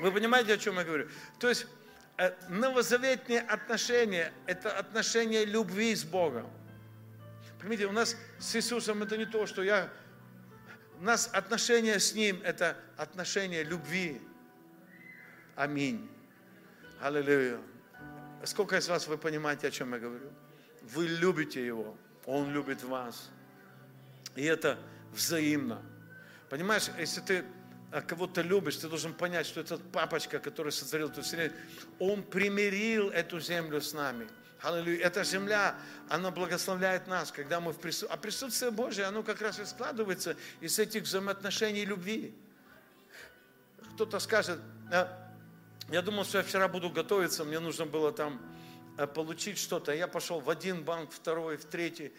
Вы 0.00 0.10
понимаете, 0.10 0.54
о 0.54 0.58
чем 0.58 0.76
я 0.78 0.84
говорю? 0.84 1.08
То 1.38 1.48
есть 1.48 1.66
э, 2.16 2.32
новозаветные 2.48 3.40
отношения– 3.40 4.32
это 4.46 4.76
отношения 4.76 5.44
любви 5.44 5.94
с 5.94 6.02
Богом. 6.02 6.50
Понимаете, 7.60 7.86
у 7.86 7.92
нас 7.92 8.16
с 8.40 8.56
Иисусом 8.56 9.02
это 9.04 9.16
не 9.16 9.26
то, 9.26 9.46
что 9.46 9.62
я 9.62 9.90
у 10.98 11.02
нас 11.02 11.28
отношения 11.32 11.98
с 11.98 12.14
Ним– 12.14 12.40
это 12.44 12.76
отношения 12.96 13.62
любви. 13.62 14.20
Аминь. 15.54 16.08
Аллилуйя. 17.00 17.58
Сколько 18.44 18.76
из 18.76 18.88
вас 18.88 19.06
вы 19.06 19.18
понимаете, 19.18 19.68
о 19.68 19.70
чем 19.70 19.92
я 19.92 19.98
говорю? 19.98 20.30
Вы 20.82 21.08
любите 21.08 21.64
Его, 21.64 21.96
Он 22.24 22.52
любит 22.52 22.82
вас. 22.82 23.30
И 24.34 24.44
это 24.44 24.78
взаимно. 25.12 25.82
Понимаешь, 26.48 26.88
если 26.98 27.20
ты 27.20 27.44
кого-то 28.06 28.42
любишь, 28.42 28.76
ты 28.76 28.88
должен 28.88 29.14
понять, 29.14 29.46
что 29.46 29.60
этот 29.60 29.82
папочка, 29.90 30.38
который 30.38 30.72
сотворил 30.72 31.08
эту 31.08 31.22
вселенную, 31.22 31.52
он 31.98 32.22
примирил 32.22 33.10
эту 33.10 33.40
землю 33.40 33.80
с 33.80 33.92
нами. 33.92 34.28
Аллилуйя. 34.62 35.04
Эта 35.04 35.22
земля, 35.22 35.76
она 36.08 36.30
благословляет 36.30 37.06
нас, 37.06 37.30
когда 37.30 37.60
мы 37.60 37.72
в 37.72 37.78
присутствии. 37.78 38.12
А 38.12 38.16
присутствие 38.16 38.70
Божие, 38.70 39.06
оно 39.06 39.22
как 39.22 39.40
раз 39.40 39.58
и 39.58 39.64
складывается 39.64 40.36
из 40.60 40.78
этих 40.78 41.02
взаимоотношений 41.02 41.84
любви. 41.84 42.34
Кто-то 43.94 44.18
скажет, 44.18 44.58
«А, 44.90 45.32
я 45.88 46.02
думал, 46.02 46.24
что 46.24 46.38
я 46.38 46.44
вчера 46.44 46.68
буду 46.68 46.90
готовиться, 46.90 47.44
мне 47.44 47.60
нужно 47.60 47.86
было 47.86 48.12
там 48.12 48.40
э, 48.98 49.06
получить 49.06 49.58
что-то. 49.58 49.92
Я 49.92 50.08
пошел 50.08 50.40
в 50.40 50.50
один 50.50 50.82
банк, 50.82 51.12
второй, 51.12 51.56
в 51.56 51.64
третий. 51.64 52.12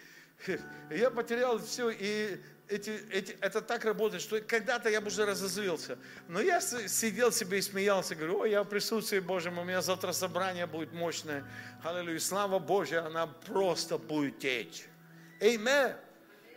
Я 0.89 1.09
потерял 1.09 1.59
все, 1.59 1.89
и 1.89 2.39
эти, 2.69 2.89
эти, 3.11 3.38
это 3.39 3.61
так 3.61 3.85
работает, 3.85 4.22
что 4.22 4.41
когда-то 4.41 4.89
я 4.89 4.99
бы 4.99 5.07
уже 5.07 5.26
разозлился. 5.26 5.98
Но 6.27 6.41
я 6.41 6.60
сидел 6.60 7.31
себе 7.31 7.60
и 7.60 7.61
смеялся, 7.61 8.15
говорю, 8.15 8.39
ой, 8.39 8.52
я 8.52 8.64
в 8.64 8.68
присутствии 8.68 9.19
Божьем, 9.19 9.57
у 9.57 9.64
меня 9.64 9.81
завтра 9.81 10.11
собрание 10.11 10.65
будет 10.65 10.94
мощное. 10.94 11.45
Аллилуйя, 11.84 12.19
слава 12.19 12.60
Божья, 12.60 13.06
она 13.06 13.27
просто 13.27 13.98
будет 13.98 14.39
течь. 14.39 14.85
Эйме. 15.39 15.95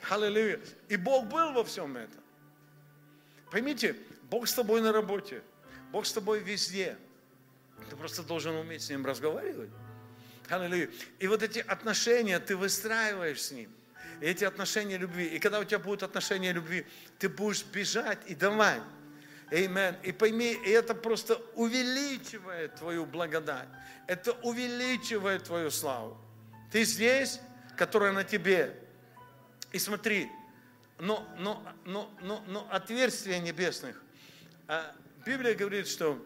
Аллилуйя. 0.08 0.60
И 0.88 0.96
Бог 0.96 1.26
был 1.26 1.52
во 1.52 1.62
всем 1.64 1.96
этом. 1.96 2.20
Поймите, 3.50 3.96
Бог 4.30 4.48
с 4.48 4.54
тобой 4.54 4.80
на 4.80 4.92
работе, 4.92 5.42
Бог 5.92 6.06
с 6.06 6.12
тобой 6.12 6.40
везде. 6.40 6.96
Ты 7.88 7.96
просто 7.96 8.22
должен 8.22 8.54
уметь 8.54 8.82
с 8.82 8.90
Ним 8.90 9.04
разговаривать. 9.04 9.70
Аллилуйя. 10.48 10.90
И 11.18 11.28
вот 11.28 11.42
эти 11.42 11.58
отношения 11.58 12.38
ты 12.40 12.56
выстраиваешь 12.56 13.42
с 13.42 13.50
Ним 13.50 13.70
эти 14.20 14.44
отношения 14.44 14.98
любви. 14.98 15.26
И 15.26 15.38
когда 15.38 15.60
у 15.60 15.64
тебя 15.64 15.78
будут 15.78 16.02
отношения 16.02 16.52
любви, 16.52 16.86
ты 17.18 17.28
будешь 17.28 17.64
бежать 17.64 18.18
и 18.26 18.34
давать. 18.34 18.82
Amen. 19.50 19.96
И 20.04 20.12
пойми, 20.12 20.56
это 20.66 20.94
просто 20.94 21.34
увеличивает 21.54 22.76
твою 22.76 23.04
благодать. 23.04 23.68
Это 24.06 24.32
увеличивает 24.42 25.44
твою 25.44 25.70
славу. 25.70 26.16
Ты 26.70 26.84
здесь, 26.84 27.40
которая 27.76 28.12
на 28.12 28.22
тебе. 28.22 28.76
И 29.72 29.78
смотри, 29.78 30.30
но, 30.98 31.26
но, 31.38 31.62
но, 31.84 32.14
но, 32.22 32.44
но 32.46 32.68
отверстия 32.70 33.40
небесных. 33.40 34.00
А 34.68 34.94
Библия 35.24 35.54
говорит, 35.54 35.88
что 35.88 36.24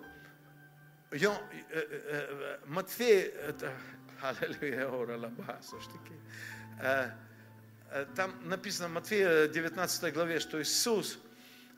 э, 1.10 1.16
э, 1.16 1.38
э, 1.70 2.58
Матфей, 2.66 3.22
это, 3.22 3.72
аллилуйя, 4.22 4.88
там 8.16 8.48
написано 8.48 8.88
в 8.88 8.92
Матфея 8.92 9.48
19 9.48 10.12
главе, 10.12 10.40
что 10.40 10.60
Иисус, 10.60 11.18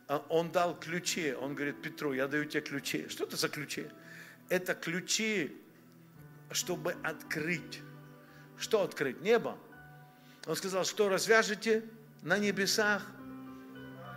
э, 0.09 0.19
Он 0.29 0.51
дал 0.51 0.79
ключи. 0.79 1.35
Он 1.35 1.55
говорит 1.55 1.83
Петру, 1.83 2.13
я 2.13 2.27
даю 2.27 2.45
тебе 2.45 2.63
ключи. 2.63 3.09
Что 3.09 3.25
это 3.25 3.37
за 3.37 3.49
ключи? 3.49 3.87
Это 4.49 4.75
ключи, 4.75 5.57
чтобы 6.51 6.97
открыть. 7.03 7.81
Что 8.59 8.83
открыть? 8.83 9.21
Небо. 9.21 9.59
Он 10.47 10.57
сказал, 10.57 10.85
что 10.85 11.09
развяжете 11.09 11.85
на 12.23 12.39
небесах, 12.39 13.03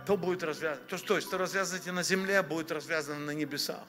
то 0.06 0.16
будет 0.16 0.42
развязано. 0.42 0.86
То, 0.86 0.96
что, 0.96 1.20
что 1.20 1.38
развязываете 1.38 1.92
на 1.92 2.02
земле, 2.02 2.42
будет 2.42 2.72
развязано 2.72 3.20
на 3.20 3.30
небесах. 3.32 3.84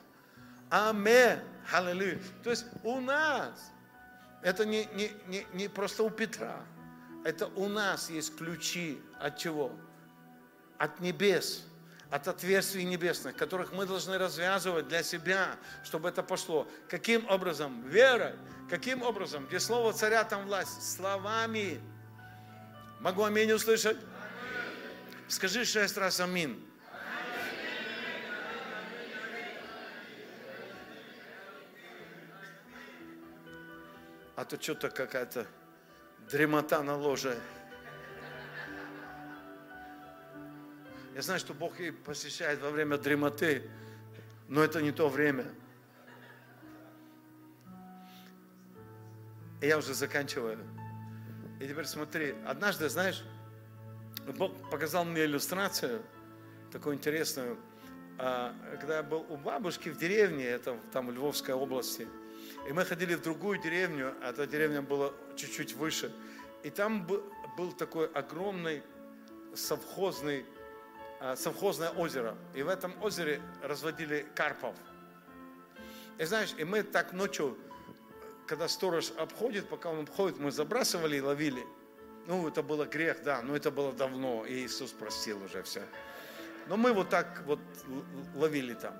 Аминь. 0.69 1.39
Аллилуйя. 1.71 2.19
То 2.43 2.49
есть 2.49 2.65
у 2.83 2.99
нас, 2.99 3.71
это 4.41 4.65
не, 4.65 4.85
не, 4.93 5.11
не, 5.27 5.45
не 5.53 5.67
просто 5.67 6.03
у 6.03 6.09
Петра, 6.09 6.63
это 7.23 7.47
у 7.47 7.67
нас 7.67 8.09
есть 8.09 8.35
ключи 8.35 8.99
от 9.19 9.37
чего? 9.37 9.71
От 10.77 10.99
небес, 10.99 11.63
от 12.09 12.27
отверстий 12.27 12.83
небесных, 12.83 13.35
которых 13.35 13.71
мы 13.71 13.85
должны 13.85 14.17
развязывать 14.17 14.87
для 14.87 15.03
себя, 15.03 15.55
чтобы 15.83 16.09
это 16.09 16.23
пошло. 16.23 16.67
Каким 16.89 17.29
образом? 17.29 17.87
Верой. 17.87 18.33
Каким 18.69 19.03
образом? 19.03 19.45
Где 19.45 19.59
слово 19.59 19.93
царя, 19.93 20.23
там 20.23 20.45
власть. 20.45 20.95
Словами. 20.95 21.79
Могу 22.99 23.23
аминь 23.23 23.51
услышать? 23.51 23.97
Скажи 25.27 25.63
шесть 25.65 25.97
раз 25.97 26.19
аминь. 26.19 26.67
А 34.35 34.45
то 34.45 34.59
что-то 34.59 34.89
какая-то 34.89 35.45
дремота 36.31 36.81
на 36.81 36.95
ложе. 36.95 37.37
Я 41.13 41.21
знаю, 41.21 41.39
что 41.39 41.53
Бог 41.53 41.79
и 41.79 41.91
посещает 41.91 42.61
во 42.61 42.69
время 42.69 42.97
дремоты, 42.97 43.69
но 44.47 44.63
это 44.63 44.81
не 44.81 44.91
то 44.91 45.09
время. 45.09 45.45
И 49.61 49.67
я 49.67 49.77
уже 49.77 49.93
заканчиваю. 49.93 50.57
И 51.59 51.67
теперь 51.67 51.85
смотри, 51.85 52.33
однажды, 52.47 52.89
знаешь, 52.89 53.23
Бог 54.37 54.69
показал 54.71 55.03
мне 55.03 55.25
иллюстрацию, 55.25 56.01
такую 56.71 56.95
интересную, 56.95 57.57
а, 58.17 58.55
когда 58.79 58.97
я 58.97 59.03
был 59.03 59.25
у 59.29 59.35
бабушки 59.35 59.89
в 59.89 59.97
деревне, 59.97 60.45
это 60.45 60.79
там 60.93 61.07
в 61.07 61.11
Львовской 61.11 61.53
области, 61.53 62.07
и 62.67 62.73
мы 62.73 62.85
ходили 62.85 63.15
в 63.15 63.21
другую 63.21 63.59
деревню, 63.59 64.13
а 64.21 64.29
эта 64.29 64.45
деревня 64.47 64.81
была 64.81 65.11
чуть-чуть 65.35 65.73
выше, 65.73 66.11
и 66.63 66.69
там 66.69 67.07
был 67.57 67.71
такой 67.73 68.07
огромный 68.07 68.83
совхозный, 69.55 70.45
а, 71.19 71.35
совхозное 71.35 71.89
озеро, 71.89 72.35
и 72.53 72.63
в 72.63 72.69
этом 72.69 72.93
озере 73.03 73.41
разводили 73.61 74.25
карпов. 74.35 74.75
И 76.17 76.25
знаешь, 76.25 76.53
и 76.57 76.63
мы 76.63 76.83
так 76.83 77.13
ночью, 77.13 77.57
когда 78.45 78.67
сторож 78.67 79.11
обходит, 79.17 79.67
пока 79.67 79.89
он 79.89 80.01
обходит, 80.01 80.39
мы 80.39 80.51
забрасывали 80.51 81.17
и 81.17 81.21
ловили– 81.21 81.63
ну, 82.27 82.47
это 82.47 82.61
было 82.61 82.85
грех, 82.85 83.23
да, 83.23 83.41
но 83.41 83.55
это 83.55 83.71
было 83.71 83.91
давно, 83.91 84.45
и 84.45 84.65
Иисус 84.65 84.91
простил 84.91 85.43
уже 85.43 85.63
все. 85.63 85.81
Но 86.67 86.77
мы 86.77 86.93
вот 86.93 87.09
так 87.09 87.43
вот 87.45 87.59
ловили 88.35 88.73
там. 88.73 88.93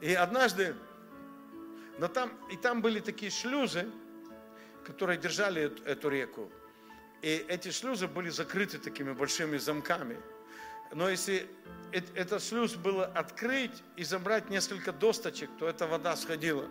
И 0.00 0.14
однажды, 0.14 0.74
но 2.00 2.08
там, 2.08 2.32
и 2.50 2.56
там 2.56 2.82
были 2.82 2.98
такие 2.98 3.30
шлюзы, 3.30 3.88
которые 4.84 5.18
держали 5.18 5.62
эту, 5.62 5.84
эту 5.84 6.08
реку. 6.08 6.50
И 7.22 7.44
эти 7.48 7.70
шлюзы 7.70 8.08
были 8.08 8.30
закрыты 8.30 8.78
такими 8.78 9.12
большими 9.12 9.58
замками. 9.58 10.16
Но 10.92 11.08
если 11.08 11.48
этот 11.92 12.42
шлюз 12.42 12.74
было 12.74 13.06
открыть 13.06 13.84
и 13.96 14.02
забрать 14.02 14.50
несколько 14.50 14.90
досточек, 14.90 15.50
то 15.58 15.68
эта 15.68 15.86
вода 15.86 16.16
сходила. 16.16 16.66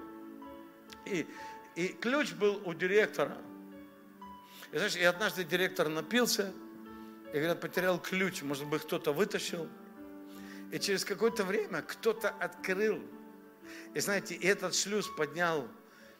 И, 1.05 1.25
и 1.75 1.87
ключ 1.87 2.33
был 2.33 2.61
у 2.65 2.73
директора– 2.73 3.37
и 4.71 4.77
знаешь, 4.77 4.95
и 4.95 5.03
однажды 5.03 5.43
директор 5.43 5.89
напился, 5.89 6.53
и 7.33 7.37
говорят, 7.37 7.59
потерял 7.59 7.99
ключ, 7.99 8.43
может 8.43 8.67
быть, 8.67 8.83
кто-то 8.83 9.11
вытащил. 9.11 9.67
И 10.71 10.77
через 10.77 11.03
какое-то 11.03 11.43
время 11.43 11.81
кто-то 11.81 12.29
открыл. 12.29 13.01
И 13.93 13.99
знаете, 13.99 14.35
этот 14.35 14.75
шлюз 14.75 15.07
поднял 15.07 15.67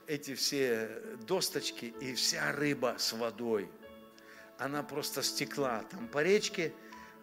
эти 0.08 0.34
все 0.34 0.90
досточки, 1.28 1.94
и 2.02 2.14
вся 2.16 2.52
рыба 2.52 2.96
с 2.98 3.14
водой, 3.14 3.70
она 4.58 4.84
просто 4.84 5.22
стекла 5.22 5.84
там 5.92 6.08
по 6.08 6.24
речке, 6.24 6.74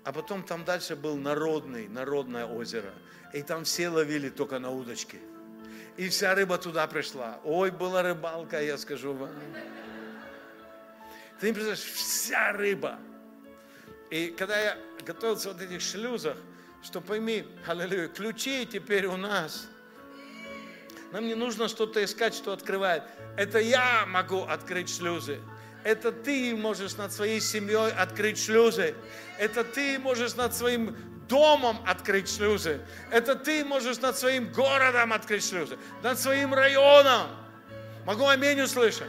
а 0.05 0.13
потом 0.13 0.45
там 0.45 0.65
дальше 0.65 0.95
был 0.95 1.17
народный, 1.17 1.89
народное 1.89 2.47
озеро. 2.47 2.95
И 3.35 3.43
там 3.43 3.65
все 3.65 3.89
ловили 3.89 4.31
только 4.31 4.59
на 4.61 4.71
удочке. 4.71 5.19
И 5.97 6.09
вся 6.09 6.35
рыба 6.35 6.59
туда 6.59 6.87
пришла. 6.87 7.41
Ой, 7.45 7.71
была 7.71 8.03
рыбалка, 8.03 8.63
я 8.63 8.79
скажу 8.79 9.15
вам. 9.15 9.31
Ты 11.41 11.49
не 11.49 11.53
представляешь, 11.53 11.81
вся 11.81 12.53
рыба. 12.53 12.99
И 14.11 14.29
когда 14.39 14.59
я 14.59 14.79
готовился 15.05 15.53
вот 15.53 15.61
этих 15.61 15.81
шлюзах, 15.81 16.37
что 16.83 17.01
пойми, 17.01 17.47
аллилуйя, 17.67 18.09
ключи 18.09 18.65
теперь 18.65 19.07
у 19.07 19.17
нас. 19.17 19.69
Нам 21.13 21.27
не 21.27 21.35
нужно 21.35 21.69
что-то 21.69 22.05
искать, 22.05 22.35
что 22.35 22.53
открывает. 22.53 23.03
Это 23.37 23.59
я 23.59 24.05
могу 24.07 24.43
открыть 24.43 24.95
шлюзы. 24.95 25.41
Это 25.85 26.11
ты 26.11 26.57
можешь 26.57 26.97
над 26.97 27.13
своей 27.13 27.41
семьей 27.41 27.93
открыть 27.93 28.43
шлюзы. 28.43 28.95
Это 29.39 29.63
ты 29.63 29.99
можешь 29.99 30.35
над 30.35 30.55
своим 30.55 30.97
домом 31.29 31.79
открыть 31.87 32.29
шлюзы. 32.29 32.81
Это 33.11 33.37
ты 33.37 33.65
можешь 33.65 33.99
над 33.99 34.19
своим 34.19 34.53
городом 34.53 35.13
открыть 35.13 35.49
шлюзы. 35.49 35.79
Над 36.03 36.19
своим 36.19 36.55
районом. 36.55 37.29
Могу 38.05 38.27
аминь 38.27 38.61
услышать. 38.61 39.09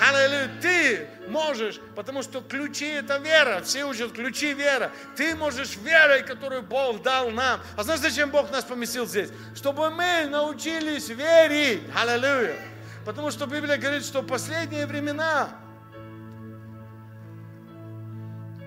Аллилуйя, 0.00 0.50
ты 0.60 1.08
можешь, 1.28 1.80
потому 1.94 2.22
что 2.22 2.40
ключи 2.40 2.86
это 2.86 3.18
вера, 3.18 3.60
все 3.62 3.84
учат 3.84 4.12
ключи 4.12 4.54
вера. 4.54 4.92
Ты 5.16 5.34
можешь 5.34 5.76
верой, 5.76 6.22
которую 6.22 6.62
Бог 6.62 7.02
дал 7.02 7.30
нам. 7.30 7.60
А 7.76 7.82
знаешь, 7.82 8.00
зачем 8.00 8.30
Бог 8.30 8.50
нас 8.50 8.64
поместил 8.64 9.06
здесь? 9.06 9.30
Чтобы 9.54 9.90
мы 9.90 10.26
научились 10.28 11.08
верить. 11.08 11.82
Аллилуйя. 11.94 12.56
Потому 13.04 13.30
что 13.30 13.46
Библия 13.46 13.76
говорит, 13.76 14.04
что 14.04 14.22
последние 14.22 14.86
времена 14.86 15.50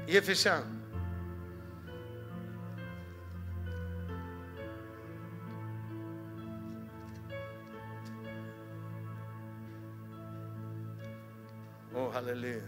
Ефесян 0.08 0.81
О, 12.02 12.12
аллилуйя. 12.16 12.64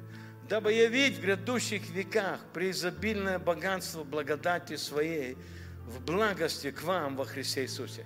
Дабы 0.47 0.73
явить 0.73 1.17
в 1.17 1.21
грядущих 1.21 1.89
веках 1.89 2.39
преизобильное 2.53 3.39
богатство 3.39 4.03
благодати 4.03 4.75
Своей 4.75 5.37
в 5.87 6.01
благости 6.01 6.69
к 6.69 6.83
вам 6.83 7.15
во 7.15 7.25
Христе 7.25 7.63
Иисусе. 7.63 8.05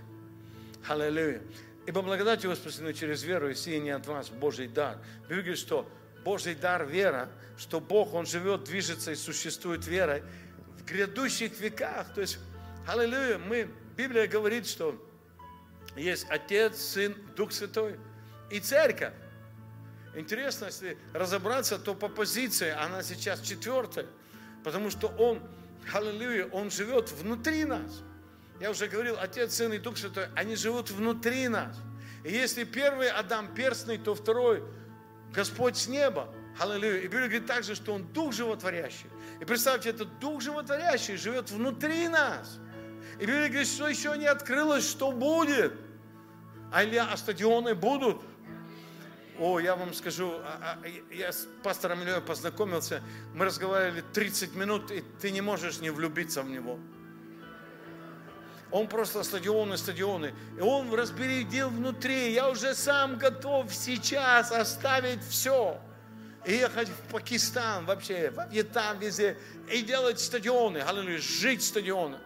Аллилуйя. 0.88 1.42
Ибо 1.86 2.02
благодать 2.02 2.44
его 2.44 2.56
спасены 2.56 2.94
через 2.94 3.24
веру, 3.24 3.50
и 3.50 3.56
сие 3.56 3.80
не 3.80 3.90
от 3.90 4.08
вас, 4.08 4.30
Божий 4.30 4.70
дар. 4.70 5.00
Библия 5.30 5.56
что 5.56 5.90
Божий 6.24 6.56
дар– 6.56 6.86
вера, 6.90 7.30
что 7.58 7.82
Бог, 7.82 8.14
Он 8.14 8.26
живет, 8.26 8.64
движется 8.64 9.12
и 9.12 9.16
существует 9.16 9.86
верой 9.86 10.24
в 10.78 10.86
грядущих 10.86 11.60
веках. 11.60 12.14
То 12.14 12.22
есть, 12.22 12.40
аллилуйя, 12.88 13.38
мы, 13.38 13.70
Библия 13.98 14.28
говорит, 14.28 14.66
что 14.66 14.96
есть 15.98 16.26
Отец, 16.30 16.78
Сын, 16.78 17.16
Дух 17.36 17.52
Святой 17.52 17.98
и 18.50 18.62
Церковь. 18.62 19.14
Интересно, 20.16 20.66
если 20.66 20.98
разобраться, 21.14 21.78
то 21.78 21.94
по 21.94 22.08
позиции 22.08 22.70
она 22.70 23.04
сейчас 23.04 23.42
четвертая, 23.42 24.08
потому 24.64 24.90
что 24.90 25.08
Он, 25.08 25.42
аллилуйя, 25.94 26.48
Он 26.48 26.72
живет 26.72 27.12
внутри 27.12 27.66
нас. 27.66 28.02
Я 28.60 28.72
уже 28.72 28.88
говорил, 28.88 29.18
Отец, 29.20 29.54
Сын 29.54 29.72
и 29.74 29.78
Дух 29.78 29.98
Святой, 29.98 30.28
они 30.36 30.56
живут 30.56 30.90
внутри 30.90 31.48
нас. 31.48 31.78
И 32.24 32.32
если 32.32 32.64
первый 32.64 33.10
Адам 33.10 33.54
перстный, 33.54 33.98
то 33.98 34.16
второй 34.16 34.64
Господь 35.32 35.78
с 35.78 35.88
неба. 35.88 36.34
Аллилуйя. 36.60 37.00
И 37.00 37.04
Библия 37.04 37.28
говорит 37.28 37.46
также, 37.46 37.76
что 37.76 37.94
Он 37.94 38.04
Дух 38.14 38.34
животворящий. 38.34 39.08
И 39.40 39.46
представьте, 39.46 39.90
этот 39.90 40.20
Дух 40.20 40.42
животворящий 40.42 41.16
живет 41.16 41.52
внутри 41.52 42.08
нас. 42.08 42.58
И 43.20 43.22
Библия 43.22 43.48
говорит, 43.48 43.68
что 43.68 43.88
еще 43.88 44.18
не 44.18 44.26
открылось, 44.26 44.90
что 44.90 45.12
будет. 45.12 45.74
А, 46.72 46.84
или, 46.84 46.98
а 46.98 47.16
стадионы 47.16 47.76
будут. 47.76 48.22
О, 49.40 49.60
я 49.60 49.76
вам 49.76 49.94
скажу, 49.94 50.34
а, 50.44 50.80
а, 50.84 51.14
я 51.14 51.32
с 51.32 51.48
пастором 51.62 52.02
Ильей 52.02 52.22
познакомился, 52.22 53.04
мы 53.36 53.46
разговаривали 53.46 54.04
30 54.14 54.56
минут, 54.56 54.90
и 54.90 55.04
ты 55.22 55.30
не 55.30 55.42
можешь 55.42 55.80
не 55.80 55.92
влюбиться 55.92 56.42
в 56.42 56.50
него. 56.50 56.80
Он 58.72 58.88
просто 58.88 59.24
стадионы, 59.24 59.78
стадионы. 59.78 60.34
И 60.58 60.62
он 60.62 60.94
разбередил 60.94 61.70
внутри. 61.70 62.34
Я 62.34 62.50
уже 62.50 62.76
сам 62.76 63.18
готов 63.18 63.74
сейчас 63.74 64.52
оставить 64.52 65.24
все. 65.24 65.80
И 66.46 66.54
ехать 66.54 66.90
в 66.90 67.12
Пакистан 67.12 67.86
вообще, 67.86 68.30
в 68.30 68.52
Вьетнам, 68.52 69.00
везде. 69.00 69.38
И 69.72 69.84
делать 69.84 70.20
стадионы, 70.20 70.80
аллилуйя, 70.80 71.20
жить 71.20 71.64
стадионы. 71.64 72.18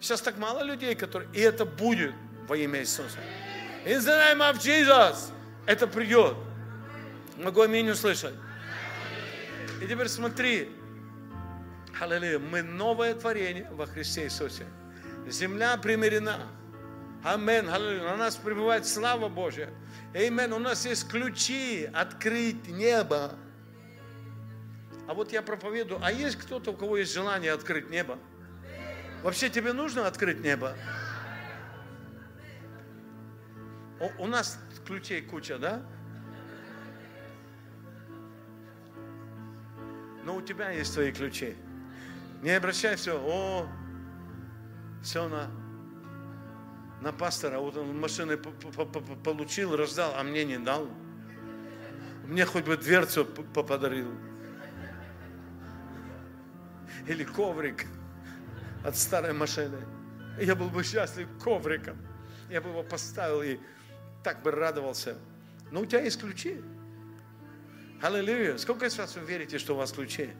Сейчас 0.00 0.20
так 0.20 0.36
мало 0.36 0.62
людей, 0.64 0.94
которые... 0.94 1.30
И 1.32 1.40
это 1.40 1.64
будет 1.64 2.14
во 2.46 2.56
имя 2.56 2.80
Иисуса. 2.80 3.18
In 3.86 4.00
the 4.00 4.34
name 4.34 4.40
of 4.40 4.58
Jesus 4.58 5.32
это 5.70 5.86
придет. 5.86 6.36
Могу 7.36 7.60
аминь 7.60 7.88
услышать. 7.88 8.34
И 9.80 9.86
теперь 9.86 10.08
смотри. 10.08 10.68
Аллилуйя. 12.00 12.40
Мы 12.40 12.62
новое 12.62 13.14
творение 13.14 13.70
во 13.70 13.86
Христе 13.86 14.24
Иисусе. 14.24 14.66
Земля 15.28 15.76
примирена. 15.76 16.48
Амин. 17.22 17.68
Аллилуйя. 17.68 18.02
На 18.02 18.16
нас 18.16 18.34
пребывает 18.34 18.84
слава 18.84 19.28
Божья. 19.28 19.70
Амин. 20.12 20.52
У 20.52 20.58
нас 20.58 20.84
есть 20.86 21.08
ключи 21.08 21.88
открыть 21.94 22.66
небо. 22.66 23.36
А 25.06 25.14
вот 25.14 25.32
я 25.32 25.40
проповедую. 25.40 26.00
А 26.02 26.10
есть 26.10 26.34
кто-то, 26.36 26.72
у 26.72 26.74
кого 26.74 26.96
есть 26.96 27.14
желание 27.14 27.52
открыть 27.52 27.90
небо? 27.90 28.18
Вообще 29.22 29.48
тебе 29.48 29.72
нужно 29.72 30.08
открыть 30.08 30.40
небо? 30.40 30.74
У, 34.00 34.24
у 34.24 34.26
нас 34.26 34.58
ключей 34.90 35.22
куча, 35.22 35.56
да? 35.56 35.82
Но 40.24 40.36
у 40.36 40.42
тебя 40.42 40.70
есть 40.70 40.92
твои 40.92 41.12
ключи. 41.12 41.54
Не 42.42 42.50
обращайся. 42.50 43.14
о, 43.14 43.68
все 45.00 45.28
на, 45.28 45.48
на 47.00 47.12
пастора. 47.12 47.60
Вот 47.60 47.76
он 47.76 48.00
машины 48.00 48.36
получил, 48.36 49.76
раздал, 49.76 50.12
а 50.16 50.24
мне 50.24 50.44
не 50.44 50.58
дал. 50.58 50.88
Мне 52.24 52.44
хоть 52.44 52.64
бы 52.64 52.76
дверцу 52.76 53.24
подарил. 53.24 54.10
Или 57.06 57.22
коврик 57.22 57.86
от 58.84 58.96
старой 58.96 59.34
машины. 59.34 59.78
Я 60.40 60.56
был 60.56 60.68
бы 60.68 60.82
счастлив 60.82 61.28
ковриком. 61.42 61.96
Я 62.48 62.60
бы 62.60 62.70
его 62.70 62.82
поставил 62.82 63.42
и 63.42 63.60
так 64.22 64.42
бы 64.42 64.50
радовался. 64.50 65.16
Но 65.70 65.80
у 65.80 65.86
тебя 65.86 66.00
есть 66.00 66.20
ключи. 66.20 66.60
Аллилуйя. 68.02 68.56
Сколько 68.58 68.86
из 68.86 68.96
вас 68.96 69.16
вы 69.16 69.26
верите, 69.26 69.58
что 69.58 69.74
у 69.74 69.76
вас 69.76 69.92
ключи? 69.92 70.30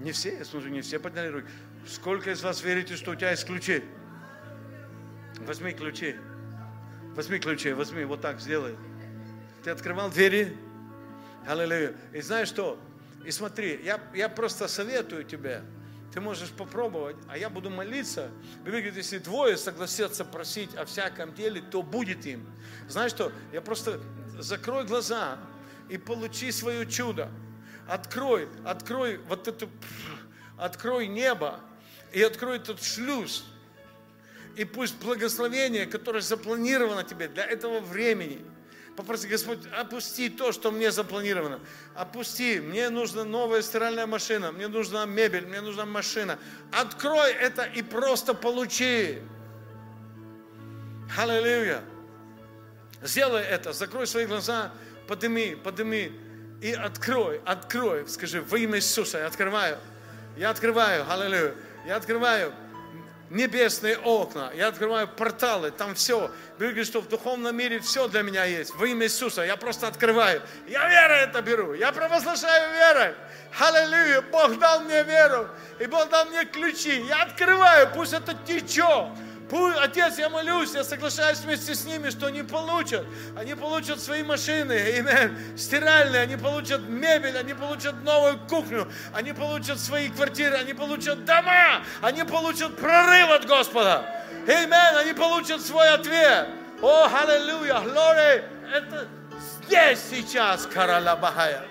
Не 0.00 0.12
все, 0.12 0.36
я 0.38 0.44
слушаю, 0.44 0.72
не 0.72 0.80
все 0.80 0.98
подняли 0.98 1.28
руки. 1.28 1.48
Сколько 1.86 2.30
из 2.30 2.42
вас 2.42 2.62
верите, 2.62 2.96
что 2.96 3.12
у 3.12 3.14
тебя 3.14 3.30
есть 3.30 3.46
ключи? 3.46 3.82
Возьми 5.40 5.72
ключи. 5.72 6.16
Возьми 7.14 7.38
ключи, 7.38 7.72
возьми, 7.72 8.04
вот 8.04 8.20
так 8.20 8.40
сделай. 8.40 8.76
Ты 9.64 9.70
открывал 9.70 10.10
двери? 10.10 10.56
Аллилуйя. 11.46 11.94
И 12.12 12.20
знаешь 12.20 12.48
что? 12.48 12.78
И 13.24 13.30
смотри, 13.30 13.80
я, 13.82 14.00
я 14.14 14.28
просто 14.28 14.68
советую 14.68 15.24
тебе, 15.24 15.62
ты 16.12 16.20
можешь 16.20 16.50
попробовать, 16.50 17.16
а 17.28 17.38
я 17.38 17.48
буду 17.48 17.70
молиться. 17.70 18.30
Библия 18.64 18.80
говорит, 18.80 18.96
если 18.96 19.18
двое 19.18 19.56
согласятся 19.56 20.24
просить 20.24 20.74
о 20.74 20.84
всяком 20.84 21.34
деле, 21.34 21.60
то 21.60 21.82
будет 21.82 22.26
им. 22.26 22.46
Знаешь 22.88 23.12
что, 23.12 23.32
я 23.52 23.60
просто 23.60 24.00
закрой 24.38 24.84
глаза 24.84 25.38
и 25.88 25.98
получи 25.98 26.50
свое 26.50 26.86
чудо. 26.86 27.30
Открой, 27.88 28.48
открой 28.64 29.18
вот 29.28 29.46
эту, 29.48 29.68
открой 30.56 31.06
небо 31.06 31.60
и 32.12 32.22
открой 32.22 32.56
этот 32.56 32.82
шлюз. 32.82 33.44
И 34.56 34.64
пусть 34.64 34.98
благословение, 34.98 35.86
которое 35.86 36.20
запланировано 36.20 37.04
тебе 37.04 37.28
для 37.28 37.44
этого 37.44 37.80
времени– 37.80 38.44
Попроси, 38.96 39.28
Господь, 39.28 39.60
опусти 39.78 40.28
то, 40.28 40.52
что 40.52 40.70
мне 40.70 40.90
запланировано. 40.90 41.60
Опусти. 41.94 42.60
Мне 42.60 42.90
нужна 42.90 43.24
новая 43.24 43.62
стиральная 43.62 44.06
машина, 44.06 44.52
мне 44.52 44.68
нужна 44.68 45.06
мебель, 45.06 45.46
мне 45.46 45.60
нужна 45.60 45.86
машина. 45.86 46.38
Открой 46.72 47.32
это 47.32 47.64
и 47.64 47.82
просто 47.82 48.34
получи. 48.34 49.20
Аллилуйя. 51.16 51.82
Сделай 53.02 53.42
это, 53.42 53.72
закрой 53.72 54.06
свои 54.06 54.26
глаза, 54.26 54.72
подними, 55.08 55.54
подними 55.54 56.12
и 56.60 56.72
открой, 56.72 57.40
открой. 57.46 58.06
Скажи, 58.08 58.42
во 58.42 58.58
имя 58.58 58.76
Иисуса 58.78 59.18
я 59.18 59.26
открываю. 59.26 59.78
Я 60.36 60.50
открываю, 60.50 61.10
аллилуйя. 61.10 61.54
Я 61.86 61.96
открываю 61.96 62.52
небесные 63.30 63.96
окна, 63.96 64.50
я 64.54 64.68
открываю 64.68 65.08
порталы, 65.08 65.70
там 65.70 65.94
все. 65.94 66.30
Библия 66.54 66.70
говорит, 66.70 66.86
что 66.86 67.00
в 67.00 67.08
духовном 67.08 67.56
мире 67.56 67.80
все 67.80 68.08
для 68.08 68.22
меня 68.22 68.44
есть. 68.44 68.74
Во 68.74 68.86
имя 68.86 69.06
Иисуса 69.06 69.42
я 69.42 69.56
просто 69.56 69.86
открываю. 69.86 70.42
Я 70.68 70.88
верой 70.88 71.20
это 71.20 71.40
беру, 71.40 71.72
я 71.72 71.92
провозглашаю 71.92 72.72
верой. 72.74 73.14
Аллилуйя, 73.58 74.20
Бог 74.22 74.58
дал 74.58 74.80
мне 74.80 75.02
веру, 75.04 75.48
и 75.78 75.86
Бог 75.86 76.08
дал 76.10 76.26
мне 76.26 76.44
ключи. 76.44 77.00
Я 77.02 77.22
открываю, 77.22 77.90
пусть 77.94 78.12
это 78.12 78.34
течет. 78.46 79.08
Отец, 79.52 80.18
я 80.18 80.28
молюсь, 80.28 80.74
я 80.74 80.84
соглашаюсь 80.84 81.38
вместе 81.38 81.74
с 81.74 81.84
ними, 81.84 82.10
что 82.10 82.26
они 82.26 82.42
получат. 82.42 83.04
Они 83.36 83.54
получат 83.54 84.00
свои 84.00 84.22
машины, 84.22 84.72
amen, 84.72 85.56
стиральные, 85.56 86.22
они 86.22 86.36
получат 86.36 86.82
мебель, 86.82 87.36
они 87.36 87.54
получат 87.54 87.94
новую 88.04 88.38
кухню, 88.38 88.90
они 89.12 89.32
получат 89.32 89.80
свои 89.80 90.08
квартиры, 90.08 90.56
они 90.56 90.72
получат 90.72 91.24
дома, 91.24 91.82
они 92.00 92.22
получат 92.24 92.76
прорыв 92.76 93.30
от 93.30 93.46
Господа. 93.46 94.04
Amen, 94.46 94.96
они 94.98 95.12
получат 95.12 95.60
свой 95.60 95.88
ответ. 95.88 96.48
О, 96.80 97.06
аллилуйя, 97.06 97.80
глория, 97.80 98.44
это 98.72 99.08
здесь 99.66 100.00
сейчас, 100.10 100.66
Карала 100.66 101.16
Бахая. 101.16 101.62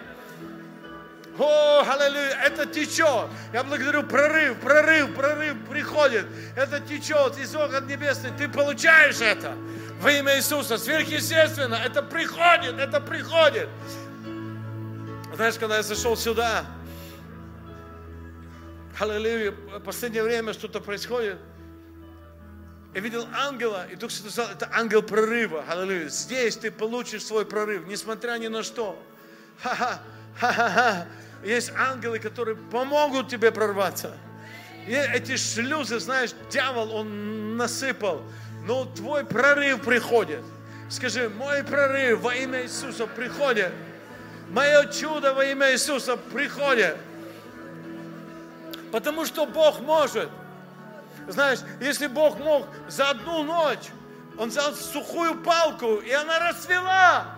О, 1.40 1.86
аллилуйя, 1.90 2.38
это 2.44 2.66
течет. 2.66 3.30
Я 3.53 3.64
благодарю, 3.64 4.03
прорыв, 4.03 4.60
прорыв, 4.60 5.16
прорыв 5.16 5.57
приходит. 5.70 6.26
Это 6.57 6.82
течет 6.82 7.38
из 7.38 7.56
окон 7.56 7.88
небесных. 7.88 8.36
Ты 8.36 8.49
получаешь 8.49 9.22
это 9.22 9.56
во 10.02 10.11
имя 10.11 10.36
Иисуса. 10.36 10.78
Сверхъестественно, 10.78 11.76
это 11.76 12.03
приходит, 12.03 12.78
это 12.78 12.99
приходит. 12.99 13.70
Знаешь, 15.34 15.56
когда 15.56 15.78
я 15.78 15.84
зашел 15.84 16.18
сюда, 16.18 16.66
аллилуйя, 18.99 19.52
в 19.52 19.80
последнее 19.80 20.24
время 20.24 20.52
что-то 20.52 20.82
происходит. 20.82 21.38
Я 22.94 22.99
видел 22.99 23.26
ангела, 23.34 23.86
и 23.90 23.95
Дух 23.95 24.11
Святой 24.11 24.32
сказал, 24.32 24.52
это 24.52 24.70
ангел 24.74 25.03
прорыва. 25.03 25.64
Аллилуйя. 25.70 26.10
Здесь 26.10 26.57
ты 26.57 26.70
получишь 26.70 27.24
свой 27.24 27.45
прорыв, 27.45 27.88
несмотря 27.88 28.38
ни 28.38 28.48
на 28.48 28.61
что. 28.61 29.02
Ха-ха, 29.61 30.02
ха-ха-ха. 30.38 31.07
Есть 31.44 31.72
ангелы, 31.78 32.20
которые 32.20 32.56
помогут 32.56 33.30
тебе 33.30 33.52
прорваться. 33.52 34.18
И 34.88 34.94
эти 34.94 35.38
шлюзы, 35.38 35.99
знаешь, 35.99 36.32
дьявол, 36.49 36.94
он 36.95 37.57
насыпал. 37.57 38.22
Но 38.66 38.86
твой 38.86 39.24
прорыв 39.26 39.82
приходит. 39.82 40.44
Скажи, 40.90 41.30
мой 41.30 41.64
прорыв 41.64 42.20
во 42.22 42.36
имя 42.36 42.64
Иисуса 42.64 43.07
приходит. 43.07 43.72
Мое 44.49 44.86
чудо 44.91 45.34
во 45.34 45.45
имя 45.45 45.72
Иисуса 45.72 46.18
приходит. 46.18 46.98
Потому 48.91 49.26
что 49.26 49.45
Бог 49.45 49.80
может. 49.82 50.30
Знаешь, 51.28 51.60
если 51.80 52.07
Бог 52.07 52.40
мог 52.40 52.66
за 52.88 53.11
одну 53.11 53.44
ночь, 53.44 53.90
Он 54.38 54.49
взял 54.49 54.74
сухую 54.74 55.36
палку, 55.36 55.98
и 55.98 56.11
она 56.11 56.40
расцвела. 56.49 57.36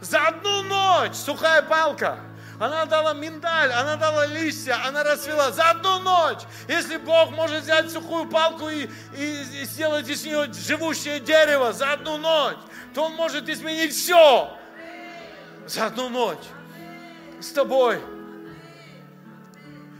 За 0.00 0.28
одну 0.28 0.62
ночь 0.62 1.14
сухая 1.14 1.62
палка– 1.62 2.18
она 2.58 2.86
дала 2.86 3.12
миндаль, 3.14 3.72
она 3.72 3.96
дала 3.96 4.26
листья, 4.26 4.78
она 4.86 5.02
расцвела 5.02 5.50
за 5.50 5.70
одну 5.70 6.00
ночь. 6.00 6.40
Если 6.68 6.96
Бог 6.96 7.30
может 7.30 7.62
взять 7.62 7.90
сухую 7.90 8.28
палку 8.28 8.68
и, 8.68 8.88
и, 9.16 9.42
и 9.62 9.64
сделать 9.64 10.08
из 10.08 10.24
нее 10.24 10.52
живущее 10.52 11.20
дерево 11.20 11.72
за 11.72 11.92
одну 11.92 12.16
ночь, 12.16 12.56
то 12.94 13.04
Он 13.04 13.12
может 13.14 13.48
изменить 13.48 13.94
все 13.94 14.56
за 15.66 15.86
одну 15.86 16.08
ночь 16.08 16.44
с 17.40 17.50
тобой. 17.52 18.15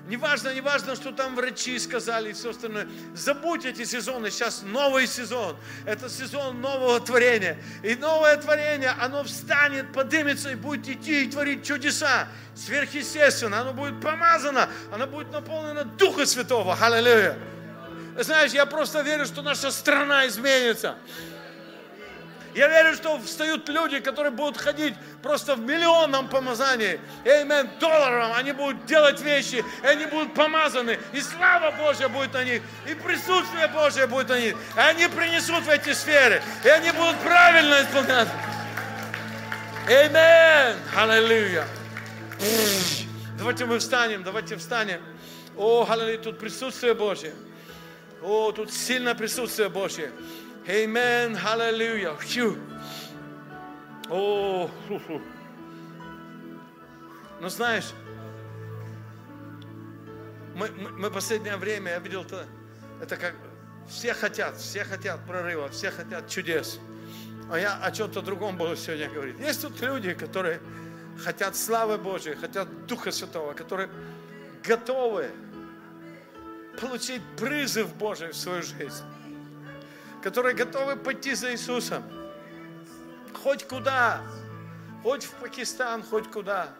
Неважно, 0.06 0.54
неважно, 0.54 0.94
что 0.94 1.10
там 1.10 1.34
врачи 1.34 1.78
сказали 1.80 2.30
и 2.30 2.32
все 2.32 2.50
остальное. 2.50 2.86
Забудь 3.14 3.64
эти 3.64 3.84
сезоны. 3.84 4.30
Сейчас 4.30 4.62
новый 4.62 5.06
сезон. 5.08 5.56
Это 5.84 6.08
сезон 6.08 6.60
нового 6.60 7.00
творения. 7.00 7.58
И 7.82 7.96
новое 7.96 8.36
творение, 8.36 8.90
оно 9.00 9.24
встанет, 9.24 9.92
поднимется 9.92 10.50
и 10.50 10.54
будет 10.54 10.88
идти 10.88 11.24
и 11.24 11.30
творить 11.30 11.66
чудеса. 11.66 12.28
Сверхъестественно. 12.54 13.60
Оно 13.60 13.72
будет 13.72 14.00
помазано. 14.00 14.68
Оно 14.92 15.08
будет 15.08 15.32
наполнено 15.32 15.84
Духа 15.84 16.24
Святого. 16.24 16.76
Аллилуйя. 16.80 17.36
Знаешь, 18.16 18.52
я 18.52 18.64
просто 18.64 19.02
верю, 19.02 19.26
что 19.26 19.42
наша 19.42 19.72
страна 19.72 20.26
изменится. 20.28 20.96
Я 22.56 22.68
верю, 22.68 22.94
что 22.94 23.18
встают 23.18 23.68
люди, 23.68 24.00
которые 24.00 24.32
будут 24.32 24.56
ходить 24.56 24.94
просто 25.22 25.56
в 25.56 25.60
миллионном 25.60 26.26
помазании. 26.26 26.98
Эймен, 27.26 27.68
долларом. 27.78 28.32
Они 28.32 28.52
будут 28.52 28.86
делать 28.86 29.20
вещи, 29.20 29.62
и 29.82 29.86
они 29.86 30.06
будут 30.06 30.32
помазаны. 30.32 30.98
И 31.12 31.20
слава 31.20 31.70
Божья 31.72 32.08
будет 32.08 32.32
на 32.32 32.44
них. 32.44 32.62
И 32.90 32.94
присутствие 32.94 33.68
Божье 33.68 34.06
будет 34.06 34.30
на 34.30 34.40
них. 34.40 34.56
И 34.74 34.80
они 34.80 35.06
принесут 35.06 35.64
в 35.64 35.68
эти 35.68 35.92
сферы. 35.92 36.42
И 36.64 36.68
они 36.68 36.92
будут 36.92 37.18
правильно 37.18 37.82
исполнять. 37.82 38.28
Эймен. 39.86 40.78
Аллилуйя. 40.96 41.66
Давайте 43.36 43.66
мы 43.66 43.80
встанем, 43.80 44.22
давайте 44.22 44.56
встанем. 44.56 45.02
О, 45.58 45.86
аллилуйя, 45.86 46.16
тут 46.16 46.38
присутствие 46.38 46.94
Божье. 46.94 47.34
О, 48.22 48.52
тут 48.52 48.72
сильное 48.72 49.14
присутствие 49.14 49.68
Божье. 49.68 50.10
Amen. 50.66 51.36
Phew. 51.36 52.58
О, 54.08 54.70
фу 54.88 54.94
-фу. 54.94 55.22
ну 57.40 57.48
знаешь, 57.48 57.92
мы, 60.54 60.70
мы, 60.70 60.90
мы 60.90 61.10
последнее 61.10 61.56
время, 61.56 61.92
я 61.92 61.98
видел 61.98 62.22
это, 62.22 62.46
это 63.02 63.16
как 63.16 63.34
все 63.88 64.14
хотят, 64.14 64.56
все 64.56 64.84
хотят 64.84 65.24
прорыва, 65.26 65.68
все 65.68 65.90
хотят 65.90 66.28
чудес. 66.28 66.80
А 67.50 67.58
я 67.58 67.76
о 67.76 67.92
чем-то 67.92 68.22
другом 68.22 68.56
буду 68.56 68.76
сегодня 68.76 69.08
говорить. 69.10 69.38
Есть 69.38 69.62
тут 69.62 69.80
люди, 69.80 70.14
которые 70.14 70.60
хотят 71.22 71.56
славы 71.56 71.98
Божьей, 71.98 72.34
хотят 72.34 72.86
Духа 72.86 73.12
Святого, 73.12 73.52
которые 73.52 73.88
готовы 74.64 75.30
получить 76.76 77.22
призыв 77.36 77.94
Божий 77.96 78.32
в 78.32 78.36
свою 78.36 78.62
жизнь 78.62 79.04
которые 80.26 80.56
готовы 80.56 80.96
пойти 80.96 81.34
за 81.34 81.52
Иисусом. 81.52 82.02
Хоть 83.32 83.62
куда, 83.68 84.26
хоть 85.04 85.22
в 85.22 85.32
Пакистан, 85.36 86.02
хоть 86.02 86.28
куда. 86.32 86.74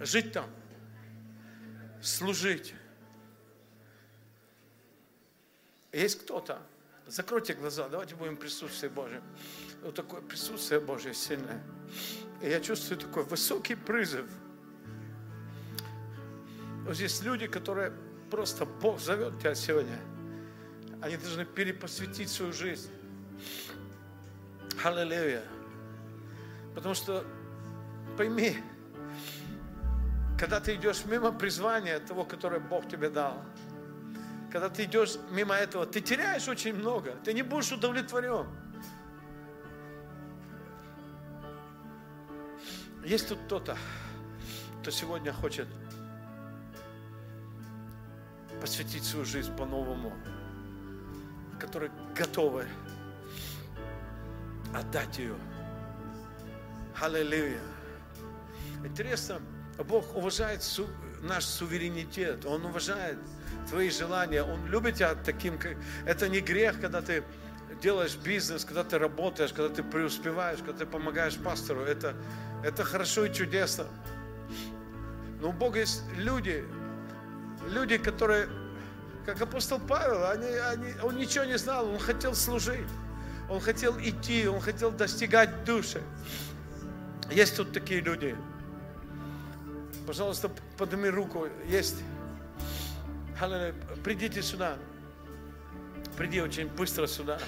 жить 0.00 0.32
там, 0.32 0.50
служить. 2.02 2.74
Есть 5.92 6.22
кто-то, 6.22 6.60
закройте 7.06 7.54
глаза, 7.54 7.88
давайте 7.88 8.16
будем 8.16 8.36
присутствие 8.36 8.90
Божье. 8.90 9.22
Вот 9.84 9.94
такое 9.94 10.22
присутствие 10.22 10.80
Божье 10.80 11.14
сильное. 11.14 11.62
И 12.42 12.48
я 12.48 12.60
чувствую 12.60 12.98
такой 12.98 13.22
высокий 13.22 13.76
призыв. 13.76 14.28
Вот 16.88 16.96
здесь 16.96 17.20
люди, 17.20 17.46
которые 17.46 17.92
просто 18.30 18.64
Бог 18.64 18.98
зовет 18.98 19.38
тебя 19.38 19.54
сегодня. 19.54 19.98
Они 21.02 21.18
должны 21.18 21.44
перепосвятить 21.44 22.30
свою 22.30 22.54
жизнь. 22.54 22.88
Аллилуйя. 24.82 25.44
Потому 26.74 26.94
что 26.94 27.26
пойми, 28.16 28.56
когда 30.38 30.60
ты 30.60 30.76
идешь 30.76 31.04
мимо 31.04 31.30
призвания 31.30 32.00
того, 32.00 32.24
которое 32.24 32.58
Бог 32.58 32.88
тебе 32.88 33.10
дал, 33.10 33.44
когда 34.50 34.70
ты 34.70 34.84
идешь 34.84 35.18
мимо 35.30 35.56
этого, 35.56 35.84
ты 35.84 36.00
теряешь 36.00 36.48
очень 36.48 36.72
много, 36.72 37.16
ты 37.22 37.34
не 37.34 37.42
будешь 37.42 37.70
удовлетворен. 37.70 38.46
Есть 43.04 43.28
тут 43.28 43.40
кто-то, 43.44 43.76
кто 44.80 44.90
сегодня 44.90 45.34
хочет 45.34 45.68
посвятить 48.60 49.04
свою 49.04 49.24
жизнь 49.24 49.54
по-новому, 49.56 50.12
которые 51.58 51.90
готовы 52.16 52.66
отдать 54.74 55.18
ее. 55.18 55.34
Аллилуйя. 57.00 57.60
Интересно, 58.84 59.40
Бог 59.88 60.16
уважает 60.16 60.62
су, 60.62 60.86
наш 61.22 61.44
суверенитет, 61.44 62.44
Он 62.44 62.64
уважает 62.66 63.18
твои 63.68 63.90
желания, 63.90 64.42
Он 64.42 64.66
любит 64.66 64.96
тебя 64.96 65.14
таким, 65.14 65.58
как... 65.58 65.76
Это 66.06 66.28
не 66.28 66.40
грех, 66.40 66.80
когда 66.80 67.02
ты 67.02 67.22
делаешь 67.80 68.16
бизнес, 68.16 68.64
когда 68.64 68.84
ты 68.84 68.98
работаешь, 68.98 69.52
когда 69.52 69.74
ты 69.74 69.82
преуспеваешь, 69.82 70.58
когда 70.58 70.72
ты 70.72 70.86
помогаешь 70.86 71.36
пастору. 71.36 71.82
Это, 71.82 72.14
это 72.64 72.84
хорошо 72.84 73.26
и 73.26 73.32
чудесно. 73.32 73.86
Но 75.40 75.50
у 75.50 75.52
Бога 75.52 75.78
есть 75.78 76.02
люди, 76.16 76.64
люди, 77.68 77.98
которые, 77.98 78.48
как 79.24 79.40
апостол 79.40 79.78
Павел, 79.78 80.26
они, 80.30 80.46
они, 80.46 80.94
он 81.02 81.16
ничего 81.16 81.44
не 81.44 81.58
знал, 81.58 81.88
он 81.88 81.98
хотел 81.98 82.34
служить, 82.34 82.88
он 83.48 83.60
хотел 83.60 83.98
идти, 83.98 84.48
он 84.48 84.60
хотел 84.60 84.90
достигать 84.90 85.64
души. 85.64 86.02
Есть 87.30 87.56
тут 87.56 87.72
такие 87.72 88.00
люди. 88.00 88.36
Пожалуйста, 90.06 90.50
подними 90.76 91.10
руку. 91.10 91.48
Есть. 91.66 91.96
Придите 94.02 94.42
сюда. 94.42 94.76
Приди 96.16 96.40
очень 96.40 96.68
быстро 96.68 97.06
сюда. 97.06 97.38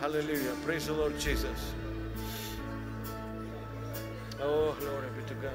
Hallelujah. 0.00 0.54
Praise 0.64 0.86
the 0.86 0.94
Lord 0.94 1.18
Jesus. 1.18 1.74
Oh, 4.42 4.74
glory 4.80 5.10
be 5.14 5.22
to 5.28 5.34
God. 5.34 5.52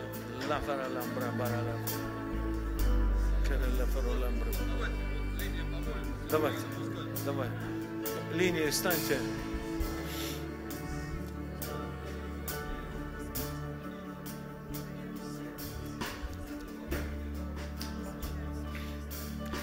Давайте, 6.30 6.60
давай. 7.26 7.48
Линии 8.34 8.70
станьте. 8.72 9.18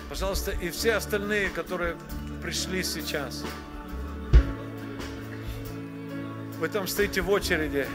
Пожалуйста, 0.09 0.53
и 0.53 0.71
все 0.71 0.95
остальные, 0.95 1.49
которые 1.51 1.97
пришли 2.43 2.83
сейчас. 2.85 3.45
Вы 6.61 6.69
там 6.69 6.87
стоите 6.87 7.23
в 7.23 7.31
очереди. 7.31 7.89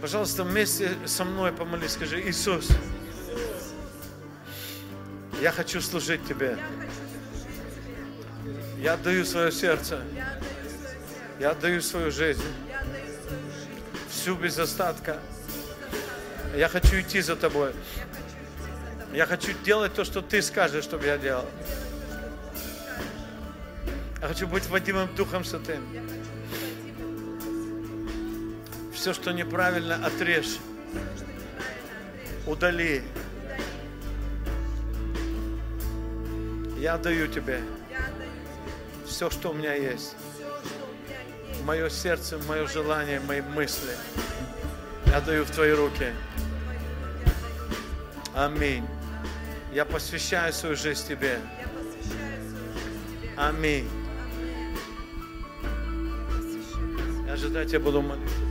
Пожалуйста, 0.00 0.42
вместе 0.42 0.90
со 1.06 1.24
мной 1.24 1.52
помолись, 1.52 1.92
скажи, 1.92 2.20
Иисус, 2.28 2.68
я 5.44 5.52
хочу 5.52 5.82
служить 5.82 6.26
Тебе. 6.26 6.56
Я 8.78 8.94
отдаю 8.94 9.26
свое 9.26 9.52
сердце. 9.52 10.00
Я 11.38 11.50
отдаю 11.50 11.82
свою 11.82 12.10
жизнь. 12.10 12.42
Всю 14.08 14.36
без 14.36 14.58
остатка. 14.58 15.18
Я 16.56 16.70
хочу 16.70 16.98
идти 16.98 17.20
за 17.20 17.36
Тобой. 17.36 17.72
Я 19.12 19.26
хочу 19.26 19.52
делать 19.66 19.92
то, 19.92 20.06
что 20.06 20.22
Ты 20.22 20.40
скажешь, 20.40 20.84
чтобы 20.84 21.04
я 21.04 21.18
делал. 21.18 21.44
Я 24.22 24.28
хочу 24.28 24.46
быть 24.46 24.66
Вадимом 24.68 25.14
Духом 25.14 25.44
Святым. 25.44 25.84
Все, 28.94 29.12
что 29.12 29.32
неправильно, 29.32 29.96
отрежь. 30.06 30.56
Удали. 32.46 33.02
Я 36.84 36.98
даю 36.98 37.28
тебе 37.28 37.62
все, 39.06 39.30
что 39.30 39.52
у 39.52 39.54
меня 39.54 39.72
есть. 39.72 40.16
Мое 41.64 41.88
сердце, 41.88 42.38
мое 42.46 42.66
желание, 42.66 43.20
мои 43.20 43.40
мысли. 43.40 43.96
Я 45.06 45.22
даю 45.22 45.46
в 45.46 45.50
Твои 45.50 45.70
руки. 45.70 46.12
Аминь. 48.34 48.86
Я 49.72 49.86
посвящаю 49.86 50.52
свою 50.52 50.76
жизнь 50.76 51.08
Тебе. 51.08 51.38
Аминь. 53.34 53.88
Я 57.26 57.32
ожидать 57.32 57.72
я 57.72 57.80
буду 57.80 58.02
молиться. 58.02 58.43